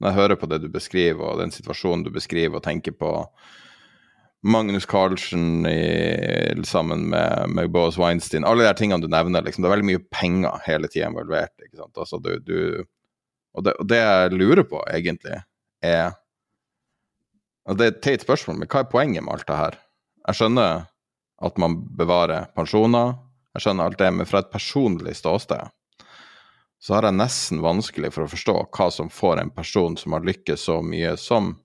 når 0.01 0.09
jeg 0.09 0.19
hører 0.19 0.39
på 0.39 0.49
det 0.51 0.59
du 0.63 0.67
beskriver, 0.71 1.23
og 1.23 1.39
den 1.39 1.53
situasjonen 1.55 2.03
du 2.05 2.11
beskriver, 2.13 2.59
og 2.59 2.65
tenker 2.65 2.95
på 2.97 3.11
Magnus 4.45 4.85
Carlsen 4.85 5.65
i, 5.65 6.65
sammen 6.67 7.07
med, 7.09 7.49
med 7.55 7.71
Boas 7.73 7.97
Weinstein 7.97 8.45
Alle 8.45 8.67
de 8.67 8.73
tingene 8.77 9.01
du 9.01 9.09
nevner, 9.09 9.41
liksom, 9.45 9.63
det 9.63 9.71
er 9.71 9.75
veldig 9.77 9.87
mye 9.89 10.03
penger 10.13 10.59
hele 10.67 10.89
tida 10.91 11.09
involvert. 11.09 11.55
ikke 11.63 11.79
sant? 11.79 11.95
Altså, 11.97 12.19
du, 12.21 12.35
du, 12.45 12.83
og, 13.55 13.65
det, 13.65 13.73
og, 13.79 13.87
det, 13.89 14.01
jeg 14.03 14.35
lurer 14.35 14.67
på, 14.69 14.83
egentlig, 14.91 15.41
er 15.81 16.13
og 17.65 17.79
Det 17.79 17.85
er 17.85 17.91
et 17.95 18.01
teit 18.05 18.21
spørsmål, 18.21 18.59
men 18.61 18.69
hva 18.69 18.83
er 18.83 18.91
poenget 18.91 19.23
med 19.25 19.33
alt 19.33 19.47
det 19.49 19.55
her? 19.57 19.77
Jeg 20.27 20.37
skjønner 20.37 20.83
at 21.47 21.55
man 21.57 21.79
bevarer 21.97 22.51
pensjoner, 22.53 23.15
jeg 23.57 23.63
skjønner 23.65 23.89
alt 23.89 23.97
det, 23.97 24.09
men 24.13 24.29
fra 24.29 24.43
et 24.43 24.51
personlig 24.53 25.15
ståsted 25.17 25.71
så 26.85 26.93
har 26.93 27.07
jeg 27.07 27.17
nesten 27.17 27.63
vanskelig 27.65 28.11
for 28.13 28.27
å 28.27 28.29
forstå 28.29 28.53
hva 28.77 28.85
som 28.93 29.07
får 29.09 29.39
en 29.41 29.49
person 29.53 29.95
som 29.97 30.13
har 30.13 30.25
lykkes 30.25 30.67
så 30.67 30.81
mye 30.85 31.15
som 31.17 31.55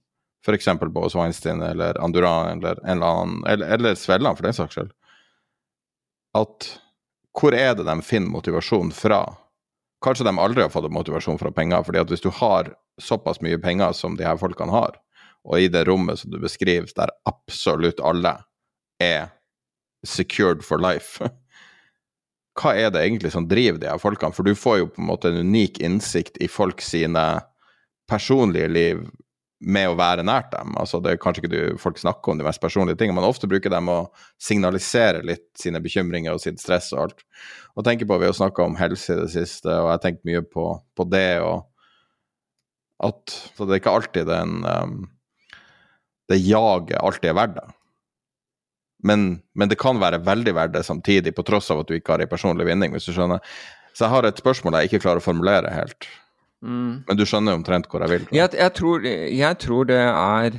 f.eks. 0.47 0.71
Boas 0.95 1.17
Weinstein 1.19 1.61
eller 1.61 1.99
Anduran 2.01 2.55
eller 2.55 2.81
en 2.87 2.97
eller 2.97 3.07
annen, 3.19 3.43
eller, 3.45 3.75
eller 3.77 3.99
Svelland 4.01 4.39
for 4.39 4.49
den 4.49 4.57
saks 4.57 4.79
skyld, 4.79 4.95
at 6.41 6.71
hvor 7.37 7.53
er 7.53 7.75
det 7.77 7.85
de 7.85 7.99
finner 8.01 8.33
motivasjon 8.33 8.95
fra? 8.97 9.27
Kanskje 10.01 10.25
de 10.25 10.33
aldri 10.41 10.65
har 10.65 10.73
fått 10.73 10.89
motivasjon 10.89 11.39
fra 11.43 11.53
penger, 11.53 11.85
fordi 11.85 12.01
at 12.01 12.09
hvis 12.09 12.25
du 12.25 12.31
har 12.41 12.73
såpass 13.01 13.43
mye 13.45 13.61
penger 13.61 13.93
som 13.97 14.17
de 14.17 14.25
her 14.25 14.41
folkene 14.41 14.73
har, 14.73 14.97
og 15.45 15.61
i 15.61 15.69
det 15.73 15.85
rommet 15.89 16.23
som 16.23 16.33
du 16.33 16.41
beskriver, 16.41 16.89
der 16.97 17.13
absolutt 17.29 18.01
alle 18.01 18.39
er 19.05 19.29
secured 20.07 20.65
for 20.65 20.81
life 20.81 21.21
hva 22.59 22.75
er 22.75 22.91
det 22.93 23.05
egentlig 23.05 23.33
som 23.33 23.47
driver 23.49 23.79
de 23.81 23.89
her 23.91 24.01
folkene? 24.03 24.35
For 24.35 24.47
du 24.47 24.59
får 24.59 24.81
jo 24.81 24.91
på 24.91 25.03
en 25.03 25.09
måte 25.11 25.31
en 25.31 25.47
unik 25.47 25.81
innsikt 25.85 26.41
i 26.43 26.49
folk 26.51 26.83
sine 26.83 27.25
personlige 28.11 28.71
liv 28.71 29.05
med 29.61 29.91
å 29.91 29.97
være 29.99 30.25
nært 30.25 30.51
dem. 30.55 30.73
Altså 30.81 31.03
det 31.05 31.13
er 31.13 31.21
Kanskje 31.21 31.45
ikke 31.45 31.53
du, 31.53 31.79
folk 31.81 31.99
snakker 32.01 32.33
om 32.33 32.41
de 32.41 32.47
mest 32.47 32.63
personlige 32.63 32.99
tingene, 33.01 33.19
men 33.21 33.29
ofte 33.29 33.49
bruker 33.49 33.73
de 33.73 33.81
å 33.93 33.99
signalisere 34.41 35.23
litt 35.27 35.51
sine 35.61 35.83
bekymringer 35.85 36.35
og 36.35 36.43
sitt 36.43 36.61
stress 36.63 36.91
og 36.97 37.03
alt. 37.05 37.25
Og 37.77 37.85
tenker 37.87 38.09
på, 38.09 38.19
Vi 38.19 38.29
har 38.29 38.37
snakka 38.37 38.65
om 38.65 38.79
helse 38.81 39.15
i 39.15 39.21
det 39.21 39.31
siste, 39.35 39.69
og 39.69 39.91
jeg 39.91 39.99
har 39.99 40.05
tenkt 40.05 40.25
mye 40.29 40.43
på, 40.43 40.73
på 40.97 41.07
det. 41.13 41.41
og 41.45 41.69
at 43.01 43.37
Så 43.57 43.67
det 43.67 43.77
er 43.77 43.83
ikke 43.83 43.97
alltid 43.97 44.27
den 44.29 44.65
um, 44.65 44.97
det 46.31 46.39
jaget 46.47 47.01
alltid 47.01 47.31
er 47.33 47.39
verdt 47.39 47.57
det. 47.59 47.69
Men, 49.07 49.41
men, 49.55 49.71
det 49.71 49.79
kan 49.81 50.01
være 50.01 50.21
veldig 50.25 50.55
verdt 50.57 50.75
det 50.75 50.85
samtidig, 50.87 51.35
på 51.37 51.45
tross 51.47 51.71
av 51.73 51.83
at 51.83 51.91
du 51.91 51.97
ikke 51.97 52.15
har 52.15 52.25
ei 52.25 52.31
personlig 52.31 52.67
vinning, 52.69 52.93
hvis 52.93 53.09
du 53.09 53.15
skjønner. 53.17 53.45
Så 53.95 54.05
jeg 54.05 54.15
har 54.15 54.29
et 54.29 54.41
spørsmål 54.41 54.79
jeg 54.79 54.91
ikke 54.91 55.05
klarer 55.07 55.23
å 55.23 55.25
formulere 55.25 55.73
helt. 55.75 56.09
Mm. 56.61 57.07
Men 57.09 57.17
du 57.17 57.25
skjønner 57.25 57.57
omtrent 57.57 57.89
hvor 57.89 58.05
jeg 58.05 58.13
vil? 58.13 58.27
Jeg, 58.37 58.53
jeg, 58.59 58.75
tror, 58.77 59.07
jeg, 59.09 59.59
tror, 59.63 59.87
det 59.89 60.03
er 60.05 60.59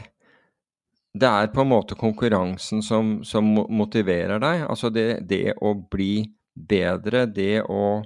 Det 1.13 1.30
er 1.30 1.51
på 1.53 1.61
en 1.61 1.69
måte 1.69 1.95
konkurransen 1.99 2.81
som, 2.81 3.19
som 3.27 3.45
motiverer 3.69 4.41
deg. 4.41 4.65
Altså 4.69 4.89
det, 4.89 5.27
det, 5.30 5.57
å 5.61 5.76
bli 5.76 6.26
bedre, 6.55 7.26
det 7.27 7.61
å 7.68 8.01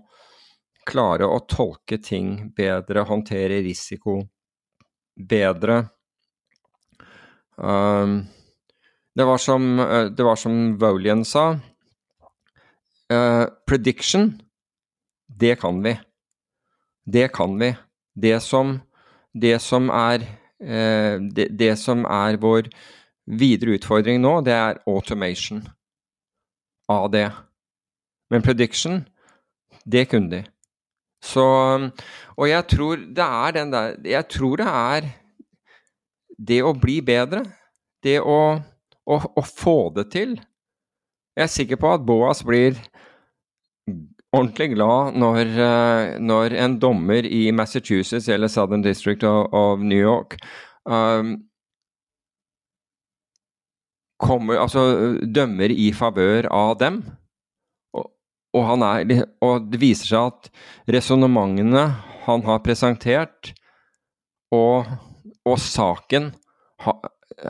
klare 0.85 1.25
å 1.25 1.41
tolke 1.49 1.97
ting 1.97 2.51
bedre, 2.57 3.05
håndtere 3.07 3.61
risiko 3.65 4.19
bedre. 5.15 5.85
Um, 7.55 8.25
det 9.15 9.25
var 9.25 9.37
som, 9.37 9.79
eh, 9.79 10.05
det 10.05 10.23
var 10.23 10.35
som 10.35 10.77
Volian 10.77 11.25
sa. 11.25 11.59
Uh, 13.13 13.45
prediction, 13.67 14.41
det 15.27 15.59
kan 15.61 15.83
vi. 15.83 15.99
Det 17.05 17.27
kan 17.33 17.59
vi. 17.59 17.75
Det 18.15 18.39
som, 18.41 18.79
det 19.33 19.59
som 19.61 19.89
er 19.89 20.25
uh, 20.63 21.21
det, 21.21 21.51
det, 21.53 21.75
som 21.77 22.01
er 22.05 22.39
vår 22.41 22.71
videre 23.25 23.77
utfordring 23.77 24.21
nå, 24.23 24.39
det 24.41 24.53
er 24.57 24.81
automation 24.89 25.61
av 26.89 27.11
det. 27.13 27.29
Men 28.33 28.41
prediction, 28.41 29.03
det 29.85 30.07
kunne 30.09 30.31
de. 30.33 30.43
Så 31.21 31.45
Og 32.37 32.49
jeg 32.49 32.67
tror 32.67 32.95
det 32.97 33.25
er 33.25 33.51
den 33.51 33.71
der 33.71 33.95
Jeg 34.03 34.27
tror 34.29 34.57
det 34.57 34.67
er 34.67 35.07
det 36.37 36.61
å 36.63 36.73
bli 36.73 36.99
bedre. 37.01 37.45
Det 38.03 38.19
å 38.19 38.59
å, 39.05 39.19
å 39.21 39.43
få 39.45 39.77
det 39.95 40.09
til. 40.15 40.35
Jeg 41.35 41.47
er 41.47 41.51
sikker 41.51 41.79
på 41.81 41.91
at 41.93 42.05
Boas 42.07 42.41
blir 42.45 42.77
ordentlig 44.35 44.73
glad 44.73 45.17
når, 45.19 45.51
eh, 45.65 46.13
når, 46.19 46.55
en 46.65 46.77
dommer 46.81 47.27
i 47.27 47.49
Massachusetts 47.55 48.29
eller 48.31 48.51
Southern 48.51 48.83
District 48.83 49.23
of, 49.23 49.47
of 49.55 49.83
New 49.83 49.99
York 49.99 50.37
um, 50.83 51.37
kommer, 54.21 54.61
altså, 54.63 54.85
dømmer 55.21 55.71
i 55.71 55.91
favør 55.95 56.47
av 56.53 56.77
dem. 56.79 57.01
Og, 57.95 58.09
og, 58.55 58.85
er, 58.87 59.25
og, 59.43 59.67
det 59.71 59.81
viser 59.81 60.11
seg 60.13 60.31
at 60.31 60.49
resonnementene 60.97 61.85
han 62.25 62.45
har 62.47 62.63
presentert, 62.65 63.51
og, 64.55 64.87
og 65.45 65.59
saken 65.61 66.31
ha, 66.85 66.95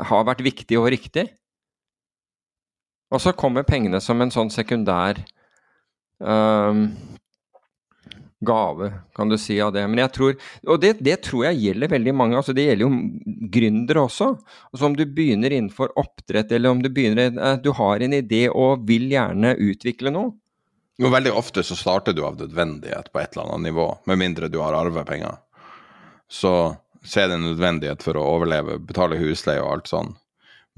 har 0.10 0.26
vært 0.28 0.44
viktig 0.44 0.80
og 0.82 0.90
riktig. 0.92 1.30
Og 3.14 3.22
så 3.22 3.36
kommer 3.38 3.68
pengene 3.68 4.02
som 4.02 4.22
en 4.22 4.34
sånn 4.34 4.50
sekundær 4.54 5.20
um, 6.18 6.88
gave, 8.46 8.92
kan 9.16 9.30
du 9.30 9.38
si, 9.38 9.58
av 9.62 9.74
det. 9.74 9.84
Men 9.88 10.02
jeg 10.04 10.12
tror, 10.16 10.36
og 10.68 10.80
det, 10.82 10.96
det, 11.06 11.18
tror 11.26 11.46
jeg 11.48 11.62
gjelder 11.62 11.92
veldig 11.92 12.14
mange. 12.18 12.38
altså 12.40 12.54
Det 12.56 12.68
gjelder 12.68 12.86
jo 12.86 13.50
gründere 13.54 14.06
også. 14.06 14.32
Altså 14.72 14.90
Om 14.90 14.98
du 14.98 15.06
begynner 15.06 15.54
innenfor 15.54 15.94
oppdrett, 16.00 16.52
eller 16.52 16.76
om 16.76 16.82
du 16.84 16.90
begynner 16.94 17.32
eh, 17.34 17.60
du 17.64 17.72
har 17.78 18.04
en 18.04 18.18
idé 18.18 18.46
og 18.52 18.86
vil 18.88 19.08
gjerne 19.12 19.56
utvikle 19.56 20.14
noe. 20.14 20.34
Jo, 21.02 21.12
Veldig 21.12 21.34
ofte 21.36 21.64
så 21.66 21.76
starter 21.76 22.16
du 22.16 22.24
av 22.24 22.38
nødvendighet 22.40 23.12
på 23.12 23.20
et 23.20 23.34
eller 23.36 23.50
annet 23.50 23.72
nivå, 23.72 23.90
med 24.08 24.22
mindre 24.22 24.48
du 24.52 24.62
har 24.64 24.78
arvepenger. 24.78 25.42
Så, 26.32 26.54
så 27.04 27.22
er 27.22 27.28
det 27.28 27.40
en 27.40 27.50
nødvendighet 27.50 28.04
for 28.04 28.18
å 28.18 28.24
overleve, 28.38 28.80
betale 28.80 29.20
husleie 29.20 29.64
og 29.64 29.74
alt 29.74 29.92
sånn. 29.92 30.14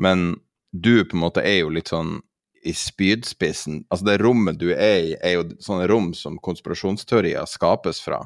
Men 0.01 0.31
du 0.71 1.05
på 1.05 1.17
en 1.17 1.23
måte 1.23 1.43
er 1.45 1.61
jo 1.61 1.73
litt 1.73 1.91
sånn 1.93 2.17
i 2.67 2.73
spydspissen 2.75 3.83
Altså, 3.89 4.05
det 4.09 4.17
rommet 4.21 4.59
du 4.59 4.71
er 4.73 4.97
i, 4.99 5.13
er 5.21 5.37
jo 5.37 5.45
sånne 5.63 5.87
rom 5.89 6.11
som 6.17 6.39
konspirasjonsteorier 6.43 7.47
skapes 7.47 8.01
fra. 8.03 8.25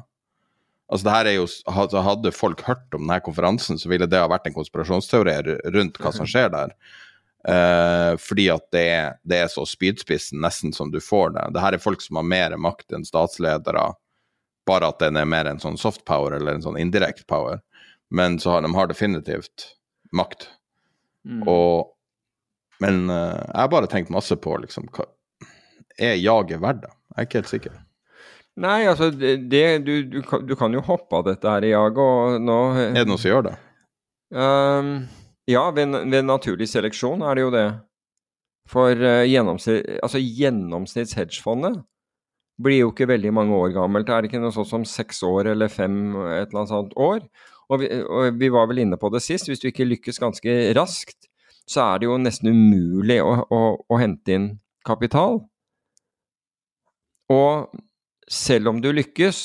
Altså, 0.88 1.06
det 1.06 1.14
her 1.14 1.30
er 1.30 1.36
jo 1.38 1.46
Hadde 2.02 2.34
folk 2.34 2.64
hørt 2.66 2.96
om 2.96 3.06
denne 3.06 3.20
konferansen, 3.24 3.78
så 3.78 3.90
ville 3.92 4.08
det 4.10 4.20
ha 4.20 4.28
vært 4.30 4.50
en 4.50 4.56
konspirasjonsteori 4.56 5.38
rundt 5.74 6.00
hva 6.02 6.12
som 6.14 6.28
skjer 6.28 6.52
der. 6.52 6.74
Uh, 7.42 8.14
fordi 8.22 8.46
at 8.54 8.68
det 8.70 8.82
er, 8.86 9.14
det 9.26 9.40
er, 9.42 9.48
så 9.50 9.64
spydspissen 9.66 10.38
nesten 10.44 10.74
som 10.74 10.92
du 10.92 11.00
får 11.02 11.32
det. 11.34 11.48
Det 11.56 11.64
her 11.64 11.74
er 11.74 11.82
folk 11.82 12.04
som 12.04 12.20
har 12.20 12.28
mer 12.28 12.54
makt 12.54 12.94
enn 12.94 13.06
statsledere, 13.06 13.88
bare 14.68 14.90
at 14.92 15.00
den 15.02 15.18
er 15.18 15.26
mer 15.26 15.50
en 15.50 15.58
sånn 15.62 15.78
soft 15.80 16.04
power 16.06 16.36
eller 16.36 16.54
en 16.54 16.62
sånn 16.62 16.78
indirekte 16.78 17.26
power. 17.30 17.58
Men 18.14 18.38
så 18.38 18.54
har 18.54 18.62
de 18.62 18.70
har 18.76 18.90
definitivt 18.90 19.72
makt. 20.14 20.46
Mm. 21.26 21.42
Og 21.48 21.90
Men 22.82 23.06
uh, 23.10 23.38
jeg 23.38 23.60
har 23.60 23.72
bare 23.72 23.90
tenkt 23.90 24.12
masse 24.14 24.36
på 24.42 24.56
liksom 24.64 24.88
hva, 24.94 25.06
Er 26.00 26.18
jaget 26.18 26.62
verdt 26.62 26.84
det? 26.86 26.92
Jeg 27.12 27.18
er 27.20 27.28
ikke 27.28 27.40
helt 27.42 27.52
sikker. 27.52 27.80
Nei, 28.62 28.78
altså 28.88 29.08
det, 29.12 29.64
du, 29.86 29.92
du, 30.08 30.18
du, 30.20 30.54
kan 30.60 30.74
jo 30.74 30.82
hoppe 30.84 31.20
av 31.20 31.24
dette 31.28 31.48
her 31.48 31.64
i 31.64 31.72
jaget, 31.72 32.00
og 32.02 32.42
nå 32.44 32.58
Er 32.82 32.98
det 32.98 33.08
noen 33.08 33.20
som 33.20 33.32
gjør 33.32 33.46
det? 33.46 33.54
Um, 34.32 34.90
ja, 35.48 35.64
ved, 35.76 35.96
ved, 36.08 36.24
naturlig 36.28 36.68
seleksjon 36.68 37.24
er 37.24 37.36
det 37.36 37.46
jo 37.46 37.54
det. 37.54 37.66
For 38.72 38.92
uh, 38.96 39.24
gjennomsnitt, 39.28 39.98
altså 40.04 40.20
gjennomsnitts 40.20 41.16
hedgefondet 41.18 41.80
blir 42.62 42.82
jo 42.82 42.92
ikke 42.92 43.08
veldig 43.10 43.32
mange 43.34 43.56
år 43.56 43.72
gammelt. 43.74 44.10
Er 44.12 44.22
Det 44.22 44.30
ikke 44.30 44.42
noe 44.42 44.54
sånt 44.54 44.70
som 44.70 44.84
seks 44.86 45.22
år 45.26 45.50
eller 45.54 45.72
fem 45.72 46.14
et 46.28 46.52
eller 46.52 46.62
annet 46.62 46.72
sånt 46.72 46.96
år. 47.00 47.24
Og 47.72 47.80
vi, 47.80 47.88
og 48.02 48.38
vi, 48.40 48.50
var 48.52 48.68
vel 48.68 48.82
inne 48.84 48.98
på 49.00 49.08
det 49.12 49.22
sist, 49.24 49.48
hvis 49.48 49.62
du 49.62 49.70
ikke 49.70 49.88
lykkes 49.88 50.20
ganske 50.20 50.56
raskt, 50.76 51.31
så 51.68 51.86
er 51.86 52.02
det 52.02 52.08
jo 52.08 52.18
nesten 52.20 52.52
umulig 52.52 53.18
å, 53.22 53.32
å, 53.46 53.62
å 53.88 53.98
hente 54.00 54.36
inn 54.36 54.48
kapital. 54.86 55.40
Og 57.32 57.72
selv 58.28 58.72
om 58.72 58.80
du 58.82 58.90
lykkes, 58.92 59.42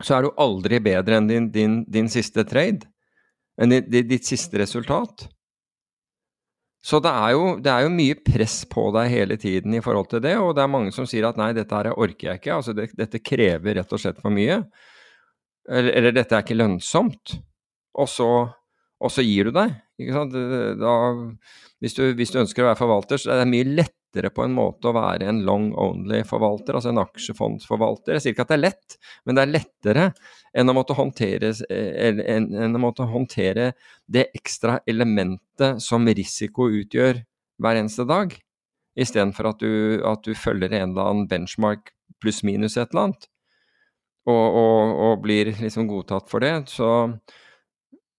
så 0.00 0.16
er 0.16 0.24
du 0.24 0.40
aldri 0.40 0.80
bedre 0.82 1.20
enn 1.20 1.28
din, 1.28 1.50
din, 1.52 1.82
din 1.88 2.08
siste 2.12 2.44
trade 2.48 2.88
enn 3.60 3.74
ditt 3.92 4.24
siste 4.24 4.56
resultat. 4.60 5.26
Så 6.80 6.96
det 7.04 7.10
er, 7.12 7.32
jo, 7.36 7.48
det 7.60 7.68
er, 7.68 7.84
jo, 7.84 7.90
mye 7.92 8.16
press 8.24 8.62
på 8.68 8.86
deg 8.96 9.10
hele 9.12 9.36
tiden 9.40 9.74
i 9.76 9.82
forhold 9.84 10.08
til 10.08 10.22
det, 10.24 10.38
og 10.40 10.54
det 10.56 10.62
er 10.64 10.72
mange 10.72 10.94
som 10.96 11.04
sier 11.08 11.26
at 11.28 11.36
nei, 11.36 11.50
dette 11.56 11.76
her 11.76 11.90
orker 11.92 12.30
jeg 12.30 12.40
ikke, 12.40 12.54
altså 12.56 12.72
det, 12.76 12.86
dette 12.96 13.20
krever 13.20 13.76
rett 13.76 13.92
og 13.92 14.00
slett 14.00 14.22
for 14.22 14.32
mye. 14.32 14.62
Eller, 15.68 15.92
eller 16.00 16.16
dette 16.16 16.38
er 16.38 16.46
ikke 16.46 16.56
lønnsomt. 16.56 17.36
Og 18.00 18.08
så, 18.08 18.30
og 18.96 19.12
så 19.12 19.24
gir 19.26 19.50
du 19.50 19.58
deg. 19.58 19.76
Da, 20.08 20.92
hvis, 21.80 21.96
du, 21.96 22.04
hvis, 22.16 22.32
du, 22.32 22.40
ønsker 22.42 22.64
å 22.64 22.70
være 22.70 22.80
forvalter, 22.80 23.20
så 23.20 23.34
er 23.34 23.42
det 23.42 23.50
mye 23.50 23.68
lettere 23.68 24.32
på 24.34 24.44
en 24.44 24.54
måte 24.56 24.90
å 24.90 24.94
være 24.96 25.28
en 25.30 25.42
long 25.46 25.70
only 25.78 26.22
forvalter, 26.26 26.76
altså 26.76 26.92
en 26.92 27.02
aksjefondsforvalter. 27.02 28.16
Jeg 28.16 28.24
sier 28.24 28.34
ikke 28.34 28.46
at 28.46 28.52
det 28.52 28.58
er 28.58 28.64
lett, 28.64 28.98
men 29.24 29.38
det 29.38 29.44
er 29.44 29.54
lettere 29.54 30.06
enn 30.56 30.72
å 30.72 30.76
måtte 30.76 30.96
håndtere, 30.98 31.52
enn, 31.70 32.50
enn 32.64 32.78
å 32.78 32.82
måtte 32.82 33.06
håndtere 33.10 33.72
det 34.10 34.28
ekstra 34.36 34.80
elementet 34.90 35.82
som 35.84 36.08
risiko 36.08 36.70
utgjør 36.80 37.22
hver 37.60 37.80
eneste 37.80 38.06
dag, 38.08 38.32
istedenfor 38.98 39.52
at, 39.52 39.62
du, 39.62 40.00
at 40.06 40.24
du 40.26 40.34
følger 40.34 40.72
en 40.74 40.94
eller 40.94 41.12
annen 41.12 41.28
benchmark 41.30 41.92
pluss-minus 42.20 42.76
et 42.76 42.90
eller 42.90 43.10
annet, 43.10 43.28
og, 44.28 44.56
og, 44.60 44.96
og, 45.06 45.14
blir 45.24 45.52
liksom 45.60 45.88
godtatt 45.88 46.28
for 46.30 46.44
det. 46.44 46.52
Så, 46.70 46.88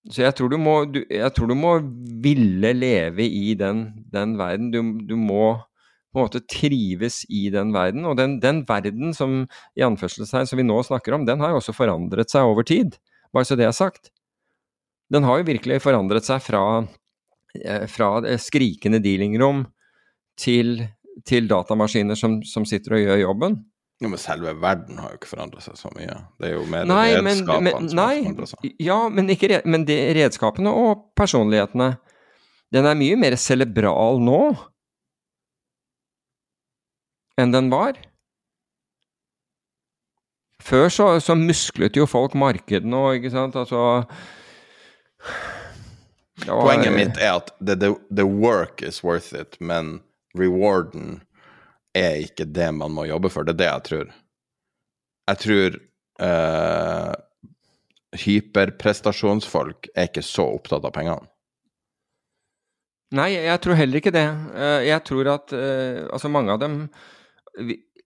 så 0.09 0.23
jeg, 0.23 0.33
tror 0.37 0.49
du 0.49 0.57
må, 0.57 0.75
du, 0.89 1.03
jeg 1.05 1.29
tror 1.35 1.51
du 1.51 1.53
må 1.57 1.75
ville 2.23 2.71
leve 2.73 3.25
i 3.27 3.53
den, 3.57 3.83
den 4.09 4.33
verden. 4.39 4.71
Du, 4.73 4.79
du 5.05 5.13
må 5.19 5.59
på 6.11 6.19
en 6.19 6.25
måte 6.25 6.41
trives 6.49 7.21
i 7.29 7.45
den 7.53 7.71
verden. 7.75 8.07
Og 8.09 8.17
den, 8.19 8.39
den 8.43 8.63
verden 8.67 9.13
som 9.15 9.43
i 9.77 9.85
anførselstegn 9.85 10.49
som 10.49 10.59
vi 10.59 10.65
nå 10.65 10.79
snakker 10.87 11.15
om, 11.15 11.27
den 11.27 11.43
har 11.43 11.53
jo 11.53 11.61
også 11.61 11.75
forandret 11.77 12.33
seg 12.33 12.49
over 12.49 12.65
tid. 12.67 12.97
Bare 13.31 13.47
så 13.47 13.55
det 13.59 13.67
er 13.69 13.77
sagt. 13.77 14.09
Den 15.11 15.27
har 15.27 15.39
jo 15.39 15.47
virkelig 15.51 15.81
forandret 15.83 16.25
seg 16.27 16.41
fra, 16.43 16.63
eh, 17.59 17.85
fra 17.91 18.09
skrikende 18.41 18.99
dealingrom 19.03 19.65
til, 20.39 20.79
til 21.27 21.47
datamaskiner 21.51 22.17
som, 22.19 22.39
som, 22.47 22.65
sitter 22.67 22.97
og 22.97 23.05
gjør 23.05 23.23
jobben. 23.25 23.59
Jo, 24.01 24.09
Men 24.09 24.17
selve 24.17 24.55
verden 24.57 24.97
har 24.97 25.13
jo 25.13 25.19
ikke 25.19 25.29
forandret 25.29 25.65
seg 25.67 25.77
så 25.77 25.91
mye. 25.93 26.15
Det 26.41 26.49
er 26.49 26.55
jo 26.55 26.63
mer 26.65 26.87
nei, 26.89 27.11
redskapene 27.13 27.61
men, 27.61 27.75
men, 27.85 27.89
som 27.91 28.01
har 28.01 28.15
forandra 28.17 28.47
seg. 28.49 28.69
Ja, 28.81 28.97
men, 29.13 29.29
ikke, 29.29 29.61
men 29.69 29.85
de 29.85 29.97
redskapene 30.17 30.73
og 30.73 31.03
personlighetene. 31.19 31.91
Den 32.73 32.87
er 32.87 32.97
mye 32.97 33.19
mer 33.19 33.35
celebral 33.37 34.21
nå 34.23 34.41
enn 37.41 37.53
den 37.53 37.69
var. 37.71 37.99
Før 40.61 40.89
så, 40.93 41.07
så 41.21 41.35
musklet 41.37 41.97
jo 41.97 42.05
folk 42.09 42.35
markedene 42.37 42.97
og 42.97 43.17
ikke 43.17 43.31
sant, 43.33 43.57
altså 43.57 44.03
var, 46.47 46.61
Poenget 46.65 46.93
mitt 46.93 47.17
er 47.21 47.37
at 47.37 47.51
the, 47.61 47.75
the, 47.77 47.95
the, 48.09 48.25
work 48.25 48.81
is 48.81 49.03
worth 49.03 49.33
it, 49.33 49.57
men 49.61 49.99
rewarden 50.37 51.21
er 51.97 52.21
ikke 52.23 52.47
det 52.47 52.69
man 52.75 52.93
må 52.95 53.05
jobbe 53.09 53.31
for. 53.33 53.47
Det 53.47 53.55
er 53.55 53.61
det 53.61 53.69
jeg 53.69 53.85
tror. 53.89 54.13
Jeg 55.31 55.41
tror 55.43 55.77
uh, 56.23 57.13
hyperprestasjonsfolk 58.21 59.91
er 59.95 60.09
ikke 60.09 60.25
så 60.25 60.47
opptatt 60.57 60.87
av 60.87 60.95
pengene. 60.95 61.27
Nei, 63.15 63.33
jeg 63.35 63.59
tror 63.63 63.75
heller 63.75 63.99
ikke 63.99 64.13
det. 64.15 64.27
Eh, 64.55 64.85
jeg 64.87 65.03
tror 65.03 65.27
at 65.33 65.51
uh, 65.51 66.07
altså 66.15 66.31
mange 66.31 66.53
av 66.53 66.61
dem 66.63 66.85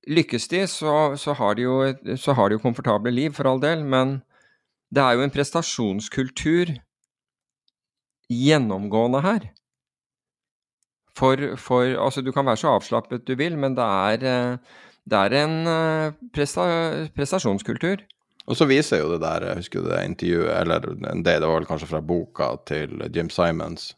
Lykkes 0.06 0.48
de, 0.50 0.64
så, 0.70 1.14
så, 1.18 1.34
har 1.38 1.56
de 1.58 1.64
jo, 1.66 1.76
så 2.18 2.34
har 2.38 2.50
de 2.50 2.58
jo 2.58 2.62
komfortable 2.62 3.10
liv, 3.14 3.32
for 3.34 3.50
all 3.50 3.62
del, 3.62 3.82
men 3.86 4.20
det 4.94 5.02
er 5.02 5.18
jo 5.18 5.24
en 5.26 5.34
prestasjonskultur 5.34 6.76
gjennomgående 8.30 9.22
her. 9.26 9.48
For, 11.16 11.56
for, 11.56 11.96
Altså, 11.96 12.22
du 12.22 12.32
kan 12.36 12.46
være 12.46 12.60
så 12.60 12.76
avslappet 12.76 13.28
du 13.28 13.36
vil, 13.40 13.58
men 13.58 13.78
det 13.78 13.86
er, 13.86 14.58
det 15.06 15.22
er 15.22 15.38
en 15.44 15.56
eh, 15.70 16.14
presta, 16.36 16.66
prestasjonskultur. 17.16 18.04
Og 18.46 18.58
så 18.58 18.68
viser 18.70 19.02
jo 19.02 19.12
det 19.14 19.24
der, 19.24 19.48
jeg 19.50 19.64
husker 19.64 19.86
det 19.88 20.02
intervjuet, 20.06 20.52
eller 20.60 20.84
det, 20.86 21.24
det 21.26 21.48
var 21.48 21.56
vel 21.60 21.70
kanskje 21.70 21.90
fra 21.90 22.02
boka 22.06 22.52
til 22.70 23.00
Jim 23.14 23.32
Simons, 23.34 23.94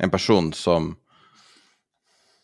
en 0.00 0.12
person 0.12 0.52
som 0.56 0.94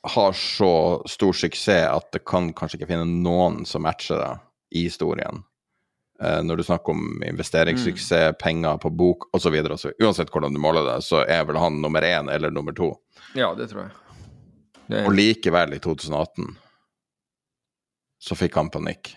har 0.03 0.33
så 0.33 0.73
stor 1.09 1.37
suksess 1.37 1.89
at 1.89 2.13
det 2.13 2.25
kan 2.29 2.53
kanskje 2.57 2.81
ikke 2.81 2.91
finne 2.93 3.23
noen 3.25 3.65
som 3.69 3.85
matcher 3.85 4.21
det 4.21 4.35
i 4.81 4.85
historien. 4.89 5.43
Eh, 6.23 6.41
når 6.45 6.61
du 6.61 6.65
snakker 6.65 6.93
om 6.93 7.23
investeringssuksess, 7.27 8.33
mm. 8.33 8.39
penger 8.41 8.81
på 8.81 8.93
bok 8.93 9.29
osv. 9.37 9.57
Uansett 10.01 10.33
hvordan 10.33 10.57
du 10.57 10.61
måler 10.61 10.85
det, 10.89 10.99
så 11.05 11.25
er 11.25 11.45
vel 11.49 11.61
han 11.61 11.81
nummer 11.81 12.05
én 12.05 12.33
eller 12.33 12.53
nummer 12.53 12.77
to. 12.77 12.95
Ja, 13.37 13.53
det 13.57 13.71
tror 13.73 13.87
jeg. 13.87 14.00
Det 14.91 15.01
er... 15.01 15.07
Og 15.07 15.15
likevel, 15.15 15.77
i 15.77 15.83
2018, 15.83 16.49
så 18.21 18.37
fikk 18.39 18.59
han 18.59 18.71
panikk. 18.75 19.13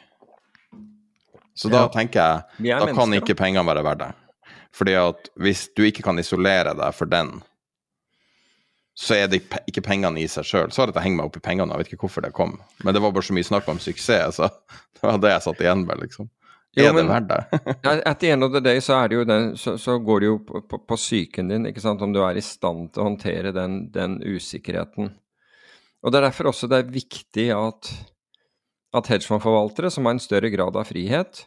Så 1.53 1.69
da 1.69 1.85
tenker 1.93 2.19
jeg 2.59 2.75
da 2.81 2.93
kan 2.93 3.13
ikke 3.13 3.35
pengene 3.37 3.65
være 3.67 3.85
verdt 3.85 4.03
det. 4.05 4.11
Fordi 4.73 4.93
at 4.97 5.27
hvis 5.37 5.67
du 5.77 5.83
ikke 5.85 6.05
kan 6.05 6.17
isolere 6.21 6.73
deg 6.77 6.95
for 6.97 7.09
den, 7.09 7.35
så 8.97 9.17
er 9.17 9.29
det 9.29 9.41
ikke 9.69 9.83
pengene 9.85 10.21
i 10.21 10.29
seg 10.29 10.45
sjøl. 10.45 10.71
Så 10.73 10.83
har 10.83 10.93
jeg 10.93 11.05
hengt 11.05 11.17
meg 11.17 11.29
opp 11.29 11.37
i 11.37 11.43
pengene, 11.45 11.73
jeg 11.73 11.83
vet 11.83 11.93
ikke 11.93 12.07
hvorfor 12.07 12.25
det 12.25 12.33
kom. 12.37 12.55
Men 12.85 12.93
det 12.93 13.01
var 13.01 13.13
bare 13.13 13.25
så 13.25 13.35
mye 13.37 13.45
snakk 13.45 13.69
om 13.69 13.81
suksess, 13.81 14.37
så 14.37 14.49
det 14.97 15.05
var 15.05 15.21
det 15.21 15.33
jeg 15.35 15.45
satt 15.47 15.61
igjen 15.65 15.85
med, 15.89 16.05
liksom. 16.05 16.29
Er 16.73 16.87
jo, 16.87 16.93
men, 16.97 17.05
det 17.05 17.13
verdt 17.13 17.29
det? 17.29 17.73
at 18.09 18.19
the 18.21 18.31
end 18.33 18.45
of 18.45 18.53
the 18.53 18.61
day 18.65 18.81
så, 18.81 18.97
er 19.03 19.09
det 19.09 19.17
jo 19.19 19.25
den, 19.29 19.51
så, 19.61 19.75
så 19.77 19.99
går 20.01 20.23
det 20.23 20.29
jo 20.29 20.37
på, 20.45 20.61
på, 20.65 20.79
på, 20.89 20.97
psyken 20.97 21.51
din, 21.53 21.67
ikke 21.69 21.83
sant, 21.83 22.01
om 22.01 22.13
du 22.13 22.21
er 22.25 22.37
i 22.37 22.45
stand 22.45 22.87
til 22.93 23.03
å 23.03 23.11
håndtere 23.11 23.53
den, 23.53 23.83
den 23.93 24.17
usikkerheten. 24.25 25.11
Og 26.03 26.11
Det 26.11 26.19
er 26.19 26.27
derfor 26.27 26.51
også 26.51 26.67
det 26.67 26.81
er 26.81 26.93
viktig 26.93 27.47
at, 27.55 27.91
at 28.93 29.09
hedgefondforvaltere 29.11 29.91
som 29.93 30.05
har 30.05 30.17
en 30.17 30.23
større 30.23 30.51
grad 30.51 30.75
av 30.75 30.89
frihet 30.89 31.45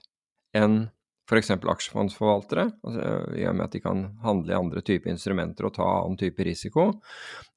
enn 0.57 0.87
f.eks. 1.27 1.51
aksjefondsforvaltere, 1.51 2.69
altså, 2.87 3.07
i 3.35 3.47
og 3.51 3.57
med 3.59 3.67
at 3.67 3.75
de 3.75 3.83
kan 3.83 4.05
handle 4.23 4.53
i 4.53 4.59
andre 4.59 4.83
typer 4.87 5.11
instrumenter 5.11 5.67
og 5.67 5.75
ta 5.75 5.87
annen 5.87 6.19
type 6.21 6.45
risiko, 6.47 6.93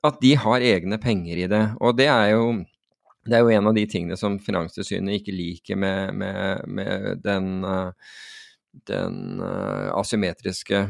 at 0.06 0.18
de 0.24 0.34
har 0.42 0.66
egne 0.66 0.98
penger 1.02 1.44
i 1.44 1.48
det. 1.52 1.62
Og 1.78 1.94
det 2.00 2.08
er 2.10 2.32
jo, 2.34 2.48
det 3.30 3.38
er 3.38 3.46
jo 3.46 3.54
en 3.54 3.70
av 3.70 3.78
de 3.78 3.86
tingene 3.90 4.18
som 4.18 4.40
Finanstilsynet 4.42 5.20
ikke 5.20 5.38
liker 5.38 5.78
med, 5.78 6.18
med, 6.18 6.66
med 6.66 7.22
den, 7.22 7.52
eh, 7.70 8.18
den 8.90 9.22
uh, 9.44 9.94
asymmetriske 10.00 10.82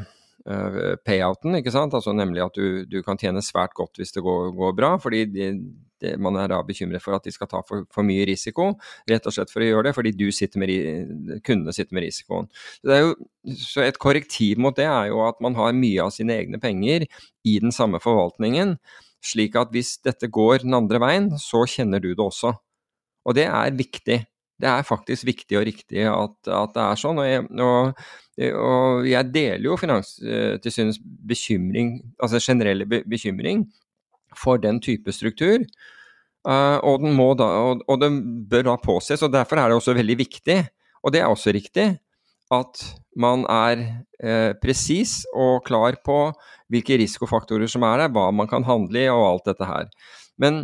uh, 0.48 0.96
payouten, 1.04 1.60
ikke 1.60 1.76
sant? 1.76 2.00
Altså 2.00 2.16
nemlig 2.16 2.46
at 2.48 2.56
du, 2.56 2.88
du, 2.88 3.02
kan 3.04 3.20
tjene 3.20 3.44
svært 3.44 3.76
godt 3.76 4.00
hvis 4.00 4.16
det 4.16 4.24
går, 4.24 4.54
går 4.56 4.76
bra, 4.80 4.96
fordi 5.04 5.26
de, 5.36 5.52
det, 6.04 6.14
man 6.22 6.38
er 6.40 6.52
da 6.52 6.62
bekymret 6.66 7.04
for 7.04 7.18
at 7.18 7.28
de 7.28 7.34
skal 7.36 7.50
ta 7.52 7.64
for, 7.68 7.86
for, 7.94 8.06
mye 8.08 8.28
risiko, 8.30 8.72
rett 9.10 9.28
og 9.28 9.36
slett 9.36 9.52
for 9.54 9.66
å 9.66 9.68
gjøre 9.68 9.90
det, 9.90 9.96
fordi 9.98 10.16
du 10.18 10.28
sitter 10.36 10.64
med, 10.64 10.72
kundene 11.48 11.76
sitter 11.76 11.98
med 11.98 12.08
risikoen. 12.08 12.50
Jo, 12.88 13.14
så, 13.60 13.84
Et 13.88 14.00
korrektiv 14.02 14.62
mot 14.62 14.76
det 14.76 14.88
er 14.88 15.12
jo 15.12 15.22
at 15.28 15.40
man 15.44 15.58
har 15.60 15.76
mye 15.78 16.08
av 16.08 16.16
sine 16.16 16.38
egne 16.40 16.62
penger 16.62 17.08
i 17.48 17.60
den 17.62 17.76
samme 17.76 18.02
forvaltningen, 18.04 18.78
Slik 19.20 19.56
at 19.60 19.74
hvis 19.76 19.98
dette 20.06 20.30
går 20.32 20.64
den 20.64 20.76
andre 20.78 21.00
veien, 21.04 21.30
så 21.40 21.66
kjenner 21.68 22.00
du 22.00 22.14
det 22.14 22.24
også. 22.24 22.54
Og 23.28 23.36
det 23.36 23.50
er 23.50 23.76
viktig. 23.76 24.20
Det 24.60 24.68
er 24.68 24.88
faktisk 24.88 25.28
viktig 25.28 25.60
og 25.60 25.66
riktig 25.68 26.06
at, 26.08 26.38
at 26.48 26.74
det 26.76 26.86
er 26.86 27.00
sånn. 27.00 27.20
Og 27.20 27.28
jeg, 27.28 27.44
og, 27.64 28.02
og 28.60 29.08
jeg 29.08 29.32
deler 29.36 29.68
jo 29.68 29.78
Finanstilsynets 29.80 31.02
bekymring, 31.04 31.98
altså 32.20 32.42
generelle 32.44 32.88
bekymring 32.88 33.68
for 34.38 34.62
den 34.62 34.82
type 34.84 35.14
struktur. 35.16 35.64
Uh, 36.48 36.78
og, 36.88 37.02
den 37.04 37.16
må 37.18 37.34
da, 37.38 37.48
og, 37.70 37.82
og 37.90 38.00
den 38.02 38.22
bør 38.50 38.70
da 38.72 38.78
påses, 38.82 39.24
og 39.26 39.34
derfor 39.34 39.60
er 39.60 39.70
det 39.70 39.80
også 39.80 39.98
veldig 39.98 40.20
viktig, 40.22 40.62
og 41.04 41.14
det 41.14 41.22
er 41.22 41.32
også 41.32 41.54
riktig, 41.56 41.92
at 42.50 42.82
man 43.20 43.44
er 43.52 43.82
eh, 44.18 44.52
presis 44.62 45.22
og 45.38 45.62
klar 45.68 46.00
på 46.06 46.18
hvilke 46.72 46.98
risikofaktorer 47.02 47.70
som 47.70 47.86
er 47.86 48.04
der, 48.04 48.14
hva 48.14 48.30
man 48.34 48.50
kan 48.50 48.66
handle 48.66 49.04
i 49.04 49.10
og 49.12 49.26
alt 49.28 49.50
dette 49.52 49.68
her. 49.70 49.90
Men 50.42 50.64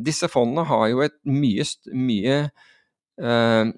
disse 0.00 0.28
fondene 0.30 0.66
har 0.68 0.86
jo 0.92 1.02
et 1.04 1.16
mye, 1.26 1.66
mye 1.94 2.36
eh, 3.18 3.72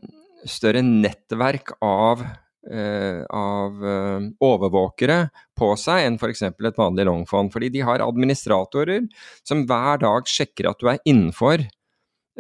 større 0.47 0.85
nettverk 0.85 1.75
av, 1.85 2.25
eh, 2.25 2.37
av 2.67 3.87
eh, 3.87 4.27
overvåkere 4.43 5.19
på 5.57 5.71
seg 5.81 6.07
enn 6.07 6.19
f.eks. 6.19 6.43
et 6.51 6.81
vanlig 6.81 7.07
longfond. 7.07 7.53
Fordi 7.55 7.71
de 7.75 7.85
har 7.87 8.05
administratorer 8.05 9.07
som 9.47 9.65
hver 9.69 10.03
dag 10.03 10.29
sjekker 10.31 10.71
at 10.71 10.83
du 10.83 10.91
er 10.91 11.03
innenfor 11.05 11.67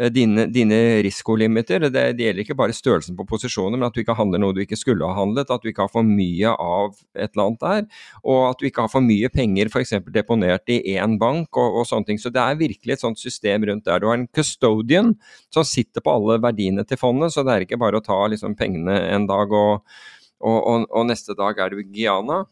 Eh, 0.01 0.11
dine, 0.13 0.45
dine 0.47 1.03
risikolimiter. 1.03 1.81
Det, 1.81 2.03
det, 2.19 2.25
gjelder 2.25 2.43
ikke 2.43 2.57
bare 2.59 2.75
størrelsen 2.77 3.17
på 3.17 3.25
posisjoner, 3.29 3.79
men 3.79 3.87
at 3.89 3.95
du 3.97 4.03
ikke 4.03 4.17
handler 4.19 4.43
noe 4.43 4.53
du 4.53 4.61
ikke 4.61 4.77
skulle 4.77 5.09
ha 5.09 5.17
handlet. 5.17 5.51
At 5.51 5.65
du 5.65 5.71
ikke 5.71 5.87
har 5.87 5.93
for 5.93 6.05
mye 6.05 6.53
av 6.53 6.99
et 7.17 7.31
eller 7.31 7.45
annet 7.47 7.63
der. 7.65 8.03
Og 8.25 8.43
at 8.51 8.61
du 8.61 8.69
ikke 8.69 8.85
har 8.85 8.93
for 8.93 9.05
mye 9.05 9.31
penger 9.33 9.73
f.eks. 9.73 9.97
deponert 10.13 10.69
i 10.73 10.83
én 10.97 11.17
bank 11.21 11.57
og, 11.57 11.81
og, 11.81 11.89
sånne 11.89 12.11
ting. 12.11 12.21
Så 12.21 12.33
det 12.35 12.43
er 12.43 12.61
virkelig 12.61 12.97
et 12.97 13.07
sånt 13.07 13.23
system 13.23 13.65
rundt 13.71 13.87
der. 13.89 14.03
Du 14.03 14.11
har 14.11 14.21
en 14.21 14.29
custodian 14.37 15.15
som 15.55 15.65
sitter 15.65 16.05
på 16.05 16.13
alle 16.13 16.37
verdiene 16.45 16.85
til 16.85 17.01
fondet, 17.01 17.33
så 17.33 17.47
det 17.47 17.55
er 17.55 17.65
ikke 17.65 17.81
bare 17.81 18.03
å 18.03 18.05
ta 18.05 18.21
liksom, 18.29 18.59
pengene 18.59 18.99
en 19.15 19.25
dag 19.31 19.55
og, 19.57 19.97
og, 20.45 20.87
og 20.91 21.07
neste 21.09 21.37
dag 21.39 21.59
er 21.59 21.73
du 21.73 21.81
i 21.81 21.89
Guyana. 21.89 22.45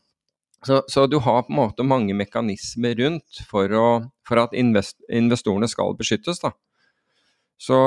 Så, 0.65 0.81
så, 0.89 1.07
du 1.07 1.19
har 1.21 1.43
på 1.45 1.53
en 1.53 1.59
måte 1.59 1.85
mange 1.85 2.15
mekanismer 2.17 2.97
rundt 2.97 3.43
for, 3.51 3.69
å, 3.69 3.89
for 4.25 4.41
at 4.41 4.55
invest, 4.57 4.97
investorene 5.13 5.69
skal 5.69 5.93
beskyttes. 5.99 6.41
da. 6.41 6.55
Så 7.61 7.81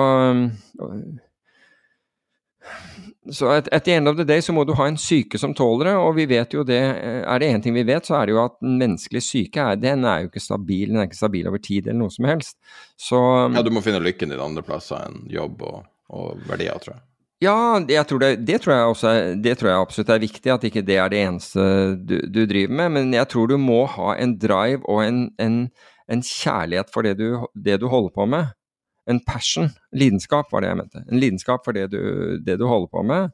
så 3.31 3.49
at, 3.51 3.67
at 3.71 3.83
the 3.83 3.91
end 3.91 4.07
of 4.07 4.15
the 4.15 4.23
day 4.23 4.41
så 4.41 4.53
må 4.55 4.63
du 4.67 4.73
ha 4.77 4.87
en 4.87 4.97
syke 4.99 5.39
som 5.39 5.53
tåler 5.55 5.89
det, 5.89 5.95
og 5.99 6.13
vi 6.15 6.25
vet 6.29 6.53
jo 6.55 6.63
det 6.67 6.79
Er 6.79 7.41
det 7.41 7.49
én 7.51 7.63
ting 7.63 7.75
vi 7.75 7.83
vet, 7.87 8.07
så 8.07 8.15
er 8.19 8.27
det 8.27 8.35
jo 8.35 8.43
at 8.43 8.55
den 8.63 8.77
menneskelige 8.79 9.25
syke 9.25 9.63
er, 9.63 9.79
den 9.81 10.05
er 10.07 10.23
jo 10.23 10.31
ikke 10.31 10.43
stabil. 10.43 10.91
Den 10.91 11.01
er 11.01 11.09
ikke 11.09 11.19
stabil 11.19 11.49
over 11.49 11.61
tid 11.63 11.87
eller 11.87 11.99
noe 12.05 12.13
som 12.13 12.27
helst. 12.29 12.55
Så 12.95 13.19
Ja, 13.55 13.63
du 13.65 13.71
må 13.73 13.83
finne 13.83 14.03
lykken 14.03 14.31
din 14.31 14.43
andre 14.43 14.63
plasser 14.63 15.09
enn 15.09 15.25
jobb 15.31 15.63
og, 15.67 15.83
og 16.13 16.47
verdier, 16.47 16.79
tror 16.83 16.95
jeg. 16.95 17.06
Ja, 17.43 17.77
tror 18.09 18.19
det, 18.23 18.31
det, 18.47 18.61
tror 18.63 18.73
jeg 18.73 18.91
også 18.91 19.09
er, 19.11 19.35
det 19.37 19.59
tror 19.59 19.69
jeg 19.69 19.81
absolutt 19.81 20.09
er 20.09 20.23
viktig, 20.23 20.49
at 20.49 20.63
ikke 20.65 20.81
det 20.81 20.95
er 20.97 21.11
det 21.13 21.19
eneste 21.21 21.65
du, 22.01 22.15
du 22.33 22.45
driver 22.49 22.73
med. 22.79 22.95
Men 22.95 23.13
jeg 23.13 23.29
tror 23.29 23.51
du 23.51 23.59
må 23.61 23.83
ha 23.93 24.15
en 24.17 24.33
drive 24.41 24.81
og 24.89 25.03
en, 25.05 25.27
en, 25.37 25.59
en 26.09 26.23
kjærlighet 26.25 26.89
for 26.93 27.05
det 27.05 27.19
du, 27.19 27.45
det 27.53 27.77
du 27.83 27.85
holder 27.91 28.15
på 28.15 28.25
med 28.25 28.55
en 29.07 29.19
passion, 29.23 29.69
lidenskap 29.95 30.51
var 30.51 30.63
det 30.63 30.71
jeg 30.71 30.79
mente. 30.81 31.03
En 31.07 31.21
lidenskap 31.21 31.63
for 31.65 31.75
det 31.75 31.87
du, 31.93 32.01
det 32.43 32.57
du 32.59 32.65
holder 32.67 32.91
på 32.91 33.03
med, 33.07 33.31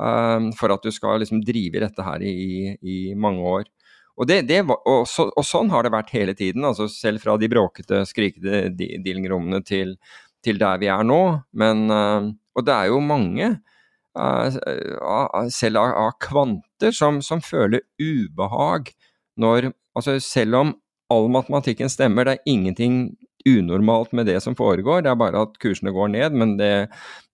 um, 0.00 0.50
for 0.58 0.74
at 0.74 0.82
du 0.82 0.90
skal 0.94 1.22
liksom 1.22 1.44
drive 1.46 1.82
dette 1.84 2.06
her 2.06 2.24
i, 2.26 2.74
i 2.82 2.98
mange 3.14 3.46
år. 3.46 3.68
Og, 4.18 4.26
det, 4.28 4.58
var, 4.68 4.82
og, 4.88 5.06
så, 5.08 5.28
og, 5.30 5.44
sånn 5.46 5.70
har 5.72 5.86
det 5.86 5.94
vært 5.94 6.12
hele 6.12 6.34
tiden, 6.36 6.66
altså 6.68 6.88
selv 6.90 7.22
fra 7.22 7.38
de 7.40 7.48
bråkete, 7.48 8.02
skrikete 8.08 8.66
dealingrommene 8.76 9.62
til, 9.64 9.94
til 10.44 10.58
der 10.60 10.82
vi 10.82 10.90
er 10.92 11.06
nå. 11.06 11.22
Men, 11.62 11.86
uh, 11.88 12.32
og 12.56 12.66
det 12.66 12.74
er 12.74 12.90
jo 12.92 13.00
mange, 13.04 13.50
uh, 14.18 15.48
selv 15.52 15.80
av, 15.80 15.94
av 16.06 16.16
kvanter, 16.22 16.94
som, 16.96 17.22
som, 17.24 17.44
føler 17.44 17.84
ubehag 18.00 18.92
når 19.40 19.72
Altså 19.92 20.14
selv 20.24 20.56
om 20.56 20.70
all 21.12 21.26
matematikken 21.28 21.90
stemmer, 21.92 22.24
det 22.24 22.38
er 22.38 22.48
ingenting 22.48 22.94
unormalt 23.44 24.14
med 24.16 24.24
det 24.30 24.38
som 24.40 24.54
foregår, 24.56 25.02
det 25.04 25.10
er 25.10 25.18
bare 25.20 25.42
at 25.44 25.58
kursene 25.60 25.92
går 25.92 26.08
ned, 26.14 26.38
men 26.40 26.54
det, 26.56 26.70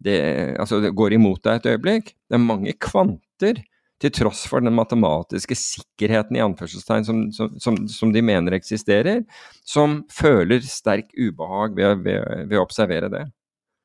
det, 0.02 0.16
altså 0.58 0.80
det 0.82 0.90
går 0.98 1.14
imot 1.14 1.38
deg 1.46 1.60
et 1.60 1.68
øyeblikk. 1.76 2.10
Det 2.26 2.34
er 2.34 2.42
mange 2.42 2.74
kvanter, 2.82 3.60
til 3.98 4.14
tross 4.14 4.44
for 4.46 4.62
den 4.62 4.76
matematiske 4.78 5.56
sikkerheten 5.58 6.38
i 6.38 6.42
anførselstegn 6.44 7.06
som, 7.06 7.22
som, 7.34 7.56
som, 7.58 7.78
som 7.90 8.12
de 8.14 8.22
mener 8.22 8.54
eksisterer, 8.54 9.24
som 9.66 10.04
føler 10.12 10.62
sterk 10.62 11.10
ubehag 11.18 11.74
ved, 11.74 12.04
ved, 12.06 12.44
ved 12.46 12.60
å 12.60 12.64
observere 12.66 13.10
det. 13.12 13.24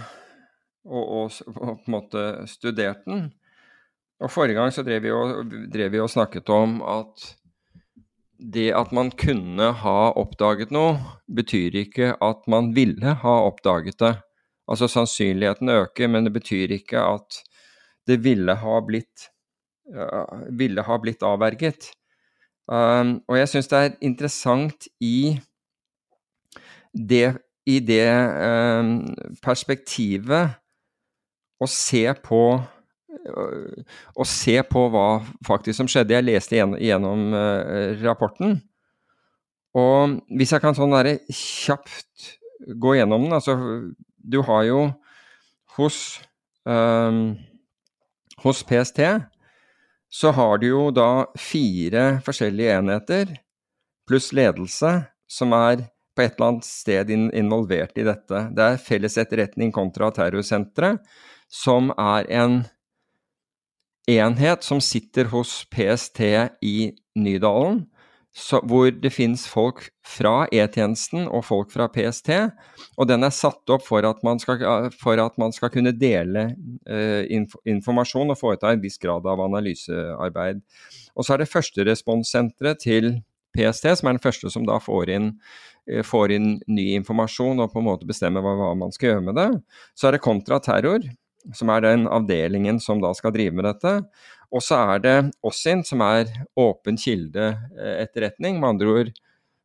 og, 0.84 1.04
og 1.16 1.30
på 1.56 1.64
en 1.72 1.94
måte 1.94 2.46
studert 2.50 3.06
den. 3.06 3.32
Og 4.22 4.30
Forrige 4.30 4.54
gang 4.54 4.70
så 4.70 4.84
drev 4.86 5.02
vi, 5.02 5.10
og, 5.10 5.54
drev 5.72 5.92
vi 5.92 6.02
og 6.02 6.10
snakket 6.10 6.50
om 6.54 6.78
at 6.86 7.32
det 8.54 8.70
at 8.74 8.90
man 8.94 9.10
kunne 9.14 9.68
ha 9.82 9.98
oppdaget 10.18 10.72
noe, 10.74 10.96
betyr 11.30 11.76
ikke 11.84 12.12
at 12.22 12.46
man 12.50 12.72
ville 12.74 13.14
ha 13.22 13.34
oppdaget 13.46 13.98
det. 14.02 14.16
Altså 14.70 14.88
sannsynligheten 14.90 15.68
øker, 15.68 16.10
men 16.10 16.26
det 16.26 16.32
betyr 16.34 16.74
ikke 16.78 17.02
at 17.02 17.42
det 18.06 18.22
ville 18.24 18.54
ha 18.58 18.80
blitt, 18.86 19.28
uh, 19.94 20.46
ville 20.58 20.82
ha 20.86 20.98
blitt 21.02 21.22
avverget. 21.26 21.90
Um, 22.66 23.20
og 23.28 23.38
jeg 23.38 23.50
syns 23.50 23.70
det 23.70 23.78
er 23.78 23.96
interessant 24.02 24.86
i 25.02 25.38
det, 26.94 27.38
i 27.66 27.78
det 27.82 28.06
um, 28.06 28.94
perspektivet 29.42 30.58
å 31.62 31.68
se 31.70 32.06
på 32.22 32.42
å 33.22 34.26
se 34.26 34.56
på 34.66 34.84
hva 34.92 35.22
faktisk 35.46 35.78
som 35.78 35.90
skjedde. 35.90 36.16
Jeg 36.16 36.26
leste 36.26 36.58
gjennom, 36.58 37.28
uh, 37.36 37.94
rapporten. 38.02 38.58
Og 39.78 40.18
hvis 40.36 40.52
jeg 40.52 40.62
kan 40.64 40.76
sånn 40.76 40.92
der 40.92 41.14
kjapt 41.32 42.32
gå 42.82 42.96
gjennom 42.98 43.24
den 43.24 43.32
altså 43.34 43.54
Du 44.22 44.42
har 44.46 44.66
jo 44.68 44.82
hos 45.78 46.20
um, 46.68 47.32
hos 48.42 48.60
PST 48.68 49.00
så 50.12 50.30
har 50.36 50.58
du 50.60 50.68
jo 50.68 50.90
da 50.92 51.24
fire 51.40 52.20
forskjellige 52.26 52.76
enheter 52.82 53.32
pluss 54.08 54.28
ledelse 54.36 54.90
som 55.30 55.54
er 55.56 55.86
på 56.12 56.24
et 56.26 56.34
eller 56.36 56.50
annet 56.50 56.66
sted 56.68 57.12
involvert 57.14 57.96
i 57.96 58.04
dette. 58.04 58.42
Det 58.52 58.66
er 58.66 58.82
Felles 58.82 59.16
etterretning 59.16 59.72
kontra 59.72 60.10
terrorsenteret, 60.12 61.00
som 61.48 61.88
er 61.96 62.28
en 62.28 62.58
enhet 64.10 64.64
som 64.66 64.80
sitter 64.82 65.30
hos 65.32 65.62
PST 65.70 66.20
i 66.62 66.92
Nydalen, 67.14 67.84
så, 68.32 68.62
hvor 68.64 68.88
det 68.96 69.10
finnes 69.12 69.42
folk 69.44 69.90
fra 70.08 70.46
E-tjenesten 70.48 71.26
og 71.28 71.44
folk 71.44 71.72
fra 71.74 71.84
PST. 71.92 72.30
Og 72.96 73.08
den 73.10 73.26
er 73.26 73.34
satt 73.34 73.68
opp 73.72 73.84
for 73.84 74.06
at 74.08 74.22
man 74.24 74.40
skal, 74.40 74.88
for 74.96 75.20
at 75.20 75.36
man 75.40 75.52
skal 75.52 75.68
kunne 75.74 75.92
dele 75.92 76.46
eh, 76.88 77.28
inf 77.28 77.58
informasjon 77.68 78.32
og 78.32 78.40
foreta 78.40 78.72
en 78.72 78.80
viss 78.80 78.96
grad 79.02 79.28
av 79.28 79.42
analysearbeid. 79.44 80.62
Og 81.12 81.28
så 81.28 81.36
er 81.36 81.42
det 81.42 81.52
førsteresponssenteret 81.52 82.80
til 82.80 83.12
PST, 83.52 83.90
som 84.00 84.08
er 84.08 84.16
den 84.16 84.24
første 84.24 84.48
som 84.54 84.64
da 84.64 84.78
får 84.80 85.12
inn, 85.12 85.28
eh, 85.90 86.00
får 86.00 86.32
inn 86.32 86.54
ny 86.72 86.88
informasjon 86.96 87.60
og 87.60 87.74
på 87.74 87.82
en 87.82 87.90
måte 87.90 88.08
bestemmer 88.08 88.40
hva 88.40 88.72
man 88.72 88.96
skal 88.96 89.12
gjøre 89.12 89.26
med 89.28 89.36
det. 89.36 89.50
Så 89.92 90.08
er 90.08 90.16
det 90.16 90.24
kontraterror, 90.24 91.04
som 91.54 91.72
er 91.74 91.84
den 91.84 92.06
avdelingen 92.06 92.78
som 92.82 93.02
da 93.02 93.12
skal 93.16 93.34
drive 93.34 93.54
med 93.56 93.66
dette. 93.66 93.96
Og 94.52 94.62
så 94.64 94.78
er 94.94 95.02
det 95.02 95.16
Ossin, 95.46 95.82
som 95.86 96.04
er 96.04 96.30
åpen 96.60 96.98
kilde-etterretning. 97.00 98.60
Med 98.60 98.74
andre 98.74 98.92
ord 98.92 99.12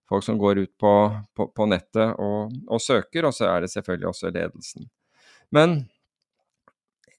folk 0.07 0.23
som 0.23 0.39
går 0.39 0.63
ut 0.63 0.73
på, 0.79 0.93
på, 1.35 1.49
på 1.51 1.67
nettet 1.69 2.15
og, 2.15 2.53
og, 2.67 2.81
søker, 2.81 3.27
og 3.27 3.35
så 3.35 3.49
er 3.51 3.65
det 3.65 3.71
selvfølgelig 3.73 4.11
også 4.11 4.31
ledelsen. 4.31 4.87
Men 5.51 5.81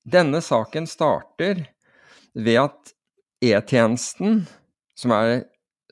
denne 0.08 0.40
saken 0.44 0.88
starter 0.88 1.66
ved 2.34 2.62
at 2.64 2.94
E-tjenesten, 3.44 4.46
som, 4.98 5.12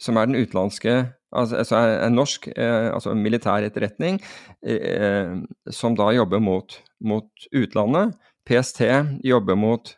som, 0.01 0.17
er 0.19 0.27
den 0.27 0.41
utenlandske 0.41 0.95
altså, 1.31 1.61
altså 1.61 1.83
en 2.09 2.17
norsk 2.19 2.49
eh, 2.57 2.89
altså 2.91 3.15
militær 3.15 3.67
etterretning, 3.69 4.19
eh, 4.67 5.37
som 5.71 5.95
da 5.99 6.09
jobber 6.17 6.43
mot, 6.43 6.81
mot, 6.99 7.29
utlandet. 7.55 8.17
PST 8.47 8.83
jobber 9.27 9.59
mot 9.59 9.97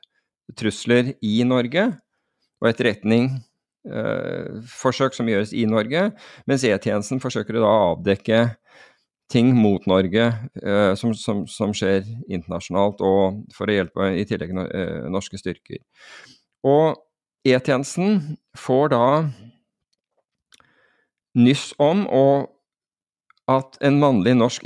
trusler 0.56 1.12
i 1.24 1.42
Norge, 1.44 1.84
og 2.58 2.70
etterretning 2.70 3.30
eh, 3.86 4.62
forsøk 4.72 5.16
som 5.16 5.28
gjøres 5.28 5.52
i 5.52 5.66
Norge, 5.68 6.08
mens 6.48 6.64
E-tjenesten 6.66 7.20
forsøker 7.22 7.60
å 7.60 7.68
avdekke 7.92 8.46
ting 9.28 9.52
mot 9.56 9.84
Norge 9.90 10.30
eh, 10.62 10.94
som, 10.96 11.12
som, 11.14 11.44
som, 11.50 11.74
skjer 11.76 12.06
internasjonalt, 12.26 13.02
og 13.04 13.42
for 13.54 13.68
å 13.68 13.76
hjelpe 13.76 14.12
i 14.16 14.24
tillegg 14.28 14.54
eh, 14.64 15.04
norske 15.12 15.40
styrker. 15.40 15.82
Og 16.66 16.96
E-tjenesten 17.46 18.38
får 18.58 18.94
da 18.96 19.04
nyss 21.38 21.70
om 21.78 22.06
at 23.48 23.78
en 23.84 24.00
mannlig 24.00 24.34
norsk 24.36 24.64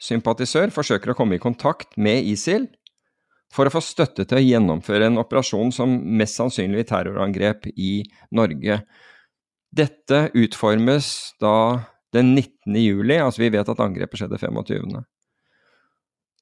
ISIL-sympatisør 0.00 0.70
forsøker 0.72 1.12
å 1.12 1.16
komme 1.16 1.36
i 1.36 1.42
kontakt 1.42 1.96
med 1.96 2.24
ISIL 2.24 2.68
for 3.52 3.66
å 3.66 3.72
få 3.72 3.80
støtte 3.82 4.24
til 4.24 4.38
å 4.38 4.44
gjennomføre 4.44 5.06
en 5.10 5.18
operasjon 5.18 5.72
som 5.72 5.90
mest 6.16 6.38
sannsynlig 6.38 6.86
terrorangrep 6.88 7.66
i 7.76 8.04
Norge. 8.32 8.80
Dette 9.70 10.30
utformes 10.34 11.34
da 11.40 11.82
den 12.14 12.34
19. 12.34 12.74
juli, 12.80 13.18
altså 13.18 13.42
vi 13.42 13.50
vet 13.50 13.68
at 13.68 13.80
angrepet 13.80 14.18
skjedde 14.18 14.38
25. 14.38 15.02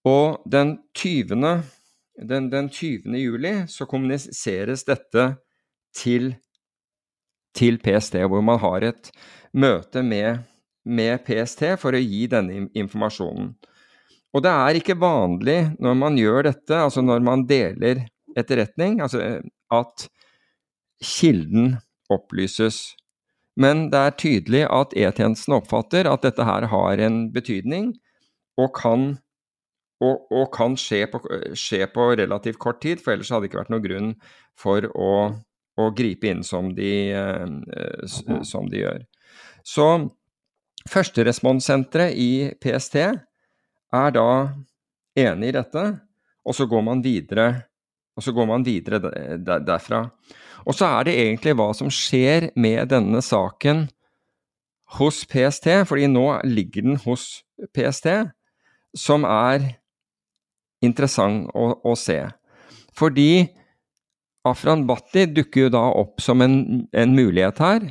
Og 0.08 0.38
den 0.48 0.78
20. 0.96 1.64
Den, 2.28 2.48
den 2.50 2.68
20. 2.68 3.14
juli 3.18 3.52
så 3.68 3.86
kommuniseres 3.86 4.84
dette 4.84 5.26
til, 5.94 6.32
til 7.54 7.78
PST, 7.82 8.20
hvor 8.28 8.42
man 8.44 8.58
har 8.62 8.86
et 8.92 9.10
møte 9.52 10.02
med, 10.02 10.44
med 10.88 11.24
PST 11.26 11.64
for 11.80 11.94
å 11.94 12.02
gi 12.02 12.26
denne 12.30 12.66
informasjonen. 12.76 13.52
Og 14.36 14.44
det 14.44 14.52
er 14.52 14.78
ikke 14.78 14.98
vanlig 15.00 15.58
når 15.80 15.98
man 15.98 16.18
gjør 16.20 16.48
dette, 16.50 16.76
altså 16.76 17.02
når 17.04 17.24
man 17.24 17.44
deler 17.48 18.04
etterretning, 18.38 19.00
altså 19.04 19.40
at 19.72 20.08
kilden 21.04 21.78
opplyses. 22.12 22.92
Men 23.58 23.88
det 23.92 24.00
er 24.00 24.18
tydelig 24.20 24.66
at 24.70 24.92
E-tjenesten 24.96 25.56
oppfatter 25.56 26.08
at 26.10 26.26
dette 26.26 26.44
her 26.46 26.68
har 26.70 27.02
en 27.02 27.24
betydning, 27.34 27.92
og 28.58 28.70
kan, 28.76 29.08
og, 30.02 30.28
og 30.34 30.46
kan 30.54 30.76
skje, 30.78 31.04
på, 31.10 31.22
skje, 31.58 31.86
på, 31.94 32.10
relativt 32.20 32.60
kort 32.62 32.82
tid, 32.84 33.02
for 33.02 33.14
ellers 33.14 33.32
hadde 33.34 33.46
det 33.46 33.52
ikke 33.52 33.62
vært 33.62 33.74
noen 33.74 33.86
grunn 33.86 34.12
for 34.58 34.86
å, 34.94 35.12
å 35.78 35.90
gripe 35.96 36.30
inn 36.30 36.44
som 36.46 36.72
de, 36.76 36.92
uh, 37.14 38.42
som 38.46 38.70
de 38.70 38.82
gjør. 38.84 39.04
Så 39.66 39.88
Førsteresponssenteret 40.88 42.16
i 42.16 42.48
PST 42.60 42.96
er 42.98 44.12
da 44.14 44.28
enig 45.18 45.50
i 45.50 45.56
dette, 45.58 45.84
og 46.44 46.56
så 46.56 46.66
går 46.68 46.84
man 46.86 47.02
videre, 47.04 47.48
går 48.16 48.48
man 48.48 48.64
videre 48.66 49.00
derfra. 49.44 50.06
Og 50.66 50.74
så 50.74 50.88
er 50.98 51.08
det 51.08 51.18
egentlig 51.20 51.54
hva 51.58 51.70
som 51.76 51.90
skjer 51.92 52.50
med 52.56 52.90
denne 52.92 53.20
saken 53.24 53.86
hos 54.96 55.22
PST, 55.28 55.68
fordi 55.88 56.08
nå 56.10 56.26
ligger 56.48 56.86
den 56.86 56.98
hos 57.04 57.44
PST, 57.76 58.08
som 58.96 59.26
er 59.28 59.74
interessant 60.84 61.50
å, 61.52 61.72
å 61.84 61.94
se. 61.98 62.22
Fordi 62.96 63.48
Afran 64.48 64.86
Bhatti 64.88 65.26
dukker 65.28 65.66
jo 65.66 65.72
da 65.74 65.84
opp 66.00 66.22
som 66.24 66.42
en, 66.44 66.86
en 66.92 67.14
mulighet 67.14 67.60
her, 67.62 67.88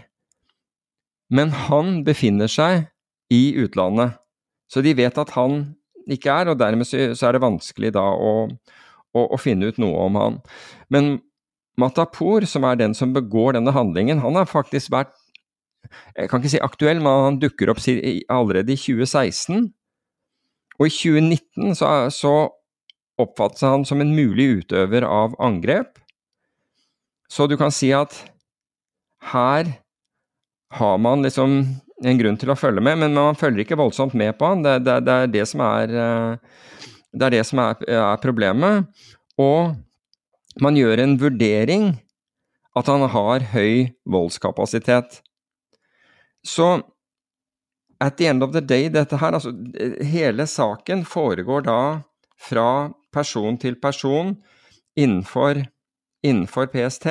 men 1.34 1.52
han 1.68 2.02
befinner 2.08 2.52
seg 2.52 2.88
i 3.34 3.52
utlandet. 3.60 4.18
Så 4.72 4.84
de 4.84 4.95
vet 4.98 5.18
at 5.20 5.32
han 5.36 5.62
ikke 6.08 6.32
er, 6.32 6.52
og 6.52 6.60
dermed 6.60 6.88
så, 6.88 7.12
er 7.28 7.36
det 7.36 7.44
vanskelig 7.44 7.94
da 7.95 8.04
å, 8.04 8.34
å, 8.48 9.24
å, 9.24 9.40
finne 9.40 9.72
ut 9.72 9.80
noe 9.82 10.08
om 10.08 10.20
han. 10.20 10.38
Men 10.94 11.18
Matapour, 11.78 12.48
som 12.49 12.66
er 12.66 12.80
den 12.80 12.95
som 12.98 13.14
begår 13.16 13.58
denne 13.58 13.74
handlingen, 13.76 14.24
han 14.24 14.40
har 14.40 14.49
faktisk 14.49 14.91
vært 14.95 15.16
jeg 16.18 16.28
kan 16.28 16.41
ikke 16.41 16.52
si 16.52 16.60
aktuell, 16.64 16.99
men 16.99 17.24
han 17.24 17.40
dukker 17.40 17.70
opp 17.72 17.80
allerede 17.80 18.74
i 18.74 18.80
2016. 18.80 19.70
Og 20.78 20.90
i 20.90 20.91
2019 20.91 21.78
så, 21.80 21.91
så 22.12 22.34
oppfattes 23.22 23.64
han 23.66 23.86
som 23.88 24.02
en 24.04 24.12
mulig 24.16 24.49
utøver 24.60 25.06
av 25.08 25.38
angrep. 25.40 25.95
Så 27.32 27.48
du 27.48 27.56
kan 27.60 27.72
si 27.72 27.94
at 27.95 28.18
her 29.32 29.72
har 30.73 30.98
man 30.98 31.23
liksom 31.23 31.60
en 32.06 32.19
grunn 32.19 32.38
til 32.38 32.52
å 32.52 32.57
følge 32.57 32.84
med, 32.84 32.99
men 33.02 33.15
man 33.15 33.38
følger 33.38 33.64
ikke 33.64 33.80
voldsomt 33.80 34.15
med 34.18 34.35
på 34.38 34.52
han. 34.52 34.64
Det, 34.65 34.80
det, 34.85 34.99
det 35.07 35.14
er 35.14 35.31
det 35.34 35.45
som 35.49 35.64
er, 35.65 35.94
eh, 35.94 36.81
det 37.14 37.30
er, 37.30 37.35
det 37.38 37.45
som 37.49 37.61
er, 37.64 37.88
er 37.88 38.19
problemet. 38.22 38.89
Og 39.41 39.77
man 40.61 40.77
gjør 40.77 41.02
en 41.03 41.15
vurdering 41.22 41.89
at 42.77 42.91
han 42.91 43.07
har 43.10 43.48
høy 43.53 43.89
voldskapasitet. 44.06 45.22
Så 46.45 46.77
at 47.99 48.18
the 48.18 48.27
end 48.30 48.45
of 48.45 48.53
the 48.53 48.61
day, 48.61 48.91
dette 48.94 49.18
her, 49.18 49.34
altså 49.34 49.53
hele 50.06 50.45
saken 50.45 51.02
foregår 51.07 51.65
da 51.65 51.80
fra 52.38 52.94
person 53.14 53.57
til 53.57 53.80
person 53.81 54.35
innenfor, 54.98 55.64
innenfor 56.22 56.69
PST, 56.73 57.10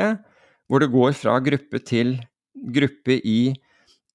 hvor 0.70 0.82
det 0.82 0.92
går 0.94 1.16
fra 1.18 1.40
gruppe 1.42 1.82
til 1.82 2.16
gruppe 2.74 3.20
i 3.20 3.54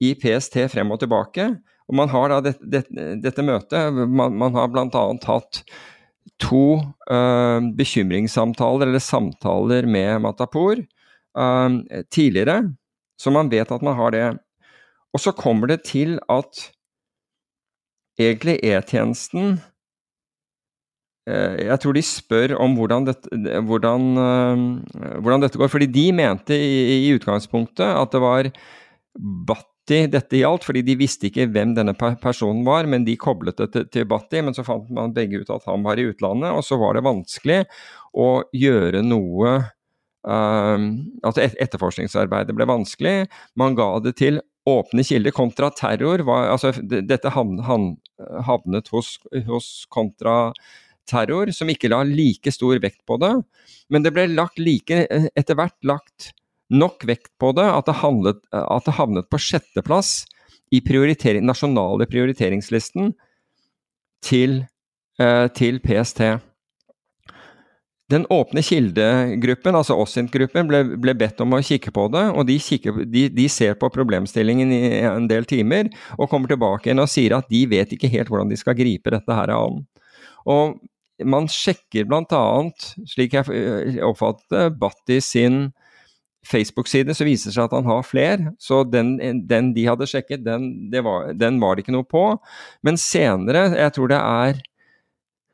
i 0.01 0.15
PST 0.18 0.57
frem 0.73 0.91
og 0.93 1.01
tilbake. 1.03 1.47
Og 1.89 1.97
man 1.97 2.09
har 2.09 2.31
da 2.31 2.39
dette, 2.45 2.65
det, 2.65 3.07
dette 3.22 3.45
møtet. 3.45 3.93
Man, 3.93 4.38
man 4.39 4.55
har 4.57 4.72
bl.a. 4.72 5.03
hatt 5.27 5.61
to 6.41 6.65
uh, 7.11 7.59
bekymringssamtaler, 7.77 8.88
eller 8.88 9.03
samtaler 9.03 9.85
med 9.89 10.23
Matapour 10.23 10.81
uh, 11.38 11.69
tidligere, 12.13 12.72
så 13.22 13.34
man 13.34 13.51
vet 13.51 13.72
at 13.72 13.84
man 13.85 13.97
har 13.99 14.15
det. 14.15 14.27
Og 15.13 15.22
så 15.22 15.34
kommer 15.35 15.69
det 15.69 15.84
til 15.89 16.18
at 16.31 16.69
egentlig 18.22 18.57
E-tjenesten 18.63 19.59
Jeg 21.30 21.77
tror 21.84 21.93
de 21.93 22.02
spør 22.02 22.56
om 22.57 22.73
hvordan 22.73 23.06
dette, 23.06 23.30
hvordan, 23.68 24.06
hvordan 25.22 25.43
dette, 25.43 25.60
går, 25.61 25.69
fordi 25.69 25.88
de 25.93 26.07
mente 26.18 26.57
i, 26.57 27.06
i 27.06 27.11
utgangspunktet 27.14 27.85
at 27.85 28.15
det 28.15 28.22
var 28.23 28.49
Batti 29.48 30.06
dette 30.11 30.39
gjaldt, 30.39 30.64
fordi 30.65 30.84
de 30.88 30.95
visste 30.99 31.27
ikke 31.27 31.49
hvem 31.52 31.73
denne 31.76 31.93
personen 31.98 32.64
var, 32.65 32.88
men 32.89 33.06
de 33.06 33.18
koblet 33.19 33.57
det 33.60 33.69
til, 33.73 33.88
til 33.91 34.07
Batti. 34.10 34.41
Men 34.45 34.56
så 34.56 34.65
fant 34.65 34.89
man 34.93 35.14
begge 35.15 35.41
ut 35.41 35.52
at 35.53 35.68
han 35.68 35.84
var 35.85 35.99
i 35.99 36.07
utlandet, 36.10 36.53
og 36.56 36.64
så 36.65 36.80
var 36.81 36.95
det 36.95 37.06
vanskelig 37.06 37.64
å 38.18 38.30
gjøre 38.56 39.03
noe 39.06 39.57
um, 40.27 40.88
At 41.27 41.41
etterforskningsarbeidet 41.41 42.56
ble 42.56 42.69
vanskelig. 42.69 43.27
Man 43.60 43.76
ga 43.77 43.93
det 44.06 44.15
til 44.22 44.39
åpne 44.69 45.03
kilder 45.06 45.35
kontra 45.35 45.72
terror. 45.76 46.23
Var, 46.27 46.49
altså, 46.53 46.72
dette 46.81 47.34
havnet 47.34 48.91
hos, 48.93 49.15
hos 49.48 49.72
kontraterror, 51.02 51.52
som 51.52 51.69
ikke 51.69 51.90
la 51.90 52.03
like 52.03 52.52
stor 52.52 52.80
vekt 52.80 53.06
på 53.06 53.18
det. 53.18 53.41
Men 53.90 54.03
det 54.03 54.14
ble 54.14 54.28
lagt 54.28 54.60
like, 54.60 55.07
etter 55.36 55.56
hvert 55.56 55.78
lagt 55.84 56.32
nok 56.69 57.03
vekt 57.06 57.32
på 57.40 57.52
det 57.52 57.68
at 57.68 57.86
det, 57.86 57.99
handlet, 58.02 58.40
at 58.52 58.86
det 58.86 58.95
havnet 58.95 59.30
på 59.30 59.38
sjetteplass 59.38 60.26
i 60.72 60.80
prioritering, 60.82 61.45
nasjonale 61.45 62.07
prioriteringslisten 62.07 63.14
til, 64.23 64.65
eh, 65.19 65.48
til, 65.52 65.82
PST. 65.84 66.40
Den 68.11 68.26
åpne 68.30 68.61
kildegruppen, 68.64 69.76
altså 69.76 69.95
OSSINT-gruppen, 69.99 70.68
ble, 70.68 70.82
ble, 70.99 71.14
bedt 71.15 71.41
om 71.41 71.56
å 71.56 71.61
kikke 71.64 71.91
på 71.91 72.07
det. 72.11 72.23
og 72.32 72.45
de, 72.48 72.57
kikker, 72.60 73.03
de, 73.06 73.28
de, 73.30 73.48
ser 73.49 73.76
på 73.76 73.90
problemstillingen 73.90 74.72
i 74.72 75.02
en 75.07 75.28
del 75.28 75.45
timer 75.45 75.90
og 76.18 76.30
kommer 76.30 76.48
tilbake 76.48 76.88
igjen 76.90 77.03
og 77.03 77.11
sier 77.11 77.36
at 77.36 77.48
de 77.52 77.65
vet 77.68 77.91
ikke 77.91 78.11
helt 78.11 78.32
hvordan 78.32 78.52
de 78.52 78.60
skal 78.60 78.76
gripe 78.76 79.11
dette 79.11 79.36
her 79.36 79.52
an. 79.56 79.84
Og 80.48 80.80
man 81.27 81.49
sjekker 81.52 82.07
bl.a., 82.10 82.43
slik 83.10 83.38
jeg 83.38 84.02
oppfattet 84.06 84.77
Batti 84.80 85.19
sin 85.23 85.69
Facebook-side 86.48 87.14
så 87.14 87.26
viser 87.27 87.52
det 87.52 87.56
seg 87.56 87.68
at 87.68 87.76
han 87.77 87.88
har 87.89 88.06
flere, 88.06 88.53
så 88.61 88.81
den, 88.88 89.14
den 89.48 89.72
de 89.76 89.85
hadde 89.85 90.07
sjekket, 90.10 90.43
den, 90.45 90.89
var, 91.06 91.31
den, 91.38 91.60
var, 91.61 91.77
det 91.77 91.85
ikke 91.85 91.95
noe 91.95 92.07
på. 92.07 92.26
Men 92.85 92.98
senere, 92.99 93.68
jeg 93.77 93.98
tror 93.98 94.11
det 94.11 94.22
er 94.22 94.61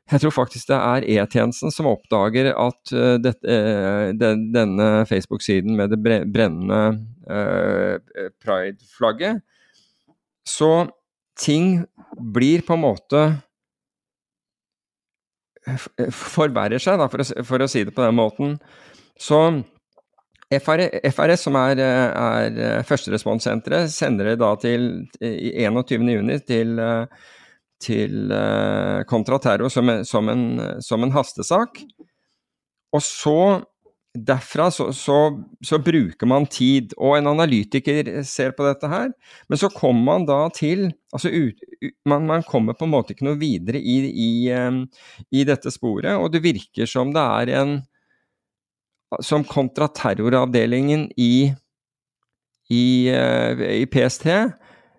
jeg 0.08 0.22
tror 0.22 0.32
faktisk 0.32 0.70
det 0.70 0.76
er 0.78 1.04
E-tjenesten 1.04 1.72
som 1.72 1.90
oppdager 1.90 2.54
at 2.54 2.92
uh, 2.96 3.18
det, 3.20 3.34
uh, 3.44 4.08
den, 4.16 4.46
denne 4.54 4.86
Facebook-siden 5.08 5.76
med 5.76 5.92
det 5.92 5.98
brennende 6.00 6.78
uh, 7.28 8.00
pride-flagget 8.40 9.42
Så 10.48 10.88
ting 11.36 11.82
blir 12.16 12.64
på 12.64 12.78
en 12.78 12.86
måte 12.86 13.20
forverrer 16.14 16.82
seg, 16.82 17.00
da, 17.00 17.08
for, 17.10 17.24
å, 17.24 17.44
for 17.46 17.64
å 17.64 17.68
si 17.70 17.84
det 17.86 17.94
på 17.96 18.04
den 18.04 18.16
måten. 18.18 18.56
Så 19.18 19.40
FRS, 20.48 21.42
som 21.42 21.58
er, 21.60 21.80
er 21.82 22.84
førsteresponssenteret, 22.88 23.90
sender 23.92 24.30
det 24.30 24.38
da 24.40 24.54
til 24.60 24.86
21.6 25.20 26.46
til, 26.48 26.80
til 27.84 28.32
kontraterror 29.10 29.72
som, 29.72 29.92
som, 30.08 30.32
som 30.84 31.04
en 31.04 31.12
hastesak. 31.12 31.82
Og 32.96 33.04
så 33.04 33.40
derfra 34.26 34.70
så, 34.70 34.92
så, 34.92 35.16
så, 35.64 35.78
bruker 35.82 36.28
man 36.28 36.46
tid, 36.50 36.94
og 36.96 37.16
en 37.18 37.30
analytiker 37.30 38.10
ser 38.26 38.54
på 38.56 38.66
dette 38.66 38.90
her. 38.90 39.12
Men 39.48 39.60
så 39.60 39.70
kommer 39.72 40.04
man 40.06 40.26
da 40.28 40.40
til 40.54 40.88
altså 41.14 41.32
ut, 41.32 41.62
man, 42.08 42.26
man, 42.28 42.44
kommer 42.46 42.76
på 42.76 42.86
en 42.88 42.94
måte 42.94 43.14
ikke 43.14 43.28
noe 43.28 43.40
videre 43.40 43.80
i, 43.80 43.98
i, 44.08 44.30
i, 45.30 45.44
dette 45.48 45.72
sporet, 45.74 46.16
og 46.16 46.32
det 46.34 46.44
virker 46.44 46.88
som 46.88 47.14
det 47.14 47.24
er 47.42 47.54
en 47.62 47.78
Som 49.24 49.40
kontraterroravdelingen 49.48 51.06
i, 51.16 51.48
i, 52.68 53.08
i 53.08 53.86
PST 53.88 54.26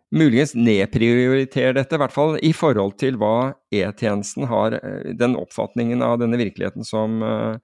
muligens 0.10 0.56
nedprioriterer 0.58 1.76
dette, 1.78 1.94
i 1.94 2.02
hvert 2.02 2.16
fall 2.16 2.40
i 2.42 2.50
forhold 2.58 2.96
til 2.98 3.20
hva 3.22 3.54
E-tjenesten 3.70 4.48
har, 4.50 4.80
den 5.14 5.38
oppfatningen 5.38 6.02
av 6.02 6.18
denne 6.24 6.40
virkeligheten 6.42 6.82
som, 6.82 7.22
Eh, 7.22 7.58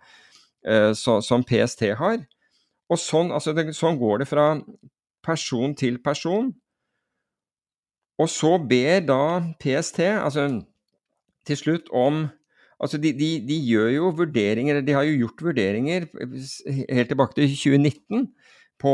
så, 0.98 1.20
som 1.22 1.44
PST 1.46 1.84
har. 2.00 2.24
Og 2.90 2.98
sånn, 2.98 3.30
altså 3.34 3.54
det, 3.54 3.68
sånn, 3.78 4.00
går 4.02 4.24
det 4.24 4.28
fra 4.30 4.46
person 5.26 5.76
til 5.78 6.00
person. 6.02 6.50
Og 8.22 8.32
så 8.32 8.56
ber 8.58 9.04
da 9.06 9.22
PST 9.62 10.02
altså 10.08 10.48
til 11.46 11.62
slutt 11.62 11.94
om 11.94 12.26
Altså 12.76 12.98
de, 13.00 13.14
de, 13.16 13.30
de, 13.48 13.56
gjør 13.70 13.90
jo 13.94 14.10
vurderinger, 14.18 14.82
de 14.84 14.96
har 14.98 15.06
jo 15.08 15.14
gjort 15.22 15.44
vurderinger 15.48 16.08
helt 16.92 17.08
tilbake 17.08 17.38
til 17.38 17.54
2019 17.54 18.26
på, 18.84 18.94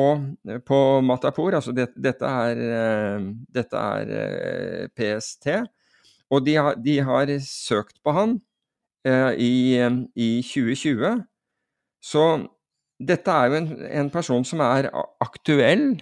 på 0.69 0.79
Matapour. 1.01 1.55
Altså 1.57 1.73
det, 1.73 1.87
dette 1.97 2.29
er, 2.29 2.61
eh, 2.61 3.25
dette 3.49 3.81
er 3.81 4.13
eh, 4.19 4.85
PST. 4.93 5.49
Og 6.29 6.45
de 6.45 6.55
har, 6.59 6.77
de 6.77 6.99
har 7.01 7.33
søkt 7.41 7.97
på 8.05 8.13
han 8.15 8.37
eh, 9.01 9.33
i, 9.41 9.53
i 10.13 10.29
2020. 10.45 11.25
Så 12.01 12.23
dette 13.01 13.33
er 13.33 13.49
jo 13.49 13.59
en, 13.59 13.69
en 14.01 14.09
person 14.13 14.45
som 14.47 14.61
er 14.65 14.89
aktuell. 15.21 15.93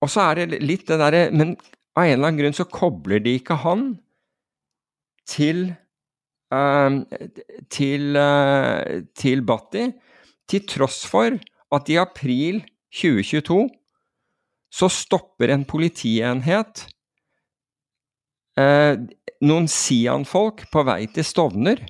Og 0.00 0.10
så 0.12 0.30
er 0.30 0.40
det 0.40 0.62
litt 0.64 0.86
det 0.88 0.96
derre 1.00 1.26
Men 1.34 1.54
av 1.98 2.06
en 2.06 2.14
eller 2.14 2.30
annen 2.30 2.40
grunn 2.40 2.56
så 2.56 2.68
kobler 2.70 3.20
de 3.22 3.34
ikke 3.40 3.58
han 3.64 3.92
til 5.28 5.66
uh, 6.54 7.02
til, 7.70 8.16
uh, 8.16 9.02
til 9.14 9.44
Batti, 9.46 9.90
til 10.50 10.64
tross 10.70 11.02
for 11.10 11.36
at 11.70 11.90
i 11.92 11.98
april 12.00 12.62
2022 12.94 13.60
så 14.70 14.88
stopper 14.90 15.52
en 15.54 15.66
politienhet 15.66 16.84
uh, 18.58 18.94
noen 19.42 19.68
Sian-folk 19.70 20.66
på 20.70 20.84
vei 20.86 21.04
til 21.14 21.26
Stovner 21.26 21.82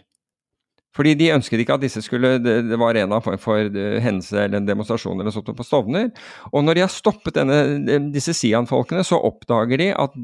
fordi 0.97 1.15
de 1.15 1.31
ønsket 1.37 1.63
ikke 1.63 1.77
at 1.77 1.85
disse 1.85 2.03
skulle 2.03 2.33
Det 2.43 2.79
var 2.81 2.99
en 2.99 3.13
av 3.15 3.27
for 3.39 3.61
eh, 3.63 3.99
hendelse 4.03 4.45
eller 4.45 4.59
en 4.59 4.67
demonstrasjon 4.67 5.21
eller 5.21 5.35
sånt 5.35 5.53
på 5.55 5.67
Stovner. 5.67 6.11
Og 6.51 6.65
når 6.67 6.79
de 6.79 6.85
har 6.85 6.93
stoppet 6.93 7.39
denne, 7.39 8.01
disse 8.11 8.35
Sian-folkene, 8.35 9.05
så 9.07 9.21
oppdager 9.23 9.79
de 9.79 9.93
at 9.95 10.17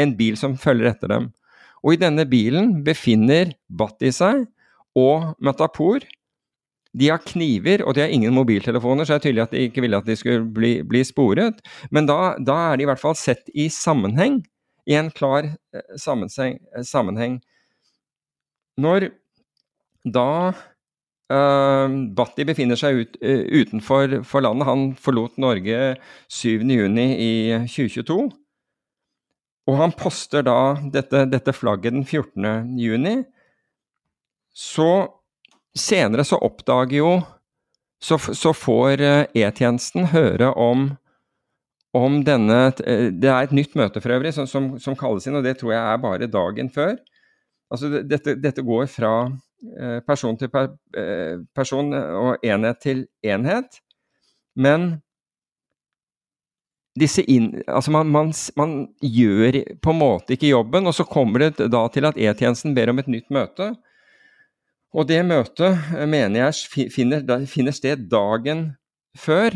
en 0.00 0.14
bil 0.16 0.38
som 0.40 0.56
følger 0.60 0.92
etter 0.94 1.12
dem. 1.12 1.28
Og 1.84 1.96
i 1.96 2.00
denne 2.00 2.24
bilen 2.28 2.80
befinner 2.84 3.52
Batti 3.68 4.12
seg 4.12 4.46
og 4.98 5.34
Matapour. 5.44 6.04
De 6.96 7.06
har 7.12 7.22
kniver, 7.22 7.84
og 7.86 7.94
de 7.94 8.02
har 8.02 8.10
ingen 8.10 8.34
mobiltelefoner, 8.34 9.06
så 9.06 9.14
det 9.14 9.20
er 9.20 9.26
tydelig 9.28 9.44
at 9.44 9.52
de 9.54 9.66
ikke 9.68 9.84
ville 9.84 10.00
at 10.00 10.08
de 10.08 10.16
skulle 10.18 10.42
bli, 10.56 10.72
bli 10.82 11.04
sporet. 11.06 11.60
Men 11.94 12.08
da, 12.08 12.34
da, 12.42 12.56
er 12.72 12.80
de 12.80 12.86
i 12.86 12.90
hvert 12.90 13.02
fall 13.02 13.14
sett 13.18 13.46
i 13.54 13.68
sammenheng, 13.70 14.40
i 14.90 14.96
en 14.98 15.12
klar 15.14 15.46
eh, 15.46 15.84
sammenheng. 16.00 17.38
Når 18.80 19.10
da 20.04 20.52
uh, 20.52 21.88
Bhatti 22.16 22.46
befinner 22.48 22.78
seg 22.80 23.02
ut, 23.02 23.18
uh, 23.22 23.44
utenfor 23.60 24.44
landet. 24.44 24.68
Han 24.68 24.86
forlot 24.98 25.40
Norge 25.42 25.96
7.6 26.32 27.00
i 27.00 27.32
2022. 27.66 28.20
Og 29.70 29.76
han 29.78 29.92
poster 29.94 30.44
da 30.46 30.74
dette, 30.92 31.26
dette 31.30 31.54
flagget 31.54 31.94
den 31.94 32.06
14.6. 32.06 33.26
Så 34.50 34.90
senere 35.78 36.24
så 36.26 36.40
oppdager 36.42 36.98
jo 36.98 37.12
Så, 38.02 38.16
så 38.16 38.54
får 38.56 39.02
eh, 39.04 39.26
E-tjenesten 39.36 40.06
høre 40.08 40.48
om 40.56 40.86
om 41.92 42.20
denne 42.24 42.70
Det 42.78 43.28
er 43.28 43.44
et 43.44 43.52
nytt 43.52 43.74
møte 43.76 44.00
for 44.00 44.14
øvrig 44.14 44.32
som, 44.32 44.46
som, 44.46 44.72
som, 44.80 44.96
kalles 44.96 45.26
inn, 45.26 45.36
og 45.36 45.44
det 45.44 45.56
tror 45.60 45.74
jeg 45.74 45.82
er 45.82 46.02
bare 46.02 46.28
dagen 46.30 46.70
før. 46.70 46.94
Altså 47.70 47.90
dette, 48.06 48.36
dette 48.38 48.62
går 48.62 48.86
fra 48.90 49.12
person 50.06 50.38
til 50.40 50.48
per, 50.48 50.70
person 51.56 51.92
og 51.94 52.44
enhet 52.46 52.80
til 52.80 53.02
enhet. 53.26 53.80
Men 54.56 54.94
disse 56.98 57.22
inn, 57.30 57.52
altså 57.70 57.92
man, 57.94 58.08
man, 58.10 58.32
man, 58.58 58.74
gjør 59.00 59.60
på 59.82 59.92
en 59.92 60.00
måte 60.00 60.34
ikke 60.34 60.50
jobben, 60.50 60.88
og 60.88 60.96
så 60.96 61.06
kommer 61.08 61.46
det 61.46 61.70
da 61.70 61.84
til 61.92 62.08
at 62.08 62.18
E-tjenesten 62.18 62.74
ber 62.76 62.92
om 62.92 63.00
et 63.02 63.10
nytt 63.10 63.30
møte. 63.32 63.72
Og 64.90 65.06
det 65.06 65.20
møtet 65.26 65.76
eh, 65.94 66.06
mener 66.10 66.48
jeg 66.48 66.90
finner, 66.90 67.22
finner 67.46 67.76
sted 67.76 68.08
dagen 68.10 68.72
før. 69.18 69.54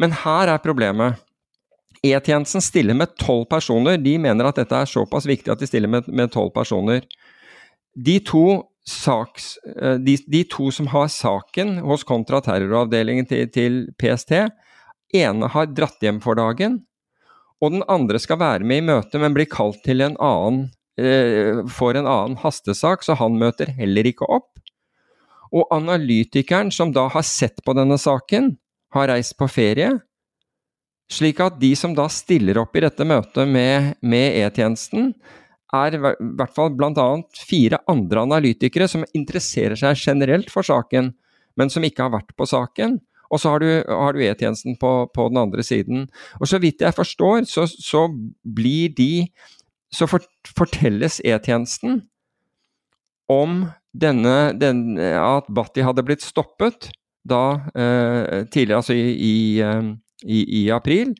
Men 0.00 0.14
her 0.24 0.50
er 0.50 0.62
problemet. 0.62 1.20
E-tjenesten 2.04 2.64
stiller 2.64 2.98
med 2.98 3.14
tolv 3.20 3.46
personer. 3.48 3.96
De 4.00 4.16
mener 4.18 4.48
at 4.48 4.58
dette 4.58 4.76
er 4.76 4.90
såpass 4.90 5.28
viktig 5.30 5.52
at 5.54 5.62
de 5.62 5.70
stiller 5.70 5.88
med 5.88 6.32
tolv 6.34 6.50
personer. 6.56 7.06
De 7.94 8.18
to 8.26 8.64
saks, 8.88 9.56
eh, 9.76 9.96
de, 10.00 10.16
de, 10.26 10.44
to 10.44 10.70
som 10.72 10.88
har 10.92 11.08
saken 11.08 11.78
hos 11.84 12.04
kontraterroravdelingen 12.04 13.28
til, 13.28 13.48
til 13.52 13.78
PST, 14.00 14.34
ene 15.14 15.50
har 15.52 15.70
dratt 15.72 16.02
hjem 16.04 16.20
for 16.24 16.38
dagen, 16.38 16.82
og 17.62 17.72
den 17.72 17.84
andre 17.88 18.20
skal 18.20 18.40
være 18.42 18.66
med 18.66 18.82
i 18.82 18.86
møtet, 18.90 19.20
men 19.22 19.36
blir 19.36 19.48
kalt 19.48 19.80
til 19.86 20.04
en 20.04 20.18
annen 20.20 20.66
eh, 21.00 21.62
for 21.72 21.96
en 21.96 22.08
annen 22.08 22.36
hastesak, 22.42 23.06
så 23.06 23.16
han 23.20 23.38
møter 23.40 23.72
heller 23.78 24.10
ikke 24.10 24.28
opp. 24.28 24.50
Og 25.54 25.70
analytikeren 25.72 26.72
som 26.74 26.92
da 26.92 27.06
har 27.14 27.24
sett 27.24 27.62
på 27.64 27.76
denne 27.78 27.96
saken, 28.00 28.56
har 28.94 29.08
reist 29.10 29.36
på 29.38 29.48
ferie. 29.50 29.94
Slik 31.10 31.40
at 31.42 31.56
de 31.60 31.72
som 31.78 31.94
da 31.96 32.06
stiller 32.10 32.58
opp 32.60 32.76
i 32.76 32.82
dette 32.84 33.06
møtet 33.06 33.48
med 33.48 33.96
E-tjenesten, 34.04 35.12
er 35.74 35.96
i 35.96 36.00
hvert 36.00 36.54
fall 36.54 36.72
bl.a. 36.76 37.08
fire 37.38 37.80
andre 37.90 38.24
analytikere 38.26 38.88
som 38.90 39.06
interesserer 39.16 39.78
seg 39.78 39.98
generelt 39.98 40.52
for 40.52 40.66
saken, 40.66 41.12
men 41.58 41.72
som 41.72 41.84
ikke 41.86 42.06
har 42.06 42.14
vært 42.14 42.34
på 42.38 42.48
saken. 42.48 42.98
Og 43.32 43.40
så 43.40 43.54
har 43.54 43.62
du, 43.62 43.68
du 43.82 44.22
E-tjenesten 44.22 44.76
på, 44.80 44.92
på, 45.14 45.28
den 45.32 45.40
andre 45.40 45.64
siden. 45.66 46.08
Og 46.40 46.48
så 46.50 46.60
vidt 46.62 46.84
jeg 46.84 46.94
forstår, 46.94 47.46
så, 47.50 47.66
så 47.66 48.06
blir 48.42 48.94
de 48.94 49.26
Så 49.94 50.08
for, 50.10 50.24
fortelles 50.58 51.20
E-tjenesten 51.22 52.00
om 53.30 53.68
denne, 53.94 54.50
den, 54.58 54.98
at 54.98 55.46
Bhatti 55.54 55.84
hadde 55.86 56.02
blitt 56.02 56.24
stoppet 56.24 56.88
da 57.22 57.60
eh, 57.78 58.42
tidligere, 58.50 58.80
altså 58.80 58.96
i, 58.98 59.12
i, 59.14 59.36
eh, 59.62 59.92
i, 60.26 60.40
i 60.58 60.70
april. 60.74 61.14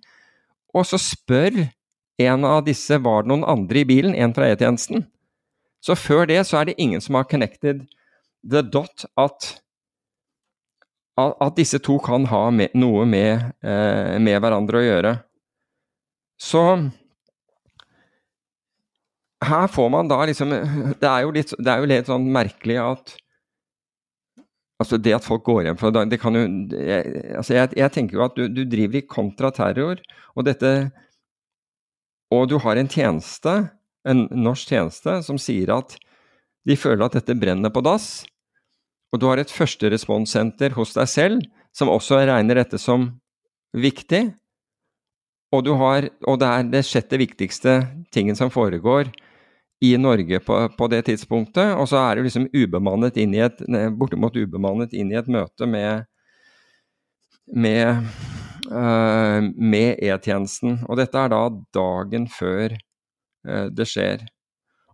Og 0.75 0.83
så 0.91 0.99
spør 0.99 1.63
en 2.23 2.45
av 2.47 2.63
disse 2.67 2.99
var 3.03 3.25
det 3.25 3.33
noen 3.33 3.47
andre 3.49 3.83
i 3.83 3.89
bilen, 3.89 4.15
en 4.15 4.35
fra 4.35 4.47
E-tjenesten. 4.53 5.07
Så 5.85 5.97
før 5.99 6.29
det 6.31 6.41
så 6.49 6.61
er 6.61 6.71
det 6.71 6.79
ingen 6.81 7.03
som 7.03 7.19
har 7.19 7.29
connected 7.29 7.85
the 8.45 8.63
dot 8.63 9.05
at, 9.21 9.49
at 11.19 11.57
disse 11.59 11.81
to 11.85 11.99
kan 12.05 12.29
ha 12.31 12.47
med, 12.55 12.73
noe 12.79 13.05
med, 13.09 13.51
eh, 13.65 14.15
med, 14.21 14.39
hverandre 14.41 14.81
å 14.81 14.85
gjøre. 14.85 15.17
Så 16.41 16.63
her 19.45 19.69
får 19.69 19.91
man 19.93 20.09
da 20.09 20.17
liksom 20.27 20.51
Det 20.99 21.07
er 21.07 21.21
jo 21.23 21.35
litt, 21.37 21.53
det 21.59 21.71
er 21.71 21.83
jo 21.83 21.89
litt 21.91 22.09
sånn 22.09 22.25
merkelig 22.33 22.79
at 22.81 23.13
Altså 24.83 24.99
Det 24.99 25.13
at 25.15 25.25
folk 25.25 25.45
går 25.47 25.69
hjem 25.69 25.79
fra 25.79 25.93
det 25.95 26.19
kan 26.19 26.35
jo 26.35 26.43
jeg, 26.75 27.21
altså 27.39 27.55
jeg, 27.55 27.71
jeg 27.79 27.93
tenker 27.95 28.19
jo 28.19 28.25
at 28.25 28.35
du, 28.35 28.49
du 28.51 28.65
driver 28.67 28.99
i 28.99 29.07
kontraterror, 29.07 30.01
og 30.35 30.49
dette 30.49 30.73
og 32.35 32.51
du 32.51 32.59
har 32.63 32.79
en 32.79 32.91
tjeneste, 32.91 33.55
en 34.05 34.27
norsk 34.31 34.75
tjeneste, 34.75 35.19
som 35.27 35.41
sier 35.41 35.73
at 35.75 35.97
de 36.65 36.77
føler 36.81 37.07
at 37.07 37.19
dette 37.19 37.37
brenner 37.39 37.73
på 37.73 37.83
dass, 37.85 38.25
og 39.15 39.21
du 39.23 39.29
har 39.31 39.39
et 39.39 39.53
førsteresponssenter 39.53 40.75
hos 40.75 40.97
deg 40.97 41.11
selv 41.11 41.45
som 41.75 41.91
også 41.93 42.23
regner 42.27 42.59
dette 42.63 42.81
som 42.83 43.13
viktig, 43.75 44.27
og, 45.55 45.69
har, 45.79 46.09
og 46.27 46.41
det 46.43 46.49
er 46.51 46.71
det 46.73 46.83
sjette 46.87 47.19
viktigste 47.21 47.77
tingen 48.15 48.35
som 48.39 48.51
foregår 48.51 49.13
i 49.85 49.93
Norge 50.01 50.41
på, 50.43 50.57
på, 50.79 50.89
det 50.91 51.05
tidspunktet, 51.09 51.75
og 51.77 51.87
så 51.91 52.01
er 52.01 52.17
du 52.17 52.27
liksom 52.27 52.49
ubemannet 52.55 53.19
inn 53.21 53.35
i 53.37 53.43
et, 53.45 53.61
bortimot 53.99 54.37
ubemannet 54.39 54.95
inn 54.97 55.13
i 55.13 55.19
et 55.21 55.31
møte 55.31 55.69
med, 55.69 56.09
med, 57.55 58.03
med 58.71 60.01
E-tjenesten. 60.03 60.79
Og 60.89 60.99
dette 61.01 61.19
er 61.21 61.33
da 61.33 61.43
dagen 61.75 62.29
før 62.33 62.75
uh, 62.75 63.69
det 63.69 63.87
skjer. 63.91 64.25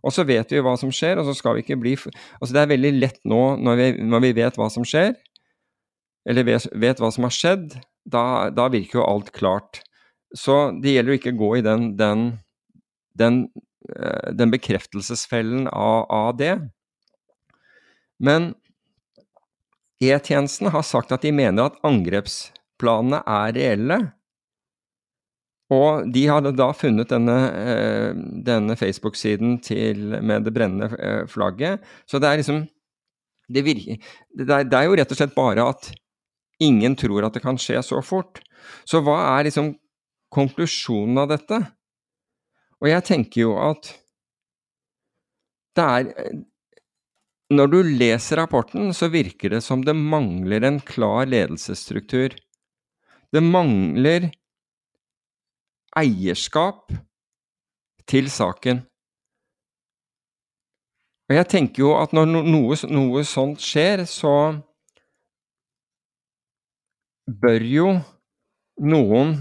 Og 0.01 0.13
så 0.15 0.25
vet 0.25 0.49
vi 0.51 0.61
hva 0.63 0.73
som 0.79 0.91
skjer, 0.93 1.19
og 1.21 1.27
så 1.27 1.35
skal 1.37 1.57
vi 1.57 1.65
ikke 1.65 1.77
bli 1.79 1.93
Altså 1.93 2.51
det 2.55 2.63
er 2.63 2.71
veldig 2.73 2.93
lett 2.97 3.19
nå, 3.27 3.41
når 3.61 3.77
vi, 3.77 3.87
når 4.01 4.23
vi 4.25 4.33
vet 4.41 4.57
hva 4.57 4.69
som 4.73 4.85
skjer, 4.87 5.13
eller 6.25 6.45
vet, 6.45 6.67
vet 6.73 7.01
hva 7.01 7.11
som 7.13 7.25
har 7.25 7.33
skjedd, 7.33 7.75
da, 8.05 8.49
da, 8.53 8.67
virker 8.73 8.99
jo 8.99 9.05
alt 9.05 9.29
klart. 9.35 9.83
Så 10.33 10.71
det 10.81 10.95
gjelder 10.95 11.13
å 11.13 11.19
ikke 11.19 11.37
gå 11.37 11.51
i 11.59 11.65
den, 11.65 11.91
den, 11.99 12.25
den, 13.17 13.43
uh, 13.93 14.31
den 14.33 14.53
bekreftelsesfellen 14.53 15.69
av, 15.69 16.09
av 16.09 16.33
det. 16.41 16.55
Men 18.21 18.53
E-tjenesten 20.01 20.71
har 20.73 20.81
sagt 20.81 21.13
at 21.13 21.21
de 21.21 21.29
mener 21.35 21.69
at 21.69 21.77
angrepsplanene 22.81 23.21
er 23.25 23.53
reelle. 23.55 23.99
Og 25.71 26.11
de 26.11 26.25
hadde 26.27 26.51
da 26.57 26.73
funnet 26.73 27.09
denne, 27.09 27.37
eh, 27.55 28.13
denne 28.43 28.75
Facebook-siden 28.75 29.61
med 30.21 30.43
det 30.43 30.53
brennende 30.53 30.97
eh, 30.99 31.27
flagget. 31.27 31.79
Så 32.05 32.19
det 32.19 32.27
er 32.27 32.37
liksom 32.37 32.67
det, 33.47 33.63
virker, 33.63 33.97
det, 34.35 34.49
er, 34.49 34.63
det 34.63 34.77
er 34.77 34.83
jo 34.85 34.95
rett 34.95 35.11
og 35.11 35.17
slett 35.17 35.35
bare 35.35 35.69
at 35.69 35.93
ingen 36.59 36.95
tror 36.95 37.25
at 37.25 37.33
det 37.33 37.41
kan 37.41 37.57
skje 37.57 37.81
så 37.83 38.01
fort. 38.01 38.41
Så 38.85 39.01
hva 39.01 39.37
er 39.37 39.47
liksom 39.47 39.77
konklusjonen 40.31 41.17
av 41.17 41.31
dette? 41.31 41.59
Og 42.81 42.89
jeg 42.89 43.03
tenker 43.03 43.41
jo 43.41 43.55
at 43.59 43.95
det 45.75 45.83
er 45.87 46.07
når 47.51 47.67
du 47.67 47.81
leser 47.83 48.39
rapporten, 48.39 48.93
så 48.95 49.09
virker 49.11 49.51
det 49.51 49.61
som 49.63 49.83
det 49.83 49.95
mangler 49.95 50.63
en 50.63 50.79
klar 50.79 51.27
ledelsesstruktur. 51.27 52.35
Det 53.31 53.41
mangler 53.43 54.29
eierskap 55.97 56.91
til 58.07 58.29
saken. 58.31 58.81
Og 61.29 61.37
jeg 61.37 61.47
tenker 61.47 61.85
jo 61.85 61.93
at 61.95 62.11
når 62.15 62.27
noe, 62.27 62.75
noe 62.91 63.23
sånt 63.27 63.63
skjer, 63.63 64.03
så 64.09 64.33
bør 67.41 67.63
jo 67.63 67.93
noen 68.83 69.37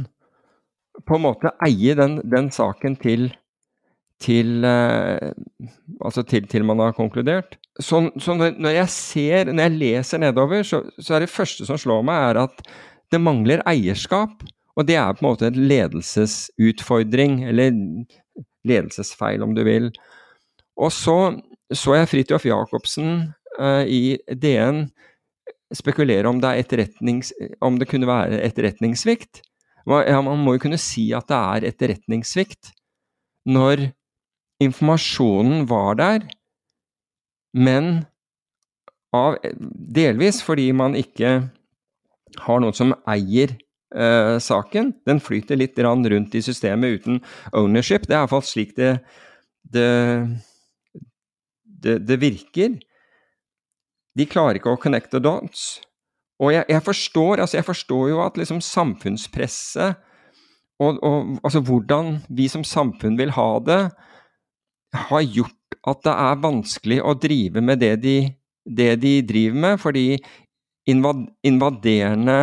på 1.06 1.16
en 1.16 1.24
måte 1.24 1.50
eie 1.66 1.96
den, 1.98 2.20
den 2.30 2.52
saken 2.54 2.94
til, 3.00 3.32
til, 4.22 4.62
eh, 4.68 5.32
altså 5.98 6.22
til, 6.22 6.46
til 6.46 6.66
man 6.68 6.84
har 6.84 6.94
konkludert 6.94 7.58
så, 7.80 8.10
så 8.18 8.34
når, 8.34 8.68
jeg 8.74 8.88
ser, 8.88 9.52
når 9.52 9.62
jeg 9.62 9.78
leser 9.78 10.18
nedover, 10.18 10.62
så, 10.62 10.82
så, 10.98 11.14
er 11.14 11.24
det 11.24 11.32
første 11.32 11.66
som 11.66 11.78
slår 11.78 12.02
meg, 12.06 12.30
er 12.30 12.42
at 12.44 12.62
det 13.10 13.20
mangler 13.22 13.62
eierskap. 13.68 14.42
Og 14.78 14.86
det 14.86 14.96
er 14.96 15.12
på 15.12 15.24
en 15.24 15.28
måte 15.28 15.50
en 15.50 15.60
ledelsesutfordring, 15.68 17.42
eller 17.50 17.74
ledelsesfeil, 18.68 19.42
om 19.44 19.54
du 19.56 19.64
vil. 19.66 19.90
Og 20.80 20.92
så 20.94 21.16
så 21.70 21.94
jeg 21.94 22.10
Fridtjof 22.10 22.46
Jacobsen 22.48 23.30
uh, 23.60 23.84
i 23.86 24.18
DN 24.42 24.88
spekulere 25.74 26.26
om 26.26 26.40
det, 26.42 26.88
om 27.62 27.78
det 27.78 27.88
kunne 27.90 28.08
være 28.10 28.40
etterretningssvikt. 28.42 29.44
Ja, 29.86 30.18
man 30.22 30.42
må 30.42 30.56
jo 30.56 30.64
kunne 30.66 30.80
si 30.82 31.08
at 31.16 31.28
det 31.30 31.38
er 31.38 31.68
etterretningssvikt 31.70 32.72
når 33.48 33.86
informasjonen 34.60 35.64
var 35.70 35.94
der, 35.96 36.26
men 37.56 38.02
av, 39.16 39.38
delvis 39.72 40.42
fordi 40.44 40.68
man 40.76 40.98
ikke 40.98 41.48
har 42.38 42.62
noen 42.62 42.76
som 42.76 42.94
eier 43.10 43.56
eh, 43.94 44.36
saken. 44.42 44.92
Den 45.06 45.20
flyter 45.20 45.58
litt 45.58 45.78
rundt 45.78 46.34
i 46.34 46.42
systemet 46.42 47.00
uten 47.00 47.20
ownership. 47.52 48.06
Det 48.06 48.14
er 48.14 48.22
iallfall 48.22 48.44
slik 48.46 48.76
det, 48.76 48.98
det, 49.62 49.90
det, 51.64 51.98
det, 52.06 52.20
virker. 52.20 52.78
De 54.16 54.26
klarer 54.26 54.60
ikke 54.60 54.74
å 54.74 54.80
connect 54.80 55.10
the 55.10 55.20
dots. 55.20 55.80
Og 56.40 56.54
jeg, 56.54 56.64
jeg, 56.68 56.82
forstår, 56.82 57.40
altså 57.40 57.58
jeg 57.58 57.68
forstår 57.68 58.06
jo 58.14 58.22
at 58.24 58.38
liksom 58.40 58.62
samfunnspresset 58.64 59.98
og, 60.80 60.96
og 61.04 61.40
altså 61.44 61.60
hvordan 61.60 62.22
vi 62.32 62.46
som 62.48 62.64
samfunn 62.64 63.18
vil 63.20 63.34
ha 63.36 63.50
det, 63.60 63.80
har 64.96 65.22
gjort 65.22 65.76
at 65.88 66.00
det 66.06 66.14
er 66.14 66.40
vanskelig 66.42 67.00
å 67.04 67.14
drive 67.20 67.62
med 67.64 67.82
det 67.82 67.94
de, 68.02 68.16
det 68.64 68.94
de 69.02 69.12
driver 69.26 69.60
med, 69.66 69.80
fordi 69.80 70.06
invaderende 70.90 72.38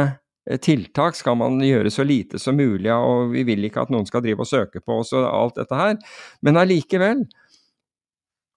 eh, 0.50 0.60
tiltak 0.64 1.18
skal 1.20 1.38
man 1.40 1.60
gjøre 1.64 1.92
så 1.94 2.06
lite 2.08 2.40
som 2.42 2.58
mulig 2.58 2.92
av, 2.94 3.06
og 3.06 3.36
vi 3.36 3.46
vil 3.48 3.68
ikke 3.68 3.86
at 3.86 3.94
noen 3.94 4.08
skal 4.10 4.24
drive 4.26 4.46
og 4.46 4.50
søke 4.50 4.84
på 4.84 5.02
oss 5.04 5.14
og 5.18 5.28
alt 5.28 5.60
dette 5.62 5.80
her. 5.80 5.98
Men 6.46 6.62
allikevel. 6.64 7.26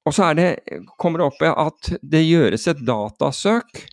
Og 0.09 0.17
så 0.17 0.31
det, 0.35 0.53
kommer 0.99 1.21
det 1.21 1.29
opp 1.29 1.43
at 1.51 1.95
det 2.01 2.25
gjøres 2.25 2.69
et 2.71 2.85
datasøk 2.89 3.85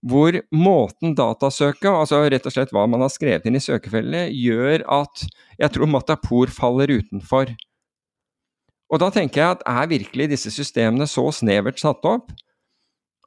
hvor 0.00 0.32
måten 0.56 1.12
datasøket, 1.16 1.90
altså 1.90 2.22
rett 2.32 2.46
og 2.48 2.54
slett 2.54 2.70
hva 2.72 2.86
man 2.88 3.02
har 3.04 3.12
skrevet 3.12 3.44
inn 3.46 3.58
i 3.58 3.60
søkefellet, 3.60 4.32
gjør 4.32 4.84
at 4.88 5.26
jeg 5.60 5.74
tror 5.74 5.90
Matapor 5.92 6.52
faller 6.54 6.92
utenfor. 7.00 7.52
Og 8.90 9.02
da 9.02 9.10
tenker 9.14 9.42
jeg 9.42 9.58
at 9.58 9.66
er 9.68 9.90
virkelig 9.90 10.30
disse 10.32 10.52
systemene 10.54 11.06
så 11.10 11.26
snevert 11.34 11.78
satt 11.82 12.06
opp 12.08 12.32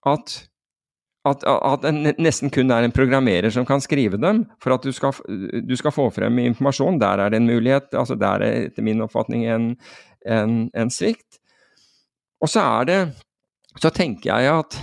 at, 0.09 0.41
at, 1.23 1.43
at 1.47 1.85
det 1.85 2.15
nesten 2.19 2.51
kun 2.51 2.71
er 2.75 2.83
en 2.83 2.95
programmerer 2.95 3.51
som 3.53 3.67
kan 3.67 3.81
skrive 3.83 4.19
dem 4.19 4.43
for 4.63 4.75
at 4.75 4.83
du 4.83 4.91
skal, 4.95 5.15
du 5.63 5.75
skal 5.79 5.95
få 5.95 6.09
frem 6.11 6.41
informasjon? 6.43 6.99
Der 6.99 7.23
er 7.23 7.31
det 7.31 7.39
en 7.39 7.47
mulighet. 7.47 7.93
altså 7.93 8.17
Der 8.19 8.43
er 8.43 8.65
etter 8.67 8.83
min 8.83 9.01
oppfatning 9.05 9.45
en, 9.47 9.69
en, 10.27 10.57
en 10.75 10.91
svikt. 10.91 11.39
Og 12.43 12.51
så 12.51 12.65
er 12.81 12.89
det 12.89 12.99
Så 13.79 13.89
tenker 13.89 14.29
jeg 14.29 14.51
at 14.51 14.75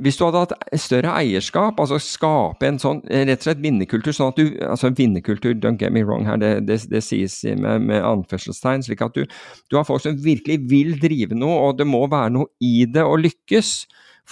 hvis 0.00 0.16
du 0.16 0.22
hadde 0.24 0.40
hatt 0.40 0.80
større 0.80 1.12
eierskap, 1.20 1.76
altså 1.82 1.98
skape 2.00 2.64
en 2.64 2.78
sånn 2.80 3.02
rett 3.12 3.42
og 3.42 3.44
slett 3.44 3.60
vinnerkultur 3.60 4.14
sånn 4.16 4.30
at 4.32 4.38
du, 4.40 4.46
altså 4.64 4.88
Vinnerkultur, 4.96 5.52
don't 5.60 5.76
get 5.76 5.92
me 5.92 6.00
wrong 6.00 6.24
her, 6.24 6.38
det, 6.40 6.52
det, 6.64 6.78
det 6.88 7.02
sies 7.04 7.42
med, 7.44 7.84
med 7.90 8.00
anførselstegn. 8.00 8.86
Slik 8.86 9.04
at 9.04 9.18
du, 9.18 9.26
du, 9.28 9.76
har 9.76 9.84
folk 9.84 10.00
som 10.00 10.16
virkelig 10.24 10.62
vil 10.70 10.96
drive 11.02 11.36
noe, 11.36 11.58
og 11.68 11.76
det 11.76 11.86
må 11.90 12.06
være 12.08 12.32
noe 12.38 12.48
i 12.64 12.86
det 12.88 13.04
å 13.04 13.18
lykkes. 13.20 13.74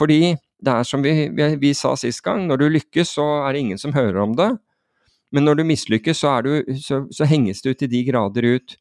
Fordi 0.00 0.32
det 0.60 0.72
er 0.72 0.86
som 0.86 1.02
vi, 1.04 1.12
vi, 1.34 1.46
vi 1.60 1.72
sa 1.76 1.94
sist 1.98 2.22
gang, 2.24 2.44
når 2.48 2.60
du 2.60 2.66
lykkes, 2.76 3.16
så 3.16 3.26
er 3.44 3.54
det 3.54 3.64
ingen 3.64 3.80
som 3.80 3.94
hører 3.96 4.20
om 4.22 4.36
det. 4.38 4.50
Men 5.34 5.46
når 5.46 5.60
du 5.60 5.66
mislykkes, 5.68 6.22
så, 6.22 6.40
du, 6.44 6.52
så, 6.82 7.04
så 7.14 7.28
henges 7.28 7.62
ut 7.66 7.78
til 7.78 7.90
de 7.90 8.02
grader 8.08 8.46
ut. 8.56 8.76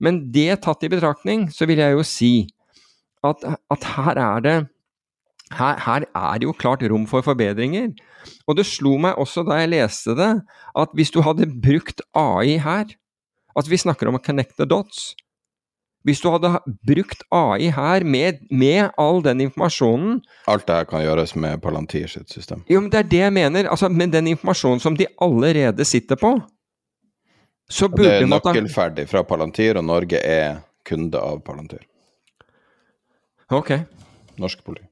Men 0.00 0.22
det 0.32 0.62
tatt 0.64 0.84
i 0.84 0.92
betraktning, 0.92 1.48
så 1.52 1.68
vil 1.68 1.80
jeg 1.82 1.96
jo 1.96 2.04
si 2.06 2.34
at, 3.26 3.42
at 3.44 3.88
her 3.96 4.20
er 4.20 4.44
det 4.44 4.58
her, 5.50 5.80
her, 5.82 6.06
er 6.14 6.38
det 6.38 6.46
jo 6.46 6.54
klart 6.56 6.84
rom 6.86 7.08
for 7.10 7.24
forbedringer. 7.26 7.90
Og 8.46 8.56
det 8.58 8.68
slo 8.68 8.94
meg 9.02 9.18
også 9.18 9.42
da 9.48 9.58
jeg 9.60 9.72
leste 9.72 10.14
det, 10.18 10.30
at 10.78 10.94
hvis 10.94 11.12
du 11.12 11.22
hadde 11.26 11.48
brukt 11.50 12.04
AI 12.14 12.58
her 12.60 12.96
At 13.58 13.66
vi 13.66 13.74
snakker 13.74 14.06
om 14.06 14.14
å 14.14 14.22
connect 14.22 14.54
the 14.60 14.64
dots. 14.64 15.16
Hvis 16.08 16.22
du 16.24 16.30
hadde 16.32 16.54
brukt 16.88 17.26
AI 17.34 17.68
her 17.76 18.04
med, 18.08 18.40
med 18.48 18.88
all 19.00 19.20
den 19.24 19.42
informasjonen 19.44 20.22
Alt 20.48 20.64
det 20.68 20.78
her 20.78 20.88
kan 20.88 21.04
gjøres 21.04 21.34
med 21.36 21.60
Palantir 21.60 22.08
sitt 22.08 22.32
system? 22.32 22.64
Jo, 22.72 22.80
men 22.80 22.88
det 22.92 23.02
er 23.02 23.10
det 23.10 23.20
jeg 23.20 23.34
mener. 23.36 23.68
Altså, 23.68 23.90
med 23.92 24.14
den 24.16 24.30
informasjonen 24.32 24.80
som 24.80 24.96
de 24.96 25.08
allerede 25.20 25.84
sitter 25.84 26.16
på, 26.16 26.38
så 27.70 27.88
burde 27.88 28.08
Det 28.08 28.22
er 28.22 28.30
nøkkelferdig 28.32 29.08
fra 29.10 29.22
Palantir, 29.22 29.76
og 29.76 29.84
Norge 29.84 30.18
er 30.24 30.62
kunde 30.88 31.20
av 31.20 31.42
Palantir. 31.44 31.84
Ok. 33.50 33.74
Norsk 34.40 34.64
politi. 34.64 34.86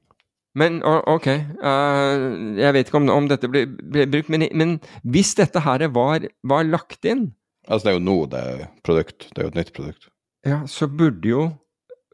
Men 0.57 0.79
ok, 0.83 1.27
uh, 1.61 2.13
jeg 2.57 2.73
vet 2.75 2.87
ikke 2.89 2.99
om, 2.99 3.09
om 3.13 3.27
dette 3.29 3.49
ble, 3.51 3.67
ble 3.69 4.07
brukt, 4.09 4.31
men, 4.33 4.47
men, 4.57 4.77
hvis 5.05 5.35
dette 5.37 5.61
her 5.63 5.85
var, 5.93 6.25
var, 6.41 6.65
lagt 6.65 7.05
inn 7.05 7.29
Altså 7.69 7.85
det 7.85 7.91
er 7.91 7.97
jo 7.99 8.05
nå 8.07 8.15
det 8.31 8.39
er 8.41 8.63
produkt, 8.81 9.27
det 9.29 9.43
er 9.43 9.45
jo 9.45 9.51
et 9.51 9.59
nytt 9.59 9.75
produkt. 9.75 10.07
Ja, 10.47 10.63
så 10.67 10.87
burde 10.87 11.27
jo, 11.27 11.43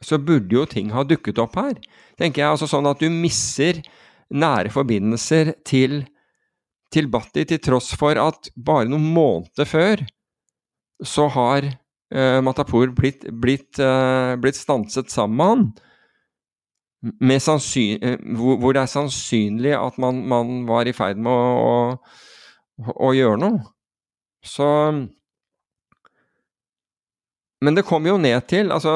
så 0.02 0.18
burde 0.18 0.56
jo 0.56 0.66
ting 0.70 0.90
ha 0.96 1.04
dukket 1.06 1.40
opp 1.42 1.58
her. 1.60 1.78
Tenker 2.18 2.42
jeg, 2.42 2.56
altså 2.56 2.70
Sånn 2.70 2.90
at 2.90 3.02
du 3.02 3.10
misser 3.14 3.84
nære 4.34 4.72
forbindelser 4.74 5.54
til, 5.68 6.04
til 6.94 7.10
Batti, 7.14 7.46
til 7.46 7.62
tross 7.62 7.92
for 7.98 8.18
at 8.18 8.50
bare 8.56 8.90
noen 8.90 9.06
måneder 9.14 9.70
før 9.70 10.06
så 11.06 11.28
har 11.28 11.68
uh, 12.16 12.40
Matapour 12.44 12.94
blitt, 12.96 13.28
blitt, 13.32 13.80
uh, 13.84 14.36
blitt 14.40 14.58
stanset 14.58 15.12
sammen 15.12 15.36
med 15.36 15.52
han. 15.52 15.66
uh, 18.02 18.16
hvor, 18.38 18.58
hvor, 18.62 18.74
det 18.74 18.82
er 18.82 18.92
sannsynlig 18.92 19.76
at 19.78 20.00
man, 20.02 20.24
man 20.28 20.64
var 20.70 20.88
i 20.88 20.96
ferd 20.96 21.20
med 21.20 21.32
å, 21.32 22.00
å, 22.80 22.96
å, 22.96 23.12
gjøre 23.16 23.42
noe. 23.44 23.62
Så 24.46 24.66
men 27.64 27.78
det 27.78 27.86
kommer 27.88 28.12
jo 28.12 28.18
ned 28.20 28.44
til 28.52 28.72
altså, 28.74 28.92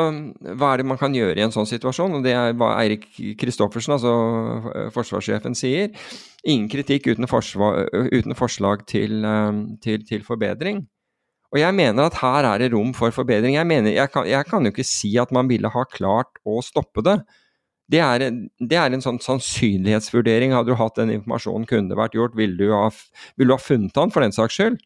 hva 0.60 0.74
er 0.74 0.82
det 0.82 0.88
man 0.90 1.00
kan 1.00 1.14
gjøre 1.16 1.40
i 1.40 1.44
en 1.46 1.54
sånn 1.54 1.68
situasjon. 1.70 2.18
og 2.18 2.26
Det 2.26 2.34
er 2.36 2.56
hva 2.60 2.74
Eirik 2.82 3.06
Kristoffersen, 3.40 3.96
altså 3.96 4.90
forsvarssjefen, 4.96 5.56
sier. 5.56 5.94
Ingen 6.44 6.68
kritikk 6.72 7.08
uten, 7.08 7.28
forsvar, 7.30 7.88
uten 8.12 8.36
forslag 8.36 8.84
til, 8.90 9.24
til, 9.84 10.04
til, 10.08 10.26
forbedring. 10.28 10.84
Og 11.50 11.62
jeg 11.62 11.76
mener 11.78 12.10
at 12.10 12.20
her 12.20 12.46
er 12.52 12.62
det 12.62 12.74
rom 12.74 12.92
for 12.94 13.16
forbedring. 13.16 13.56
Jeg, 13.56 13.68
mener, 13.68 13.96
jeg, 13.96 14.12
kan, 14.12 14.28
jeg 14.28 14.46
kan 14.50 14.68
jo 14.68 14.74
ikke 14.74 14.86
si 14.86 15.16
at 15.18 15.32
man 15.36 15.48
ville 15.50 15.72
ha 15.72 15.86
klart 15.90 16.44
å 16.44 16.60
stoppe 16.66 17.06
det. 17.08 17.16
Det 17.90 18.04
er, 18.06 18.28
det 18.60 18.78
er, 18.78 18.92
en 18.94 19.02
sånn 19.02 19.22
sannsynlighetsvurdering. 19.24 20.52
Hadde 20.54 20.76
du 20.76 20.78
hatt 20.78 21.00
den 21.00 21.16
informasjonen 21.16 21.66
kunne 21.70 21.90
det 21.90 21.98
vært 21.98 22.20
gjort, 22.20 22.36
ville 22.38 22.60
du, 22.60 22.68
ha, 22.76 22.92
du 23.40 23.48
ha 23.50 23.58
funnet 23.58 23.98
han 23.98 24.14
for 24.14 24.22
den 24.22 24.36
saks 24.36 24.60
skyld? 24.60 24.78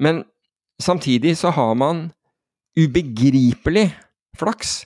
Men 0.00 0.22
samtidig 0.80 1.34
så 1.42 1.52
har 1.52 1.74
man 1.76 2.06
ubegripelig 2.78 3.88
flaks 4.38 4.80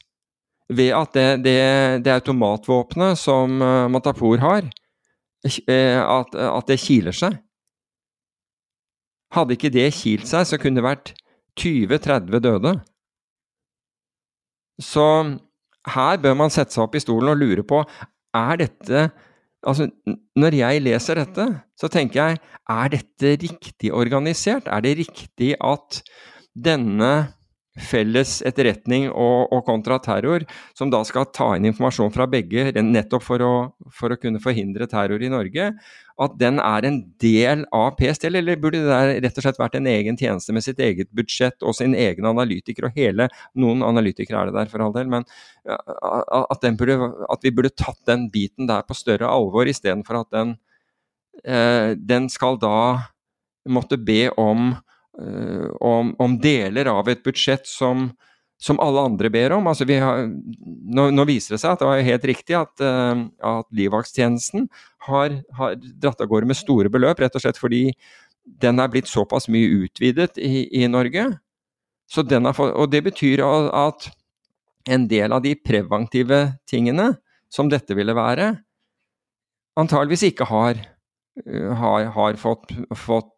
ved 0.73 0.95
at 0.97 1.13
det, 1.17 1.27
det, 1.45 1.59
det 2.07 2.15
automatvåpenet 2.15 3.19
som 3.21 3.61
uh, 3.61 3.91
Matapour 3.93 4.41
har, 4.41 4.65
uh, 4.65 6.01
at, 6.01 6.35
at, 6.35 6.65
det 6.71 6.81
kiler 6.81 7.17
seg. 7.17 7.37
Hadde 9.35 9.59
ikke 9.59 9.73
det 9.75 9.91
kilt 9.97 10.31
seg, 10.31 10.47
så 10.49 10.59
kunne 10.61 10.81
det 10.81 10.87
vært 10.87 11.13
20-30 11.61 12.41
døde. 12.43 12.75
Så 14.83 15.05
her 15.95 16.19
bør 16.23 16.35
man 16.39 16.53
sette 16.53 16.75
seg 16.75 16.87
opp 16.87 16.97
i 16.97 17.03
stolen 17.03 17.35
og 17.35 17.41
lure 17.41 17.67
på 17.67 17.85
er 18.35 18.61
dette 18.65 19.09
Altså, 19.65 19.87
når 20.37 20.59
jeg 20.59 20.81
leser 20.85 21.17
dette, 21.17 21.45
så 21.81 21.89
tenker 21.89 22.19
jeg 22.19 22.41
er 22.69 22.91
dette 22.93 23.31
riktig 23.41 23.95
organisert? 23.97 24.67
Er 24.69 24.83
det 24.85 24.99
riktig 24.99 25.55
at 25.57 26.03
denne 26.53 27.33
felles 27.75 28.37
etterretning 28.47 29.09
og, 29.11 29.51
og 29.51 29.65
kontraterror, 29.67 30.45
som 30.79 30.93
da 30.93 31.01
skal 31.07 31.27
ta 31.35 31.51
inn 31.57 31.67
informasjon 31.67 32.13
fra 32.15 32.27
begge 32.31 32.69
nettopp 32.79 33.25
for 33.27 33.43
å, 33.43 33.55
for 33.91 34.15
å, 34.15 34.19
kunne 34.21 34.43
forhindre 34.43 34.87
terror 34.91 35.23
i 35.23 35.31
Norge, 35.33 35.73
at 36.23 36.37
den 36.39 36.61
er 36.63 36.87
en 36.87 37.01
del 37.19 37.65
av 37.75 37.97
PST, 37.99 38.29
eller 38.31 38.61
burde 38.63 38.85
det 38.85 38.93
der 38.93 39.15
rett 39.25 39.41
og 39.41 39.47
slett 39.47 39.59
vært 39.59 39.75
en 39.81 39.91
egen 39.91 40.19
tjeneste 40.21 40.55
med 40.55 40.63
sitt 40.67 40.79
eget 40.79 41.11
budsjett 41.11 41.67
og 41.67 41.75
sin 41.75 41.97
egen 41.99 42.31
analytiker 42.31 42.87
og 42.87 42.95
hele 42.95 43.27
Noen 43.59 43.83
analytikere 43.83 44.45
er 44.45 44.53
det 44.53 44.59
der, 44.61 44.71
for 44.71 44.85
all 44.85 44.95
del, 44.95 45.11
men 45.11 45.27
at, 45.67 46.71
burde, 46.79 47.11
at 47.27 47.43
vi 47.43 47.55
burde 47.55 47.75
tatt 47.75 47.99
den 48.07 48.29
biten 48.31 48.71
der 48.71 48.87
på 48.87 48.95
større 48.95 49.27
alvor, 49.27 49.67
istedenfor 49.67 50.23
at 50.23 50.31
den, 50.37 50.57
eh, 51.43 51.99
den 51.99 52.31
skal 52.31 52.61
da 52.63 53.11
måtte 53.67 53.99
be 53.99 54.29
om 54.39 54.77
om, 55.15 56.15
om, 56.19 56.33
deler 56.43 56.89
av 56.91 57.09
et 57.09 57.23
budsjett 57.23 57.69
som, 57.71 58.09
som 58.61 58.81
alle 58.83 59.05
andre 59.11 59.31
ber 59.31 59.55
om. 59.57 59.69
Altså 59.71 59.87
har, 59.87 60.27
nå, 60.27 61.09
nå, 61.15 61.27
viser 61.29 61.55
det 61.55 61.63
seg 61.63 61.75
at 61.75 61.83
det 61.83 61.89
var 61.91 62.03
helt 62.09 62.27
riktig 62.31 62.57
at, 62.59 62.75
uh, 62.83 63.27
at 63.45 63.69
livvaktstjenesten 63.75 64.69
har, 65.09 65.39
har, 65.59 65.79
dratt 65.79 66.23
av 66.25 66.31
gårde 66.31 66.51
med 66.51 66.59
store 66.59 66.93
beløp, 66.93 67.21
rett 67.23 67.37
og 67.37 67.45
slett 67.45 67.61
fordi 67.61 67.87
den 68.45 68.81
er 68.81 68.91
blitt 68.93 69.09
såpass 69.09 69.49
mye 69.53 69.85
utvidet 69.85 70.39
i, 70.41 70.67
i 70.83 70.89
Norge. 70.91 71.31
Fått, 72.13 72.33
og 72.35 72.87
det 72.93 73.01
betyr 73.07 73.41
at 73.45 74.11
en 74.93 75.07
del 75.09 75.33
av 75.33 75.41
de 75.45 75.55
preventive 75.57 76.41
tingene 76.69 77.15
som 77.53 77.71
dette 77.73 77.97
ville 77.97 78.13
være, 78.17 78.51
antageligvis 79.81 80.27
ikke 80.29 80.49
har, 80.51 80.81
eh, 81.41 81.71
har, 81.81 82.11
har 82.13 82.37
fått, 82.41 82.75
fått 82.99 83.34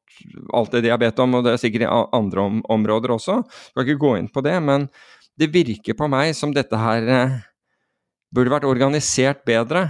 alt 0.55 0.73
det 0.75 0.85
de 0.87 0.93
har 0.93 1.01
bedt 1.01 1.21
om, 1.23 1.37
og 1.39 1.45
det 1.45 1.55
er 1.55 1.63
sikkert 1.63 1.87
i 1.87 1.93
andre 2.17 2.47
om, 2.49 2.63
områder 2.73 3.15
også. 3.17 3.41
Skal 3.71 3.87
ikke 3.87 4.03
gå 4.03 4.15
inn 4.21 4.31
på 4.33 4.43
det, 4.45 4.57
men 4.65 4.89
det 5.39 5.53
virker 5.53 5.97
på 5.97 6.09
meg 6.11 6.33
som 6.37 6.55
dette 6.57 6.79
her 6.81 7.11
eh, 7.13 7.39
burde 8.35 8.53
vært 8.53 8.69
organisert 8.69 9.45
bedre. 9.49 9.89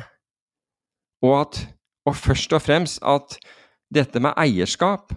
Og 1.24 1.40
at 1.44 1.64
Og 2.06 2.14
først 2.14 2.52
og 2.54 2.62
fremst 2.62 3.00
at 3.02 3.34
dette 3.90 4.20
med 4.22 4.30
eierskap 4.38 5.10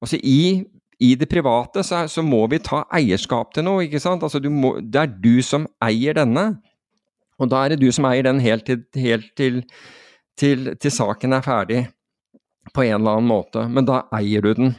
Altså 0.00 0.16
i, 0.22 0.64
i 1.02 1.14
det 1.18 1.28
private 1.28 1.82
så, 1.82 2.06
så, 2.08 2.22
må 2.22 2.46
vi 2.48 2.60
ta 2.62 2.84
eierskap 2.94 3.50
til 3.52 3.66
noe, 3.66 3.82
ikke 3.84 4.00
sant? 4.00 4.22
Altså 4.22 4.38
må, 4.48 4.78
det 4.80 5.00
er 5.02 5.10
du 5.10 5.42
som 5.42 5.66
eier 5.82 6.14
denne. 6.14 6.62
Og 7.36 7.50
da 7.50 7.64
er 7.64 7.74
det 7.74 7.80
du 7.82 7.90
som 7.92 8.06
eier 8.06 8.22
den 8.22 8.38
helt 8.40 8.64
til, 8.64 8.84
helt 8.94 9.26
til, 9.36 9.64
til, 10.38 10.70
til 10.78 10.94
saken 10.94 11.34
er 11.34 11.42
ferdig 11.42 11.82
på 12.74 12.84
en 12.86 13.00
eller 13.00 13.18
annen 13.18 13.30
måte, 13.30 13.64
men 13.70 13.88
da 13.88 14.04
eier 14.16 14.44
du 14.44 14.52
den. 14.54 14.76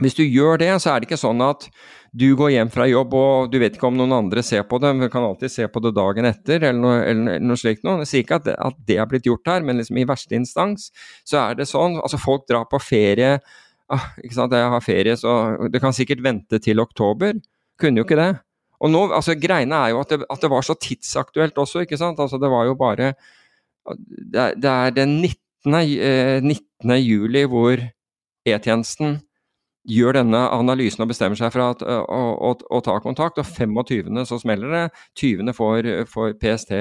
Hvis 0.00 0.16
du 0.16 0.22
gjør 0.24 0.60
det, 0.60 0.70
så 0.80 0.94
er 0.94 1.00
det 1.00 1.10
ikke 1.10 1.20
sånn 1.20 1.42
at 1.44 1.66
du 2.16 2.32
går 2.38 2.54
hjem 2.54 2.70
fra 2.72 2.86
jobb 2.88 3.12
og 3.14 3.50
du 3.52 3.58
vet 3.62 3.76
ikke 3.76 3.86
om 3.90 3.98
noen 3.98 4.14
andre 4.16 4.42
ser 4.42 4.64
på 4.66 4.80
det, 4.82 4.90
men 4.94 5.06
du 5.06 5.12
kan 5.12 5.26
alltid 5.26 5.52
se 5.52 5.66
på 5.70 5.82
det 5.84 5.92
dagen 5.94 6.26
etter, 6.26 6.62
eller 6.62 6.80
noe, 6.80 7.00
eller 7.06 7.42
noe 7.44 7.60
slikt 7.60 7.84
noe. 7.86 8.00
Jeg 8.02 8.10
sier 8.10 8.24
ikke 8.24 8.40
at 8.40 8.46
det, 8.48 8.56
at 8.56 8.78
det 8.88 8.96
er 8.98 9.10
blitt 9.10 9.28
gjort 9.28 9.50
her, 9.50 9.66
men 9.66 9.78
liksom 9.78 10.00
i 10.00 10.06
verste 10.08 10.38
instans 10.38 10.88
så 11.28 11.42
er 11.44 11.60
det 11.60 11.68
sånn. 11.70 11.98
Altså, 12.00 12.20
folk 12.22 12.48
drar 12.50 12.64
på 12.70 12.80
ferie. 12.82 13.36
Ah, 13.92 14.08
ikke 14.22 14.38
sant, 14.38 14.56
jeg 14.56 14.72
har 14.72 14.86
ferie, 14.86 15.16
så 15.20 15.34
du 15.70 15.78
kan 15.82 15.94
sikkert 15.94 16.24
vente 16.24 16.62
til 16.62 16.82
oktober. 16.82 17.36
Kunne 17.80 18.00
jo 18.00 18.08
ikke 18.08 18.18
det. 18.18 18.32
Og 18.80 18.88
nå, 18.92 19.04
altså 19.12 19.36
Greiene 19.36 19.76
er 19.76 19.92
jo 19.92 20.00
at 20.00 20.14
det, 20.14 20.24
at 20.32 20.40
det 20.42 20.50
var 20.50 20.64
så 20.64 20.76
tidsaktuelt 20.80 21.58
også, 21.60 21.84
ikke 21.84 22.00
sant. 22.00 22.20
Altså, 22.22 22.40
det 22.40 22.50
var 22.50 22.64
jo 22.70 22.78
bare 22.80 23.12
Det, 23.84 24.54
det 24.60 24.70
er 24.70 24.90
den 24.94 25.20
19. 25.20 25.36
19. 25.66 26.54
Eh, 26.90 27.02
juli 27.02 27.44
hvor 27.50 27.82
E-tjenesten 28.48 29.18
gjør 29.90 30.20
denne 30.20 30.40
analysen 30.54 31.04
og 31.04 31.10
bestemmer 31.10 31.38
seg 31.38 31.52
for 31.54 31.64
at, 31.64 31.82
å, 31.84 32.20
å, 32.50 32.54
å, 32.68 32.80
ta 32.84 32.98
kontakt, 33.02 33.40
og 33.40 33.48
25. 33.48 34.24
så 34.28 34.38
smeller 34.40 34.72
det. 34.74 34.86
20. 35.20 35.52
får, 35.56 35.90
får 36.08 36.34
PST 36.40 36.74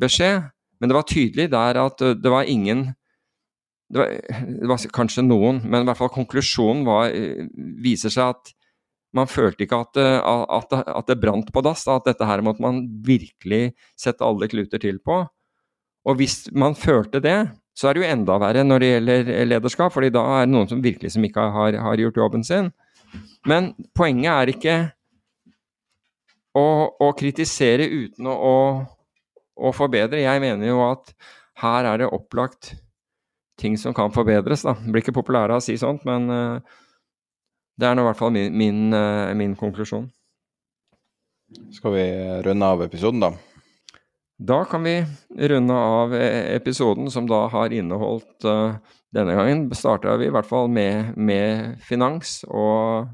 beskjed. 0.00 0.50
Men 0.80 0.90
det 0.90 0.96
var 0.96 1.08
tydelig 1.08 1.48
der 1.52 1.78
at 1.80 2.02
det 2.18 2.32
var 2.32 2.48
ingen 2.48 2.90
det 3.92 4.00
var, 4.00 4.12
det 4.40 4.68
var, 4.70 4.84
kanskje 4.96 5.24
noen, 5.24 5.60
men 5.68 5.84
i 5.84 5.88
hvert 5.88 5.98
fall 5.98 6.10
konklusjonen 6.14 6.86
var, 6.86 7.12
viser 7.84 8.12
seg 8.12 8.32
at 8.32 8.52
man 9.12 9.28
følte 9.28 9.66
ikke 9.66 9.82
at, 9.84 9.98
at, 10.00 10.72
at 10.88 11.10
det 11.10 11.18
brant 11.20 11.50
på 11.52 11.62
dass. 11.64 11.84
At 11.92 12.06
dette 12.08 12.24
her 12.24 12.40
måtte 12.44 12.64
man 12.64 12.80
virkelig 13.04 13.74
sette 14.00 14.24
alle 14.24 14.48
kluter 14.48 14.80
til 14.80 15.02
på. 15.04 15.18
Og 16.08 16.18
hvis 16.18 16.46
man 16.56 16.72
følte 16.78 17.20
det, 17.22 17.36
så 17.72 17.88
er 17.88 17.96
det 17.96 18.02
jo 18.02 18.10
enda 18.12 18.36
verre 18.40 18.64
når 18.66 18.82
det 18.82 18.90
gjelder 18.90 19.30
lederskap, 19.48 19.92
fordi 19.94 20.10
da 20.12 20.22
er 20.36 20.46
det 20.46 20.52
noen 20.52 20.68
som 20.68 20.82
virkelig 20.84 21.14
som 21.14 21.24
ikke 21.24 21.44
har, 21.54 21.78
har 21.80 22.02
gjort 22.02 22.20
jobben 22.20 22.44
sin. 22.44 22.68
Men 23.48 23.72
poenget 23.96 24.32
er 24.32 24.52
ikke 24.52 24.76
å, 26.58 26.64
å 27.00 27.08
kritisere 27.16 27.88
uten 27.88 28.28
å, 28.28 28.34
å, 28.36 28.56
å, 29.56 29.72
forbedre. 29.76 30.20
Jeg 30.20 30.42
mener 30.44 30.68
jo 30.68 30.82
at 30.84 31.14
her 31.62 31.88
er 31.88 32.02
det 32.02 32.12
opplagt 32.12 32.74
ting 33.60 33.78
som 33.80 33.96
kan 33.96 34.12
forbedres. 34.12 34.66
Da. 34.66 34.76
Det 34.76 34.92
blir 34.92 35.04
ikke 35.04 35.16
populære 35.16 35.56
å 35.56 35.64
si 35.64 35.78
sånt, 35.80 36.04
men 36.08 36.28
uh, 36.28 36.82
det 37.80 37.88
er 37.88 37.96
nå 37.96 38.04
i 38.04 38.10
hvert 38.10 38.20
fall 38.20 38.34
min, 38.34 38.52
min, 38.56 38.84
uh, 38.92 39.32
min 39.38 39.56
konklusjon. 39.58 40.10
Skal 41.76 41.96
vi 41.96 42.04
runde 42.44 42.68
av 42.68 42.84
episoden, 42.84 43.20
da? 43.24 43.32
Da 44.38 44.64
kan 44.64 44.82
vi 44.82 45.04
runde 45.38 45.74
av 45.74 46.14
eh, 46.14 46.56
episoden, 46.56 47.10
som 47.10 47.26
da 47.26 47.46
har 47.52 47.72
inneholdt 47.72 48.44
uh, 48.44 48.74
Denne 49.12 49.34
gangen 49.36 49.66
starta 49.76 50.16
vi 50.16 50.26
i 50.26 50.32
hvert 50.32 50.48
fall 50.48 50.70
med, 50.72 51.12
med, 51.20 51.74
finans 51.84 52.38
og 52.48 53.10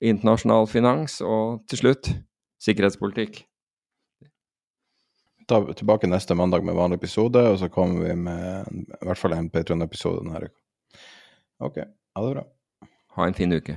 internasjonal 0.00 0.64
finans, 0.64 1.18
og 1.20 1.60
til 1.68 1.82
slutt 1.82 2.08
sikkerhetspolitikk. 2.64 3.42
Da 5.44 5.58
er 5.58 5.66
vi 5.66 5.76
tilbake 5.76 6.08
neste 6.08 6.32
mandag 6.38 6.64
med 6.64 6.78
vanlig 6.78 7.02
episode, 7.02 7.44
og 7.52 7.60
så 7.60 7.68
kommer 7.68 8.06
vi 8.06 8.16
med 8.16 8.64
i 8.72 9.04
hvert 9.04 9.20
fall 9.20 9.36
en 9.36 9.52
Patron-episode 9.52 10.24
denne 10.24 10.40
uka. 10.46 10.56
Ok, 11.68 11.78
ha 11.84 12.24
det 12.24 12.34
bra. 12.38 12.48
Ha 13.18 13.28
en 13.28 13.36
fin 13.36 13.52
uke. 13.52 13.76